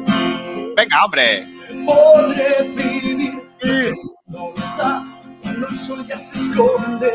Venga, 0.77 1.05
hombre. 1.05 1.47
Podré 1.87 2.63
vivir 2.77 3.39
no 4.27 4.53
está 4.55 5.05
cuando 5.43 5.69
el 5.69 5.75
sol 5.75 6.07
ya 6.07 6.19
se 6.19 6.39
esconde. 6.39 7.13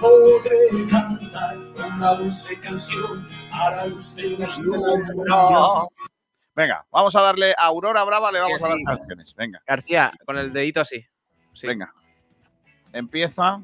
Podré 0.00 0.66
cantar 0.90 1.56
una 1.96 2.14
dulce 2.14 2.58
canción 2.60 3.26
a 3.52 3.70
la 3.70 3.86
luz 3.86 4.14
de 4.14 4.30
la 4.38 4.56
luna. 4.58 5.86
Venga, 6.54 6.86
vamos 6.90 7.14
a 7.14 7.20
darle 7.22 7.52
a 7.56 7.64
Aurora 7.66 8.02
Brava, 8.04 8.32
le 8.32 8.38
Sí, 8.38 8.44
vamos 8.44 8.64
a 8.64 8.68
dar 8.68 8.76
sí. 8.78 8.84
canciones. 8.84 9.34
Venga, 9.34 9.62
García, 9.66 10.12
con 10.24 10.38
el 10.38 10.52
dedito 10.52 10.80
así. 10.80 11.04
Sí. 11.54 11.66
venga. 11.66 11.92
Empieza. 12.92 13.60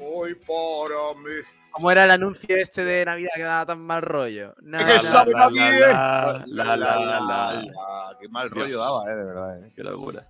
Hoy 0.00 0.34
para 0.34 1.14
mí. 1.20 1.34
¿Cómo 1.70 1.90
era 1.90 2.04
el 2.04 2.10
anuncio 2.10 2.54
este 2.56 2.84
de 2.84 3.04
Navidad 3.04 3.30
que 3.34 3.42
daba 3.42 3.64
tan 3.66 3.80
mal 3.80 4.02
rollo? 4.02 4.54
La, 4.60 4.80
la, 4.80 6.76
la. 6.76 8.16
Qué 8.20 8.28
mal 8.28 8.50
Dios. 8.50 8.64
rollo 8.64 8.78
daba, 8.80 9.10
eh, 9.10 9.16
de 9.16 9.24
verdad. 9.24 9.58
eh. 9.62 9.68
Qué 9.74 9.82
locura. 9.82 10.28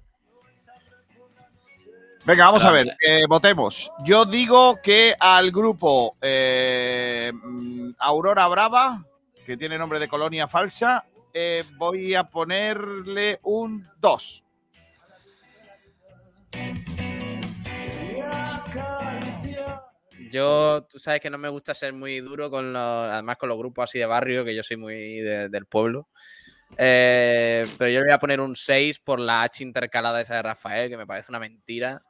Venga, 2.24 2.44
vamos 2.46 2.64
a 2.64 2.70
ver, 2.70 2.96
eh, 3.04 3.22
votemos. 3.28 3.90
Yo 4.04 4.24
digo 4.24 4.80
que 4.80 5.14
al 5.18 5.50
grupo 5.50 6.16
eh, 6.20 7.32
mm, 7.34 7.90
Aurora 7.98 8.46
Brava, 8.46 9.04
que 9.44 9.56
tiene 9.56 9.76
nombre 9.76 9.98
de 9.98 10.06
colonia 10.06 10.46
falsa, 10.46 11.04
eh, 11.34 11.64
voy 11.76 12.14
a 12.14 12.24
ponerle 12.24 13.40
un 13.42 13.82
2. 13.98 14.44
Yo, 20.30 20.84
tú 20.90 20.98
sabes 20.98 21.20
que 21.20 21.28
no 21.30 21.38
me 21.38 21.48
gusta 21.48 21.74
ser 21.74 21.92
muy 21.92 22.20
duro 22.20 22.50
con 22.50 22.72
los, 22.72 22.82
además 22.82 23.36
con 23.36 23.48
los 23.48 23.58
grupos 23.58 23.84
así 23.90 23.98
de 23.98 24.06
barrio, 24.06 24.44
que 24.44 24.54
yo 24.54 24.62
soy 24.62 24.76
muy 24.76 25.20
de- 25.20 25.48
del 25.48 25.66
pueblo. 25.66 26.08
Eh, 26.78 27.66
pero 27.76 27.90
yo 27.90 28.00
le 28.00 28.06
voy 28.06 28.14
a 28.14 28.18
poner 28.18 28.40
un 28.40 28.56
6 28.56 28.98
por 28.98 29.20
la 29.20 29.42
H 29.42 29.62
intercalada 29.62 30.20
esa 30.20 30.36
de 30.36 30.42
Rafael, 30.42 30.88
que 30.88 30.96
me 30.96 31.06
parece 31.06 31.30
una 31.32 31.38
mentira. 31.38 32.02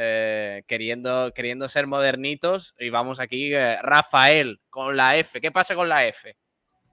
Eh, 0.00 0.62
queriendo, 0.68 1.32
queriendo 1.34 1.66
ser 1.66 1.88
modernitos 1.88 2.72
y 2.78 2.88
vamos 2.88 3.18
aquí, 3.18 3.52
eh, 3.52 3.78
Rafael, 3.82 4.60
con 4.70 4.96
la 4.96 5.16
F. 5.16 5.40
¿Qué 5.40 5.50
pasa 5.50 5.74
con 5.74 5.88
la 5.88 6.06
F? 6.06 6.36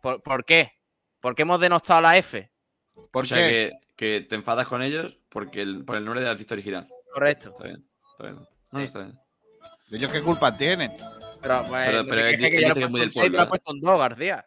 ¿Por, 0.02 0.24
por 0.24 0.44
qué? 0.44 0.72
¿Por 1.20 1.36
qué 1.36 1.44
hemos 1.44 1.62
denostado 1.62 2.02
la 2.02 2.18
F? 2.18 2.52
¿Por 3.12 3.26
o 3.26 3.28
sea 3.28 3.38
qué? 3.38 3.72
que, 3.96 4.20
que 4.20 4.26
te 4.26 4.36
enfadas 4.36 4.68
con 4.68 4.82
ellos 4.82 5.20
porque 5.30 5.62
el, 5.62 5.86
por 5.86 5.98
el 5.98 6.04
nombre 6.06 6.22
del 6.22 6.32
artista 6.32 6.56
original. 6.56 6.88
Correcto. 7.14 7.50
Está 7.50 7.64
bien. 7.66 7.88
Está 8.12 8.24
bien. 8.24 8.36
No, 8.72 8.80
Sí. 8.80 8.86
está 8.86 9.00
bien. 9.00 9.20
¿Ellos 9.92 10.12
qué 10.12 10.22
culpa 10.24 10.58
tienen? 10.58 10.92
Pero, 11.44 11.68
pues, 11.68 11.86
Pero- 11.86 12.04
no 12.04 12.10
pero 12.10 12.22
que 12.24 12.38
dice 12.38 12.50
lo 12.80 12.88
he 12.88 12.90
puesto 12.90 13.30
lo 13.30 13.44
¿eh? 13.44 13.46
puesto 13.46 13.72
en 13.72 13.80
dos, 13.82 14.00
García. 14.00 14.46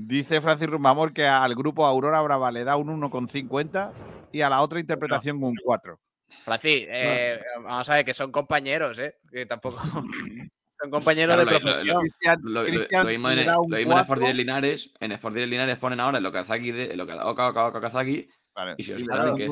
Dice 0.00 0.40
Francis 0.40 0.68
Rumamor 0.68 1.12
que 1.12 1.26
al 1.26 1.56
grupo 1.56 1.84
Aurora 1.84 2.22
Brava 2.22 2.52
le 2.52 2.62
da 2.62 2.76
un 2.76 2.86
1,50 3.00 3.90
y 4.30 4.42
a 4.42 4.48
la 4.48 4.62
otra 4.62 4.78
interpretación 4.78 5.42
un 5.42 5.56
4. 5.56 5.98
Francis, 6.44 6.86
eh, 6.88 7.40
vamos 7.64 7.90
a 7.90 7.96
ver 7.96 8.04
que 8.04 8.14
son 8.14 8.30
compañeros, 8.30 8.96
¿eh? 9.00 9.16
Que 9.28 9.44
tampoco. 9.46 9.76
son 10.80 10.90
compañeros 10.92 11.34
Claro, 11.34 11.40
de 11.40 11.46
lo- 11.46 11.50
lo- 11.58 11.60
profesión. 11.64 11.96
lo- 12.42 12.62
lo- 12.62 12.68
lo- 12.68 13.02
lo 13.02 13.08
mismo 13.08 13.30
en, 13.30 13.36
le 13.38 13.44
da 13.44 13.58
un 13.60 13.70
lo 13.72 13.76
mismo 13.76 13.92
en 13.94 13.98
Sport 13.98 14.06
cuatro. 14.06 14.20
Direct 14.20 14.36
Linares, 14.36 14.92
en 15.00 15.12
Sport 15.12 15.34
Direct 15.34 15.50
Linares 15.50 15.78
ponen 15.78 15.98
ahora 15.98 16.18
el 16.18 16.26
Okazaki 16.26 16.70
de 16.70 16.84
el 16.92 17.00
Oka- 17.00 17.26
Oka- 17.26 17.48
Oka- 17.48 17.66
Oka- 17.66 17.78
Okazaki 17.78 18.28
y 18.76 18.82
si 18.84 18.92
os 18.92 19.04
dan 19.04 19.36
que 19.36 19.50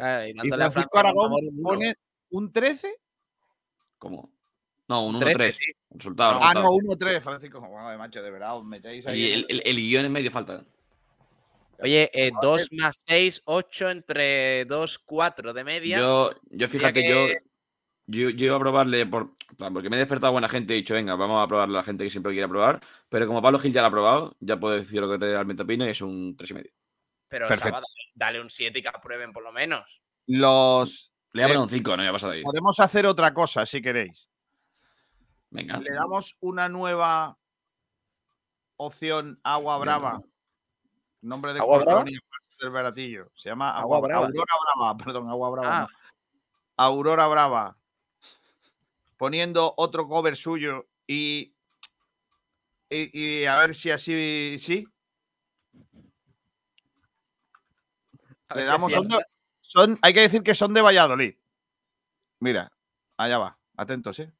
Ah, 0.00 0.26
y 0.26 0.32
Y 0.32 0.50
Francisco 0.50 0.98
Aragón 0.98 1.32
pone 1.62 1.94
un 2.30 2.52
13. 2.52 2.94
¿Cómo? 3.96 4.33
No, 4.88 5.06
un 5.06 5.18
13, 5.18 5.34
1-3. 5.38 5.52
sí. 5.52 5.72
Resultado, 5.90 6.38
Ah, 6.42 6.52
resultado. 6.52 6.64
no, 6.64 6.94
1-3, 6.94 7.22
Francisco. 7.22 7.60
Joder, 7.60 7.98
macho, 7.98 8.22
de 8.22 8.30
verdad, 8.30 8.56
os 8.56 8.64
metéis 8.64 9.06
ahí. 9.06 9.20
Y 9.22 9.32
el, 9.32 9.46
el- 9.48 9.62
el 9.64 9.76
guion 9.76 10.04
es 10.04 10.10
medio 10.10 10.30
falta. 10.30 10.64
Oye, 11.80 12.10
2 12.40 12.68
más 12.72 13.02
6, 13.06 13.42
8 13.46 13.90
entre 13.90 14.64
2, 14.66 14.98
4 14.98 15.52
de 15.52 15.64
media. 15.64 15.98
Yo, 15.98 16.32
yo 16.50 16.68
fíjate, 16.68 17.02
que- 17.02 17.08
yo, 17.08 17.26
yo, 18.06 18.30
yo 18.30 18.46
iba 18.46 18.56
a 18.56 18.60
probarle 18.60 19.06
por, 19.06 19.34
porque 19.56 19.90
me 19.90 19.96
he 19.96 19.98
despertado 19.98 20.32
buena 20.32 20.48
gente 20.48 20.74
y 20.74 20.76
he 20.76 20.80
dicho, 20.80 20.94
venga, 20.94 21.14
vamos 21.16 21.42
a 21.42 21.48
probarle 21.48 21.76
a 21.76 21.80
la 21.80 21.84
gente 21.84 22.04
que 22.04 22.10
siempre 22.10 22.32
quiere 22.32 22.48
probar. 22.48 22.80
Pero 23.08 23.26
como 23.26 23.42
Pablo 23.42 23.58
Gil 23.58 23.72
ya 23.72 23.80
lo 23.80 23.88
ha 23.88 23.90
probado, 23.90 24.36
ya 24.40 24.58
puedo 24.58 24.76
decir 24.76 25.00
lo 25.00 25.08
que 25.10 25.16
realmente 25.18 25.62
opino 25.62 25.84
y 25.86 25.90
es 25.90 26.00
un 26.00 26.36
3,5. 26.36 26.70
Pero 27.28 27.48
Perfecto. 27.48 27.68
Saba, 27.70 27.80
dale, 27.80 28.12
dale 28.14 28.40
un 28.40 28.50
7 28.50 28.78
y 28.78 28.82
que 28.82 28.88
aprueben 28.88 29.32
por 29.32 29.42
lo 29.42 29.52
menos. 29.52 30.02
Los. 30.26 31.10
Le 31.32 31.42
voy 31.42 31.50
a 31.50 31.54
eh, 31.54 31.56
poner 31.56 31.62
un 31.64 31.70
5, 31.70 31.96
no 31.96 32.04
ya 32.04 32.12
pasa 32.12 32.28
de 32.28 32.36
ahí. 32.36 32.42
Podemos 32.42 32.78
hacer 32.78 33.06
otra 33.06 33.34
cosa 33.34 33.66
si 33.66 33.82
queréis. 33.82 34.28
Venga. 35.54 35.78
Le 35.78 35.92
damos 35.92 36.36
una 36.40 36.68
nueva 36.68 37.38
opción 38.76 39.38
Agua 39.44 39.78
Brava. 39.78 40.20
Nombre 41.22 41.52
de 41.54 41.60
¿Agua 41.60 41.78
Brava? 41.78 42.04
del 42.04 42.70
Baratillo. 42.70 43.30
Se 43.36 43.50
llama 43.50 43.70
Agua 43.70 43.98
Agua, 43.98 44.08
Brava. 44.08 44.26
Aurora 44.26 44.54
Brava, 44.74 44.96
perdón, 45.04 45.28
Agua 45.30 45.50
Brava. 45.50 45.76
Ah. 45.78 45.80
no. 45.82 45.88
Aurora 46.76 47.28
Brava. 47.28 47.76
Poniendo 49.16 49.72
otro 49.76 50.08
cover 50.08 50.36
suyo 50.36 50.88
y, 51.06 51.54
y, 52.90 53.10
y 53.42 53.44
a 53.46 53.56
ver 53.58 53.76
si 53.76 53.92
así 53.92 54.56
sí. 54.58 54.88
A 58.48 58.56
Le 58.56 58.62
si 58.64 58.68
damos 58.68 58.92
entra. 58.92 59.24
son- 59.60 59.98
hay 60.02 60.12
que 60.12 60.20
decir 60.20 60.42
que 60.42 60.54
son 60.56 60.74
de 60.74 60.82
Valladolid. 60.82 61.36
Mira, 62.40 62.72
allá 63.16 63.38
va. 63.38 63.58
Atentos, 63.76 64.18
¿eh? 64.18 64.32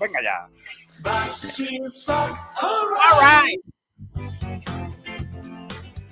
Venga 0.00 0.20
ya. 0.22 0.48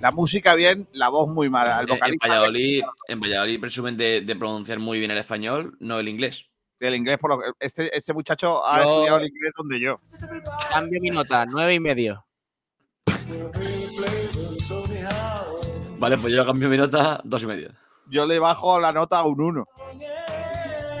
La 0.01 0.11
música 0.11 0.53
bien, 0.55 0.87
la 0.93 1.09
voz 1.09 1.27
muy 1.29 1.49
mala. 1.49 1.79
El 1.79 1.87
En- 1.87 1.89
En 1.93 1.95
vocalista 1.95 2.27
Valladolid, 2.27 2.83
en 3.07 3.19
Valladolid 3.19 3.59
presumen 3.59 3.97
de, 3.97 4.21
de 4.21 4.35
pronunciar 4.35 4.79
muy 4.79 4.99
bien 4.99 5.11
el 5.11 5.17
español, 5.17 5.77
no 5.79 5.99
el 5.99 6.07
inglés. 6.07 6.47
Del 6.85 6.95
inglés, 6.95 7.17
por 7.17 7.31
lo 7.31 7.39
que 7.39 7.45
este, 7.59 7.95
este 7.95 8.13
muchacho 8.13 8.65
ha 8.65 8.83
Yo- 8.83 8.89
estudiado 8.89 9.17
el 9.19 9.27
inglés 9.27 9.51
donde 9.57 9.79
yo. 9.79 9.95
Cambio 10.69 10.99
mi 11.01 11.09
nota, 11.09 11.45
9 11.45 11.73
y 11.73 11.79
medio. 11.79 12.25
Vale, 15.97 16.17
pues 16.17 16.33
yo 16.33 16.45
cambio 16.45 16.69
mi 16.69 16.77
nota 16.77 17.19
dos 17.23 17.43
y 17.43 17.45
medio. 17.47 17.69
Yo 18.07 18.25
le 18.25 18.37
bajo 18.39 18.79
la 18.79 18.91
nota 18.91 19.19
a 19.19 19.23
un 19.23 19.39
1. 19.41 19.65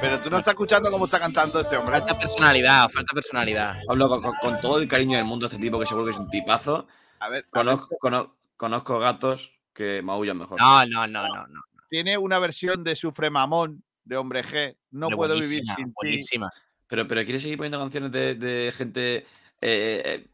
Pero 0.01 0.19
tú 0.21 0.29
no 0.29 0.37
estás 0.39 0.53
escuchando 0.53 0.91
cómo 0.91 1.05
está 1.05 1.19
cantando 1.19 1.59
este 1.59 1.77
hombre. 1.77 1.99
Falta 1.99 2.17
personalidad, 2.17 2.89
falta 2.89 3.13
personalidad. 3.13 3.75
Hablo 3.89 4.09
con, 4.09 4.21
con- 4.21 4.35
con 4.41 4.61
todo 4.61 4.77
el 4.79 4.87
cariño 4.87 5.17
del 5.17 5.25
mundo 5.25 5.45
a 5.45 5.49
este 5.49 5.61
tipo, 5.61 5.79
que 5.79 5.85
seguro 5.85 6.05
que 6.05 6.11
es 6.11 6.17
un 6.17 6.29
tipazo. 6.29 6.87
A 7.19 7.29
ver, 7.29 7.45
Conozco, 7.49 7.95
cono- 7.99 8.35
conozco 8.57 8.99
gatos 8.99 9.53
que 9.73 10.01
maullan 10.01 10.37
mejor. 10.37 10.59
No, 10.59 10.85
no, 10.85 11.07
no, 11.07 11.27
no. 11.27 11.47
no. 11.47 11.61
tiene 11.87 12.17
una 12.17 12.39
versión 12.39 12.83
de 12.83 12.95
Sufre 12.95 13.29
Mamón 13.29 13.83
de 14.03 14.17
Hombre 14.17 14.43
G. 14.43 14.75
No 14.95 15.09
puedo 15.09 15.33
vivir 15.33 15.49
buenísima, 15.49 15.75
sin 15.75 15.85
ti. 15.87 15.91
buenísima. 15.93 16.51
Pero, 16.87 17.05
pero 17.05 17.23
¿quieres 17.25 17.41
seguir 17.41 17.57
poniendo 17.57 17.79
canciones 17.79 18.11
de, 18.13 18.35
de 18.35 18.71
gente 18.71 19.17
eh, 19.17 19.25
eh, 19.61 20.27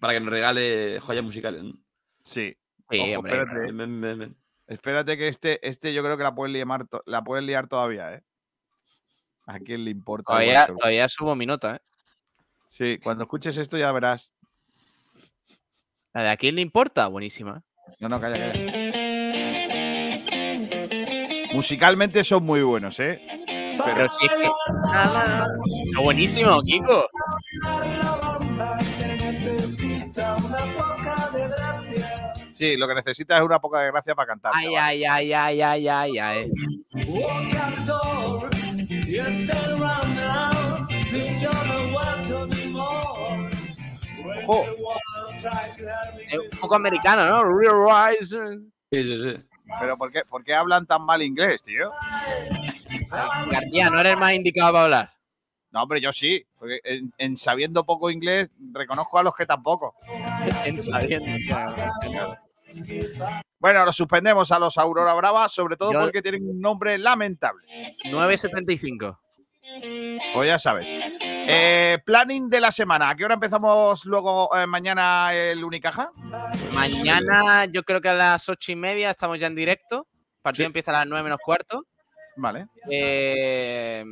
para 0.00 0.14
que 0.14 0.20
nos 0.20 0.30
regale 0.30 0.98
joyas 1.00 1.22
musicales? 1.22 1.62
¿no? 1.62 1.74
Sí. 2.22 2.56
Sí, 2.90 2.98
Ojo, 2.98 3.18
hombre, 3.18 3.42
espérate, 3.42 4.34
espérate 4.66 5.16
que 5.16 5.28
este, 5.28 5.66
este 5.66 5.92
yo 5.92 6.02
creo 6.02 6.16
que 6.16 6.22
la 6.22 6.34
puedes 6.34 6.52
liar, 6.52 6.66
la 7.06 7.22
puedes 7.22 7.44
liar 7.44 7.66
todavía, 7.66 8.14
¿eh? 8.14 8.22
¿A 9.46 9.58
quién 9.58 9.84
le 9.84 9.90
importa? 9.90 10.32
Todavía, 10.32 10.60
Walter? 10.60 10.76
todavía 10.76 11.08
subo 11.08 11.34
mi 11.34 11.46
nota, 11.46 11.76
¿eh? 11.76 11.80
Sí, 12.68 12.98
cuando 13.02 13.24
escuches 13.24 13.56
esto 13.58 13.76
ya 13.76 13.92
verás. 13.92 14.34
La 16.14 16.22
de 16.22 16.30
a 16.30 16.36
quién 16.36 16.54
le 16.54 16.62
importa, 16.62 17.08
buenísima. 17.08 17.62
No, 18.00 18.08
no, 18.08 18.20
calla, 18.20 18.38
calla. 18.38 18.82
Musicalmente 21.54 22.24
son 22.24 22.44
muy 22.44 22.62
buenos, 22.62 22.98
¿eh? 23.00 23.41
Pero 23.84 24.08
si 24.08 24.26
es 24.26 24.32
que. 24.32 24.44
Está 24.46 26.00
buenísimo, 26.00 26.60
Kiko. 26.62 27.06
Sí, 32.52 32.76
lo 32.76 32.86
que 32.86 32.94
necesitas 32.94 33.40
es 33.40 33.44
una 33.44 33.58
poca 33.58 33.80
de 33.80 33.90
gracia 33.90 34.14
para 34.14 34.26
cantar. 34.26 34.52
Ay, 34.54 34.74
ay, 34.76 35.04
ay, 35.04 35.32
ay, 35.32 35.62
ay, 35.62 35.88
ay, 35.88 36.18
ay. 36.18 36.46
Ojo. 44.46 44.64
Es 46.30 46.38
un 46.38 46.58
poco 46.60 46.74
americano, 46.76 47.26
¿no? 47.26 47.44
Real 47.44 47.84
Rising. 47.84 48.70
Sí, 48.92 49.02
sí, 49.04 49.18
sí. 49.18 49.44
Pero 49.80 49.96
¿por 49.96 50.12
qué, 50.12 50.22
¿por 50.28 50.44
qué 50.44 50.54
hablan 50.54 50.86
tan 50.86 51.02
mal 51.02 51.22
inglés, 51.22 51.62
tío? 51.62 51.90
García, 53.50 53.90
no 53.90 54.00
eres 54.00 54.18
más 54.18 54.32
indicado 54.32 54.72
para 54.72 54.84
hablar. 54.84 55.12
No, 55.70 55.82
hombre, 55.82 56.00
yo 56.00 56.12
sí. 56.12 56.44
Porque 56.58 56.80
en, 56.84 57.12
en 57.18 57.36
sabiendo 57.36 57.84
poco 57.84 58.10
inglés, 58.10 58.50
reconozco 58.72 59.18
a 59.18 59.22
los 59.22 59.34
que 59.34 59.46
tampoco. 59.46 59.94
En 60.66 60.80
sabiendo, 60.82 61.30
claro. 61.48 62.36
Bueno, 63.58 63.84
los 63.84 63.94
suspendemos 63.96 64.50
a 64.50 64.58
los 64.58 64.76
Aurora 64.78 65.14
Brava, 65.14 65.48
sobre 65.48 65.76
todo 65.76 65.92
Yo- 65.92 66.00
porque 66.00 66.22
tienen 66.22 66.48
un 66.48 66.60
nombre 66.60 66.98
lamentable. 66.98 67.66
9.75. 68.04 69.18
Pues 70.34 70.48
ya 70.48 70.58
sabes. 70.58 70.90
Eh, 70.92 71.98
planning 72.04 72.48
de 72.48 72.60
la 72.60 72.72
semana. 72.72 73.10
¿A 73.10 73.14
qué 73.14 73.24
hora 73.24 73.34
empezamos 73.34 74.04
luego 74.04 74.54
eh, 74.56 74.66
mañana 74.66 75.32
el 75.34 75.62
Unicaja? 75.64 76.10
Mañana, 76.74 77.64
yo 77.66 77.82
creo 77.84 78.00
que 78.00 78.08
a 78.08 78.14
las 78.14 78.48
ocho 78.48 78.72
y 78.72 78.76
media 78.76 79.10
estamos 79.10 79.38
ya 79.38 79.46
en 79.46 79.54
directo. 79.54 80.06
El 80.36 80.42
partido 80.42 80.66
empieza 80.66 80.90
a 80.90 80.94
las 80.94 81.06
9 81.06 81.22
menos 81.22 81.38
cuarto. 81.44 81.84
Vale. 82.36 82.68
Eh, 82.90 84.04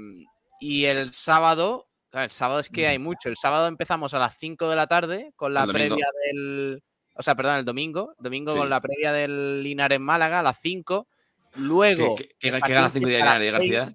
y 0.60 0.84
el 0.84 1.12
sábado, 1.12 1.88
el 2.12 2.30
sábado 2.30 2.60
es 2.60 2.68
que 2.68 2.86
hay 2.86 2.98
mucho. 2.98 3.28
El 3.28 3.36
sábado 3.36 3.66
empezamos 3.66 4.14
a 4.14 4.18
las 4.18 4.36
5 4.38 4.68
de 4.68 4.76
la 4.76 4.86
tarde 4.86 5.32
con 5.36 5.54
la 5.54 5.66
previa 5.66 6.06
del. 6.26 6.82
O 7.14 7.22
sea, 7.22 7.34
perdón, 7.34 7.56
el 7.56 7.64
domingo. 7.64 8.14
Domingo 8.18 8.52
Sí. 8.52 8.58
con 8.58 8.70
la 8.70 8.80
previa 8.80 9.12
del 9.12 9.62
Linares 9.62 10.00
Málaga 10.00 10.40
a 10.40 10.42
las 10.42 10.58
5. 10.60 11.06
Luego. 11.56 12.14
¿Qué, 12.14 12.28
qué, 12.38 12.52
qué 12.52 12.72
ganas 12.72 12.92
tengo 12.92 13.08
de 13.08 13.16
Linares, 13.16 13.52
García? 13.52 13.88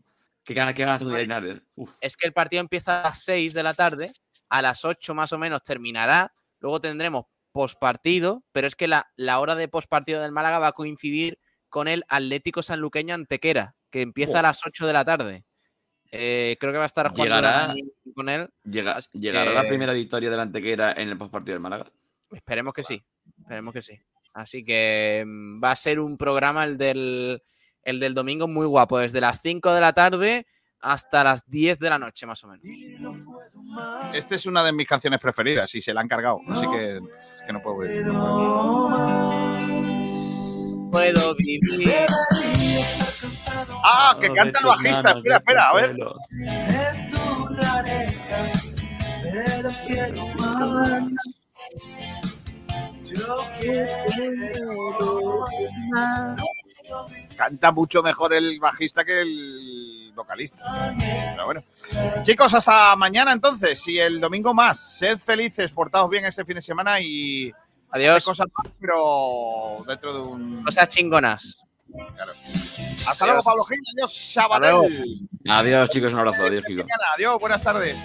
¿Qué 0.43 0.53
ganas, 0.53 0.76
qué 0.76 0.85
de 0.85 1.22
Linares? 1.22 1.61
Uf. 1.76 1.91
Es 2.02 2.18
que 2.18 2.27
el 2.27 2.34
partido 2.34 2.61
empieza 2.61 3.02
a 3.02 3.03
las 3.10 3.23
6 3.23 3.53
de 3.53 3.64
la 3.64 3.73
tarde. 3.73 4.11
A 4.49 4.61
las 4.61 4.85
8 4.85 5.15
más 5.15 5.34
o 5.34 5.39
menos 5.39 5.64
terminará. 5.64 6.34
Luego 6.60 6.80
tendremos 6.80 7.26
postpartido. 7.52 8.43
Pero 8.52 8.68
es 8.68 8.76
que 8.76 8.88
la, 8.88 9.11
la 9.15 9.39
hora 9.39 9.56
de 9.56 9.68
postpartido 9.68 10.22
del 10.22 10.31
Málaga 10.31 10.60
va 10.60 10.68
a 10.68 10.73
coincidir 10.73 11.39
con 11.69 11.88
el 11.88 12.06
Atlético 12.07 12.61
Sanluqueño 12.64 13.14
Antequera, 13.15 13.76
que 13.95 14.01
empieza 14.01 14.39
a 14.39 14.41
las 14.41 14.59
8 14.65 14.85
de 14.88 14.91
la 14.91 15.05
tarde. 15.05 15.45
Eh, 16.11 16.57
creo 16.59 16.73
que 16.73 16.77
va 16.80 16.84
a 16.84 16.88
estar 16.88 17.07
jugando 17.11 17.23
Llegará- 17.35 17.73
con 18.13 18.27
él. 18.27 18.49
Llega- 18.65 18.99
¿Llegará 19.13 19.51
que- 19.51 19.55
la 19.55 19.67
primera 19.69 19.93
victoria 19.93 20.30
del 20.30 20.41
Antequera 20.41 20.91
en 20.91 21.07
el 21.07 21.17
postpartido 21.17 21.53
del 21.53 21.61
Málaga? 21.61 21.85
Esperemos 22.30 22.73
que 22.73 22.84
sí. 22.84 23.01
Esperemos 23.39 23.73
que 23.73 23.81
sí. 23.81 23.97
Así 24.34 24.65
que 24.65 25.23
mm, 25.26 25.63
va 25.63 25.72
a 25.72 25.76
ser 25.77 26.01
un 26.01 26.17
programa 26.17 26.65
el 26.65 26.77
del, 26.77 27.41
el 27.84 27.99
del 28.01 28.13
domingo 28.13 28.49
muy 28.49 28.65
guapo, 28.65 28.99
desde 28.99 29.22
las 29.22 29.39
5 29.41 29.73
de 29.73 29.80
la 29.80 29.93
tarde 29.93 30.45
hasta 30.81 31.23
las 31.23 31.49
10 31.49 31.80
de 31.80 31.89
la 31.89 31.97
noche, 31.97 32.26
más 32.26 32.43
o 32.43 32.49
menos. 32.49 32.65
Esta 34.13 34.35
es 34.35 34.45
una 34.45 34.61
de 34.61 34.73
mis 34.73 34.88
canciones 34.88 35.22
preferidas 35.22 35.73
y 35.73 35.81
se 35.81 35.93
la 35.93 36.01
han 36.01 36.09
cargado. 36.09 36.41
Así 36.49 36.67
que, 36.69 36.99
no 37.53 37.61
puedo 37.61 37.85
ir. 37.85 38.03
Puedo 40.95 41.35
vivir. 41.35 42.05
Ah, 43.84 44.15
que 44.19 44.30
canta 44.30 44.59
el 44.59 44.65
bajista. 44.65 45.11
Espera, 45.11 45.38
espera, 45.38 45.69
a 45.69 45.76
ver. 45.76 45.95
Canta 57.35 57.72
mucho 57.73 58.01
mejor 58.01 58.34
el 58.34 58.57
bajista 58.61 59.03
que 59.03 59.22
el 59.22 60.13
vocalista. 60.15 60.95
Pero 60.97 61.45
bueno. 61.45 61.63
Chicos, 62.23 62.53
hasta 62.53 62.95
mañana 62.95 63.34
entonces. 63.34 63.85
Y 63.89 63.99
el 63.99 64.22
domingo 64.22 64.53
más. 64.53 64.80
Sed 64.80 65.17
felices, 65.17 65.72
portaos 65.72 66.09
bien 66.09 66.23
este 66.23 66.45
fin 66.45 66.55
de 66.55 66.61
semana 66.61 67.01
y. 67.01 67.53
Adiós. 67.95 68.26
Cosas 68.26 68.47
más, 68.53 68.73
pero 68.80 69.77
dentro 69.88 70.13
de 70.13 70.19
un. 70.19 70.63
Cosas 70.65 70.89
chingonas. 70.89 71.61
Claro. 72.13 72.34
Hasta 73.07 73.26
luego, 73.26 73.41
Pablo 73.41 73.63
Gil. 73.63 73.80
Adiós. 73.95 74.34
Sabadell. 74.34 75.30
Adiós, 75.47 75.89
chicos, 75.89 76.13
un 76.13 76.19
abrazo. 76.19 76.43
Adiós, 76.43 76.63
Kiko. 76.67 76.84
Adiós, 77.15 77.39
buenas 77.39 77.61
tardes. 77.61 78.01